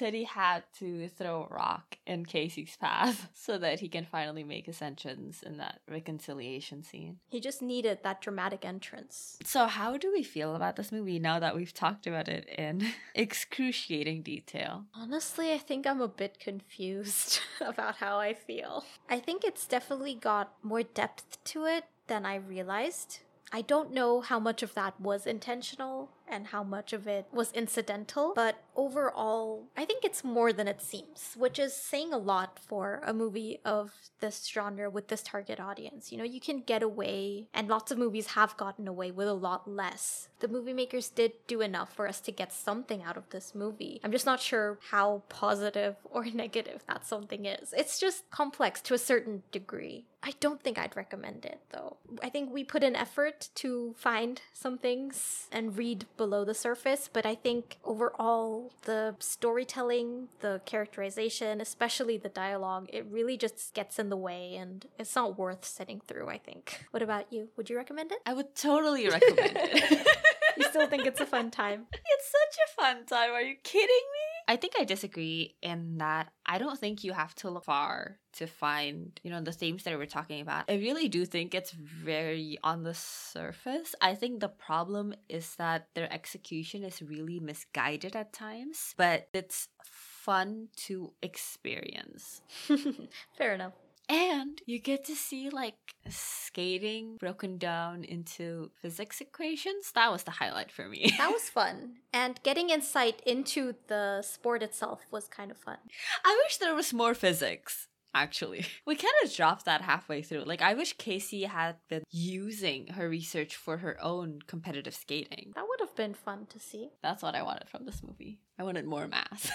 Teddy 0.00 0.24
had 0.24 0.62
to 0.78 1.08
throw 1.08 1.42
a 1.44 1.54
rock 1.54 1.98
in 2.06 2.24
Casey's 2.24 2.74
path 2.80 3.28
so 3.34 3.58
that 3.58 3.80
he 3.80 3.88
can 3.88 4.06
finally 4.06 4.42
make 4.42 4.64
his 4.64 4.80
entrance 4.80 5.42
in 5.42 5.58
that 5.58 5.80
reconciliation 5.86 6.82
scene. 6.82 7.18
he 7.28 7.38
just 7.38 7.60
needed 7.60 7.98
that 8.02 8.22
dramatic 8.22 8.64
entrance. 8.64 9.36
So, 9.44 9.66
how 9.66 9.98
do 9.98 10.10
we 10.10 10.22
feel 10.22 10.56
about 10.56 10.76
this 10.76 10.90
movie 10.90 11.18
now 11.18 11.38
that 11.38 11.54
we've 11.54 11.74
talked 11.74 12.06
about 12.06 12.28
it 12.28 12.48
in 12.48 12.92
excruciating 13.14 14.22
detail? 14.22 14.86
Honestly, 14.94 15.52
I 15.52 15.58
think 15.58 15.86
I'm 15.86 16.00
a 16.00 16.08
bit 16.08 16.40
confused 16.40 17.40
about 17.60 17.96
how 17.96 18.18
I 18.18 18.32
feel. 18.32 18.86
I 19.10 19.18
think 19.18 19.44
it's 19.44 19.66
definitely 19.66 20.14
got 20.14 20.54
more 20.62 20.82
depth 20.82 21.44
to 21.44 21.66
it 21.66 21.84
than 22.06 22.24
I 22.24 22.36
realized. 22.36 23.18
I 23.52 23.60
don't 23.60 23.92
know 23.92 24.22
how 24.22 24.38
much 24.38 24.62
of 24.62 24.72
that 24.74 24.98
was 24.98 25.26
intentional 25.26 26.08
and 26.30 26.48
how 26.48 26.62
much 26.62 26.92
of 26.92 27.06
it 27.06 27.26
was 27.32 27.52
incidental, 27.52 28.32
but 28.34 28.62
overall, 28.76 29.68
I 29.76 29.84
think 29.84 30.04
it's 30.04 30.24
more 30.24 30.52
than 30.52 30.68
it 30.68 30.80
seems, 30.80 31.34
which 31.36 31.58
is 31.58 31.74
saying 31.74 32.12
a 32.12 32.18
lot 32.18 32.58
for 32.58 33.02
a 33.04 33.12
movie 33.12 33.60
of 33.64 33.92
this 34.20 34.46
genre 34.46 34.88
with 34.88 35.08
this 35.08 35.22
target 35.22 35.60
audience. 35.60 36.12
You 36.12 36.18
know, 36.18 36.24
you 36.24 36.40
can 36.40 36.60
get 36.60 36.82
away, 36.82 37.48
and 37.52 37.68
lots 37.68 37.90
of 37.90 37.98
movies 37.98 38.28
have 38.28 38.56
gotten 38.56 38.88
away 38.88 39.10
with 39.10 39.28
a 39.28 39.34
lot 39.34 39.68
less. 39.68 40.28
The 40.40 40.48
movie 40.48 40.72
makers 40.72 41.08
did 41.08 41.32
do 41.46 41.60
enough 41.60 41.92
for 41.92 42.08
us 42.08 42.20
to 42.22 42.32
get 42.32 42.52
something 42.52 43.02
out 43.02 43.16
of 43.16 43.28
this 43.30 43.54
movie. 43.54 44.00
I'm 44.02 44.12
just 44.12 44.26
not 44.26 44.40
sure 44.40 44.78
how 44.90 45.22
positive 45.28 45.96
or 46.04 46.24
negative 46.26 46.84
that 46.88 47.06
something 47.06 47.44
is. 47.44 47.74
It's 47.76 47.98
just 47.98 48.30
complex 48.30 48.80
to 48.82 48.94
a 48.94 48.98
certain 48.98 49.42
degree. 49.52 50.06
I 50.22 50.34
don't 50.40 50.62
think 50.62 50.78
I'd 50.78 50.96
recommend 50.96 51.44
it 51.44 51.60
though. 51.70 51.96
I 52.22 52.28
think 52.28 52.52
we 52.52 52.62
put 52.62 52.84
an 52.84 52.94
effort 52.94 53.48
to 53.56 53.94
find 53.96 54.40
some 54.52 54.76
things 54.76 55.48
and 55.50 55.76
read 55.76 56.06
below 56.20 56.44
the 56.44 56.52
surface, 56.52 57.08
but 57.10 57.24
I 57.24 57.34
think 57.34 57.78
overall 57.82 58.74
the 58.82 59.16
storytelling, 59.20 60.28
the 60.40 60.60
characterization, 60.66 61.62
especially 61.62 62.18
the 62.18 62.28
dialogue, 62.28 62.90
it 62.92 63.06
really 63.08 63.38
just 63.38 63.72
gets 63.72 63.98
in 63.98 64.10
the 64.10 64.18
way 64.18 64.54
and 64.54 64.84
it's 64.98 65.16
not 65.16 65.38
worth 65.38 65.64
sitting 65.64 66.02
through, 66.06 66.28
I 66.28 66.36
think. 66.36 66.84
What 66.90 67.02
about 67.02 67.32
you? 67.32 67.48
Would 67.56 67.70
you 67.70 67.76
recommend 67.78 68.12
it? 68.12 68.18
I 68.26 68.34
would 68.34 68.54
totally 68.54 69.08
recommend 69.08 69.56
it. 69.56 70.06
You 70.56 70.64
still 70.64 70.88
think 70.88 71.06
it's 71.06 71.20
a 71.20 71.26
fun 71.26 71.50
time? 71.50 71.86
It's 72.12 72.28
such 72.38 72.56
a 72.66 72.68
fun 72.78 73.06
time. 73.06 73.30
Are 73.30 73.40
you 73.40 73.56
kidding 73.62 74.06
me? 74.16 74.29
I 74.50 74.56
think 74.56 74.72
I 74.76 74.82
disagree 74.82 75.54
in 75.62 75.98
that 75.98 76.32
I 76.44 76.58
don't 76.58 76.76
think 76.76 77.04
you 77.04 77.12
have 77.12 77.36
to 77.36 77.50
look 77.50 77.66
far 77.66 78.18
to 78.32 78.48
find, 78.48 79.12
you 79.22 79.30
know, 79.30 79.40
the 79.40 79.52
themes 79.52 79.84
that 79.84 79.96
we're 79.96 80.06
talking 80.06 80.40
about. 80.40 80.64
I 80.68 80.74
really 80.74 81.08
do 81.08 81.24
think 81.24 81.54
it's 81.54 81.70
very 81.70 82.58
on 82.64 82.82
the 82.82 82.92
surface. 82.92 83.94
I 84.00 84.16
think 84.16 84.40
the 84.40 84.48
problem 84.48 85.14
is 85.28 85.54
that 85.54 85.86
their 85.94 86.12
execution 86.12 86.82
is 86.82 87.00
really 87.00 87.38
misguided 87.38 88.16
at 88.16 88.32
times, 88.32 88.92
but 88.96 89.28
it's 89.32 89.68
fun 89.84 90.66
to 90.88 91.12
experience. 91.22 92.42
Fair 93.38 93.54
enough. 93.54 93.74
And 94.10 94.60
you 94.66 94.80
get 94.80 95.04
to 95.04 95.14
see 95.14 95.50
like 95.50 95.76
skating 96.08 97.16
broken 97.20 97.58
down 97.58 98.02
into 98.02 98.72
physics 98.82 99.20
equations. 99.20 99.92
That 99.94 100.10
was 100.10 100.24
the 100.24 100.32
highlight 100.32 100.72
for 100.72 100.88
me. 100.88 101.14
That 101.18 101.30
was 101.30 101.48
fun. 101.48 101.98
And 102.12 102.42
getting 102.42 102.70
insight 102.70 103.22
into 103.24 103.74
the 103.86 104.22
sport 104.22 104.64
itself 104.64 105.06
was 105.12 105.28
kind 105.28 105.52
of 105.52 105.58
fun. 105.58 105.76
I 106.24 106.40
wish 106.44 106.56
there 106.56 106.74
was 106.74 106.92
more 106.92 107.14
physics. 107.14 107.86
Actually, 108.12 108.66
we 108.84 108.96
kind 108.96 109.14
of 109.22 109.32
dropped 109.32 109.64
that 109.66 109.82
halfway 109.82 110.22
through. 110.22 110.42
Like, 110.42 110.60
I 110.60 110.74
wish 110.74 110.94
Casey 110.98 111.44
had 111.44 111.76
been 111.88 112.02
using 112.10 112.88
her 112.88 113.08
research 113.08 113.54
for 113.54 113.76
her 113.76 113.96
own 114.02 114.40
competitive 114.48 114.94
skating. 114.94 115.52
That 115.54 115.66
would 115.68 115.78
have 115.78 115.94
been 115.94 116.14
fun 116.14 116.46
to 116.46 116.58
see. 116.58 116.90
That's 117.00 117.22
what 117.22 117.36
I 117.36 117.42
wanted 117.44 117.68
from 117.68 117.86
this 117.86 118.02
movie. 118.02 118.40
I 118.58 118.64
wanted 118.64 118.86
more 118.86 119.06
math. 119.06 119.52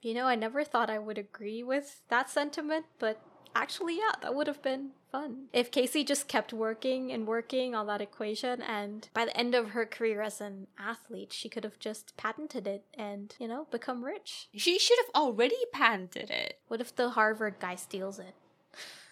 You 0.00 0.14
know, 0.14 0.24
I 0.24 0.34
never 0.34 0.64
thought 0.64 0.88
I 0.88 0.98
would 0.98 1.18
agree 1.18 1.62
with 1.62 2.00
that 2.08 2.30
sentiment, 2.30 2.86
but 2.98 3.20
actually, 3.54 3.96
yeah, 3.96 4.12
that 4.22 4.34
would 4.34 4.46
have 4.46 4.62
been 4.62 4.90
fun. 5.10 5.46
If 5.52 5.70
Casey 5.70 6.04
just 6.04 6.28
kept 6.28 6.52
working 6.52 7.12
and 7.12 7.26
working 7.26 7.74
on 7.74 7.86
that 7.86 8.00
equation, 8.00 8.62
and 8.62 9.08
by 9.14 9.24
the 9.24 9.36
end 9.36 9.54
of 9.54 9.70
her 9.70 9.84
career 9.86 10.22
as 10.22 10.40
an 10.40 10.66
athlete, 10.78 11.32
she 11.32 11.48
could 11.48 11.64
have 11.64 11.78
just 11.78 12.16
patented 12.16 12.66
it 12.66 12.84
and, 12.94 13.34
you 13.38 13.48
know, 13.48 13.66
become 13.70 14.04
rich. 14.04 14.48
she 14.54 14.78
should 14.78 14.98
have 14.98 15.14
already 15.14 15.56
patented 15.72 16.30
it. 16.30 16.58
What 16.68 16.80
if 16.80 16.94
the 16.94 17.10
Harvard 17.10 17.56
guy 17.60 17.76
steals 17.76 18.18
it? 18.18 18.34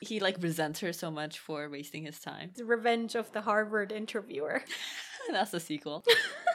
He 0.00 0.20
like 0.20 0.36
resents 0.40 0.80
her 0.80 0.92
so 0.92 1.10
much 1.10 1.38
for 1.38 1.68
wasting 1.68 2.04
his 2.04 2.20
time. 2.20 2.52
The 2.54 2.64
revenge 2.64 3.14
of 3.14 3.32
the 3.32 3.42
Harvard 3.42 3.90
interviewer. 3.90 4.62
That's 5.30 5.50
the 5.50 5.60
sequel. 5.60 6.04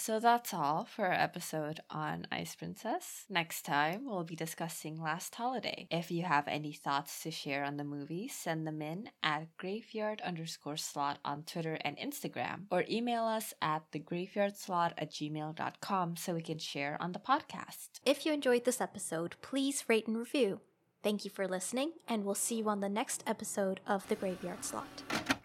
So 0.00 0.18
that's 0.18 0.54
all 0.54 0.86
for 0.86 1.04
our 1.04 1.12
episode 1.12 1.80
on 1.90 2.26
Ice 2.32 2.54
Princess. 2.54 3.26
Next 3.28 3.66
time, 3.66 4.06
we'll 4.06 4.24
be 4.24 4.34
discussing 4.34 4.98
Last 4.98 5.34
Holiday. 5.34 5.88
If 5.90 6.10
you 6.10 6.22
have 6.22 6.48
any 6.48 6.72
thoughts 6.72 7.22
to 7.22 7.30
share 7.30 7.64
on 7.64 7.76
the 7.76 7.84
movie, 7.84 8.26
send 8.26 8.66
them 8.66 8.80
in 8.80 9.10
at 9.22 9.54
graveyard 9.58 10.22
underscore 10.22 10.78
slot 10.78 11.18
on 11.22 11.42
Twitter 11.42 11.76
and 11.82 11.98
Instagram, 11.98 12.62
or 12.70 12.86
email 12.90 13.24
us 13.24 13.52
at 13.60 13.92
thegraveyardslot 13.92 14.92
at 14.96 15.12
gmail.com 15.12 16.16
so 16.16 16.32
we 16.32 16.40
can 16.40 16.58
share 16.58 16.96
on 16.98 17.12
the 17.12 17.18
podcast. 17.18 18.00
If 18.06 18.24
you 18.24 18.32
enjoyed 18.32 18.64
this 18.64 18.80
episode, 18.80 19.36
please 19.42 19.84
rate 19.86 20.06
and 20.06 20.16
review. 20.16 20.60
Thank 21.02 21.26
you 21.26 21.30
for 21.30 21.46
listening, 21.46 21.92
and 22.08 22.24
we'll 22.24 22.34
see 22.34 22.56
you 22.56 22.70
on 22.70 22.80
the 22.80 22.88
next 22.88 23.22
episode 23.26 23.80
of 23.86 24.08
The 24.08 24.16
Graveyard 24.16 24.64
Slot. 24.64 25.39